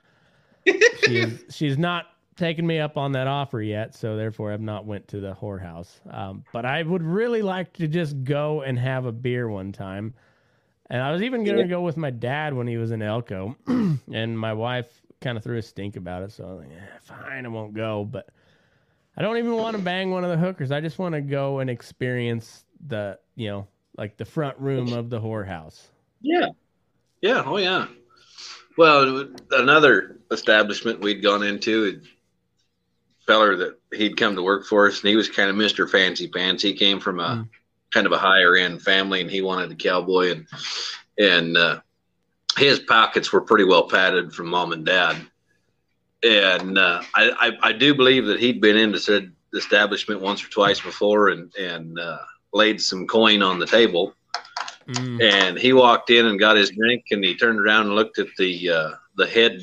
she's 1.06 1.44
she's 1.50 1.78
not 1.78 2.08
taken 2.36 2.66
me 2.66 2.80
up 2.80 2.98
on 2.98 3.12
that 3.14 3.28
offer 3.28 3.62
yet, 3.62 3.96
so 3.96 4.18
therefore 4.18 4.52
I've 4.52 4.62
not 4.62 4.86
went 4.86 5.08
to 5.10 5.20
the 5.20 5.34
whorehouse. 5.34 6.00
Um, 6.14 6.44
but 6.52 6.66
I 6.66 6.84
would 6.84 7.04
really 7.04 7.42
like 7.42 7.74
to 7.74 7.88
just 7.88 8.24
go 8.24 8.62
and 8.62 8.78
have 8.80 9.06
a 9.06 9.12
beer 9.12 9.48
one 9.48 9.72
time. 9.72 10.14
And 10.90 11.02
I 11.02 11.12
was 11.12 11.22
even 11.24 11.44
going 11.44 11.58
to 11.58 11.64
go 11.64 11.82
with 11.82 11.98
my 11.98 12.10
dad 12.10 12.54
when 12.54 12.68
he 12.68 12.78
was 12.78 12.92
in 12.92 13.02
Elko, 13.02 13.56
and 13.68 14.38
my 14.38 14.54
wife 14.54 14.88
kind 15.22 15.38
of 15.38 15.44
threw 15.44 15.58
a 15.58 15.62
stink 15.62 15.96
about 15.96 16.24
it. 16.24 16.32
So 16.32 16.44
I 16.44 16.48
was 16.48 16.60
like, 16.60 16.72
eh, 16.72 16.98
fine, 17.02 17.46
I 17.46 17.50
won't 17.50 17.74
go. 17.74 18.04
But 18.04 18.30
I 19.16 19.22
don't 19.22 19.38
even 19.38 19.56
want 19.56 19.78
to 19.78 19.82
bang 19.82 20.12
one 20.12 20.24
of 20.24 20.30
the 20.30 20.38
hookers. 20.38 20.72
I 20.72 20.82
just 20.82 21.00
want 21.00 21.16
to 21.16 21.22
go 21.22 21.60
and 21.60 21.70
experience 21.70 22.66
the, 22.86 23.18
you 23.36 23.48
know, 23.50 23.68
like 23.98 24.18
the 24.18 24.26
front 24.26 24.60
room 24.60 24.92
of 24.94 25.10
the 25.10 25.20
whorehouse. 25.20 25.88
Yeah. 26.22 26.48
Yeah. 27.22 27.44
Oh, 27.46 27.58
yeah. 27.58 27.88
Well, 28.78 29.30
another 29.52 30.18
establishment 30.32 31.00
we'd 31.00 31.22
gone 31.22 31.44
into, 31.44 32.02
a 32.02 33.26
feller 33.26 33.56
that 33.56 33.80
he'd 33.94 34.18
come 34.18 34.36
to 34.36 34.42
work 34.42 34.66
for 34.66 34.88
us, 34.88 35.00
and 35.00 35.10
he 35.10 35.16
was 35.16 35.30
kind 35.30 35.50
of 35.50 35.56
Mr. 35.56 35.90
Fancy 35.90 36.28
Pants. 36.28 36.64
He 36.64 36.74
came 36.74 37.00
from 37.00 37.20
a 37.20 37.24
Mm. 37.24 37.50
Kind 37.94 38.06
of 38.08 38.12
a 38.12 38.18
higher 38.18 38.56
end 38.56 38.82
family, 38.82 39.22
and 39.22 39.30
he 39.30 39.42
wanted 39.42 39.72
a 39.72 39.76
cowboy, 39.76 40.32
and 40.32 40.48
and 41.18 41.58
uh, 41.58 41.80
his 42.58 42.80
pockets 42.80 43.32
were 43.32 43.42
pretty 43.42 43.64
well 43.66 43.88
padded 43.88 44.34
from 44.34 44.48
mom 44.48 44.72
and 44.74 44.86
dad. 44.86 45.16
And 46.24 46.78
uh, 46.78 47.02
I, 47.14 47.32
I 47.62 47.70
I 47.70 47.74
do 47.74 47.94
believe 47.94 48.26
that 48.28 48.40
he'd 48.40 48.62
been 48.62 48.78
into 48.78 49.00
said 49.00 49.32
establishment 49.54 50.22
once 50.22 50.44
or 50.44 50.50
twice 50.50 50.80
before, 50.80 51.30
and 51.30 51.54
and 51.56 52.00
uh, 52.00 52.18
laid 52.54 52.82
some 52.82 53.06
coin 53.08 53.42
on 53.44 53.60
the 53.60 53.68
table 53.68 54.14
Mm. 54.86 55.24
and 55.24 55.58
he 55.58 55.72
walked 55.72 56.10
in 56.10 56.26
and 56.26 56.38
got 56.38 56.58
his 56.58 56.70
drink 56.72 57.06
and 57.12 57.24
he 57.24 57.38
turned 57.38 57.58
around 57.58 57.86
and 57.86 57.96
looked 57.96 58.20
at 58.20 58.28
the 58.38 58.70
uh, 58.70 58.90
the 59.16 59.26
head 59.26 59.62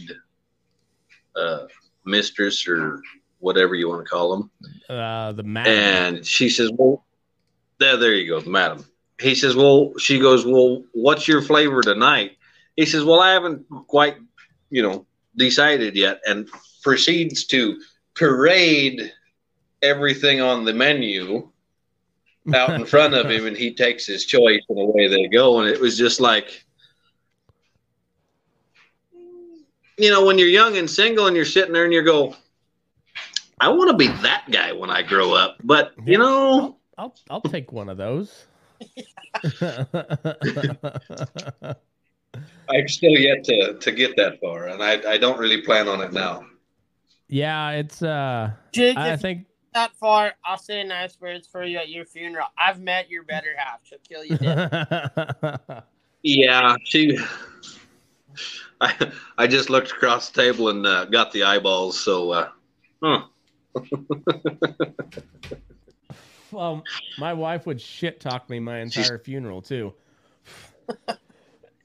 uh, 1.37 1.67
mistress 2.07 2.67
or 2.67 3.03
whatever 3.39 3.75
you 3.75 3.87
want 3.87 4.03
to 4.03 4.09
call 4.09 4.31
them 4.35 4.51
Uh, 4.89 5.33
the 5.33 5.43
map. 5.43 5.67
and 5.67 6.25
she 6.25 6.49
says 6.49 6.71
well 6.75 7.05
there 7.81 7.97
there 7.97 8.15
you 8.15 8.41
go 8.41 8.49
madam. 8.49 8.85
He 9.19 9.35
says 9.35 9.57
well 9.57 9.93
she 9.99 10.21
goes 10.21 10.47
well 10.47 10.85
what's 10.93 11.27
your 11.27 11.43
flavor 11.43 11.83
tonight? 11.83 12.37
He 12.77 12.87
says 12.87 13.05
well 13.05 13.21
i 13.21 13.33
haven't 13.33 13.67
quite 13.89 14.17
you 14.71 14.83
know 14.83 15.07
decided 15.37 15.97
yet 15.97 16.21
and 16.27 16.49
proceeds 16.83 17.45
to 17.47 17.81
parade 18.15 19.13
everything 19.83 20.41
on 20.41 20.65
the 20.65 20.73
menu 20.73 21.49
out 22.55 22.71
in 22.71 22.85
front 22.85 23.15
of 23.15 23.31
him 23.31 23.47
and 23.47 23.57
he 23.57 23.75
takes 23.75 24.07
his 24.07 24.25
choice 24.25 24.63
and 24.69 24.79
away 24.79 25.09
they 25.09 25.27
go 25.29 25.61
and 25.61 25.69
it 25.69 25.81
was 25.81 25.97
just 25.97 26.21
like 26.21 26.65
you 29.97 30.11
know 30.11 30.25
when 30.25 30.39
you're 30.39 30.49
young 30.49 30.77
and 30.77 30.89
single 30.91 31.27
and 31.27 31.37
you're 31.37 31.45
sitting 31.45 31.73
there 31.73 31.85
and 31.85 31.93
you 31.93 32.03
go 32.03 32.35
i 33.61 33.69
want 33.69 33.91
to 33.91 33.97
be 33.97 34.09
that 34.23 34.45
guy 34.51 34.73
when 34.73 34.91
i 34.91 35.03
grow 35.03 35.33
up 35.35 35.57
but 35.63 35.93
you 36.05 36.19
know 36.19 36.80
I'll 37.01 37.15
I'll 37.31 37.41
take 37.41 37.73
one 37.73 37.89
of 37.89 37.97
those. 37.97 38.45
i've 42.71 42.89
still 42.89 43.17
yet 43.17 43.43
to 43.45 43.77
to 43.81 43.93
get 43.93 44.17
that 44.17 44.39
far 44.41 44.69
and 44.69 44.83
i 44.83 44.93
i 45.11 45.19
don't 45.19 45.39
really 45.39 45.61
plan 45.61 45.89
on 45.89 46.01
it 46.01 46.13
now 46.13 46.45
yeah, 47.33 47.71
it's 47.71 48.03
uh 48.03 48.51
Jake, 48.73 48.97
I 48.97 49.13
if 49.13 49.21
think 49.21 49.47
that 49.73 49.95
far, 49.95 50.33
I'll 50.45 50.59
say 50.59 50.83
nice 50.83 51.21
words 51.21 51.47
for 51.47 51.63
you 51.63 51.79
at 51.79 51.89
your 51.91 52.05
funeral. 52.05 52.49
I've 52.59 52.81
met 52.81 53.09
your 53.09 53.23
better 53.23 53.51
half. 53.57 53.79
She'll 53.85 53.99
kill 54.01 54.25
you 54.25 54.37
yeah 56.23 56.75
she 56.85 57.17
i 58.81 59.13
i 59.39 59.47
just 59.47 59.71
looked 59.71 59.93
across 59.93 60.29
the 60.31 60.43
table 60.43 60.71
and 60.71 60.87
uh, 60.87 61.05
got 61.07 61.33
the 61.33 61.45
eyeballs 61.45 61.99
so 61.99 62.33
uh 62.33 62.49
huh. 63.03 63.23
Well, 66.53 66.83
my 67.19 67.33
wife 67.33 67.67
would 67.67 67.81
shit 67.81 68.21
talk 68.21 68.49
me 68.51 68.61
my 68.61 68.79
entire 68.81 69.19
funeral 69.19 69.63
too. 69.63 69.95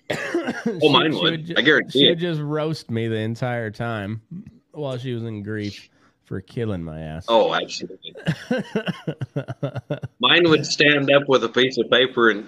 oh, 0.09 0.89
mine 0.91 1.15
would. 1.15 1.53
I 1.57 1.61
guarantee 1.61 1.99
She 1.99 2.05
it. 2.07 2.09
would 2.11 2.19
just 2.19 2.41
roast 2.41 2.89
me 2.91 3.07
the 3.07 3.17
entire 3.17 3.71
time 3.71 4.21
while 4.71 4.97
she 4.97 5.13
was 5.13 5.23
in 5.23 5.43
grief 5.43 5.89
for 6.25 6.41
killing 6.41 6.83
my 6.83 6.99
ass. 7.01 7.25
oh 7.27 7.53
absolutely 7.53 8.15
Mine 10.19 10.49
would 10.49 10.65
stand 10.65 11.11
up 11.11 11.27
with 11.27 11.43
a 11.43 11.49
piece 11.49 11.77
of 11.77 11.89
paper 11.89 12.31
and 12.31 12.47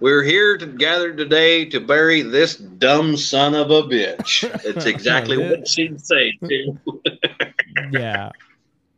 We're 0.00 0.22
here 0.22 0.58
to 0.58 0.66
gather 0.66 1.14
today 1.14 1.64
to 1.66 1.80
bury 1.80 2.20
this 2.22 2.56
dumb 2.56 3.16
son 3.16 3.54
of 3.54 3.70
a 3.70 3.82
bitch. 3.84 4.42
That's 4.62 4.84
exactly 4.94 5.38
what 5.38 5.66
she'd 5.66 6.00
say 6.04 6.32
too. 6.46 6.78
Yeah. 7.92 8.30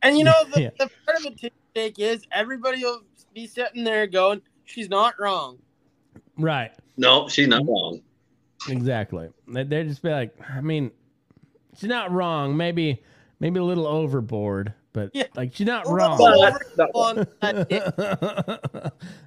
And 0.01 0.17
you 0.17 0.23
know, 0.23 0.33
the, 0.53 0.61
Yeah. 0.63 0.69
the 0.79 0.89
part 1.05 1.17
of 1.17 1.23
the 1.23 1.51
take 1.79 1.99
is 1.99 2.23
everybody 2.31 2.83
will 2.83 3.01
be 3.33 3.47
sitting 3.47 3.83
there 3.83 4.07
going, 4.07 4.41
"She's 4.65 4.89
not 4.89 5.13
wrong." 5.19 5.57
Right. 6.37 6.71
No, 6.97 7.27
she's 7.27 7.47
not 7.47 7.65
wrong. 7.67 8.01
Exactly. 8.69 9.29
They 9.47 9.63
they 9.63 9.83
just 9.83 10.01
be 10.01 10.09
like, 10.09 10.35
I 10.49 10.61
mean, 10.61 10.91
she's 11.77 11.89
not 11.89 12.11
wrong. 12.11 12.55
Maybe 12.57 13.01
maybe 13.39 13.59
a 13.59 13.63
little 13.63 13.87
overboard, 13.87 14.73
but 14.93 15.11
Yeah. 15.13 15.23
like 15.35 15.55
she's 15.55 15.67
not 15.67 15.87
wrong. 15.87 16.17
that's 16.17 16.91
on 16.93 17.27
that 17.41 17.69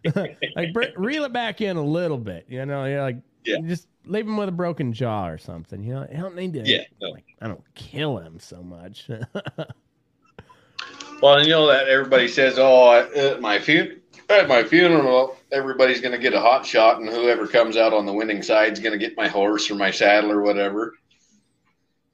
dick. 0.04 0.46
like 0.56 0.72
br- 0.72 0.84
reel 0.96 1.24
it 1.24 1.32
back 1.32 1.60
in 1.60 1.76
a 1.76 1.82
little 1.84 2.18
bit, 2.18 2.44
you 2.48 2.64
know. 2.66 2.84
You're 2.84 3.02
like, 3.02 3.16
Yeah. 3.44 3.56
just 3.66 3.88
leave 4.04 4.26
him 4.26 4.36
with 4.36 4.48
a 4.48 4.52
broken 4.52 4.92
jaw 4.92 5.28
or 5.28 5.38
something. 5.38 5.82
You 5.82 5.94
know, 5.94 6.06
you 6.10 6.18
don't 6.18 6.36
need 6.36 6.52
to. 6.54 6.60
Yeah, 6.64 6.82
no. 7.00 7.10
like, 7.10 7.24
I 7.40 7.48
don't 7.48 7.64
kill 7.74 8.18
him 8.18 8.38
so 8.38 8.62
much. 8.62 9.08
Well, 11.22 11.40
you 11.40 11.50
know 11.50 11.68
that 11.68 11.86
everybody 11.86 12.26
says, 12.26 12.58
"Oh, 12.58 12.92
at 12.92 13.40
my 13.40 13.60
fu- 13.60 14.00
at 14.28 14.48
my 14.48 14.64
funeral, 14.64 15.36
everybody's 15.52 16.00
going 16.00 16.10
to 16.10 16.18
get 16.18 16.34
a 16.34 16.40
hot 16.40 16.66
shot, 16.66 16.98
and 16.98 17.08
whoever 17.08 17.46
comes 17.46 17.76
out 17.76 17.92
on 17.92 18.06
the 18.06 18.12
winning 18.12 18.42
side 18.42 18.72
is 18.72 18.80
going 18.80 18.90
to 18.92 18.98
get 18.98 19.16
my 19.16 19.28
horse 19.28 19.70
or 19.70 19.76
my 19.76 19.92
saddle 19.92 20.32
or 20.32 20.42
whatever." 20.42 20.94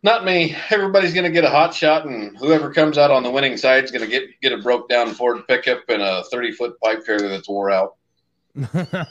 Not 0.03 0.27
me. 0.27 0.55
Everybody's 0.71 1.15
going 1.15 1.25
to 1.25 1.31
get 1.31 1.45
a 1.45 1.49
hot 1.49 1.73
shot, 1.75 2.05
and 2.05 2.37
whoever 2.37 2.71
comes 2.71 2.99
out 2.99 3.11
on 3.11 3.23
the 3.23 3.31
winning 3.31 3.57
side 3.57 3.85
is 3.85 3.91
going 3.91 4.05
to 4.05 4.11
get 4.11 4.29
get 4.43 4.53
a 4.53 4.59
broke 4.59 4.91
down 4.91 5.15
Ford 5.15 5.39
pickup 5.49 5.85
and 5.89 6.03
a 6.03 6.23
thirty 6.25 6.53
foot 6.53 6.79
pipe 6.79 7.03
trailer 7.07 7.29
that's 7.29 7.49
wore 7.49 7.71
out. 7.71 7.97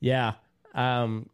yeah. 0.00 0.32
Um 0.74 1.30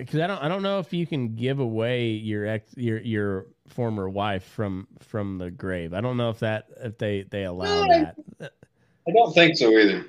because 0.00 0.20
I 0.20 0.26
don't 0.26 0.42
I 0.42 0.48
don't 0.48 0.62
know 0.62 0.78
if 0.80 0.92
you 0.92 1.06
can 1.06 1.34
give 1.36 1.60
away 1.60 2.08
your 2.10 2.46
ex 2.46 2.72
your 2.76 2.98
your 3.00 3.46
former 3.68 4.08
wife 4.08 4.44
from 4.44 4.88
from 5.00 5.38
the 5.38 5.50
grave. 5.50 5.94
I 5.94 6.00
don't 6.00 6.16
know 6.16 6.30
if 6.30 6.40
that 6.40 6.66
if 6.82 6.98
they 6.98 7.22
they 7.22 7.44
allow 7.44 7.84
No, 7.86 7.86
that. 8.40 8.52
I 9.06 9.12
don't 9.12 9.32
think 9.32 9.56
so 9.56 9.70
either. 9.70 10.04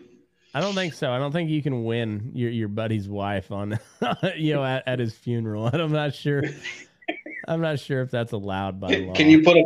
I 0.54 0.60
don't 0.62 0.74
think 0.74 0.94
so. 0.94 1.12
I 1.12 1.18
don't 1.18 1.32
think 1.32 1.50
you 1.50 1.62
can 1.62 1.84
win 1.86 2.32
your 2.34 2.50
your 2.52 2.68
buddy's 2.68 3.08
wife 3.08 3.52
on 3.52 3.80
you 4.36 4.54
know 4.54 4.64
at, 4.64 4.88
at 4.88 5.00
his 5.00 5.14
funeral. 5.14 5.68
I'm 5.74 5.92
not 5.92 6.14
sure. 6.16 6.44
I'm 7.48 7.62
not 7.62 7.80
sure 7.80 8.02
if 8.02 8.12
that's 8.12 8.32
allowed 8.34 8.80
by 8.80 8.90
Can, 8.90 9.08
law. 9.08 9.14
can 9.14 9.30
you 9.30 9.44
put 9.44 9.58
a? 9.58 9.64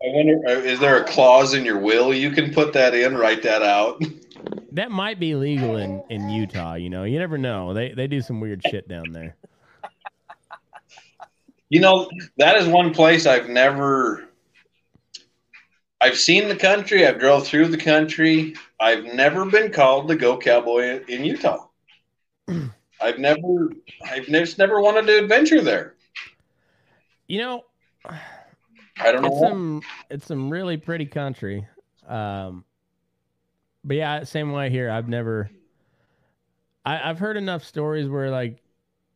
I 0.00 0.06
wonder, 0.14 0.40
uh, 0.46 0.52
is 0.52 0.78
there 0.78 1.02
a 1.02 1.04
clause 1.04 1.54
in 1.54 1.64
your 1.64 1.78
will 1.78 2.14
you 2.14 2.30
can 2.30 2.54
put 2.54 2.72
that 2.74 2.94
in, 2.94 3.16
write 3.16 3.42
that 3.42 3.62
out? 3.62 4.00
That 4.72 4.90
might 4.90 5.18
be 5.18 5.34
legal 5.34 5.76
in 5.76 6.02
in 6.10 6.28
Utah. 6.28 6.74
You 6.74 6.90
know, 6.90 7.04
you 7.04 7.18
never 7.18 7.38
know. 7.38 7.72
They 7.72 7.92
they 7.92 8.06
do 8.06 8.20
some 8.20 8.40
weird 8.40 8.62
shit 8.68 8.88
down 8.88 9.12
there. 9.12 9.36
You 11.70 11.80
know, 11.80 12.08
that 12.38 12.56
is 12.56 12.66
one 12.66 12.94
place 12.94 13.26
I've 13.26 13.48
never. 13.48 14.24
I've 16.00 16.16
seen 16.16 16.48
the 16.48 16.56
country. 16.56 17.06
I've 17.06 17.18
drove 17.18 17.46
through 17.46 17.68
the 17.68 17.78
country. 17.78 18.54
I've 18.78 19.04
never 19.04 19.44
been 19.44 19.72
called 19.72 20.08
to 20.08 20.16
go 20.16 20.38
cowboy 20.38 21.04
in 21.06 21.24
Utah. 21.24 21.66
I've 23.00 23.18
never, 23.18 23.70
I've 24.04 24.26
just 24.26 24.58
never 24.58 24.80
wanted 24.80 25.06
to 25.06 25.18
adventure 25.18 25.60
there. 25.60 25.94
You 27.26 27.38
know, 27.38 27.64
I 28.04 29.12
don't 29.12 29.22
know. 29.22 29.28
it's 29.28 29.40
some 29.40 29.82
it's 30.10 30.26
some 30.26 30.50
really 30.50 30.76
pretty 30.76 31.06
country. 31.06 31.66
Um, 32.06 32.64
but 33.88 33.96
yeah, 33.96 34.22
same 34.22 34.52
way 34.52 34.68
here. 34.68 34.90
I've 34.90 35.08
never. 35.08 35.50
I, 36.84 37.08
I've 37.08 37.18
heard 37.18 37.38
enough 37.38 37.64
stories 37.64 38.06
where 38.08 38.30
like 38.30 38.62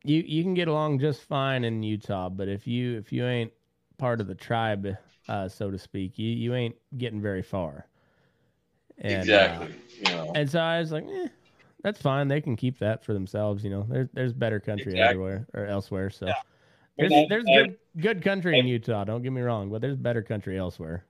you 0.03 0.23
you 0.25 0.43
can 0.43 0.55
get 0.55 0.67
along 0.67 0.99
just 0.99 1.21
fine 1.21 1.63
in 1.63 1.83
Utah, 1.83 2.27
but 2.27 2.49
if 2.49 2.65
you 2.65 2.97
if 2.97 3.13
you 3.13 3.25
ain't 3.25 3.53
part 3.99 4.19
of 4.19 4.25
the 4.27 4.35
tribe, 4.35 4.97
uh, 5.29 5.47
so 5.47 5.69
to 5.69 5.77
speak, 5.77 6.17
you 6.17 6.29
you 6.29 6.55
ain't 6.55 6.75
getting 6.97 7.21
very 7.21 7.43
far. 7.43 7.87
And, 8.97 9.21
uh, 9.21 9.21
exactly. 9.21 9.75
you 9.99 10.11
know. 10.11 10.31
and 10.35 10.49
so 10.49 10.59
I 10.59 10.79
was 10.79 10.91
like, 10.91 11.05
eh, 11.05 11.27
that's 11.83 12.01
fine. 12.01 12.27
They 12.27 12.41
can 12.41 12.55
keep 12.55 12.79
that 12.79 13.03
for 13.03 13.13
themselves. 13.13 13.63
You 13.63 13.69
know, 13.69 13.85
there's 13.87 14.09
there's 14.13 14.33
better 14.33 14.59
country 14.59 14.93
Exactly. 14.93 15.09
everywhere 15.09 15.47
or 15.53 15.67
elsewhere. 15.67 16.09
So 16.09 16.27
Yeah. 16.27 16.33
there's 16.97 17.29
there's 17.29 17.45
good 17.45 17.75
good 17.97 18.23
country 18.23 18.57
in 18.57 18.65
Utah. 18.65 19.03
Don't 19.03 19.21
get 19.21 19.31
me 19.31 19.41
wrong, 19.41 19.69
but 19.69 19.81
there's 19.81 19.97
better 19.97 20.23
country 20.23 20.57
elsewhere. 20.57 21.05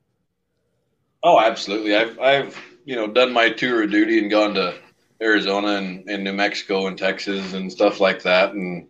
Oh, 1.23 1.39
absolutely. 1.39 1.95
I've 1.95 2.19
I've 2.19 2.72
you 2.85 2.95
know 2.95 3.07
done 3.07 3.31
my 3.31 3.49
tour 3.49 3.83
of 3.83 3.91
duty 3.91 4.19
and 4.19 4.29
gone 4.31 4.53
to 4.55 4.75
Arizona 5.21 5.75
and, 5.75 6.09
and 6.09 6.23
New 6.23 6.33
Mexico 6.33 6.87
and 6.87 6.97
Texas 6.97 7.53
and 7.53 7.71
stuff 7.71 7.99
like 7.99 8.21
that, 8.23 8.53
and 8.53 8.87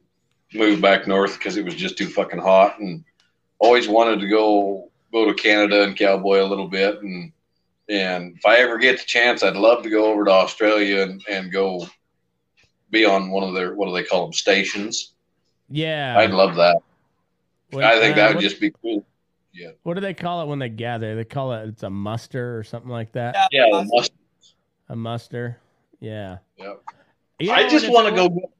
moved 0.53 0.81
back 0.81 1.07
north 1.07 1.37
because 1.37 1.57
it 1.57 1.65
was 1.65 1.75
just 1.75 1.97
too 1.97 2.07
fucking 2.07 2.39
hot, 2.39 2.79
and 2.79 3.03
always 3.59 3.87
wanted 3.87 4.19
to 4.19 4.27
go 4.27 4.89
go 5.11 5.25
to 5.25 5.33
Canada 5.33 5.83
and 5.83 5.95
cowboy 5.95 6.41
a 6.41 6.47
little 6.47 6.67
bit, 6.67 7.01
and 7.01 7.31
and 7.89 8.35
if 8.37 8.45
I 8.45 8.57
ever 8.57 8.77
get 8.77 8.99
the 8.99 9.05
chance, 9.05 9.43
I'd 9.43 9.55
love 9.55 9.83
to 9.83 9.89
go 9.89 10.05
over 10.05 10.23
to 10.25 10.31
Australia 10.31 11.01
and, 11.03 11.21
and 11.29 11.51
go 11.51 11.85
be 12.89 13.05
on 13.05 13.29
one 13.29 13.43
of 13.43 13.53
their 13.53 13.73
what 13.75 13.87
do 13.87 13.93
they 13.93 14.03
call 14.03 14.23
them 14.23 14.33
stations. 14.33 15.13
Yeah, 15.69 16.15
I'd 16.17 16.31
love 16.31 16.55
that. 16.55 16.77
I 17.75 17.99
think 17.99 18.13
uh, 18.13 18.15
that 18.17 18.27
would 18.29 18.35
what- 18.37 18.43
just 18.43 18.59
be 18.59 18.71
cool. 18.81 19.05
What 19.83 19.95
do 19.95 20.01
they 20.01 20.13
call 20.13 20.41
it 20.41 20.47
when 20.47 20.59
they 20.59 20.69
gather? 20.69 21.15
They 21.15 21.25
call 21.25 21.53
it 21.53 21.67
it's 21.69 21.83
a 21.83 21.89
muster 21.89 22.57
or 22.57 22.63
something 22.63 22.89
like 22.89 23.11
that. 23.13 23.35
Yeah, 23.51 23.65
the 23.71 23.85
must- 23.85 24.13
A 24.89 24.95
muster. 24.95 25.59
Yeah. 25.99 26.39
Yep. 26.57 26.83
You 27.39 27.51
I 27.51 27.67
just 27.69 27.89
want 27.89 28.07
to 28.07 28.15
go. 28.15 28.51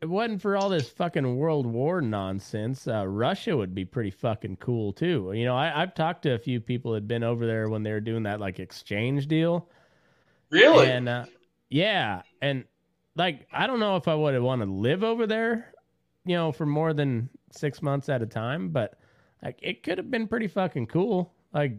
it 0.00 0.08
wasn't 0.08 0.40
for 0.42 0.56
all 0.56 0.68
this 0.68 0.88
fucking 0.88 1.36
World 1.36 1.66
War 1.66 2.00
nonsense, 2.00 2.88
uh, 2.88 3.06
Russia 3.06 3.56
would 3.56 3.74
be 3.74 3.84
pretty 3.84 4.10
fucking 4.10 4.56
cool 4.56 4.92
too. 4.92 5.32
You 5.34 5.44
know, 5.44 5.56
I, 5.56 5.82
I've 5.82 5.94
talked 5.94 6.22
to 6.22 6.34
a 6.34 6.38
few 6.38 6.60
people 6.60 6.92
that'd 6.92 7.08
been 7.08 7.22
over 7.24 7.46
there 7.46 7.68
when 7.68 7.82
they 7.82 7.92
were 7.92 8.00
doing 8.00 8.24
that 8.24 8.40
like 8.40 8.58
exchange 8.60 9.26
deal. 9.26 9.68
Really? 10.50 10.88
And 10.88 11.08
uh, 11.08 11.24
yeah, 11.68 12.22
and 12.40 12.64
like 13.16 13.46
I 13.52 13.66
don't 13.66 13.80
know 13.80 13.96
if 13.96 14.08
I 14.08 14.14
would 14.14 14.34
have 14.34 14.42
want 14.42 14.62
to 14.62 14.70
live 14.70 15.02
over 15.02 15.26
there, 15.26 15.72
you 16.24 16.36
know, 16.36 16.52
for 16.52 16.66
more 16.66 16.92
than 16.92 17.28
six 17.50 17.82
months 17.82 18.08
at 18.08 18.22
a 18.22 18.26
time, 18.26 18.70
but 18.70 18.98
like 19.42 19.58
it 19.62 19.82
could 19.82 19.98
have 19.98 20.10
been 20.10 20.28
pretty 20.28 20.48
fucking 20.48 20.86
cool. 20.86 21.32
Like, 21.52 21.72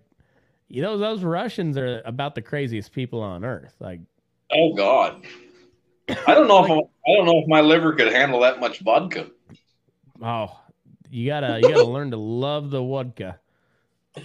you 0.67 0.81
know, 0.81 0.97
those 0.97 1.23
Russians 1.23 1.77
are 1.77 2.01
about 2.05 2.35
the 2.35 2.41
craziest 2.41 2.91
people 2.91 3.21
on 3.21 3.43
earth. 3.45 3.75
Like, 3.79 4.01
Oh 4.51 4.73
God. 4.73 5.23
I 6.09 6.33
don't 6.33 6.47
know 6.47 6.63
if 6.65 6.69
I, 6.71 7.11
I 7.11 7.15
don't 7.15 7.25
know 7.25 7.39
if 7.39 7.47
my 7.47 7.61
liver 7.61 7.93
could 7.93 8.11
handle 8.11 8.41
that 8.41 8.59
much 8.59 8.79
vodka. 8.79 9.27
oh, 10.21 10.59
you 11.09 11.27
gotta 11.27 11.59
you 11.61 11.69
gotta 11.69 11.83
learn 11.83 12.11
to 12.11 12.17
love 12.17 12.69
the 12.69 12.81
vodka. 12.81 13.39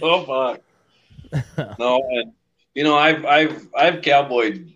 Oh 0.01 0.23
fuck. 0.25 0.61
No, 1.79 2.01
and 2.11 2.33
you 2.75 2.83
know 2.83 2.97
I've 2.97 3.25
I've 3.25 3.67
I've 3.75 4.01
cowboyed 4.01 4.71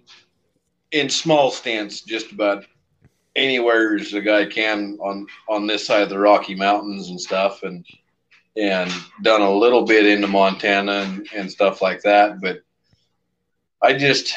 in 0.92 1.10
small 1.10 1.52
stints 1.52 2.02
just 2.02 2.32
about 2.32 2.66
anywhere 3.36 3.96
as 3.96 4.14
a 4.14 4.22
guy 4.22 4.46
can 4.46 4.98
on 5.02 5.28
on 5.50 5.68
this 5.68 5.86
side 5.86 6.04
of 6.04 6.10
the 6.10 6.20
Rocky 6.20 6.56
Mountains 6.56 7.10
and 7.10 7.20
stuff, 7.20 7.64
and 7.64 7.86
and 8.56 8.92
done 9.22 9.42
a 9.42 9.52
little 9.52 9.84
bit 9.84 10.06
into 10.06 10.28
Montana 10.28 10.92
and, 10.92 11.28
and 11.36 11.52
stuff 11.52 11.82
like 11.82 12.02
that. 12.04 12.40
But 12.42 12.62
I 13.82 13.94
just 13.94 14.36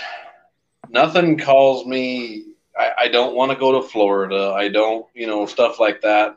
nothing 0.89 1.39
calls 1.39 1.87
me. 1.87 2.45
I, 2.79 2.91
I 3.01 3.09
don't 3.09 3.35
want 3.35 3.53
to 3.53 3.57
go 3.57 3.81
to 3.81 3.89
Florida. 3.89 4.53
I 4.57 4.69
don't, 4.69 5.07
you 5.15 5.27
know, 5.27 5.47
stuff 5.47 5.81
like 5.81 6.03
that. 6.03 6.37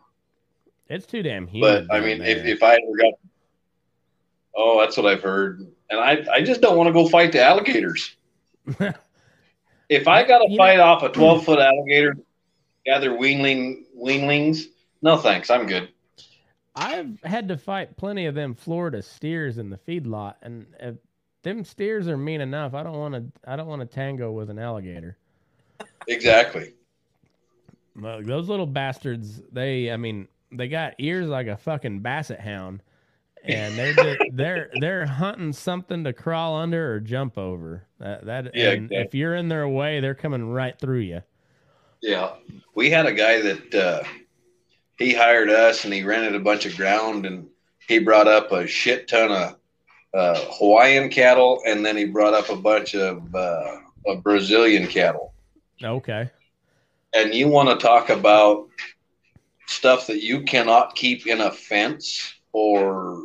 It's 0.88 1.06
too 1.06 1.22
damn 1.22 1.48
But. 1.48 1.86
I 1.92 2.00
mean, 2.00 2.22
if, 2.22 2.38
there. 2.44 2.48
if 2.48 2.64
I 2.64 2.74
ever 2.74 2.98
got, 3.00 3.14
oh, 4.56 4.80
that's 4.80 4.98
what 4.98 5.06
I've 5.06 5.22
heard, 5.22 5.68
and 5.90 6.00
I 6.00 6.26
I 6.32 6.42
just 6.42 6.62
don't 6.62 6.78
want 6.78 6.88
to 6.88 6.94
go 6.94 7.08
fight 7.08 7.32
the 7.32 7.44
alligators. 7.44 8.16
If 9.90 10.08
I 10.08 10.24
got 10.24 10.38
to 10.46 10.56
fight 10.56 10.80
off 10.80 11.02
a 11.02 11.10
twelve 11.10 11.44
foot 11.44 11.58
alligator, 11.60 12.16
gather 12.86 13.10
weanling 13.10 13.86
weanlings, 13.98 14.66
no 15.02 15.18
thanks, 15.18 15.50
I'm 15.50 15.66
good. 15.66 15.90
I've 16.80 17.22
had 17.24 17.48
to 17.50 17.58
fight 17.58 17.98
plenty 17.98 18.26
of 18.26 18.36
them 18.36 18.56
Florida 18.56 19.02
steers 19.02 19.58
in 19.58 19.70
the 19.70 19.78
feedlot, 19.78 20.36
and 20.42 20.66
if 20.80 20.96
them 21.44 21.64
steers 21.64 22.08
are 22.08 22.18
mean 22.18 22.42
enough, 22.42 22.74
I 22.74 22.84
don't 22.84 22.98
want 22.98 23.14
to. 23.16 23.26
I 23.50 23.56
don't 23.56 23.68
want 23.68 23.82
to 23.82 23.86
tango 23.86 24.32
with 24.32 24.50
an 24.50 24.60
alligator. 24.60 25.18
Exactly. 26.08 26.74
Look, 27.96 28.26
those 28.26 28.50
little 28.50 28.66
bastards. 28.66 29.42
They, 29.52 29.92
I 29.92 29.98
mean, 29.98 30.28
they 30.52 30.68
got 30.68 30.96
ears 31.00 31.28
like 31.28 31.48
a 31.48 31.58
fucking 31.58 32.00
basset 32.00 32.40
hound, 32.40 32.82
and 33.44 33.78
they're 33.78 33.94
just, 33.94 34.20
they're 34.34 34.70
they're 34.80 35.06
hunting 35.06 35.54
something 35.54 36.04
to 36.06 36.14
crawl 36.14 36.56
under 36.58 36.94
or 36.94 37.00
jump 37.00 37.38
over. 37.38 37.86
That 38.00 38.26
that 38.26 38.56
Yeah, 38.56 38.72
and 38.72 38.86
exactly. 38.86 38.98
if 38.98 39.16
you're 39.16 39.36
in 39.36 39.50
their 39.50 39.68
way, 39.68 40.00
they're 40.00 40.16
coming 40.16 40.50
right 40.50 40.78
through 40.80 41.00
you. 41.00 41.22
Yeah, 42.02 42.36
we 42.76 42.90
had 42.90 43.06
a 43.06 43.14
guy 43.14 43.42
that 43.42 43.76
uh, 43.76 44.04
he 45.00 45.14
hired 45.14 45.50
us, 45.50 45.86
and 45.86 45.94
he 45.94 46.04
rented 46.04 46.36
a 46.36 46.40
bunch 46.40 46.66
of 46.66 46.76
ground, 46.76 47.26
and 47.26 47.48
he 47.88 47.98
brought 48.00 48.28
up 48.28 48.52
a 48.52 48.68
shit 48.68 49.08
ton 49.08 49.32
of 49.32 49.56
uh, 50.14 50.40
Hawaiian 50.60 51.10
cattle, 51.10 51.62
and 51.66 51.84
then 51.86 51.96
he 51.96 52.06
brought 52.06 52.34
up 52.34 52.50
a 52.50 52.56
bunch 52.56 52.94
of, 52.96 53.34
uh, 53.34 53.78
of 54.06 54.22
Brazilian 54.22 54.88
cattle. 54.88 55.34
Okay. 55.82 56.30
And 57.16 57.34
you 57.34 57.48
want 57.48 57.70
to 57.70 57.84
talk 57.84 58.10
about 58.10 58.68
stuff 59.68 60.06
that 60.08 60.22
you 60.22 60.44
cannot 60.44 60.96
keep 60.96 61.26
in 61.28 61.42
a 61.42 61.50
fence 61.50 62.34
or 62.52 63.24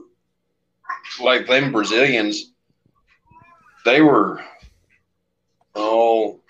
like 1.21 1.47
them 1.47 1.73
Brazilians, 1.73 2.53
they 3.85 4.01
were 4.01 4.43
oh 5.75 6.41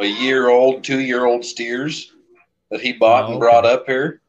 a 0.00 0.06
year 0.06 0.48
old, 0.48 0.82
two 0.82 1.00
year 1.00 1.26
old 1.26 1.44
steers 1.44 2.12
that 2.70 2.80
he 2.80 2.92
bought 2.92 3.24
Oh, 3.24 3.30
and 3.32 3.40
brought 3.40 3.64
okay. 3.64 3.74
up 3.74 3.86
here 3.86 4.20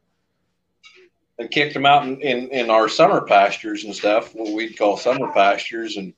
and 1.40 1.50
kicked 1.50 1.72
them 1.74 1.86
out 1.86 2.06
in, 2.06 2.20
in, 2.20 2.48
in 2.50 2.70
our 2.70 2.88
summer 2.88 3.22
pastures 3.22 3.82
and 3.84 3.94
stuff, 3.96 4.34
what 4.34 4.52
we'd 4.52 4.76
call 4.78 4.96
summer 4.96 5.32
pastures 5.32 5.96
and 5.96 6.12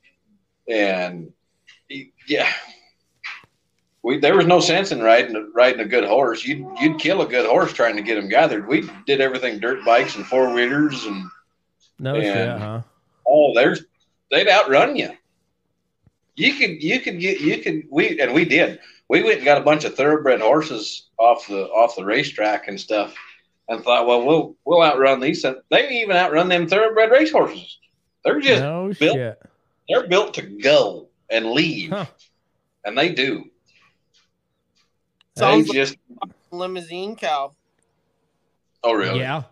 and 0.67 1.31
yeah. 2.27 2.51
We, 4.03 4.19
there 4.19 4.35
was 4.35 4.45
no 4.45 4.59
sense 4.59 4.91
in 4.91 5.01
riding 5.01 5.35
a- 5.37 5.49
riding 5.55 5.79
a 5.79 5.85
good 5.85 6.03
horse. 6.03 6.43
You'd 6.43 6.67
you'd 6.79 6.99
kill 6.99 7.21
a 7.21 7.25
good 7.27 7.45
horse 7.49 7.71
trying 7.71 7.95
to 7.95 8.01
get 8.01 8.17
him 8.17 8.27
gathered. 8.27 8.67
We 8.67 8.89
did 9.07 9.21
everything 9.21 9.59
dirt 9.59 9.85
bikes 9.85 10.15
and 10.17 10.25
four 10.25 10.53
wheelers 10.53 11.05
and 11.05 11.23
No 11.99 12.15
And- 12.15 12.23
shit, 12.23 12.49
huh? 12.59 12.81
Oh, 13.25 13.53
there's 13.55 13.83
they'd 14.29 14.49
outrun 14.49 14.95
you. 14.97 15.11
You 16.35 16.53
could 16.55 16.83
you 16.83 16.99
could 16.99 17.19
get 17.19 17.39
you 17.39 17.59
could 17.59 17.83
we 17.89 18.19
and 18.19 18.33
we 18.33 18.43
did. 18.43 18.79
We 19.07 19.23
went 19.23 19.37
and 19.37 19.45
got 19.45 19.57
a 19.61 19.63
bunch 19.63 19.85
of 19.85 19.95
thoroughbred 19.95 20.41
horses 20.41 21.07
off 21.17 21.47
the 21.47 21.67
off 21.69 21.95
the 21.95 22.03
racetrack 22.03 22.67
and 22.67 22.77
stuff, 22.79 23.13
and 23.69 23.83
thought, 23.83 24.05
well, 24.07 24.25
we'll 24.25 24.55
we'll 24.65 24.81
outrun 24.83 25.19
these. 25.19 25.45
They 25.69 26.01
even 26.01 26.15
outrun 26.15 26.49
them 26.49 26.67
thoroughbred 26.67 27.11
race 27.11 27.31
horses. 27.31 27.79
They're 28.23 28.39
just 28.39 28.61
no 28.61 28.91
built- 28.99 29.15
shit. 29.15 29.41
they're 29.89 30.07
built 30.07 30.33
to 30.35 30.41
go 30.43 31.09
and 31.29 31.51
leave, 31.51 31.89
Huh. 31.91 32.05
and 32.85 32.97
they 32.97 33.09
do. 33.13 33.45
They 35.35 35.41
Sounds 35.41 35.67
like 35.69 35.75
just 35.75 35.95
a 36.21 36.27
Limousin 36.55 37.15
cow. 37.15 37.53
oh 38.83 38.93
really? 38.93 39.19
Yeah. 39.19 39.43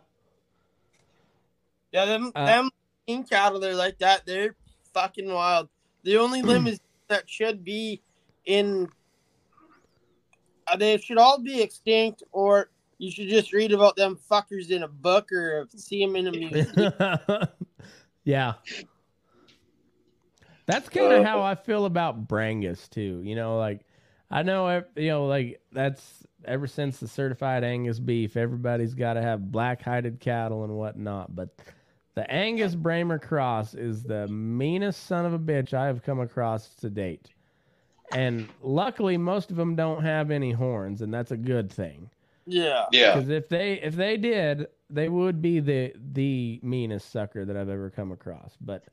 Yeah, 1.91 2.05
them 2.05 2.31
Uh, 2.35 2.45
them 2.45 2.69
Limousin 3.07 3.27
cattle, 3.29 3.59
they're 3.59 3.75
like 3.75 3.97
that. 3.99 4.25
They're 4.25 4.55
fucking 4.93 5.31
wild. 5.31 5.69
The 6.03 6.17
only 6.17 6.41
limousine 6.43 6.79
that 7.07 7.29
should 7.29 7.63
be 7.65 8.01
in, 8.45 8.89
uh, 10.67 10.75
they 10.77 10.97
should 10.97 11.17
all 11.17 11.39
be 11.39 11.61
extinct, 11.61 12.23
or 12.31 12.69
you 13.01 13.09
should 13.09 13.29
just 13.29 13.51
read 13.51 13.71
about 13.71 13.95
them 13.95 14.15
fuckers 14.29 14.69
in 14.69 14.83
a 14.83 14.87
book 14.87 15.31
or 15.31 15.67
see 15.75 16.05
them 16.05 16.15
in 16.15 16.27
a 16.27 16.31
museum. 16.31 16.93
yeah. 18.23 18.53
That's 20.67 20.87
kind 20.87 21.11
of 21.11 21.21
Uh, 21.21 21.23
how 21.23 21.41
I 21.41 21.55
feel 21.55 21.85
about 21.85 22.27
Brangus 22.27 22.87
too. 22.87 23.21
You 23.23 23.35
know, 23.35 23.57
like 23.57 23.81
I 24.29 24.43
know, 24.43 24.83
you 24.95 25.07
know, 25.09 25.25
like 25.25 25.61
that's 25.71 26.23
ever 26.45 26.67
since 26.67 26.99
the 26.99 27.07
certified 27.07 27.63
Angus 27.63 27.99
beef, 27.99 28.37
everybody's 28.37 28.93
got 28.93 29.13
to 29.13 29.21
have 29.21 29.51
black 29.51 29.81
hided 29.81 30.19
cattle 30.19 30.63
and 30.63 30.73
whatnot. 30.73 31.35
But 31.35 31.49
the 32.13 32.29
Angus 32.31 32.75
Brahma 32.75 33.17
cross 33.17 33.73
is 33.73 34.03
the 34.03 34.27
meanest 34.27 35.05
son 35.07 35.25
of 35.25 35.33
a 35.33 35.39
bitch 35.39 35.73
I 35.73 35.87
have 35.87 36.03
come 36.03 36.19
across 36.19 36.75
to 36.75 36.89
date. 36.91 37.29
And 38.13 38.47
luckily, 38.61 39.17
most 39.17 39.49
of 39.49 39.57
them 39.57 39.75
don't 39.75 40.03
have 40.03 40.29
any 40.29 40.51
horns, 40.51 41.01
and 41.01 41.11
that's 41.11 41.31
a 41.31 41.37
good 41.37 41.71
thing. 41.71 42.09
Yeah. 42.45 42.85
Yeah. 42.91 43.13
Because 43.15 43.29
if 43.29 43.49
they 43.49 43.73
if 43.81 43.95
they 43.95 44.17
did, 44.17 44.67
they 44.89 45.09
would 45.09 45.41
be 45.41 45.59
the 45.59 45.93
the 46.13 46.59
meanest 46.63 47.11
sucker 47.11 47.45
that 47.45 47.55
I've 47.57 47.69
ever 47.69 47.89
come 47.89 48.11
across. 48.11 48.55
But 48.59 48.83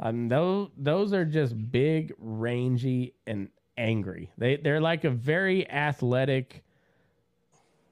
um, 0.00 0.28
those 0.28 0.70
those 0.76 1.12
are 1.12 1.24
just 1.24 1.54
big, 1.70 2.12
rangy, 2.18 3.14
and 3.26 3.48
angry. 3.76 4.30
They 4.38 4.56
they're 4.56 4.80
like 4.80 5.04
a 5.04 5.10
very 5.10 5.68
athletic, 5.70 6.64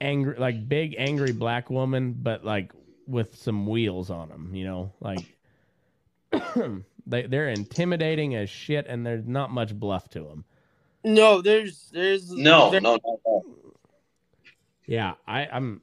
angry, 0.01 0.37
like 0.39 0.69
big 0.69 0.95
angry 0.99 1.33
black 1.33 1.71
woman, 1.71 2.17
but 2.21 2.45
like 2.45 2.73
with 3.07 3.37
some 3.37 3.67
wheels 3.67 4.11
on 4.11 4.29
them. 4.29 4.55
You 4.55 4.65
know, 4.65 4.93
like 5.01 5.37
they 7.07 7.23
they're 7.23 7.49
intimidating 7.51 8.35
as 8.35 8.51
shit, 8.51 8.87
and 8.89 9.07
there's 9.07 9.27
not 9.27 9.51
much 9.51 9.75
bluff 9.79 10.09
to 10.11 10.21
them. 10.21 10.45
No, 11.05 11.41
there's 11.41 11.91
there's 11.93 12.31
No, 12.31 12.71
there- 12.71 12.81
no, 12.81 12.99
no, 13.05 13.21
no. 13.27 13.45
Yeah, 14.91 15.15
I 15.29 15.47
I'm 15.47 15.83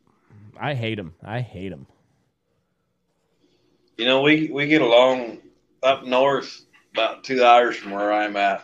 I 0.60 0.74
hate 0.76 1.00
him. 1.00 1.16
I 1.24 1.40
hate 1.42 1.72
him. 1.72 1.88
You 3.98 4.06
know, 4.06 4.22
we 4.22 4.50
we 4.52 4.68
get 4.68 4.82
along 4.82 5.40
up 5.84 6.06
north, 6.06 6.66
about 6.94 7.24
two 7.24 7.44
hours 7.44 7.78
from 7.78 7.92
where 7.92 8.12
I'm 8.14 8.36
at. 8.38 8.64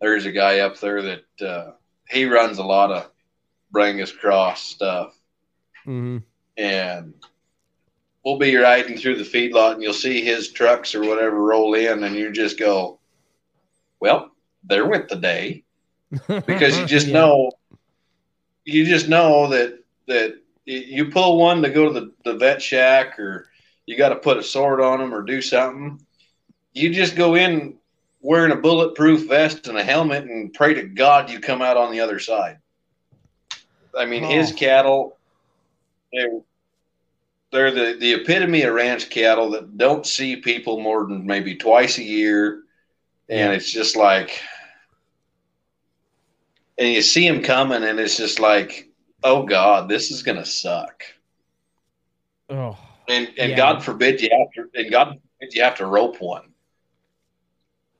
There's 0.00 0.26
a 0.26 0.32
guy 0.32 0.60
up 0.60 0.78
there 0.80 1.02
that 1.02 1.42
uh, 1.46 1.72
he 2.08 2.24
runs 2.26 2.58
a 2.58 2.64
lot 2.64 2.90
of 2.92 3.10
Brangus 3.72 4.16
Cross 4.16 4.62
stuff, 4.62 5.18
hmm 5.84 6.18
and 6.56 7.14
we'll 8.24 8.38
be 8.38 8.56
riding 8.56 8.98
through 8.98 9.16
the 9.16 9.24
feedlot, 9.24 9.74
and 9.74 9.82
you'll 9.82 9.92
see 9.94 10.22
his 10.22 10.52
trucks 10.52 10.94
or 10.94 11.02
whatever 11.04 11.42
roll 11.42 11.74
in, 11.74 12.04
and 12.04 12.16
you 12.16 12.32
just 12.32 12.58
go, 12.58 13.00
"Well, 14.00 14.32
there 14.64 14.86
went 14.86 15.08
the 15.08 15.16
day," 15.16 15.64
because 16.46 16.78
you 16.78 16.86
just 16.86 17.08
Yeah. 17.08 17.12
know, 17.12 17.52
you 18.66 18.84
just 18.84 19.08
know 19.08 19.48
that 19.48 19.78
that 20.08 20.34
you 20.66 21.06
pull 21.10 21.38
one 21.38 21.62
to 21.62 21.70
go 21.70 21.86
to 21.92 22.00
the, 22.00 22.12
the 22.24 22.34
vet 22.36 22.60
shack 22.60 23.18
or 23.18 23.48
you 23.86 23.96
got 23.96 24.08
to 24.10 24.16
put 24.16 24.36
a 24.36 24.42
sword 24.42 24.80
on 24.80 24.98
them 24.98 25.14
or 25.14 25.22
do 25.22 25.40
something. 25.40 26.04
You 26.74 26.92
just 26.92 27.16
go 27.16 27.36
in 27.36 27.76
wearing 28.20 28.52
a 28.52 28.56
bulletproof 28.56 29.28
vest 29.28 29.68
and 29.68 29.78
a 29.78 29.84
helmet 29.84 30.24
and 30.24 30.52
pray 30.52 30.74
to 30.74 30.82
God 30.82 31.30
you 31.30 31.38
come 31.38 31.62
out 31.62 31.76
on 31.76 31.92
the 31.92 32.00
other 32.00 32.18
side. 32.18 32.58
I 33.96 34.04
mean, 34.06 34.24
his 34.24 34.52
Oh. 34.52 34.56
cattle, 34.56 35.18
they're, 36.12 36.40
they're 37.52 37.70
the, 37.70 37.96
the 37.98 38.14
epitome 38.14 38.62
of 38.62 38.74
ranch 38.74 39.08
cattle 39.08 39.50
that 39.50 39.78
don't 39.78 40.04
see 40.04 40.36
people 40.36 40.80
more 40.80 41.06
than 41.06 41.24
maybe 41.24 41.54
twice 41.54 41.98
a 41.98 42.02
year. 42.02 42.62
And 43.28 43.52
it's 43.54 43.70
just 43.72 43.94
like, 43.96 44.40
and 46.78 46.88
you 46.88 47.02
see 47.02 47.26
him 47.26 47.42
coming, 47.42 47.82
and 47.84 47.98
it's 47.98 48.16
just 48.16 48.38
like, 48.40 48.88
oh 49.24 49.44
God, 49.44 49.88
this 49.88 50.10
is 50.10 50.22
gonna 50.22 50.44
suck. 50.44 51.02
Oh, 52.48 52.76
And 53.08 53.28
and 53.38 53.50
Yeah. 53.50 53.56
God 53.56 53.82
forbid 53.84 54.20
you 54.20 54.28
have 54.30 54.50
to, 54.54 54.78
and 54.78 54.90
God 54.90 55.08
forbid 55.38 55.54
you 55.54 55.62
have 55.62 55.76
to 55.76 55.86
rope 55.86 56.20
one. 56.20 56.52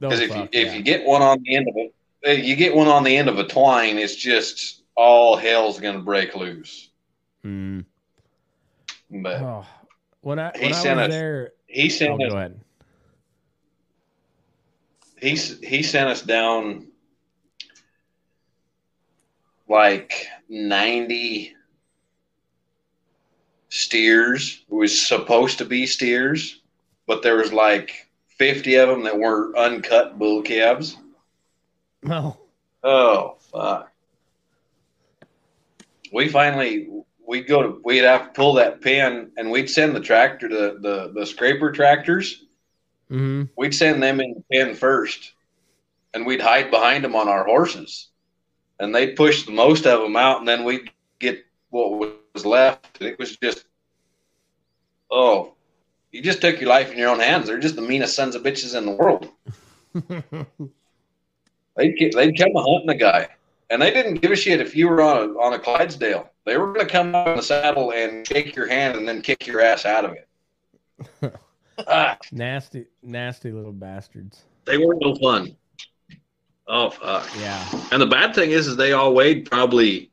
because 0.00 0.20
if 0.20 0.34
you 0.36 0.48
if 0.52 0.68
yeah. 0.68 0.72
you 0.74 0.82
get 0.82 1.04
one 1.06 1.22
on 1.22 1.42
the 1.42 1.56
end 1.56 1.68
of 1.68 1.74
it, 1.76 2.44
you 2.44 2.54
get 2.56 2.74
one 2.74 2.88
on 2.88 3.02
the 3.04 3.16
end 3.16 3.28
of 3.28 3.38
a 3.38 3.46
twine, 3.46 3.98
it's 3.98 4.14
just 4.16 4.82
all 4.94 5.36
hell's 5.36 5.80
gonna 5.80 6.00
break 6.00 6.34
loose. 6.34 6.90
Mm. 7.44 7.84
But 9.10 9.40
Oh. 9.42 9.66
When 10.22 10.38
I 10.40 10.50
He 10.56 10.62
when 10.64 10.72
I 10.72 10.76
was 10.76 10.82
sent 10.82 11.00
us- 11.00 11.10
there, 11.10 11.52
he 11.66 11.86
oh, 11.86 11.88
sent 11.88 12.18
go 12.18 12.26
us 12.26 12.32
ahead. 12.32 12.60
he 15.20 15.36
he 15.66 15.82
sent 15.82 16.08
us 16.08 16.22
down 16.22 16.85
like 19.68 20.26
90 20.48 21.54
steers. 23.68 24.64
It 24.70 24.74
was 24.74 25.06
supposed 25.06 25.58
to 25.58 25.64
be 25.64 25.86
steers 25.86 26.60
but 27.06 27.22
there 27.22 27.36
was 27.36 27.52
like 27.52 28.08
50 28.38 28.74
of 28.76 28.88
them 28.88 29.04
that 29.04 29.18
were 29.18 29.56
uncut 29.56 30.18
bull 30.18 30.42
calves. 30.42 30.96
Oh, 32.08 32.36
oh 32.82 33.36
fuck. 33.52 33.92
We 36.12 36.28
finally 36.28 36.88
we'd 37.26 37.48
go 37.48 37.62
to 37.62 37.80
we'd 37.84 38.04
have 38.04 38.26
to 38.26 38.32
pull 38.32 38.54
that 38.54 38.80
pin 38.80 39.30
and 39.36 39.50
we'd 39.50 39.70
send 39.70 39.96
the 39.96 40.00
tractor 40.00 40.48
the 40.48 40.78
the, 40.80 41.12
the 41.14 41.26
scraper 41.26 41.72
tractors. 41.72 42.42
Mm-hmm. 43.08 43.44
we'd 43.56 43.72
send 43.72 44.02
them 44.02 44.20
in 44.20 44.34
the 44.34 44.42
pen 44.52 44.74
first 44.74 45.34
and 46.12 46.26
we'd 46.26 46.40
hide 46.40 46.72
behind 46.72 47.04
them 47.04 47.14
on 47.14 47.28
our 47.28 47.44
horses 47.44 48.08
and 48.78 48.94
they 48.94 49.12
pushed 49.12 49.46
the 49.46 49.52
most 49.52 49.86
of 49.86 50.00
them 50.00 50.16
out 50.16 50.38
and 50.38 50.48
then 50.48 50.64
we'd 50.64 50.90
get 51.18 51.44
what 51.70 52.18
was 52.34 52.46
left. 52.46 53.00
It 53.00 53.18
was 53.18 53.36
just 53.36 53.64
oh 55.10 55.54
you 56.12 56.22
just 56.22 56.40
took 56.40 56.60
your 56.60 56.70
life 56.70 56.92
in 56.92 56.98
your 56.98 57.10
own 57.10 57.20
hands. 57.20 57.46
They're 57.46 57.58
just 57.58 57.76
the 57.76 57.82
meanest 57.82 58.16
sons 58.16 58.34
of 58.34 58.42
bitches 58.42 58.74
in 58.76 58.86
the 58.86 58.92
world. 58.92 59.28
They'd, 61.76 62.12
they'd 62.14 62.38
come 62.38 62.56
a 62.56 62.62
hunting 62.62 62.88
a 62.88 62.94
guy 62.94 63.28
and 63.68 63.82
they 63.82 63.90
didn't 63.90 64.14
give 64.14 64.30
a 64.30 64.36
shit 64.36 64.60
if 64.60 64.74
you 64.74 64.88
were 64.88 65.02
on 65.02 65.16
a, 65.16 65.32
on 65.38 65.52
a 65.52 65.58
clydesdale. 65.58 66.30
They 66.44 66.56
were 66.56 66.72
going 66.72 66.86
to 66.86 66.92
come 66.92 67.14
out 67.14 67.28
in 67.28 67.36
the 67.36 67.42
saddle 67.42 67.92
and 67.92 68.26
shake 68.26 68.56
your 68.56 68.68
hand 68.68 68.96
and 68.96 69.06
then 69.06 69.20
kick 69.20 69.46
your 69.46 69.60
ass 69.60 69.84
out 69.84 70.04
of 70.04 70.12
it. 70.12 71.34
Ah, 71.86 72.16
nasty, 72.32 72.86
nasty 73.02 73.52
little 73.52 73.70
bastards. 73.70 74.44
they 74.64 74.78
were 74.78 74.96
no 74.98 75.14
fun 75.16 75.54
oh 76.68 76.90
fuck 76.90 77.28
Yeah. 77.38 77.64
And 77.92 78.00
the 78.00 78.06
bad 78.06 78.34
thing 78.34 78.50
is, 78.50 78.66
is 78.66 78.76
they 78.76 78.92
all 78.92 79.14
weighed 79.14 79.50
probably 79.50 80.10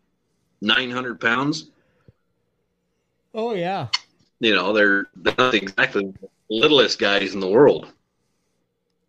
900 0.61 1.19
pounds. 1.19 1.69
Oh 3.33 3.53
yeah. 3.53 3.87
You 4.39 4.55
know, 4.55 4.73
they're, 4.73 5.07
they're 5.15 5.35
not 5.37 5.53
exactly 5.53 6.03
the 6.03 6.29
littlest 6.49 6.99
guys 6.99 7.33
in 7.33 7.39
the 7.39 7.47
world. 7.47 7.87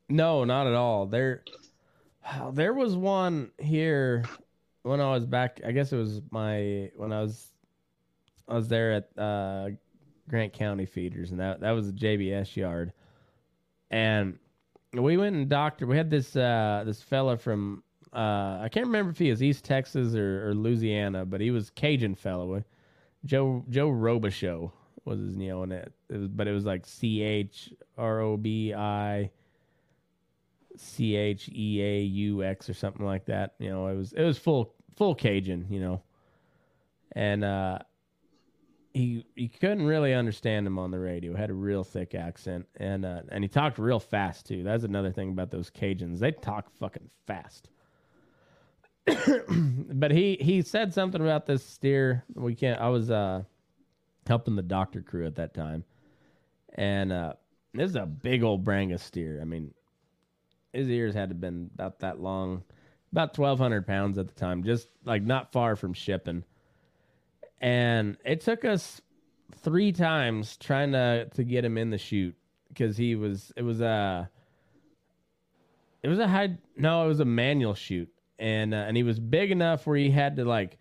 No, 0.09 0.45
not 0.45 0.67
at 0.67 0.75
all. 0.75 1.07
There, 1.07 1.43
there 2.53 2.73
was 2.73 2.97
one 2.97 3.51
here 3.59 4.25
when 4.83 5.01
I 5.01 5.11
was 5.13 5.27
back. 5.27 5.61
I 5.67 5.73
guess 5.73 5.93
it 5.93 5.97
was 5.97 6.23
my 6.31 6.91
when 6.97 7.13
I 7.13 7.23
was, 7.23 7.49
I 8.49 8.55
was 8.55 8.69
there 8.69 8.93
at 8.93 9.19
uh, 9.19 9.71
Grant 10.29 10.53
County 10.53 10.87
Feeders, 10.87 11.31
and 11.31 11.41
that 11.41 11.61
that 11.61 11.73
was 11.73 11.89
a 11.89 11.93
JBS 11.93 12.55
yard, 12.57 12.93
and 13.91 14.39
we 15.03 15.17
went 15.17 15.37
and 15.37 15.49
doctor. 15.49 15.87
We 15.87 15.97
had 15.97 16.11
this 16.11 16.37
uh, 16.37 16.83
this 16.87 17.03
fella 17.03 17.37
from 17.37 17.83
uh, 18.13 18.61
I 18.63 18.69
can't 18.71 18.87
remember 18.87 19.11
if 19.11 19.19
he 19.19 19.31
was 19.31 19.43
East 19.43 19.65
Texas 19.65 20.15
or, 20.15 20.49
or 20.49 20.55
Louisiana, 20.55 21.25
but 21.25 21.41
he 21.41 21.51
was 21.51 21.71
Cajun 21.71 22.15
fellow. 22.15 22.63
Joe 23.25 23.65
Joe 23.71 23.91
Robichaux 23.91 24.71
was 25.05 25.21
his 25.21 25.37
name 25.37 25.57
on 25.57 25.73
it. 25.73 25.93
but 26.09 26.47
it 26.47 26.53
was 26.53 26.65
like 26.65 26.87
C 26.87 27.23
H 27.23 27.73
R 27.99 28.21
O 28.21 28.37
B 28.37 28.73
I 28.73 29.31
C 30.77 31.17
H 31.17 31.49
E 31.53 31.83
A 31.83 32.01
U 32.01 32.45
X 32.45 32.69
or 32.69 32.75
something 32.75 33.05
like 33.05 33.25
that. 33.27 33.55
You 33.59 33.71
know, 33.71 33.89
it 33.89 33.97
was 33.97 34.13
it 34.13 34.23
was 34.23 34.39
full 34.39 34.75
full 34.97 35.15
Cajun, 35.15 35.67
you 35.69 35.81
know. 35.81 36.03
And 37.13 37.45
uh 37.45 37.79
he 38.95 39.27
he 39.35 39.49
couldn't 39.49 39.85
really 39.85 40.15
understand 40.15 40.67
him 40.67 40.79
on 40.79 40.93
the 40.93 40.99
radio. 40.99 41.37
Had 41.37 41.51
a 41.51 41.55
real 41.55 41.83
thick 41.83 42.15
accent 42.15 42.67
and 42.77 43.05
uh 43.05 43.23
and 43.31 43.43
he 43.43 43.49
talked 43.49 43.79
real 43.79 43.99
fast 43.99 44.47
too. 44.47 44.63
That's 44.63 44.85
another 44.85 45.11
thing 45.11 45.31
about 45.31 45.51
those 45.51 45.69
Cajuns. 45.69 46.21
They 46.21 46.31
talk 46.31 46.71
fucking 46.79 47.11
fast. 47.27 47.69
but 49.47 50.13
he 50.13 50.39
he 50.41 50.63
said 50.63 50.95
something 50.95 51.21
about 51.21 51.45
this 51.45 51.67
steer. 51.67 52.25
We 52.35 52.55
can't 52.55 52.81
I 52.81 52.89
was 52.89 53.11
uh 53.11 53.43
helping 54.29 54.55
the 54.55 54.63
doctor 54.63 55.03
crew 55.03 55.27
at 55.27 55.35
that 55.35 55.55
time. 55.55 55.85
And 56.77 57.13
uh 57.13 57.35
this 57.75 57.91
is 57.91 57.97
a 57.97 58.07
big 58.07 58.45
old 58.45 58.65
Brangus 58.65 59.01
steer. 59.01 59.41
I 59.41 59.45
mean, 59.45 59.75
his 60.73 60.89
ears 60.89 61.15
had 61.15 61.31
to 61.31 61.35
been 61.35 61.69
about 61.75 61.99
that 61.99 62.21
long, 62.21 62.63
about 63.11 63.35
twelve 63.35 63.59
hundred 63.59 63.89
pounds 63.89 64.19
at 64.19 64.29
the 64.29 64.35
time, 64.35 64.63
just 64.63 64.87
like 65.05 65.25
not 65.25 65.51
far 65.51 65.75
from 65.75 65.93
shipping. 65.95 66.45
And 67.65 68.19
it 68.27 68.43
took 68.43 68.67
us 68.67 69.01
three 69.57 69.91
times 69.91 70.59
trying 70.59 70.93
to 70.93 71.27
to 71.35 71.43
get 71.43 71.65
him 71.65 71.79
in 71.79 71.89
the 71.89 71.97
chute 71.97 72.37
because 72.69 72.95
he 72.95 73.15
was 73.15 73.53
it 73.57 73.63
was 73.63 73.81
a 73.81 74.29
it 76.03 76.09
was 76.09 76.19
a 76.19 76.29
high 76.29 76.59
no 76.77 77.07
it 77.07 77.09
was 77.09 77.21
a 77.21 77.25
manual 77.25 77.73
chute. 77.73 78.13
And 78.39 78.75
uh, 78.75 78.85
and 78.87 78.99
he 78.99 79.03
was 79.03 79.19
big 79.19 79.51
enough 79.51 79.87
where 79.87 79.97
he 79.97 80.11
had 80.11 80.37
to 80.37 80.45
like 80.45 80.77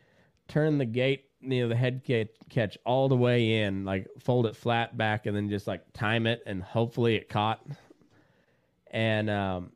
turn 0.50 0.78
the 0.78 0.86
gate 0.86 1.24
you 1.40 1.62
know 1.62 1.70
the 1.70 1.76
head 1.76 2.02
catch 2.50 2.78
all 2.86 3.08
the 3.08 3.16
way 3.16 3.62
in 3.62 3.86
like 3.86 4.10
fold 4.20 4.46
it 4.46 4.56
flat 4.56 4.98
back 4.98 5.26
and 5.26 5.38
then 5.38 5.48
just 5.48 5.68
like 5.68 5.82
time 5.94 6.28
it 6.28 6.44
and 6.46 6.62
hopefully 6.62 7.16
it 7.16 7.30
caught. 7.30 7.66
And 8.92 9.30
um 9.30 9.72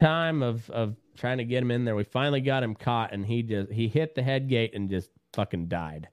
time 0.00 0.42
of 0.42 0.70
of 0.70 0.96
trying 1.18 1.36
to 1.36 1.44
get 1.44 1.62
him 1.62 1.70
in 1.70 1.84
there 1.84 1.96
we 1.96 2.04
finally 2.04 2.40
got 2.40 2.62
him 2.62 2.74
caught 2.74 3.12
and 3.12 3.26
he 3.26 3.42
just 3.42 3.70
he 3.70 3.88
hit 3.88 4.14
the 4.14 4.22
head 4.22 4.48
gate 4.48 4.74
and 4.74 4.88
just 4.88 5.10
fucking 5.36 5.68
died. 5.68 6.08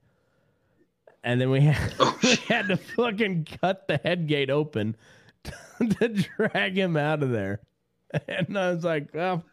And 1.24 1.40
then 1.40 1.50
we 1.50 1.62
had, 1.62 1.94
Oh, 2.00 2.18
we 2.22 2.36
had 2.48 2.68
to 2.68 2.78
fucking 2.78 3.48
cut 3.62 3.88
the 3.88 3.98
head 3.98 4.28
gate 4.28 4.50
open 4.50 4.96
to, 5.46 5.54
to 6.00 6.10
drag 6.10 6.78
him 6.78 6.96
out 6.98 7.24
of 7.24 7.32
there. 7.32 7.62
And 8.28 8.56
i 8.56 8.70
was 8.70 8.84
like 8.84 9.10
well 9.14 9.44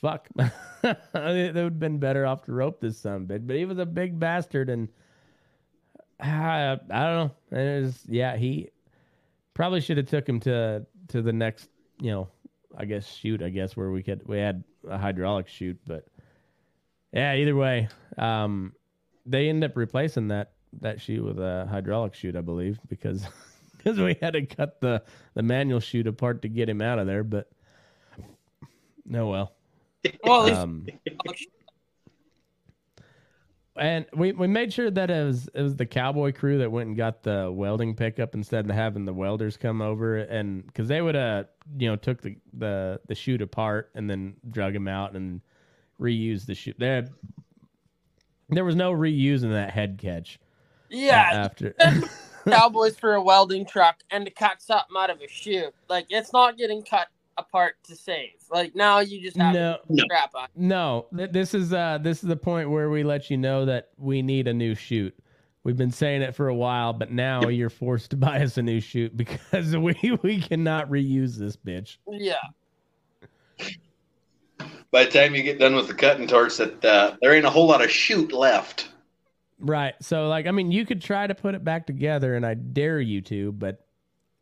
fuck. 0.00 0.28
It 0.84 1.54
would 1.54 1.56
have 1.56 1.78
been 1.80 1.98
better 1.98 2.26
off 2.26 2.42
to 2.42 2.52
rope 2.52 2.80
this 2.80 2.98
son 2.98 3.26
bitch 3.26 3.46
but 3.46 3.56
he 3.56 3.64
was 3.64 3.78
a 3.78 3.86
big 3.86 4.18
bastard 4.18 4.68
and 4.70 4.88
I, 6.20 6.72
I 6.72 6.76
don't 6.76 6.90
know. 7.50 7.58
It 7.58 7.82
was 7.82 8.02
yeah 8.06 8.36
he 8.36 8.70
probably 9.54 9.80
should 9.80 9.96
have 9.96 10.08
took 10.08 10.28
him 10.28 10.40
to 10.40 10.86
to 11.08 11.22
the 11.22 11.32
next 11.32 11.68
you 12.00 12.10
know 12.10 12.28
i 12.76 12.84
guess 12.84 13.06
shoot 13.06 13.42
i 13.42 13.48
guess 13.48 13.76
where 13.76 13.90
we 13.90 14.02
could 14.02 14.26
we 14.26 14.38
had 14.38 14.64
a 14.88 14.98
hydraulic 14.98 15.48
chute 15.48 15.78
but 15.86 16.06
yeah 17.12 17.34
either 17.34 17.56
way 17.56 17.88
um 18.18 18.72
they 19.26 19.48
end 19.48 19.64
up 19.64 19.76
replacing 19.76 20.28
that 20.28 20.52
that 20.80 21.00
chute 21.00 21.24
with 21.24 21.38
a 21.38 21.66
hydraulic 21.70 22.14
chute 22.14 22.36
i 22.36 22.40
believe 22.40 22.78
because 22.88 23.26
because 23.76 23.98
we 23.98 24.16
had 24.20 24.32
to 24.32 24.44
cut 24.44 24.80
the 24.80 25.02
the 25.34 25.42
manual 25.42 25.80
chute 25.80 26.06
apart 26.06 26.42
to 26.42 26.48
get 26.48 26.68
him 26.68 26.80
out 26.80 26.98
of 26.98 27.06
there 27.06 27.24
but 27.24 27.48
no 29.06 29.28
well. 29.28 29.54
Well, 30.22 30.54
um 30.54 30.86
and 33.76 34.06
we, 34.14 34.32
we 34.32 34.46
made 34.46 34.72
sure 34.72 34.90
that 34.90 35.10
it 35.10 35.24
was 35.24 35.48
it 35.52 35.62
was 35.62 35.76
the 35.76 35.86
cowboy 35.86 36.32
crew 36.32 36.58
that 36.58 36.70
went 36.70 36.88
and 36.88 36.96
got 36.96 37.22
the 37.22 37.50
welding 37.52 37.94
pickup 37.94 38.34
instead 38.34 38.68
of 38.68 38.74
having 38.74 39.04
the 39.04 39.12
welders 39.12 39.56
come 39.56 39.82
over 39.82 40.18
and 40.18 40.64
because 40.66 40.88
they 40.88 41.02
would 41.02 41.16
uh 41.16 41.44
you 41.76 41.88
know 41.88 41.96
took 41.96 42.22
the 42.22 42.36
the 42.52 43.00
the 43.08 43.14
chute 43.14 43.42
apart 43.42 43.90
and 43.94 44.08
then 44.08 44.34
drug 44.50 44.74
him 44.74 44.86
out 44.86 45.14
and 45.14 45.40
reused 46.00 46.46
the 46.46 46.54
chute. 46.54 46.76
There 46.78 47.08
there 48.48 48.64
was 48.64 48.74
no 48.76 48.92
reusing 48.92 49.52
that 49.52 49.70
head 49.70 49.98
catch 50.00 50.38
uh, 50.92 50.96
yeah, 50.96 51.30
after 51.32 51.74
Cowboys 52.48 52.96
for 52.96 53.14
a 53.14 53.22
welding 53.22 53.64
truck 53.66 53.96
and 54.10 54.24
to 54.26 54.30
cut 54.30 54.60
something 54.60 54.94
out 54.96 55.10
of 55.10 55.20
a 55.20 55.28
shoe. 55.28 55.70
Like 55.88 56.06
it's 56.10 56.32
not 56.32 56.58
getting 56.58 56.82
cut 56.82 57.08
apart 57.38 57.76
to 57.84 57.96
save. 57.96 58.32
Like 58.50 58.76
now 58.76 59.00
you 59.00 59.20
just 59.20 59.36
have 59.38 59.54
no 59.54 59.78
No. 59.88 60.04
crap 60.08 60.34
on. 60.34 60.48
No, 60.54 61.06
th- 61.16 61.32
this 61.32 61.54
is 61.54 61.72
uh 61.72 61.98
this 62.02 62.22
is 62.22 62.28
the 62.28 62.36
point 62.36 62.70
where 62.70 62.90
we 62.90 63.02
let 63.02 63.30
you 63.30 63.36
know 63.38 63.64
that 63.64 63.88
we 63.96 64.22
need 64.22 64.46
a 64.46 64.54
new 64.54 64.74
chute. 64.74 65.16
We've 65.64 65.76
been 65.78 65.90
saying 65.90 66.20
it 66.20 66.34
for 66.34 66.48
a 66.48 66.54
while, 66.54 66.92
but 66.92 67.10
now 67.10 67.48
you're 67.48 67.70
forced 67.70 68.10
to 68.10 68.16
buy 68.18 68.42
us 68.42 68.58
a 68.58 68.62
new 68.62 68.80
chute 68.80 69.16
because 69.16 69.74
we 69.76 69.96
we 70.22 70.40
cannot 70.40 70.90
reuse 70.90 71.36
this 71.36 71.56
bitch. 71.56 71.96
Yeah. 72.06 72.34
By 74.94 75.06
the 75.06 75.10
time 75.10 75.34
you 75.34 75.42
get 75.42 75.58
done 75.58 75.74
with 75.74 75.88
the 75.88 75.94
cutting 75.94 76.28
torch, 76.28 76.56
that 76.58 76.84
uh, 76.84 77.16
there 77.20 77.34
ain't 77.34 77.44
a 77.44 77.50
whole 77.50 77.66
lot 77.66 77.82
of 77.82 77.90
chute 77.90 78.32
left. 78.32 78.90
Right. 79.58 79.92
So 80.00 80.28
like 80.28 80.46
I 80.46 80.52
mean 80.52 80.70
you 80.70 80.86
could 80.86 81.02
try 81.02 81.26
to 81.26 81.34
put 81.34 81.56
it 81.56 81.64
back 81.64 81.84
together 81.88 82.36
and 82.36 82.46
I 82.46 82.54
dare 82.54 83.00
you 83.00 83.20
to, 83.22 83.50
but 83.50 83.84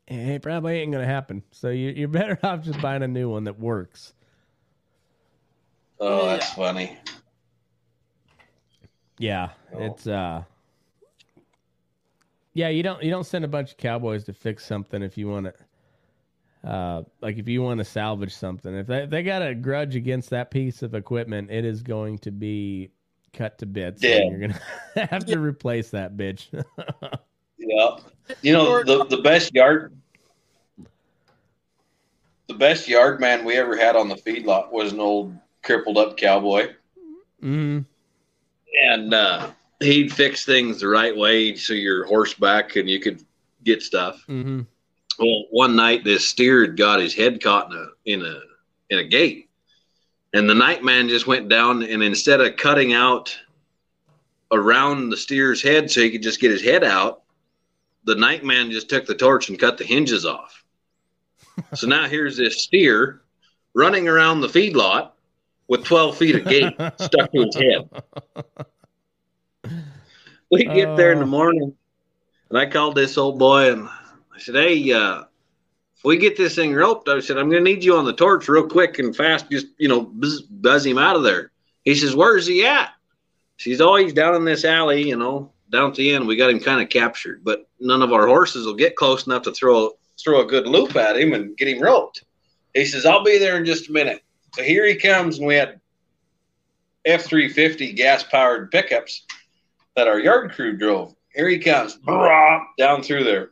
it 0.07 0.43
probably 0.43 0.75
ain't 0.81 0.93
gonna 0.93 1.07
happen. 1.07 1.43
So 1.53 1.71
you 1.71 1.89
you're 1.97 2.09
better 2.09 2.39
off 2.47 2.65
just 2.65 2.83
buying 2.83 3.03
a 3.03 3.09
new 3.09 3.31
one 3.31 3.45
that 3.45 3.59
works. 3.59 4.13
Oh, 5.99 6.27
that's 6.27 6.53
funny. 6.53 6.99
Yeah, 9.19 9.53
Oh. 9.73 9.87
it's 9.87 10.07
uh 10.07 10.43
Yeah, 12.53 12.69
you 12.69 12.83
don't 12.83 13.03
you 13.03 13.11
don't 13.11 13.25
send 13.25 13.47
a 13.47 13.49
bunch 13.49 13.71
of 13.71 13.79
cowboys 13.79 14.25
to 14.25 14.35
fix 14.35 14.67
something 14.67 15.03
if 15.03 15.17
you 15.17 15.29
want 15.29 15.47
to 15.47 15.55
uh 16.65 17.03
like 17.21 17.39
if 17.39 17.49
you 17.49 17.63
want 17.63 17.79
to 17.79 17.85
salvage 17.85 18.35
something. 18.35 18.75
If 18.75 18.87
they 18.87 19.07
they 19.07 19.23
got 19.23 19.43
a 19.43 19.55
grudge 19.55 19.97
against 19.97 20.31
that 20.31 20.51
piece 20.51 20.83
of 20.83 20.95
equipment, 20.95 21.51
it 21.51 21.65
is 21.65 21.83
going 21.83 22.19
to 22.19 22.31
be 22.31 22.91
cut 23.33 23.59
to 23.59 23.67
bits. 23.67 24.03
and 24.05 24.13
Yeah. 24.13 24.31
You're 24.31 24.39
going 24.39 24.55
to 24.95 25.07
have 25.07 25.25
to 25.27 25.39
replace 25.39 25.91
that 25.91 26.17
bitch. 26.17 26.47
Yeah. 27.65 27.97
You 28.43 28.53
know, 28.53 28.83
the, 28.83 29.05
the 29.05 29.19
best 29.19 29.55
yard 29.55 29.97
the 32.49 32.55
best 32.55 32.89
yard 32.89 33.21
man 33.21 33.45
we 33.45 33.55
ever 33.55 33.77
had 33.77 33.97
on 33.97 34.09
the 34.09 34.17
feedlot 34.17 34.71
was 34.71 34.93
an 34.93 35.01
old 35.01 35.35
crippled 35.63 35.97
up 35.97 36.17
cowboy. 36.17 36.75
mm 37.43 37.85
And 38.83 39.15
uh, 39.15 39.51
he'd 39.81 40.13
fix 40.13 40.45
things 40.45 40.81
the 40.81 40.89
right 40.89 41.17
way 41.17 41.55
so 41.57 41.73
your 41.73 42.05
horseback 42.05 42.77
and 42.77 42.89
you 42.91 43.01
could 43.01 43.25
get 43.65 43.83
stuff. 43.83 44.23
Mhm. 44.29 44.67
Well, 45.19 45.45
one 45.51 45.77
night 45.77 46.05
this 46.05 46.29
steer 46.29 46.63
had 46.63 46.77
got 46.77 47.01
his 47.01 47.15
head 47.15 47.43
caught 47.43 47.71
in 47.73 47.79
a 47.79 47.87
in 48.07 48.23
a 48.25 48.41
in 48.91 48.99
a 48.99 49.05
gate, 49.05 49.49
and 50.33 50.49
the 50.49 50.55
night 50.55 50.83
man 50.83 51.09
just 51.09 51.27
went 51.27 51.49
down 51.49 51.83
and 51.83 52.03
instead 52.03 52.41
of 52.41 52.57
cutting 52.57 52.93
out 52.93 53.37
around 54.51 55.09
the 55.11 55.17
steer's 55.17 55.63
head 55.63 55.91
so 55.91 56.01
he 56.01 56.11
could 56.11 56.23
just 56.23 56.41
get 56.41 56.51
his 56.51 56.63
head 56.63 56.85
out, 56.85 57.23
the 58.05 58.15
night 58.15 58.45
man 58.45 58.71
just 58.71 58.89
took 58.89 59.07
the 59.07 59.15
torch 59.15 59.49
and 59.49 59.59
cut 59.59 59.79
the 59.79 59.85
hinges 59.85 60.27
off. 60.27 60.63
so 61.75 61.87
now 61.87 62.07
here's 62.07 62.37
this 62.37 62.63
steer 62.63 63.23
running 63.75 64.09
around 64.09 64.41
the 64.41 64.49
feedlot 64.49 65.13
with 65.69 65.85
12 65.85 66.17
feet 66.19 66.37
of 66.37 66.45
gate 66.45 66.75
stuck 66.99 67.33
to 67.33 67.45
his 67.45 67.55
head. 67.57 67.89
We 70.51 70.65
get 70.65 70.97
there 70.97 71.13
in 71.13 71.19
the 71.19 71.25
Oh. 71.25 71.29
morning, 71.29 71.75
and 72.51 72.59
I 72.59 72.67
called 72.67 72.95
this 72.95 73.17
old 73.17 73.39
boy 73.39 73.73
and 73.73 73.89
I 74.35 74.39
said, 74.39 74.55
"Hey, 74.55 74.93
uh, 74.93 75.25
if 75.97 76.05
we 76.05 76.17
get 76.17 76.37
this 76.37 76.55
thing 76.55 76.75
roped, 76.75 77.09
I 77.09 77.21
said 77.21 77.39
I'm 77.39 77.51
going 77.51 77.65
to 77.65 77.71
need 77.71 77.85
you 77.85 77.97
on 77.97 78.05
the 78.05 78.13
torch 78.13 78.49
real 78.49 78.67
quick 78.67 78.99
and 78.99 79.15
fast. 79.15 79.51
Just 79.51 79.67
you 79.79 79.89
know, 79.89 80.03
buzz, 80.03 80.43
buzz 80.43 80.87
him 80.87 80.99
out 80.99 81.17
of 81.17 81.23
there." 81.23 81.51
He 81.85 81.95
says, 81.95 82.17
"Where's 82.17 82.47
he 82.47 82.65
at?" 82.65 82.91
She's 83.57 83.81
always 83.81 84.13
down 84.13 84.35
in 84.35 84.45
this 84.45 84.65
alley, 84.65 85.09
you 85.09 85.17
know, 85.17 85.53
down 85.71 85.91
at 85.91 85.97
the 85.97 86.15
end. 86.15 86.27
We 86.27 86.37
got 86.37 86.51
him 86.51 86.61
kind 86.61 86.81
of 86.83 86.89
captured, 86.89 87.45
but 87.45 87.69
none 87.79 88.03
of 88.03 88.13
our 88.13 88.27
horses 88.27 88.67
will 88.67 88.75
get 88.75 88.97
close 88.97 89.27
enough 89.27 89.43
to 89.43 89.53
throw 89.53 89.91
throw 90.23 90.41
a 90.41 90.47
good 90.47 90.67
loop 90.67 90.97
at 90.97 91.17
him 91.17 91.33
and 91.33 91.57
get 91.57 91.69
him 91.69 91.83
roped. 91.83 92.25
He 92.75 92.85
says, 92.85 93.07
"I'll 93.07 93.25
be 93.25 93.39
there 93.39 93.57
in 93.57 93.65
just 93.65 93.89
a 93.89 93.93
minute." 93.93 94.23
So 94.55 94.63
here 94.63 94.87
he 94.87 94.95
comes, 94.95 95.39
and 95.39 95.47
we 95.47 95.55
had 95.55 95.81
F 97.05 97.25
three 97.25 97.49
fifty 97.49 97.93
gas 97.93 98.23
powered 98.23 98.71
pickups 98.71 99.27
that 99.97 100.09
our 100.09 100.19
yard 100.19 100.53
crew 100.53 100.77
drove. 100.77 101.15
Here 101.35 101.49
he 101.49 101.59
comes, 101.59 101.99
brah, 101.99 102.63
down 102.79 103.03
through 103.03 103.25
there. 103.25 103.51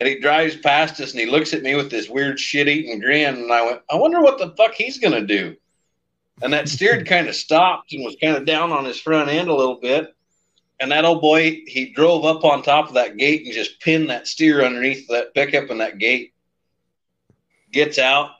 And 0.00 0.08
he 0.08 0.18
drives 0.18 0.56
past 0.56 0.98
us 1.00 1.10
and 1.12 1.20
he 1.20 1.26
looks 1.26 1.52
at 1.52 1.62
me 1.62 1.74
with 1.76 1.90
this 1.90 2.08
weird 2.08 2.40
shit 2.40 2.68
eating 2.68 3.00
grin. 3.00 3.34
And 3.34 3.52
I 3.52 3.64
went, 3.64 3.82
I 3.90 3.96
wonder 3.96 4.22
what 4.22 4.38
the 4.38 4.54
fuck 4.56 4.72
he's 4.72 4.98
going 4.98 5.12
to 5.12 5.26
do. 5.26 5.56
And 6.42 6.54
that 6.54 6.70
steer 6.70 7.04
kind 7.04 7.28
of 7.28 7.34
stopped 7.34 7.92
and 7.92 8.02
was 8.02 8.16
kind 8.18 8.34
of 8.34 8.46
down 8.46 8.72
on 8.72 8.86
his 8.86 8.98
front 8.98 9.28
end 9.28 9.48
a 9.48 9.54
little 9.54 9.78
bit. 9.78 10.14
And 10.80 10.90
that 10.90 11.04
old 11.04 11.20
boy, 11.20 11.60
he 11.66 11.92
drove 11.94 12.24
up 12.24 12.42
on 12.44 12.62
top 12.62 12.88
of 12.88 12.94
that 12.94 13.18
gate 13.18 13.44
and 13.44 13.52
just 13.52 13.78
pinned 13.80 14.08
that 14.08 14.26
steer 14.26 14.64
underneath 14.64 15.06
that 15.08 15.34
pickup 15.34 15.68
and 15.68 15.82
that 15.82 15.98
gate. 15.98 16.32
Gets 17.70 17.98
out, 17.98 18.30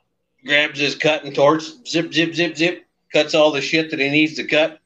grabs 0.47 0.81
his 0.81 0.95
cutting 0.95 1.35
torch, 1.35 1.62
zip, 1.87 2.15
zip, 2.15 2.35
zip, 2.35 2.57
zip, 2.57 2.87
cuts 3.12 3.35
all 3.35 3.51
the 3.51 3.61
shit 3.61 3.91
that 3.91 4.01
he 4.01 4.09
needs 4.09 4.35
to 4.37 4.45
cut, 4.45 4.81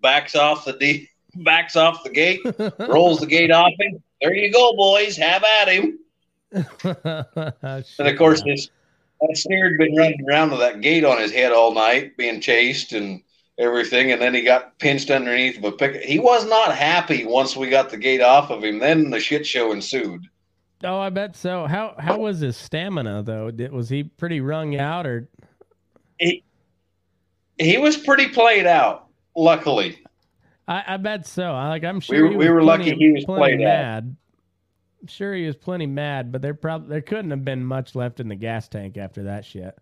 backs 0.00 0.36
off 0.36 0.64
the 0.64 0.74
D, 0.74 1.08
backs 1.34 1.74
off 1.74 2.04
the 2.04 2.10
gate, 2.10 2.40
rolls 2.78 3.18
the 3.18 3.26
gate 3.26 3.50
off 3.50 3.72
him. 3.80 4.00
There 4.20 4.32
you 4.32 4.52
go, 4.52 4.72
boys. 4.76 5.16
Have 5.16 5.42
at 5.60 5.68
him. 5.68 5.98
and 6.84 8.08
of 8.08 8.18
course, 8.18 8.42
this 8.42 8.70
that 9.20 9.36
steer 9.36 9.70
had 9.70 9.78
been 9.78 9.94
running 9.94 10.24
around 10.28 10.50
with 10.50 10.60
that 10.60 10.80
gate 10.80 11.04
on 11.04 11.20
his 11.20 11.32
head 11.32 11.52
all 11.52 11.72
night, 11.72 12.16
being 12.16 12.40
chased 12.40 12.92
and 12.92 13.22
everything. 13.58 14.10
And 14.10 14.20
then 14.20 14.34
he 14.34 14.42
got 14.42 14.78
pinched 14.78 15.10
underneath 15.10 15.58
of 15.58 15.64
a 15.64 15.72
pick. 15.72 16.02
He 16.02 16.18
was 16.18 16.44
not 16.46 16.74
happy 16.74 17.24
once 17.24 17.56
we 17.56 17.68
got 17.68 17.90
the 17.90 17.96
gate 17.96 18.20
off 18.20 18.50
of 18.50 18.64
him. 18.64 18.80
Then 18.80 19.10
the 19.10 19.20
shit 19.20 19.46
show 19.46 19.72
ensued. 19.72 20.26
Oh, 20.84 20.98
I 20.98 21.10
bet 21.10 21.36
so. 21.36 21.66
How 21.66 21.94
how 21.98 22.18
was 22.18 22.40
his 22.40 22.56
stamina 22.56 23.22
though? 23.22 23.50
Did, 23.50 23.72
was 23.72 23.88
he 23.88 24.02
pretty 24.02 24.40
wrung 24.40 24.76
out 24.76 25.06
or? 25.06 25.28
He 26.18 26.42
he 27.58 27.78
was 27.78 27.96
pretty 27.96 28.28
played 28.28 28.66
out. 28.66 29.06
Luckily, 29.36 30.02
I, 30.66 30.84
I 30.88 30.96
bet 30.96 31.26
so. 31.26 31.52
I, 31.52 31.68
like 31.68 31.84
I'm 31.84 32.00
sure 32.00 32.28
we, 32.28 32.36
we 32.36 32.48
were 32.48 32.60
plenty, 32.60 32.90
lucky 32.90 32.98
he 32.98 33.12
was 33.12 33.24
played 33.24 33.60
mad. 33.60 34.04
Out. 34.04 34.21
I'm 35.02 35.08
sure 35.08 35.34
he 35.34 35.46
was 35.46 35.56
plenty 35.56 35.86
mad, 35.86 36.30
but 36.30 36.42
there 36.42 36.54
probably 36.54 36.88
there 36.88 37.00
couldn't 37.00 37.32
have 37.32 37.44
been 37.44 37.64
much 37.64 37.96
left 37.96 38.20
in 38.20 38.28
the 38.28 38.36
gas 38.36 38.68
tank 38.68 38.96
after 38.96 39.24
that 39.24 39.44
shit. 39.44 39.76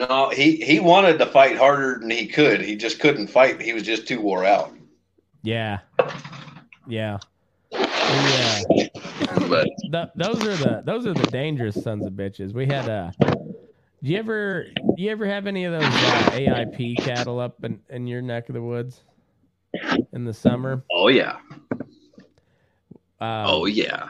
No, 0.00 0.30
he 0.30 0.56
he 0.56 0.80
wanted 0.80 1.18
to 1.18 1.26
fight 1.26 1.56
harder 1.56 1.98
than 2.00 2.10
he 2.10 2.26
could. 2.26 2.60
He 2.60 2.74
just 2.74 2.98
couldn't 2.98 3.28
fight. 3.28 3.62
He 3.62 3.72
was 3.72 3.84
just 3.84 4.08
too 4.08 4.20
wore 4.20 4.44
out. 4.44 4.74
Yeah, 5.44 5.78
yeah, 6.88 7.18
yeah. 7.70 8.62
But 9.48 9.68
the, 9.90 10.10
those 10.16 10.42
are 10.42 10.56
the 10.56 10.82
those 10.84 11.06
are 11.06 11.14
the 11.14 11.30
dangerous 11.30 11.80
sons 11.80 12.04
of 12.04 12.14
bitches. 12.14 12.52
We 12.52 12.66
had 12.66 12.88
uh 12.88 13.12
do 14.02 14.10
you 14.10 14.18
ever 14.18 14.66
do 14.96 15.02
you 15.02 15.10
ever 15.10 15.26
have 15.26 15.46
any 15.46 15.64
of 15.64 15.72
those 15.72 15.84
uh, 15.84 16.30
AIP 16.32 16.96
cattle 16.98 17.38
up 17.38 17.62
in, 17.62 17.78
in 17.88 18.08
your 18.08 18.20
neck 18.20 18.48
of 18.48 18.54
the 18.54 18.62
woods 18.62 19.04
in 20.12 20.24
the 20.24 20.34
summer? 20.34 20.82
Oh 20.90 21.06
yeah. 21.06 21.36
Um, 23.22 23.46
oh 23.46 23.66
yeah. 23.66 24.08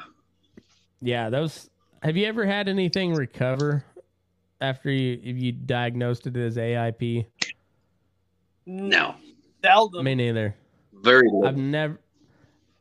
Yeah, 1.02 1.28
those. 1.28 1.68
Have 2.02 2.16
you 2.16 2.24
ever 2.26 2.46
had 2.46 2.66
anything 2.66 3.12
recover 3.12 3.84
after 4.62 4.90
you 4.90 5.20
if 5.22 5.36
you 5.36 5.52
diagnosed 5.52 6.26
it 6.26 6.36
as 6.38 6.56
AIP? 6.56 7.26
No. 8.64 9.14
Seldom. 9.62 10.04
Me 10.04 10.14
neither. 10.14 10.56
Very. 10.94 11.28
Little. 11.30 11.46
I've 11.46 11.58
never. 11.58 12.00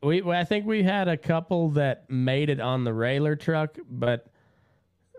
We 0.02 0.24
I 0.24 0.46
think 0.46 0.66
we 0.66 0.84
had 0.84 1.10
a 1.10 1.18
couple 1.18 1.70
that 1.72 2.10
made 2.10 2.50
it 2.50 2.62
on 2.62 2.86
the 2.86 2.94
railer 2.94 3.36
truck, 3.36 3.78
but 3.90 4.28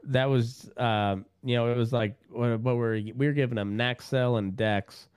that 0.05 0.31
was 0.31 0.71
um, 0.79 1.27
you 1.45 1.57
know 1.57 1.71
it 1.71 1.77
was 1.77 1.93
like 1.93 2.17
what, 2.31 2.59
what 2.61 2.77
were 2.77 2.99
we 3.15 3.27
were 3.27 3.35
giving 3.35 3.57
them 3.57 3.77
Naxcel 3.77 4.39
and 4.39 4.57
Dex. 4.57 5.09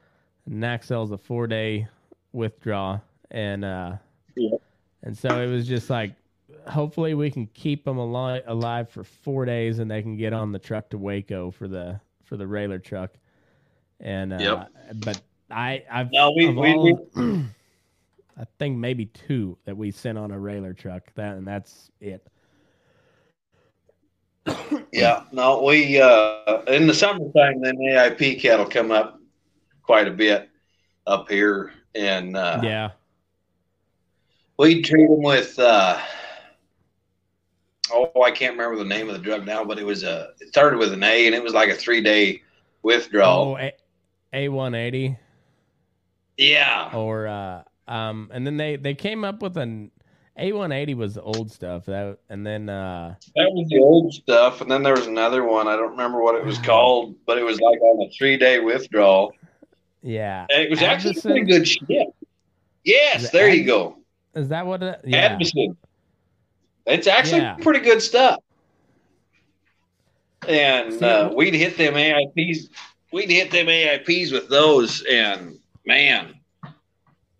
Naxcel's 0.49 1.11
a 1.11 1.17
four 1.17 1.47
day 1.47 1.87
withdraw, 2.33 2.99
and 3.31 3.63
uh, 3.63 3.93
yeah. 4.35 4.57
And 5.05 5.17
so 5.17 5.41
it 5.41 5.47
was 5.47 5.67
just 5.67 5.89
like 5.89 6.11
hopefully 6.67 7.13
we 7.13 7.29
can 7.31 7.47
keep 7.53 7.85
them 7.85 7.97
alive 7.97 8.43
alive 8.47 8.89
for 8.89 9.03
four 9.03 9.45
days, 9.45 9.79
and 9.79 9.89
they 9.89 10.01
can 10.01 10.17
get 10.17 10.33
on 10.33 10.51
the 10.51 10.59
truck 10.59 10.89
to 10.89 10.97
Waco 10.97 11.51
for 11.51 11.67
the 11.67 11.99
for 12.23 12.37
the 12.37 12.47
railer 12.47 12.79
truck. 12.79 13.11
And 13.99 14.33
uh, 14.33 14.37
yep. 14.39 14.71
but 14.95 15.21
I 15.49 15.83
I've 15.89 16.11
no, 16.11 16.33
we, 16.35 16.49
we, 16.49 16.73
all, 16.73 16.83
we 16.83 16.95
I 18.37 18.45
think 18.59 18.77
maybe 18.77 19.05
two 19.05 19.57
that 19.65 19.77
we 19.77 19.91
sent 19.91 20.17
on 20.17 20.31
a 20.31 20.39
railer 20.39 20.73
truck. 20.73 21.03
That 21.15 21.37
and 21.37 21.47
that's 21.47 21.91
it. 22.01 22.27
yeah, 24.91 25.23
no, 25.31 25.61
we 25.63 26.01
uh 26.01 26.61
in 26.67 26.87
the 26.87 26.93
summertime 26.93 27.61
then 27.61 27.77
AIP 27.77 28.41
cattle 28.41 28.65
come 28.65 28.91
up 28.91 29.19
quite 29.83 30.07
a 30.07 30.11
bit 30.11 30.49
up 31.07 31.29
here, 31.29 31.73
and 31.93 32.35
uh, 32.35 32.59
yeah, 32.63 32.91
we 34.57 34.81
treat 34.81 35.07
them 35.07 35.21
with 35.21 35.57
uh, 35.59 35.99
oh 37.91 38.21
I 38.23 38.31
can't 38.31 38.57
remember 38.57 38.77
the 38.77 38.85
name 38.85 39.09
of 39.09 39.15
the 39.15 39.21
drug 39.21 39.45
now, 39.45 39.63
but 39.63 39.79
it 39.79 39.85
was 39.85 40.03
a 40.03 40.29
it 40.39 40.49
started 40.49 40.77
with 40.77 40.93
an 40.93 41.03
A 41.03 41.25
and 41.25 41.35
it 41.35 41.43
was 41.43 41.53
like 41.53 41.69
a 41.69 41.75
three 41.75 42.01
day 42.01 42.41
withdrawal. 42.83 43.57
Oh, 43.59 43.69
A 44.33 44.49
one 44.49 44.75
eighty. 44.75 45.17
Yeah. 46.37 46.91
Or 46.93 47.27
uh, 47.27 47.63
um, 47.87 48.29
and 48.33 48.45
then 48.45 48.57
they 48.57 48.75
they 48.75 48.93
came 48.93 49.23
up 49.23 49.41
with 49.41 49.57
an 49.57 49.91
A180 50.39 50.95
was 50.95 51.13
the 51.15 51.21
old 51.21 51.51
stuff. 51.51 51.85
That 51.85 52.17
and 52.29 52.45
then 52.45 52.69
uh 52.69 53.15
That 53.35 53.51
was 53.51 53.67
the 53.69 53.79
old 53.79 54.13
stuff 54.13 54.61
and 54.61 54.69
then 54.69 54.83
there 54.83 54.95
was 54.95 55.07
another 55.07 55.43
one. 55.43 55.67
I 55.67 55.75
don't 55.75 55.91
remember 55.91 56.21
what 56.21 56.35
it 56.35 56.43
was 56.43 56.57
called, 56.59 57.15
but 57.25 57.37
it 57.37 57.43
was 57.43 57.59
like 57.59 57.81
on 57.81 58.03
a 58.03 58.09
3-day 58.09 58.59
withdrawal. 58.59 59.33
Yeah. 60.01 60.45
And 60.49 60.61
it 60.61 60.69
was 60.69 60.81
actually 60.81 61.19
pretty 61.19 61.41
good 61.41 61.67
shit. 61.67 62.07
Yes, 62.83 63.31
there 63.31 63.49
Ad- 63.49 63.57
you 63.57 63.65
go. 63.65 63.97
Is 64.35 64.49
that 64.49 64.65
what 64.65 64.83
it 64.83 64.99
yeah. 65.05 65.37
Advocin. 65.37 65.75
It's 66.85 67.07
actually 67.07 67.41
Yeah. 67.41 67.55
pretty 67.55 67.79
good 67.79 68.01
stuff. 68.01 68.41
And 70.47 71.01
uh, 71.01 71.31
we'd 71.35 71.55
hit 71.55 71.77
them 71.77 71.95
AIPs. 71.95 72.69
We'd 73.11 73.31
hit 73.31 73.49
them 73.49 73.67
AIPs 73.67 74.31
with 74.31 74.49
those, 74.49 75.03
and 75.09 75.57
man, 75.85 76.35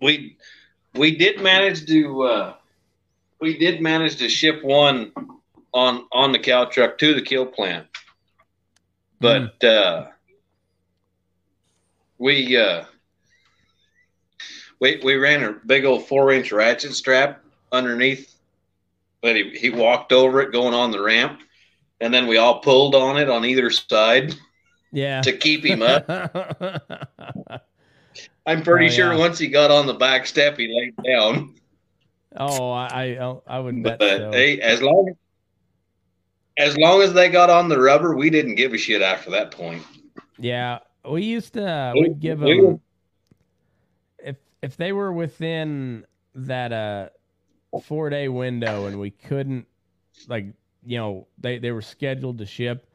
we 0.01 0.37
we 0.95 1.15
did 1.15 1.41
manage 1.41 1.85
to 1.85 2.23
uh, 2.23 2.53
we 3.39 3.57
did 3.57 3.81
manage 3.81 4.15
to 4.17 4.29
ship 4.29 4.63
one 4.63 5.11
on 5.73 6.07
on 6.11 6.31
the 6.31 6.39
cow 6.39 6.65
truck 6.65 6.97
to 6.99 7.13
the 7.13 7.21
kill 7.21 7.45
plant, 7.45 7.85
but 9.19 9.63
uh, 9.63 10.07
we 12.17 12.57
uh, 12.57 12.85
we 14.79 14.99
we 15.03 15.15
ran 15.15 15.43
a 15.43 15.53
big 15.65 15.85
old 15.85 16.07
four 16.07 16.31
inch 16.31 16.51
ratchet 16.51 16.93
strap 16.93 17.41
underneath. 17.71 18.31
But 19.21 19.35
he, 19.35 19.49
he 19.57 19.69
walked 19.71 20.11
over 20.11 20.41
it 20.41 20.51
going 20.51 20.73
on 20.75 20.91
the 20.91 21.01
ramp, 21.01 21.39
and 21.99 22.13
then 22.13 22.27
we 22.27 22.37
all 22.37 22.59
pulled 22.59 22.93
on 22.93 23.17
it 23.17 23.27
on 23.29 23.43
either 23.45 23.71
side 23.71 24.35
Yeah. 24.91 25.21
to 25.21 25.35
keep 25.35 25.65
him 25.65 25.81
up. 25.81 26.05
I'm 28.45 28.61
pretty 28.61 28.85
Oh, 28.87 28.89
sure 28.89 29.13
yeah. 29.13 29.17
once 29.19 29.39
he 29.39 29.47
got 29.47 29.71
on 29.71 29.87
the 29.87 29.95
back 29.95 30.27
step, 30.27 30.57
he 30.59 30.67
laid 30.67 30.95
down. 31.03 31.55
oh, 32.37 32.69
I 32.71 33.17
I, 33.19 33.37
I 33.47 33.59
would 33.59 33.81
bet 33.81 33.97
But 33.97 34.17
so. 34.17 34.31
hey, 34.31 34.59
as 34.61 34.81
long 34.81 35.13
as 36.57 36.77
long 36.77 37.01
as 37.01 37.13
they 37.13 37.27
got 37.29 37.49
on 37.49 37.67
the 37.67 37.79
rubber, 37.79 38.15
we 38.15 38.29
didn't 38.29 38.55
give 38.55 38.73
a 38.73 38.77
shit 38.77 39.01
after 39.01 39.31
that 39.31 39.49
point. 39.51 39.81
Yeah, 40.37 40.79
we 41.09 41.23
used 41.23 41.53
to 41.53 41.67
uh, 41.67 41.93
We- 41.95 42.01
we'd 42.01 42.19
give 42.19 42.39
them 42.39 42.79
if 44.65 44.77
they 44.77 44.91
were 44.91 45.13
within 45.13 46.05
that 46.33 46.73
uh 46.73 47.09
four 47.83 48.09
day 48.09 48.27
window 48.27 48.87
and 48.87 48.99
we 48.99 49.11
couldn't 49.11 49.67
like 50.27 50.47
you 50.83 50.97
know 50.97 51.27
they 51.37 51.59
they 51.59 51.71
were 51.71 51.83
scheduled 51.83 52.39
to 52.39 52.45
ship. 52.45 52.87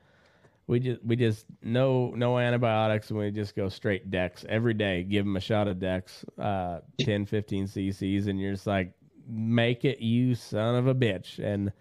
We 0.66 0.80
just 0.80 1.04
we 1.04 1.14
just 1.14 1.46
no 1.62 2.10
no 2.10 2.38
antibiotics 2.38 3.10
and 3.10 3.20
we 3.20 3.30
just 3.30 3.54
go 3.54 3.68
straight 3.68 4.10
Dex 4.10 4.44
every 4.48 4.74
day. 4.74 5.04
Give 5.04 5.24
them 5.24 5.36
a 5.36 5.40
shot 5.40 5.68
of 5.68 5.78
Dex, 5.78 6.24
uh, 6.38 6.80
10, 7.00 7.26
15 7.26 7.66
cc's, 7.66 8.26
and 8.26 8.40
you're 8.40 8.52
just 8.52 8.66
like 8.66 8.92
make 9.28 9.84
it 9.84 10.00
you 10.00 10.34
son 10.34 10.74
of 10.74 10.86
a 10.86 10.94
bitch 10.94 11.38
and. 11.38 11.72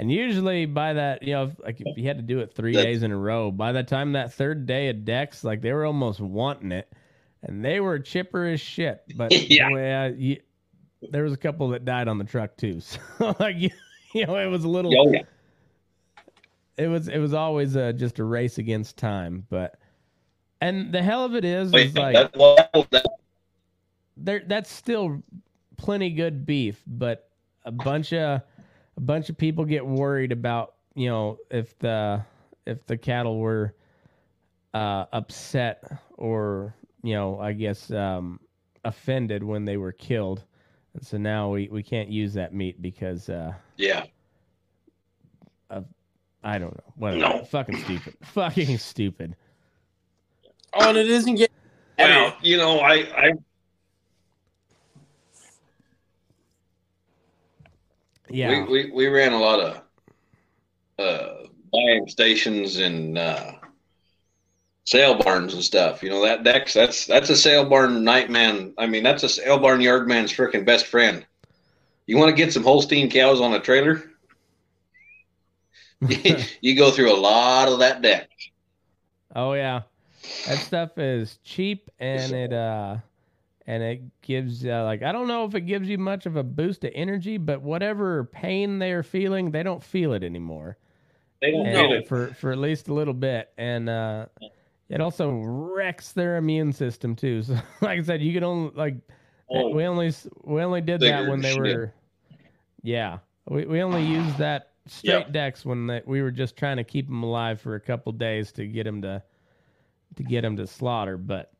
And 0.00 0.12
usually 0.12 0.64
by 0.64 0.92
that, 0.92 1.24
you 1.24 1.32
know, 1.32 1.46
if, 1.46 1.58
like 1.58 1.80
if 1.80 1.98
you 1.98 2.06
had 2.06 2.18
to 2.18 2.22
do 2.22 2.38
it 2.38 2.54
three 2.54 2.72
days 2.72 3.02
in 3.02 3.10
a 3.10 3.16
row, 3.16 3.50
by 3.50 3.72
the 3.72 3.82
time 3.82 4.12
that 4.12 4.32
third 4.32 4.64
day 4.64 4.90
of 4.90 5.04
Dex, 5.04 5.42
like 5.42 5.60
they 5.60 5.72
were 5.72 5.84
almost 5.84 6.20
wanting 6.20 6.70
it, 6.70 6.88
and 7.42 7.64
they 7.64 7.80
were 7.80 7.98
chipper 7.98 8.46
as 8.46 8.60
shit. 8.60 9.02
But 9.16 9.32
Yeah. 9.50 9.70
well, 9.70 10.14
you, 10.14 10.40
there 11.10 11.22
was 11.22 11.32
a 11.32 11.36
couple 11.36 11.68
that 11.70 11.84
died 11.84 12.08
on 12.08 12.18
the 12.18 12.24
truck 12.24 12.56
too. 12.56 12.80
So 13.18 13.36
like 13.38 13.56
you, 13.56 13.70
you 14.14 14.26
know, 14.26 14.36
it 14.36 14.46
was 14.46 14.64
a 14.64 14.68
little. 14.68 14.92
Oh, 14.98 15.12
yeah. 15.12 15.22
It 16.76 16.86
was 16.86 17.08
it 17.08 17.18
was 17.18 17.34
always 17.34 17.76
uh, 17.76 17.92
just 17.92 18.18
a 18.20 18.24
race 18.24 18.58
against 18.58 18.96
time, 18.96 19.44
but 19.50 19.78
and 20.60 20.92
the 20.92 21.02
hell 21.02 21.24
of 21.24 21.34
it 21.34 21.44
is, 21.44 21.74
is 21.74 21.94
like 21.96 22.14
That- 22.14 22.36
well, 22.36 22.56
that- 22.90 23.04
there 24.16 24.42
that's 24.46 24.70
still 24.70 25.22
plenty 25.76 26.10
good 26.10 26.44
beef, 26.46 26.82
but 26.86 27.30
a 27.64 27.72
bunch 27.72 28.12
of 28.12 28.42
a 28.96 29.00
bunch 29.00 29.28
of 29.28 29.36
people 29.36 29.64
get 29.64 29.84
worried 29.86 30.32
about 30.32 30.74
you 30.94 31.08
know 31.08 31.38
if 31.50 31.76
the 31.80 32.24
if 32.66 32.84
the 32.86 32.96
cattle 32.96 33.38
were 33.38 33.74
uh, 34.74 35.06
upset 35.12 36.00
or 36.16 36.74
you 37.02 37.14
know 37.14 37.38
I 37.40 37.52
guess 37.52 37.90
um, 37.90 38.40
offended 38.84 39.42
when 39.42 39.64
they 39.64 39.76
were 39.76 39.92
killed, 39.92 40.44
And 40.94 41.04
so 41.06 41.16
now 41.18 41.50
we, 41.50 41.68
we 41.70 41.82
can't 41.82 42.08
use 42.08 42.34
that 42.34 42.54
meat 42.54 42.80
because 42.80 43.28
uh, 43.28 43.52
Yeah. 43.76 44.04
I 46.44 46.56
don't 46.56 46.72
know. 46.72 46.92
Whatever. 46.94 47.20
No. 47.20 47.44
Fucking 47.44 47.78
stupid. 47.78 48.14
Fucking 48.22 48.78
stupid. 48.78 49.34
Oh, 50.72 50.88
and 50.88 50.96
it 50.96 51.08
isn't 51.10 51.34
getting. 51.34 51.54
Well, 51.98 52.36
you 52.40 52.56
know, 52.56 52.78
I, 52.78 52.94
I 52.94 53.32
Yeah. 58.30 58.64
we, 58.64 58.84
we, 58.84 58.90
we 58.92 59.06
ran 59.08 59.32
a 59.32 59.38
lot 59.38 59.58
of 59.60 59.82
uh, 60.98 61.48
buying 61.72 62.06
stations 62.08 62.76
and 62.76 63.18
uh, 63.18 63.52
sale 64.88 65.16
barns 65.16 65.52
and 65.52 65.62
stuff. 65.62 66.02
You 66.02 66.08
know 66.08 66.22
that 66.24 66.44
Dex, 66.44 66.72
that's 66.72 67.06
that's 67.06 67.28
a 67.28 67.36
sale 67.36 67.68
barn 67.68 68.02
nightman. 68.04 68.72
I 68.78 68.86
mean, 68.86 69.02
that's 69.02 69.22
a 69.22 69.28
sale 69.28 69.58
barn 69.58 69.82
yard 69.82 70.08
man's 70.08 70.32
freaking 70.32 70.64
best 70.64 70.86
friend. 70.86 71.26
You 72.06 72.16
want 72.16 72.30
to 72.30 72.42
get 72.42 72.54
some 72.54 72.64
Holstein 72.64 73.10
cows 73.10 73.38
on 73.42 73.52
a 73.52 73.60
trailer? 73.60 74.10
you 76.62 76.74
go 76.74 76.90
through 76.90 77.12
a 77.12 77.20
lot 77.20 77.68
of 77.68 77.80
that 77.80 78.00
deck. 78.00 78.30
Oh 79.36 79.52
yeah, 79.52 79.82
that 80.46 80.58
stuff 80.58 80.96
is 80.96 81.38
cheap 81.44 81.90
and 81.98 82.32
it 82.32 82.52
uh 82.54 82.96
and 83.66 83.82
it 83.82 84.22
gives 84.22 84.64
uh, 84.64 84.84
like 84.84 85.02
I 85.02 85.12
don't 85.12 85.28
know 85.28 85.44
if 85.44 85.54
it 85.54 85.62
gives 85.62 85.86
you 85.86 85.98
much 85.98 86.24
of 86.24 86.36
a 86.36 86.42
boost 86.42 86.84
of 86.84 86.92
energy, 86.94 87.36
but 87.36 87.60
whatever 87.60 88.24
pain 88.24 88.78
they're 88.78 89.02
feeling, 89.02 89.50
they 89.50 89.62
don't 89.62 89.82
feel 89.82 90.14
it 90.14 90.22
anymore. 90.22 90.78
They 91.42 91.50
don't 91.50 91.64
get 91.64 91.90
it. 91.90 92.08
for 92.08 92.28
for 92.28 92.52
at 92.52 92.58
least 92.58 92.88
a 92.88 92.94
little 92.94 93.12
bit, 93.12 93.50
and 93.58 93.90
uh, 93.90 94.26
it 94.88 95.00
also 95.00 95.30
wrecks 95.30 96.12
their 96.12 96.36
immune 96.36 96.72
system 96.72 97.14
too. 97.14 97.42
So 97.46 97.54
like 97.80 97.98
I 97.98 98.02
said, 98.02 98.22
you 98.22 98.32
can 98.32 98.44
only 98.44 98.72
like 98.74 98.96
Oh, 99.50 99.70
we 99.70 99.84
only 99.84 100.12
we 100.44 100.62
only 100.62 100.80
did 100.82 101.00
that 101.00 101.26
when 101.28 101.40
they 101.40 101.52
shit. 101.54 101.60
were 101.60 101.94
yeah 102.82 103.18
we 103.48 103.64
we 103.64 103.80
only 103.82 104.04
used 104.04 104.36
that 104.38 104.72
straight 104.86 105.26
Yeah. 105.26 105.30
Dex 105.30 105.64
when 105.64 105.86
they, 105.86 106.02
we 106.06 106.20
were 106.22 106.30
just 106.30 106.56
trying 106.56 106.76
to 106.76 106.84
keep 106.84 107.06
them 107.06 107.22
alive 107.22 107.60
for 107.60 107.74
a 107.74 107.80
couple 107.80 108.12
days 108.12 108.52
to 108.52 108.66
get 108.66 108.84
them 108.84 109.00
to 109.02 109.22
to 110.16 110.22
get 110.22 110.42
them 110.42 110.56
to 110.56 110.66
slaughter 110.66 111.16
but 111.16 111.50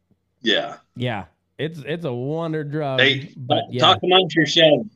yeah. 0.42 0.76
yeah 0.96 1.24
it's 1.58 1.80
it's 1.86 2.04
a 2.04 2.12
wonder 2.12 2.62
drug 2.62 3.00
Hey, 3.00 3.32
but 3.36 3.64
yeah 3.70 3.80
talk 3.80 3.98
amongst 4.02 4.36
yourselves. 4.36 4.88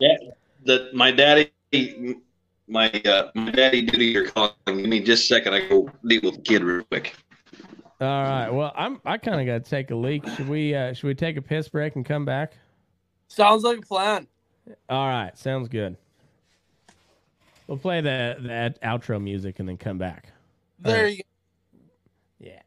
Yeah, 0.00 0.16
that 0.64 0.94
my 0.94 1.10
daddy, 1.10 1.50
my 2.66 2.90
uh, 3.04 3.30
my 3.34 3.50
daddy 3.50 3.82
duty 3.82 4.16
are 4.16 4.26
calling. 4.26 4.54
Give 4.66 4.76
me 4.86 5.00
just 5.00 5.24
a 5.24 5.26
second. 5.26 5.52
I 5.54 5.68
go 5.68 5.90
deal 6.06 6.22
with 6.22 6.36
the 6.36 6.42
kid 6.42 6.62
real 6.64 6.84
quick. 6.84 7.14
All 8.00 8.22
right. 8.22 8.48
Well 8.50 8.72
i'm 8.74 9.00
i 9.04 9.18
kind 9.18 9.40
of 9.40 9.46
got 9.46 9.64
to 9.64 9.70
take 9.70 9.90
a 9.90 9.94
leak. 9.94 10.26
Should 10.36 10.48
we 10.48 10.74
uh 10.74 10.92
should 10.94 11.06
we 11.06 11.14
take 11.14 11.36
a 11.36 11.42
piss 11.42 11.68
break 11.68 11.96
and 11.96 12.04
come 12.04 12.24
back? 12.24 12.54
Sounds 13.28 13.62
like 13.62 13.78
a 13.78 13.82
plan. 13.82 14.26
all 14.88 15.06
right. 15.08 15.36
Sounds 15.38 15.68
good. 15.68 15.96
We'll 17.66 17.78
play 17.78 18.00
the 18.00 18.36
that 18.40 18.82
outro 18.82 19.22
music 19.22 19.60
and 19.60 19.68
then 19.68 19.76
come 19.76 19.98
back. 19.98 20.32
There 20.80 21.04
right. 21.04 21.16
you 21.18 21.22
go. 22.42 22.48
yeah. 22.48 22.62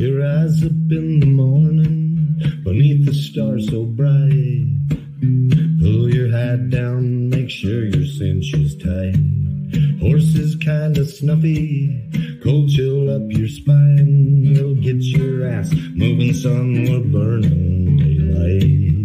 Your 0.00 0.26
eyes 0.26 0.62
up 0.64 0.70
in 0.70 1.20
the 1.20 1.26
morning 1.26 1.37
beneath 2.78 3.06
the 3.06 3.12
stars 3.12 3.68
so 3.68 3.84
bright. 3.84 4.64
Pull 5.80 6.14
your 6.14 6.30
hat 6.30 6.70
down, 6.70 7.28
make 7.28 7.50
sure 7.50 7.86
your 7.86 8.06
cinch 8.06 8.54
is 8.54 8.76
tight. 8.76 9.18
Horses 10.00 10.54
kinda 10.54 11.04
snuffy, 11.04 12.00
cold 12.40 12.70
chill 12.70 13.10
up 13.10 13.22
your 13.30 13.48
spine. 13.48 14.54
We'll 14.54 14.76
get 14.76 15.02
your 15.02 15.48
ass 15.48 15.74
moving, 15.92 16.32
son. 16.34 16.84
We're 16.84 17.00
burning 17.00 17.96
daylight. 17.96 18.97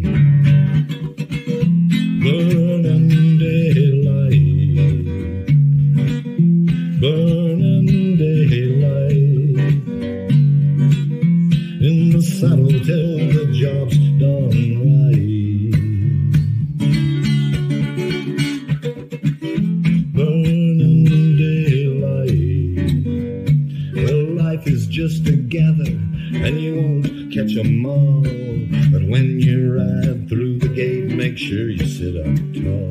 Sure 31.54 31.70
you 31.70 31.86
sit 31.86 32.16
up 32.18 32.36
tall. 32.58 32.90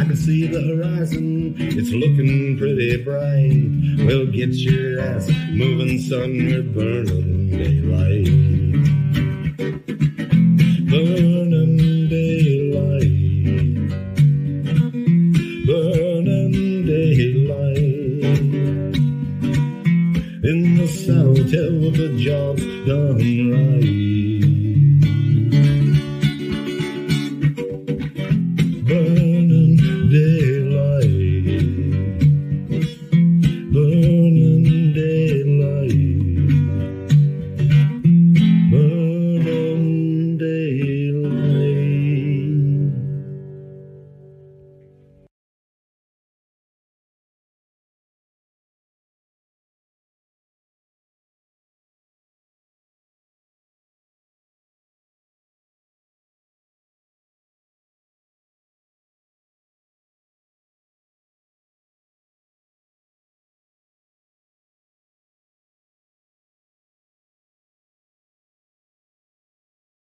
I 0.00 0.04
can 0.04 0.16
see 0.16 0.48
the 0.48 0.62
horizon, 0.62 1.54
it's 1.58 1.90
looking 1.90 2.58
pretty 2.58 2.96
bright. 3.04 4.04
Well, 4.04 4.26
get 4.26 4.50
your 4.54 5.00
ass 5.00 5.30
moving, 5.50 6.00
son, 6.00 6.30
we're 6.32 6.62
burning 6.62 7.50
daylight. 7.50 8.39